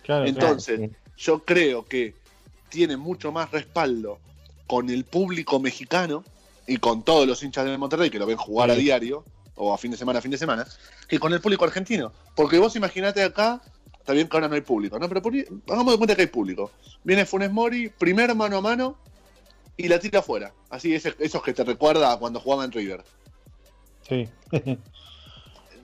Claro, 0.03 0.25
Entonces, 0.25 0.77
Claro, 0.77 0.93
yo 1.17 1.39
creo 1.43 1.85
que 1.85 2.13
tiene 2.69 2.97
mucho 2.97 3.31
más 3.31 3.51
respaldo 3.51 4.19
con 4.67 4.89
el 4.89 5.03
público 5.03 5.59
mexicano 5.59 6.23
y 6.67 6.77
con 6.77 7.03
todos 7.03 7.27
los 7.27 7.41
hinchas 7.41 7.65
de 7.65 7.77
Monterrey 7.77 8.09
que 8.09 8.19
lo 8.19 8.27
ven 8.27 8.37
jugar 8.37 8.69
a 8.69 8.75
diario 8.75 9.25
o 9.55 9.73
a 9.73 9.77
fin 9.77 9.91
de 9.91 9.97
semana 9.97 10.19
a 10.19 10.21
fin 10.21 10.31
de 10.31 10.37
semana, 10.37 10.65
que 11.07 11.19
con 11.19 11.33
el 11.33 11.41
público 11.41 11.65
argentino. 11.65 12.13
Porque 12.35 12.59
vos 12.59 12.75
imaginate 12.75 13.23
acá, 13.23 13.61
está 13.97 14.13
bien 14.13 14.29
que 14.29 14.37
ahora 14.37 14.47
no 14.47 14.55
hay 14.55 14.61
público, 14.61 14.97
¿no? 14.97 15.09
Pero 15.09 15.21
hagamos 15.67 15.93
de 15.93 15.97
cuenta 15.97 16.15
que 16.15 16.21
hay 16.21 16.27
público. 16.27 16.71
Viene 17.03 17.25
Funes 17.25 17.51
Mori, 17.51 17.89
primer 17.89 18.33
mano 18.35 18.57
a 18.57 18.61
mano 18.61 18.97
y 19.79 19.87
la 19.87 19.97
tira 19.99 20.19
afuera. 20.19 20.53
Así, 20.69 20.93
ese- 20.93 21.15
esos 21.19 21.41
que 21.41 21.53
te 21.53 21.63
recuerda 21.63 22.11
a 22.11 22.17
cuando 22.17 22.39
jugaba 22.39 22.65
en 22.65 22.71
River. 22.71 23.03
sí. 24.07 24.27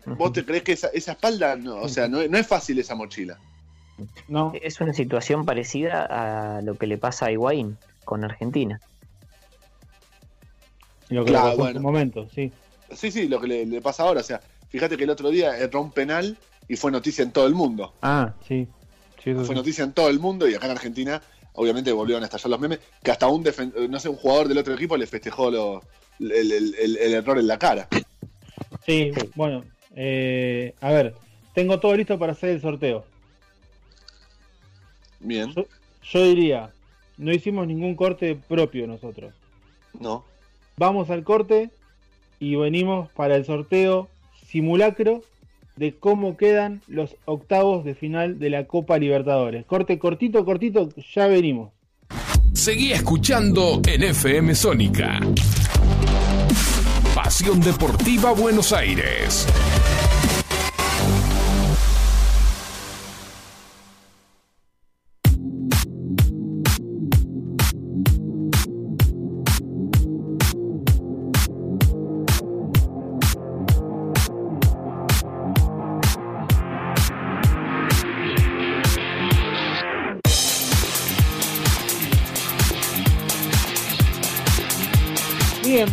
¿Vos 0.06 0.34
te 0.34 0.46
crees 0.46 0.62
que 0.62 0.74
esa, 0.74 0.88
esa 0.90 1.14
espalda, 1.14 1.56
no, 1.56 1.78
o 1.82 1.90
sea, 1.90 2.08
no, 2.08 2.22
es- 2.22 2.30
no 2.30 2.38
es 2.38 2.46
fácil 2.46 2.78
esa 2.78 2.94
mochila? 2.94 3.40
no, 4.28 4.52
Es 4.62 4.80
una 4.82 4.94
situación 4.94 5.46
parecida 5.46 6.06
a 6.58 6.62
lo 6.62 6.76
que 6.76 6.86
le 6.86 6.98
pasa 7.00 7.26
a 7.28 7.32
Higuaín 7.32 7.78
con 8.04 8.24
Argentina. 8.24 8.80
lo 11.10 11.24
que 11.24 11.32
Claro, 11.32 11.46
le 11.46 11.52
pasó 11.52 11.58
bueno. 11.62 11.70
en 11.72 11.76
su 11.78 11.82
momento, 11.82 12.30
sí. 12.36 12.52
Sí, 12.94 13.10
sí, 13.12 13.28
lo 13.28 13.40
que 13.42 13.48
le, 13.48 13.66
le 13.66 13.82
pasa 13.82 14.04
ahora. 14.04 14.20
O 14.22 14.24
sea, 14.24 14.42
fíjate 14.70 14.96
que 14.98 15.06
el 15.06 15.10
otro 15.10 15.30
día 15.30 15.58
erró 15.58 15.82
un 15.82 15.92
penal 15.92 16.38
y 16.68 16.76
fue 16.76 16.92
noticia 16.92 17.24
en 17.24 17.32
todo 17.32 17.48
el 17.48 17.56
mundo. 17.56 17.94
Ah, 18.02 18.34
sí. 18.48 18.68
Fue 19.24 19.44
sí. 19.46 19.54
noticia 19.56 19.84
en 19.84 19.94
todo 19.94 20.10
el 20.10 20.20
mundo 20.20 20.48
y 20.48 20.54
acá 20.54 20.66
en 20.68 20.72
Argentina, 20.74 21.20
obviamente 21.56 21.92
volvieron 21.92 22.24
a 22.24 22.26
estallar 22.28 22.50
los 22.52 22.60
memes, 22.60 22.80
que 23.04 23.12
hasta 23.12 23.28
un 23.28 23.44
defen- 23.44 23.90
no 23.90 24.00
sé, 24.00 24.10
un 24.10 24.16
jugador 24.16 24.48
del 24.48 24.58
otro 24.58 24.74
equipo 24.74 24.96
le 24.98 25.08
festejó 25.08 25.50
lo- 25.52 25.82
el, 26.20 26.32
el- 26.52 26.76
el- 26.76 26.98
el 26.98 27.14
error 27.14 27.38
en 27.40 27.48
la 27.48 27.58
cara. 27.60 27.88
Sí, 28.86 29.12
Sí. 29.14 29.30
bueno, 29.36 29.64
eh, 29.96 30.74
a 30.82 30.92
ver, 30.92 31.16
tengo 31.54 31.80
todo 31.80 31.96
listo 31.96 32.18
para 32.20 32.34
hacer 32.34 32.50
el 32.52 32.62
sorteo. 32.62 33.06
Bien, 35.20 35.54
Yo 36.04 36.24
diría, 36.24 36.72
no 37.18 37.32
hicimos 37.34 37.66
ningún 37.68 37.96
corte 37.96 38.36
propio 38.36 38.86
nosotros. 38.88 39.34
no. 40.00 40.26
Vamos 40.78 41.10
al 41.10 41.24
corte 41.24 41.70
y 42.38 42.58
venimos 42.58 43.10
para 43.12 43.38
el 43.38 43.46
sorteo 43.46 44.10
simulacro 44.48 45.24
de 45.76 45.96
cómo 45.98 46.38
quedan 46.38 46.82
los 46.88 47.16
octavos 47.26 47.84
de 47.84 47.96
final 47.96 48.40
de 48.40 48.50
la 48.50 48.66
Copa 48.66 48.98
Libertadores. 48.98 49.66
Corte 49.66 50.00
cortito, 50.00 50.46
cortito, 50.46 50.90
ya 51.14 51.28
venimos. 51.28 51.72
Seguí 52.54 52.92
escuchando 52.92 53.82
en 53.86 54.04
FM 54.04 54.56
Sónica. 54.56 55.20
Pasión 57.14 57.60
Deportiva 57.60 58.32
Buenos 58.32 58.72
Aires. 58.72 59.48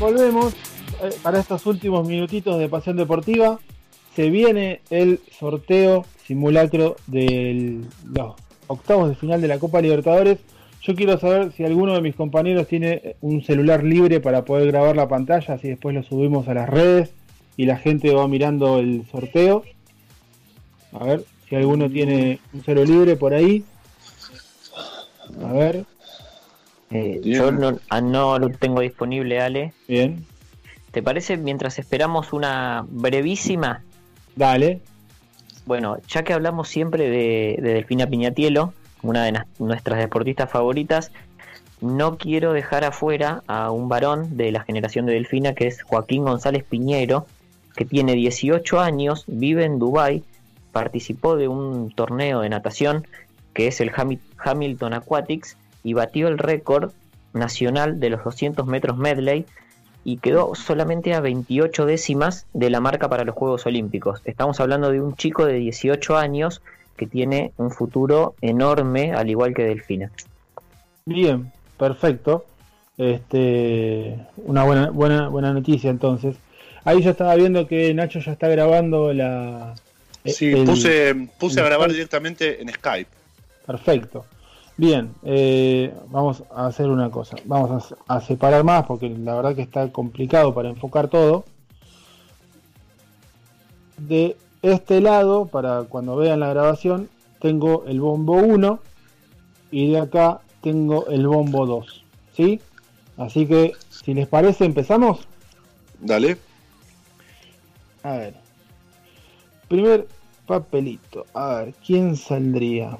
Volvemos 0.03 0.53
eh, 1.01 1.11
para 1.23 1.39
estos 1.39 1.65
últimos 1.65 2.07
minutitos 2.09 2.59
de 2.59 2.69
Pasión 2.69 2.97
Deportiva. 2.97 3.61
Se 4.16 4.31
viene 4.31 4.81
el 4.91 5.20
sorteo 5.39 6.05
simulacro 6.27 6.97
de 7.07 7.83
los 8.12 8.35
octavos 8.66 9.09
de 9.09 9.15
final 9.15 9.41
de 9.41 9.47
la 9.47 9.61
Copa 9.61 9.81
Libertadores. 9.81 10.41
Yo 10.83 10.97
quiero 10.97 11.20
saber 11.20 11.53
si 11.53 11.65
alguno 11.65 11.95
de 11.95 12.01
mis 12.01 12.16
compañeros 12.16 12.66
tiene 12.66 13.15
un 13.20 13.45
celular 13.45 13.85
libre 13.85 14.19
para 14.19 14.45
poder 14.45 14.66
grabar 14.73 14.97
la 14.97 15.07
pantalla, 15.07 15.55
así 15.55 15.69
después 15.69 15.95
lo 15.95 16.03
subimos 16.03 16.49
a 16.49 16.55
las 16.55 16.69
redes 16.69 17.12
y 17.57 17.66
la 17.66 17.77
gente 17.77 18.12
va 18.12 18.27
mirando 18.27 18.81
el 18.81 19.07
sorteo. 19.09 19.62
A 20.91 21.05
ver 21.05 21.24
si 21.49 21.55
alguno 21.55 21.89
tiene 21.89 22.41
un 22.53 22.65
celular 22.65 22.89
libre 22.89 23.15
por 23.15 23.35
ahí. 23.35 23.62
A 25.45 25.53
ver, 25.53 25.85
Eh, 26.93 27.20
yo 27.24 27.51
no, 27.52 27.78
ah, 27.90 28.01
no 28.01 28.39
lo 28.39 28.51
tengo 28.51 28.81
disponible, 28.81 29.40
Ale. 29.40 29.73
bien. 29.89 30.24
¿Te 30.90 31.02
parece 31.02 31.39
mientras 31.39 31.78
esperamos 31.78 32.32
una 32.35 32.85
brevísima? 32.86 33.82
Dale. 34.36 34.81
Bueno, 35.64 35.97
ya 36.06 36.23
que 36.23 36.35
hablamos 36.35 36.69
siempre 36.69 37.09
de, 37.09 37.59
de 37.62 37.74
Delfina 37.74 38.06
Piñatielo, 38.06 38.74
una 39.02 39.24
de 39.24 39.40
nuestras 39.59 39.98
deportistas 39.98 40.51
favoritas, 40.51 41.10
no 41.81 42.19
quiero 42.19 42.52
dejar 42.52 42.85
afuera 42.85 43.43
a 43.47 43.70
un 43.70 43.89
varón 43.89 44.36
de 44.36 44.52
la 44.52 44.60
generación 44.64 45.06
de 45.06 45.14
Delfina 45.14 45.55
que 45.55 45.66
es 45.66 45.82
Joaquín 45.82 46.24
González 46.24 46.62
Piñero, 46.69 47.27
que 47.74 47.85
tiene 47.86 48.12
18 48.14 48.78
años, 48.81 49.24
vive 49.27 49.64
en 49.64 49.78
Dubái, 49.78 50.23
participó 50.73 51.36
de 51.36 51.48
un 51.48 51.90
torneo 51.90 52.40
de 52.40 52.51
natación 52.51 53.06
que 53.55 53.66
es 53.69 53.81
el 53.81 53.90
Hami- 53.93 54.20
Hamilton 54.39 54.93
Aquatics 54.94 55.56
y 55.84 55.92
batió 55.94 56.28
el 56.28 56.38
récord 56.38 56.92
nacional 57.32 57.98
de 58.00 58.10
los 58.10 58.24
200 58.24 58.66
metros 58.66 58.96
medley 58.96 59.46
y 60.04 60.16
quedó 60.18 60.54
solamente 60.54 61.14
a 61.14 61.20
28 61.20 61.86
décimas 61.86 62.46
de 62.52 62.70
la 62.70 62.80
marca 62.80 63.09
para 63.09 63.24
los 63.24 63.34
Juegos 63.34 63.64
Olímpicos. 63.66 64.20
Estamos 64.24 64.59
hablando 64.60 64.90
de 64.90 65.00
un 65.00 65.14
chico 65.16 65.46
de 65.46 65.54
18 65.54 66.16
años 66.16 66.60
que 66.96 67.06
tiene 67.06 67.52
un 67.56 67.70
futuro 67.70 68.34
enorme, 68.40 69.12
al 69.12 69.30
igual 69.30 69.54
que 69.54 69.62
Delfina. 69.64 70.10
Bien, 71.06 71.50
perfecto. 71.78 72.44
Este, 72.98 74.16
una 74.36 74.64
buena, 74.64 74.90
buena, 74.90 75.28
buena 75.28 75.52
noticia 75.52 75.90
entonces. 75.90 76.36
Ahí 76.84 77.02
yo 77.02 77.10
estaba 77.12 77.34
viendo 77.36 77.66
que 77.66 77.92
Nacho 77.94 78.18
ya 78.20 78.32
está 78.32 78.48
grabando 78.48 79.12
la. 79.12 79.74
Sí, 80.24 80.52
el- 80.52 80.64
puse, 80.64 81.28
puse 81.38 81.60
a 81.60 81.64
grabar 81.64 81.90
directamente 81.90 82.60
en 82.60 82.68
Skype. 82.68 83.10
Perfecto. 83.66 84.24
Bien, 84.77 85.15
eh, 85.23 85.94
vamos 86.09 86.44
a 86.55 86.66
hacer 86.66 86.89
una 86.89 87.11
cosa. 87.11 87.36
Vamos 87.44 87.94
a, 88.07 88.16
a 88.16 88.20
separar 88.20 88.65
más 88.65 88.86
porque 88.86 89.09
la 89.09 89.35
verdad 89.35 89.55
que 89.55 89.62
está 89.62 89.93
complicado 89.93 90.55
para 90.55 90.70
enfocar 90.70 91.09
todo. 91.09 91.44
De 93.99 94.36
este 94.62 95.01
lado, 95.01 95.47
para 95.47 95.85
cuando 95.85 96.16
vean 96.16 96.40
la 96.40 96.49
grabación, 96.49 97.09
tengo 97.40 97.85
el 97.86 98.01
bombo 98.01 98.35
1 98.35 98.78
y 99.70 99.93
de 99.93 99.99
acá 99.99 100.40
tengo 100.62 101.07
el 101.09 101.27
bombo 101.27 101.66
2. 101.66 102.05
¿Sí? 102.35 102.61
Así 103.16 103.47
que, 103.47 103.73
si 103.90 104.15
les 104.15 104.27
parece, 104.27 104.65
empezamos. 104.65 105.27
Dale. 106.01 106.39
A 108.03 108.12
ver. 108.12 108.35
Primer 109.69 110.09
papelito. 110.47 111.27
A 111.35 111.57
ver, 111.57 111.74
¿quién 111.85 112.16
saldría? 112.16 112.99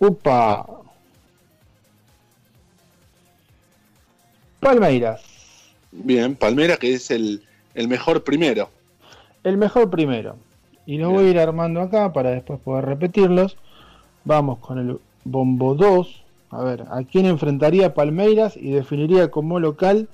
Upa. 0.00 0.66
Palmeiras. 4.58 5.22
Bien, 5.92 6.34
Palmera, 6.34 6.76
que 6.76 6.94
es 6.94 7.10
el, 7.10 7.42
el 7.74 7.86
mejor 7.88 8.24
primero. 8.24 8.70
El 9.44 9.56
mejor 9.56 9.90
primero. 9.90 10.36
Y 10.86 10.96
los 10.98 11.08
Bien. 11.08 11.20
voy 11.20 11.28
a 11.28 11.30
ir 11.30 11.38
armando 11.38 11.80
acá 11.80 12.12
para 12.12 12.30
después 12.30 12.60
poder 12.60 12.86
repetirlos. 12.86 13.56
Vamos 14.24 14.58
con 14.58 14.78
el 14.78 14.98
bombo 15.24 15.74
2. 15.74 16.24
A 16.50 16.62
ver, 16.64 16.84
¿a 16.90 17.02
quién 17.04 17.26
enfrentaría 17.26 17.94
Palmeiras 17.94 18.56
y 18.56 18.70
definiría 18.70 19.30
como 19.30 19.60
local 19.60 20.08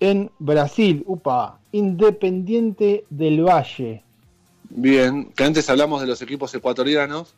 en 0.00 0.30
Brasil? 0.38 1.02
Upa. 1.06 1.58
Independiente 1.72 3.04
del 3.10 3.42
Valle. 3.44 4.02
Bien, 4.70 5.32
que 5.34 5.44
antes 5.44 5.68
hablamos 5.68 6.00
de 6.00 6.06
los 6.06 6.22
equipos 6.22 6.54
ecuatorianos 6.54 7.34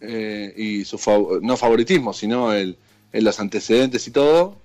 eh, 0.00 0.52
y 0.56 0.84
su 0.84 0.98
fav- 0.98 1.40
no 1.42 1.56
favoritismo, 1.56 2.12
sino 2.12 2.52
el, 2.52 2.76
en 3.12 3.24
los 3.24 3.38
antecedentes 3.40 4.06
y 4.06 4.10
todo. 4.10 4.56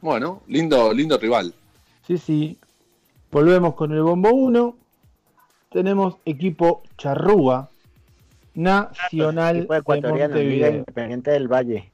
Bueno, 0.00 0.42
lindo, 0.48 0.92
lindo 0.92 1.16
rival. 1.18 1.54
Sí, 2.06 2.18
sí. 2.18 2.58
Volvemos 3.30 3.74
con 3.74 3.92
el 3.92 4.02
bombo 4.02 4.30
1. 4.30 4.76
Tenemos 5.70 6.16
equipo 6.24 6.82
Charrúa. 6.98 7.70
Nacional 8.54 9.56
Equipo 9.58 9.74
de 9.94 10.00
Montevideo. 10.02 10.70
Independiente 10.74 11.30
del 11.30 11.48
Valle. 11.48 11.90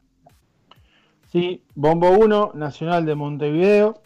Sí, 1.31 1.63
bombo 1.75 2.11
1, 2.11 2.53
Nacional 2.55 3.05
de 3.07 3.15
Montevideo. 3.15 4.01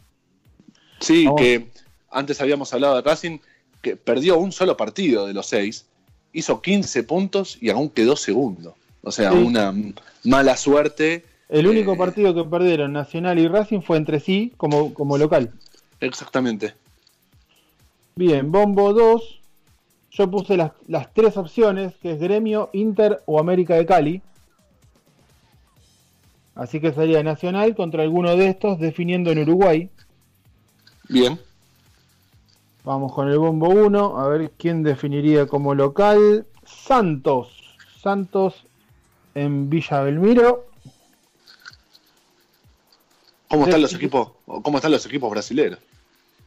Sí, 1.01 1.25
Vamos. 1.25 1.41
que 1.41 1.71
antes 2.11 2.41
habíamos 2.41 2.73
hablado 2.75 2.97
de 2.97 3.03
Racing, 3.03 3.39
que 3.81 3.97
perdió 3.97 4.37
un 4.39 4.53
solo 4.53 4.77
partido 4.77 5.27
de 5.27 5.33
los 5.33 5.47
seis, 5.47 5.87
hizo 6.33 6.61
15 6.63 7.03
puntos 7.05 7.59
y 7.61 7.71
aún 7.71 7.89
quedó 7.91 8.17
segundo. 8.17 8.75
O 9.03 9.11
sea, 9.13 9.33
Sí. 9.33 9.39
una 9.39 9.75
mala 10.25 10.57
suerte. 10.57 11.25
El 11.49 11.67
único 11.67 11.95
Eh. 11.95 11.97
partido 11.99 12.35
que 12.35 12.45
perdieron 12.45 12.93
Nacional 12.93 13.39
y 13.39 13.49
Racing 13.49 13.81
fue 13.81 13.97
entre 13.99 14.21
sí 14.21 14.53
como, 14.57 14.95
como 14.95 15.19
local. 15.19 15.53
Exactamente. 16.01 16.75
Bien, 18.17 18.51
bombo 18.53 18.93
2. 18.93 19.41
Yo 20.13 20.31
puse 20.31 20.57
las, 20.57 20.73
las 20.89 21.13
tres 21.15 21.37
opciones, 21.37 21.95
que 22.03 22.13
es 22.13 22.21
Gremio, 22.21 22.69
Inter 22.75 23.23
o 23.27 23.39
América 23.41 23.77
de 23.77 23.87
Cali. 23.87 24.23
Así 26.55 26.81
que 26.81 26.93
sería 26.93 27.23
Nacional 27.23 27.75
contra 27.75 28.03
alguno 28.03 28.37
de 28.37 28.49
estos 28.49 28.79
definiendo 28.79 29.31
en 29.31 29.39
Uruguay. 29.41 29.89
Bien. 31.09 31.39
Vamos 32.85 33.13
con 33.13 33.29
el 33.29 33.39
bombo 33.39 33.69
1, 33.69 34.19
a 34.19 34.29
ver 34.29 34.51
quién 34.59 34.83
definiría 34.83 35.47
como 35.47 35.75
local. 35.75 36.47
Santos. 36.65 37.77
Santos 38.01 38.65
en 39.35 39.71
Villa 39.71 40.01
Belmiro. 40.01 40.67
¿Cómo 43.49 43.65
están 43.65 43.83
los 43.83 43.95
equipos? 43.95 44.33
¿Cómo 44.47 44.79
están 44.79 44.91
los 44.91 45.07
equipos 45.07 45.31
brasileños? 45.31 45.79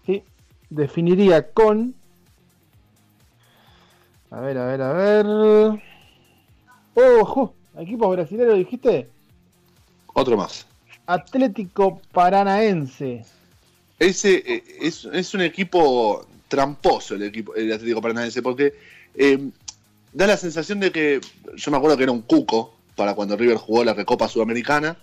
Sí, 0.05 0.23
definiría 0.69 1.51
con. 1.51 1.95
A 4.31 4.39
ver, 4.41 4.57
a 4.57 4.65
ver, 4.65 4.81
a 4.81 4.91
ver. 4.91 5.25
¡Ojo! 6.95 7.53
Equipo 7.77 8.09
brasileño 8.09 8.53
dijiste. 8.53 9.09
Otro 10.13 10.35
más. 10.35 10.65
Atlético 11.05 12.01
Paranaense. 12.11 13.23
Ese 13.99 14.43
eh, 14.45 14.63
es, 14.81 15.05
es 15.05 15.33
un 15.33 15.41
equipo 15.41 16.27
tramposo 16.47 17.15
el 17.15 17.23
equipo 17.23 17.55
el 17.55 17.71
Atlético 17.73 18.01
Paranaense 18.01 18.41
porque 18.41 18.73
eh, 19.15 19.49
da 20.13 20.27
la 20.27 20.37
sensación 20.37 20.79
de 20.79 20.91
que 20.91 21.19
yo 21.55 21.71
me 21.71 21.77
acuerdo 21.77 21.97
que 21.97 22.03
era 22.03 22.11
un 22.11 22.21
cuco 22.21 22.75
para 22.95 23.15
cuando 23.15 23.35
River 23.35 23.57
jugó 23.57 23.83
la 23.83 23.93
Recopa 23.93 24.27
Sudamericana 24.27 24.97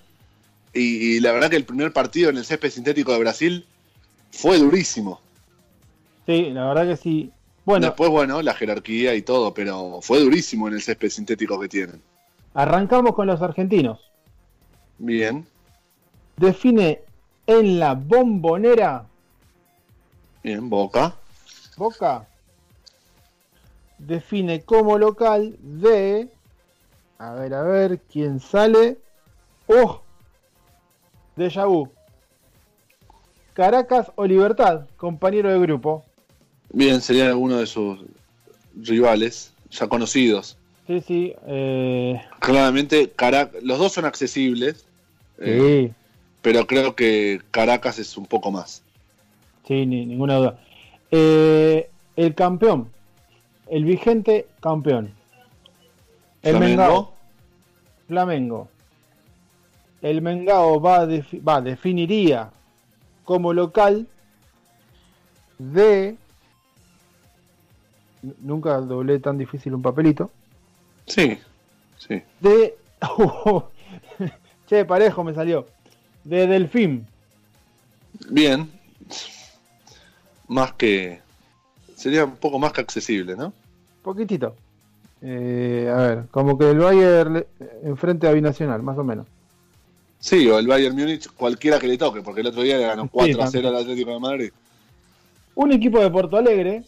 y, 0.72 1.16
y 1.16 1.20
la 1.20 1.32
verdad 1.32 1.50
que 1.50 1.56
el 1.56 1.64
primer 1.64 1.92
partido 1.92 2.30
en 2.30 2.36
el 2.36 2.44
césped 2.44 2.70
sintético 2.70 3.12
de 3.12 3.18
Brasil 3.18 3.66
fue 4.30 4.58
durísimo. 4.58 5.20
Sí, 6.26 6.50
la 6.50 6.66
verdad 6.68 6.86
que 6.88 6.96
sí. 6.96 7.30
Bueno, 7.64 7.86
Después, 7.86 8.10
bueno, 8.10 8.40
la 8.42 8.54
jerarquía 8.54 9.14
y 9.14 9.22
todo, 9.22 9.52
pero 9.52 10.00
fue 10.02 10.20
durísimo 10.20 10.68
en 10.68 10.74
el 10.74 10.82
césped 10.82 11.10
sintético 11.10 11.60
que 11.60 11.68
tienen. 11.68 12.00
arrancamos 12.54 13.14
con 13.14 13.26
los 13.26 13.40
argentinos. 13.42 14.00
Bien, 14.98 15.46
Define 16.36 17.00
en 17.60 17.78
la 17.78 17.94
bombonera 17.94 19.06
bien, 20.42 20.68
Boca. 20.68 21.14
Boca. 21.76 22.26
Define 23.98 24.62
como 24.62 24.98
local 24.98 25.56
de. 25.60 26.28
A 27.18 27.34
ver, 27.34 27.54
a 27.54 27.62
ver, 27.62 28.00
¿quién 28.12 28.40
sale? 28.40 28.98
¡Oh! 29.68 30.00
Deja 31.36 31.66
vu. 31.66 31.88
Caracas 33.54 34.10
o 34.16 34.24
Libertad, 34.26 34.86
compañero 34.96 35.50
de 35.50 35.60
grupo. 35.60 36.04
Bien, 36.72 37.00
sería 37.00 37.28
alguno 37.28 37.58
de 37.58 37.66
sus 37.66 38.00
rivales, 38.74 39.52
ya 39.70 39.86
conocidos. 39.88 40.56
Sí, 40.86 41.00
sí. 41.02 41.34
Eh, 41.46 42.20
Claramente, 42.40 43.14
Carac- 43.14 43.60
los 43.62 43.78
dos 43.78 43.92
son 43.92 44.04
accesibles, 44.06 44.84
eh, 45.38 45.90
sí, 45.94 45.94
pero 46.42 46.66
creo 46.66 46.94
que 46.94 47.40
Caracas 47.50 47.98
es 47.98 48.16
un 48.16 48.26
poco 48.26 48.50
más. 48.50 48.82
sí, 49.66 49.86
ni- 49.86 50.04
ninguna 50.06 50.36
duda. 50.36 50.58
Eh, 51.10 51.88
el 52.16 52.34
campeón, 52.34 52.90
el 53.68 53.84
vigente 53.84 54.46
campeón. 54.60 55.14
El 56.42 56.56
Flamengo, 56.56 56.82
Mengao, 56.82 57.14
Flamengo. 58.08 58.68
El 60.02 60.20
Mengao 60.20 60.80
va, 60.80 61.06
defi- 61.06 61.40
va 61.46 61.60
definiría 61.60 62.50
como 63.24 63.52
local 63.52 64.08
de 65.58 66.16
nunca 68.40 68.78
doblé 68.78 69.18
tan 69.20 69.38
difícil 69.38 69.74
un 69.74 69.82
papelito 69.82 70.30
sí, 71.06 71.38
sí. 71.98 72.22
de 72.40 72.76
che 74.68 74.84
parejo 74.84 75.24
me 75.24 75.34
salió 75.34 75.66
de 76.24 76.46
Delfín 76.46 77.06
Bien. 78.28 78.70
Más 80.48 80.72
que. 80.74 81.20
Sería 81.96 82.24
un 82.24 82.36
poco 82.36 82.58
más 82.58 82.72
que 82.72 82.80
accesible, 82.82 83.36
¿no? 83.36 83.52
poquitito 84.02 84.54
Eh, 85.22 85.90
a 85.92 85.96
ver 85.98 86.24
como 86.30 86.58
que 86.58 86.70
el 86.70 86.78
Bayern 86.78 87.44
enfrente 87.84 88.26
a 88.26 88.32
Binacional 88.32 88.82
más 88.82 88.98
o 88.98 89.04
menos 89.04 89.26
Sí, 90.18 90.48
o 90.48 90.58
el 90.58 90.66
Bayern 90.66 90.94
Múnich, 90.96 91.28
cualquiera 91.34 91.78
que 91.80 91.88
le 91.88 91.98
toque, 91.98 92.22
porque 92.22 92.42
el 92.42 92.46
otro 92.48 92.62
día 92.62 92.76
le 92.76 92.86
ganó 92.86 93.04
Sí, 93.04 93.10
4 93.12 93.42
a 93.42 93.46
0 93.46 93.50
también. 93.50 93.66
al 93.74 93.82
Atlético 93.82 94.10
de 94.12 94.20
Madrid. 94.20 94.52
Un 95.56 95.72
equipo 95.72 96.00
de 96.00 96.10
Porto 96.10 96.36
Alegre, 96.36 96.84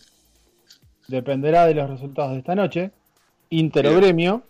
dependerá 1.08 1.66
de 1.66 1.74
los 1.74 1.90
resultados 1.90 2.32
de 2.32 2.38
esta 2.38 2.54
noche, 2.54 2.92
Inter 3.50 3.88
o. 3.88 3.96
Gremio, 3.96 4.42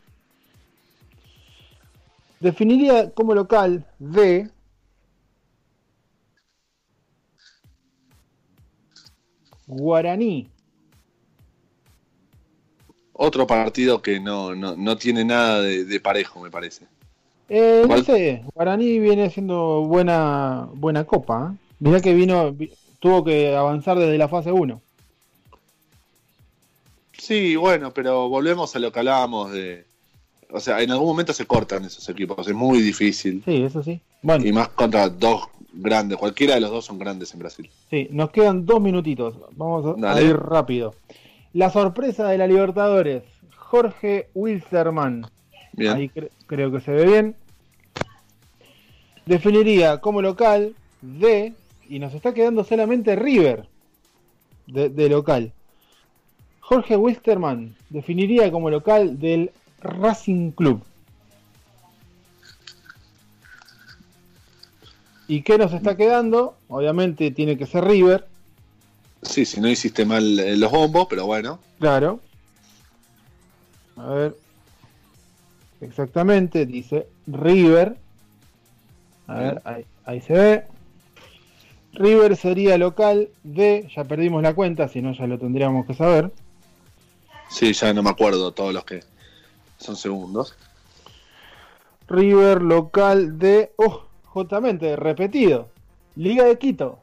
definiría 2.41 3.11
como 3.11 3.35
local 3.35 3.87
de 3.99 4.51
Guaraní. 9.77 10.49
Otro 13.13 13.47
partido 13.47 14.03
que 14.03 14.19
no, 14.21 14.55
no, 14.55 14.77
no 14.77 14.97
tiene 14.97 15.25
nada 15.25 15.61
de, 15.63 15.85
de 15.85 16.01
parejo, 16.01 16.41
me 16.41 16.51
parece. 16.51 16.85
Eh, 17.49 17.85
no 17.89 18.03
sé, 18.03 18.43
Guaraní 18.55 18.99
viene 18.99 19.25
haciendo 19.27 19.83
buena, 19.83 20.69
buena 20.75 21.05
copa. 21.05 21.53
¿eh? 21.55 21.59
Mirá 21.79 22.01
que 22.01 22.15
vino, 22.15 22.53
vi- 22.53 22.73
tuvo 22.99 23.23
que 23.25 23.55
avanzar 23.55 23.99
desde 23.99 24.19
la 24.19 24.29
fase 24.29 24.51
1. 24.51 24.81
Sí, 27.13 27.57
bueno, 27.57 27.93
pero 27.93 28.29
volvemos 28.29 28.75
a 28.75 28.79
lo 28.79 28.91
que 28.93 28.99
hablábamos 28.99 29.53
de. 29.53 29.85
O 30.51 30.61
sea, 30.61 30.81
en 30.83 30.91
algún 30.91 31.09
momento 31.09 31.33
se 31.33 31.47
cortan 31.47 31.85
esos 31.85 32.09
equipos, 32.09 32.47
es 32.47 32.55
muy 32.55 32.81
difícil. 32.81 33.43
Sí, 33.45 33.63
eso 33.63 33.83
sí. 33.83 34.01
Bueno, 34.23 34.45
Y 34.47 34.53
más 34.53 34.69
contra 34.69 35.09
dos 35.09 35.43
grandes, 35.77 36.19
cualquiera 36.19 36.55
de 36.55 36.61
los 36.61 36.71
dos 36.71 36.85
son 36.85 36.99
grandes 36.99 37.33
en 37.35 37.41
Brasil. 37.41 37.71
Sí, 37.91 38.09
nos 38.11 38.31
quedan 38.31 38.65
dos 38.67 38.81
minutitos. 38.81 39.35
Vamos 39.57 39.97
a, 40.03 40.23
ir 40.23 40.37
rápido. 40.37 40.95
La 41.53 41.71
sorpresa 41.71 42.29
de 42.29 42.39
la 42.39 42.47
Libertadores. 42.47 43.23
Jorge 43.57 44.29
Wilstermann. 44.35 45.27
Bien. 45.73 45.93
Ahí 45.93 46.09
cre- 46.09 46.31
creo 46.47 46.71
que 46.71 46.81
se 46.81 46.93
ve 46.93 47.07
bien. 47.07 47.37
Definiría 49.27 50.01
como 50.01 50.23
local 50.23 50.75
de. 51.01 51.55
Y 51.89 51.99
nos 51.99 52.15
está 52.15 52.33
quedando 52.33 52.65
solamente 52.65 53.17
River. 53.17 53.67
De, 54.67 54.89
de 54.89 55.09
local. 55.09 55.53
Jorge 56.61 56.97
Wilstermann 56.97 57.77
definiría 57.91 58.51
como 58.51 58.71
local 58.71 59.19
del 59.19 59.51
Racing 59.83 60.53
Club. 60.53 60.83
¿Y 65.27 65.43
qué 65.43 65.59
nos 65.59 65.73
está 65.73 65.97
quedando? 65.97 66.57
Obviamente 66.69 67.31
tiene 67.31 67.57
que 67.57 67.67
ser 67.67 67.85
River. 67.85 68.27
Sí, 69.23 69.45
si 69.47 69.61
no 69.61 69.69
hiciste 69.69 70.05
mal 70.05 70.39
eh, 70.39 70.57
los 70.57 70.71
bombos, 70.71 71.07
pero 71.09 71.27
bueno. 71.27 71.59
Claro. 71.79 72.21
A 73.97 74.09
ver. 74.09 74.37
Exactamente, 75.81 76.67
dice 76.67 77.07
River. 77.27 77.97
A 79.27 79.35
ver, 79.35 79.63
ahí, 79.65 79.87
ahí 80.05 80.21
se 80.21 80.33
ve. 80.35 80.65
River 81.95 82.37
sería 82.37 82.77
local 82.77 83.29
de, 83.45 83.89
ya 83.95 84.05
perdimos 84.05 84.43
la 84.43 84.55
cuenta, 84.55 84.89
si 84.89 85.01
no 85.01 85.13
ya 85.13 85.27
lo 85.27 85.39
tendríamos 85.39 85.87
que 85.87 85.95
saber. 85.95 86.33
Sí, 87.49 87.73
ya 87.73 87.93
no 87.95 88.03
me 88.03 88.11
acuerdo 88.11 88.53
todos 88.53 88.75
los 88.75 88.85
que 88.85 89.01
son 89.79 89.97
segundos. 89.97 90.57
River 92.09 92.63
local 92.63 93.39
de, 93.39 93.73
oh, 93.77 94.05
justamente, 94.35 94.97
repetido. 94.97 95.69
Liga 96.17 96.45
de 96.45 96.59
Quito. 96.59 96.99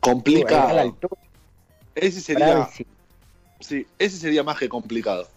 Complicado. 0.00 0.96
Ese 1.94 2.20
sería, 2.20 2.68
sí, 3.60 3.86
ese 3.98 4.16
sería 4.18 4.42
más 4.42 4.58
que 4.58 4.68
complicado. 4.68 5.28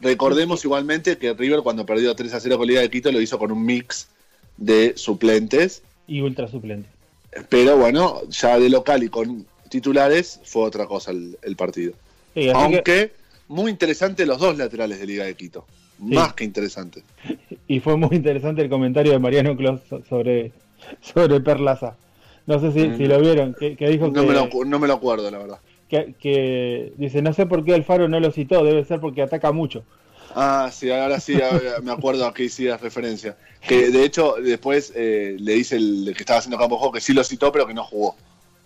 Recordemos 0.00 0.64
igualmente 0.64 1.18
que 1.18 1.32
River 1.34 1.60
cuando 1.62 1.84
perdió 1.84 2.14
3 2.14 2.32
a 2.34 2.40
0 2.40 2.58
con 2.58 2.66
Liga 2.66 2.80
de 2.80 2.90
Quito 2.90 3.10
lo 3.12 3.20
hizo 3.20 3.38
con 3.38 3.50
un 3.52 3.64
mix 3.64 4.08
de 4.56 4.94
suplentes, 4.96 5.82
Y 6.06 6.20
ultra 6.20 6.48
suplente. 6.48 6.88
pero 7.48 7.76
bueno, 7.76 8.20
ya 8.28 8.58
de 8.58 8.68
local 8.70 9.02
y 9.02 9.08
con 9.08 9.46
titulares 9.68 10.40
fue 10.44 10.62
otra 10.64 10.86
cosa 10.86 11.10
el, 11.10 11.38
el 11.42 11.56
partido. 11.56 11.92
Sí, 12.34 12.48
Aunque 12.50 12.82
que- 12.82 13.12
muy 13.48 13.70
interesante 13.70 14.26
los 14.26 14.38
dos 14.38 14.56
laterales 14.58 14.98
de 15.00 15.06
Liga 15.06 15.24
de 15.24 15.34
Quito. 15.34 15.64
Más 15.98 16.32
que 16.34 16.44
interesante. 16.44 17.02
y 17.68 17.80
fue 17.80 17.96
muy 17.96 18.16
interesante 18.16 18.62
el 18.62 18.68
comentario 18.68 19.12
de 19.12 19.18
Mariano 19.18 19.56
Clos 19.56 19.80
sobre, 20.08 20.52
sobre 21.00 21.40
Perlaza. 21.40 21.96
No 22.46 22.58
sé 22.60 22.72
si, 22.72 22.88
Mm. 22.88 22.96
si 22.96 23.06
lo 23.06 23.20
vieron, 23.20 23.54
que, 23.58 23.76
que 23.76 23.88
dijo 23.88 24.06
No 24.06 24.12
que, 24.22 24.22
me, 24.28 24.32
lo, 24.32 24.48
acu- 24.48 24.66
no 24.66 24.78
me 24.78 24.86
lo 24.88 24.94
acuerdo, 24.94 25.30
la 25.30 25.38
verdad. 25.38 25.58
que, 25.88 26.14
que 26.18 26.92
dice, 26.96 27.20
no 27.20 27.32
sé 27.34 27.44
por 27.46 27.64
qué 27.64 27.74
Alfaro 27.74 28.08
no 28.08 28.20
lo 28.20 28.30
citó, 28.30 28.64
debe 28.64 28.84
ser 28.84 29.00
porque 29.00 29.20
ataca 29.22 29.52
mucho. 29.52 29.84
Ah, 30.34 30.70
sí, 30.72 30.90
ahora 30.90 31.20
sí 31.20 31.40
ahora 31.40 31.80
me 31.82 31.90
acuerdo 31.90 32.26
a 32.26 32.32
qué 32.34 32.44
hicías 32.44 32.80
referencia. 32.80 33.36
Que 33.66 33.90
de 33.90 34.04
hecho 34.04 34.34
después 34.42 34.92
eh, 34.94 35.36
le 35.38 35.54
dice 35.54 35.76
el 35.76 36.12
que 36.14 36.22
estaba 36.22 36.38
haciendo 36.38 36.58
campo 36.58 36.76
juego 36.76 36.92
que 36.92 37.00
sí 37.00 37.12
lo 37.12 37.24
citó, 37.24 37.50
pero 37.50 37.66
que 37.66 37.74
no 37.74 37.82
jugó. 37.84 38.14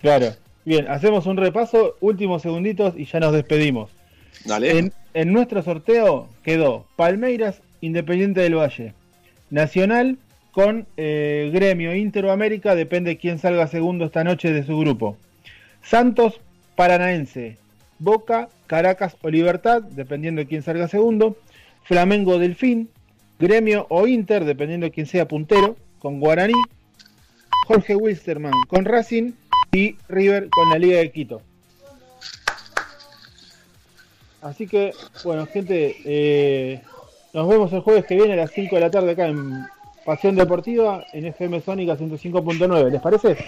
Claro. 0.00 0.26
Bien, 0.64 0.86
hacemos 0.88 1.26
un 1.26 1.36
repaso, 1.36 1.96
últimos 2.00 2.42
segunditos 2.42 2.94
y 2.96 3.04
ya 3.06 3.18
nos 3.20 3.32
despedimos. 3.32 3.90
En 5.14 5.32
nuestro 5.32 5.62
sorteo 5.62 6.28
quedó 6.42 6.86
Palmeiras, 6.96 7.60
Independiente 7.80 8.40
del 8.40 8.56
Valle, 8.56 8.94
Nacional 9.50 10.18
con 10.52 10.86
eh, 10.96 11.50
Gremio 11.52 11.94
Interoamérica, 11.94 12.74
depende 12.74 13.16
quién 13.16 13.38
salga 13.38 13.66
segundo 13.66 14.04
esta 14.06 14.24
noche 14.24 14.52
de 14.52 14.64
su 14.64 14.78
grupo. 14.78 15.16
Santos, 15.82 16.40
Paranaense, 16.76 17.56
Boca, 17.98 18.48
Caracas 18.66 19.16
o 19.22 19.30
Libertad, 19.30 19.82
dependiendo 19.82 20.40
de 20.40 20.46
quién 20.46 20.62
salga 20.62 20.88
segundo. 20.88 21.36
Flamengo, 21.84 22.38
Delfín, 22.38 22.88
Gremio 23.38 23.86
o 23.88 24.06
Inter, 24.06 24.44
dependiendo 24.44 24.86
de 24.86 24.92
quién 24.92 25.06
sea 25.06 25.26
puntero, 25.26 25.76
con 25.98 26.20
Guaraní. 26.20 26.54
Jorge 27.66 27.94
Wilstermann 27.96 28.52
con 28.68 28.84
Racing 28.84 29.32
y 29.72 29.96
River 30.08 30.48
con 30.50 30.68
la 30.70 30.78
Liga 30.78 30.98
de 30.98 31.10
Quito. 31.10 31.42
Así 34.42 34.66
que, 34.66 34.92
bueno, 35.24 35.46
gente, 35.46 35.96
eh, 36.04 36.82
nos 37.32 37.48
vemos 37.48 37.72
el 37.72 37.80
jueves 37.80 38.04
que 38.04 38.16
viene 38.16 38.34
a 38.34 38.36
las 38.36 38.50
5 38.50 38.74
de 38.74 38.80
la 38.80 38.90
tarde 38.90 39.12
acá 39.12 39.26
en 39.28 39.66
Pasión 40.04 40.34
Deportiva 40.34 41.04
en 41.12 41.26
FM 41.26 41.60
Sónica 41.60 41.96
105.9. 41.96 42.90
¿Les 42.90 43.00
parece? 43.00 43.38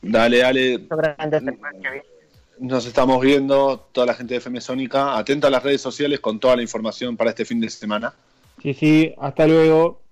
Dale, 0.00 0.38
dale. 0.38 0.80
Nos 2.58 2.86
estamos 2.86 3.20
viendo, 3.20 3.86
toda 3.92 4.06
la 4.06 4.14
gente 4.14 4.34
de 4.34 4.38
FM 4.38 4.60
Sónica. 4.60 5.18
Atenta 5.18 5.48
a 5.48 5.50
las 5.50 5.62
redes 5.62 5.82
sociales 5.82 6.20
con 6.20 6.40
toda 6.40 6.56
la 6.56 6.62
información 6.62 7.16
para 7.16 7.30
este 7.30 7.44
fin 7.44 7.60
de 7.60 7.68
semana. 7.68 8.14
Sí, 8.62 8.72
sí, 8.72 9.14
hasta 9.18 9.46
luego. 9.46 10.02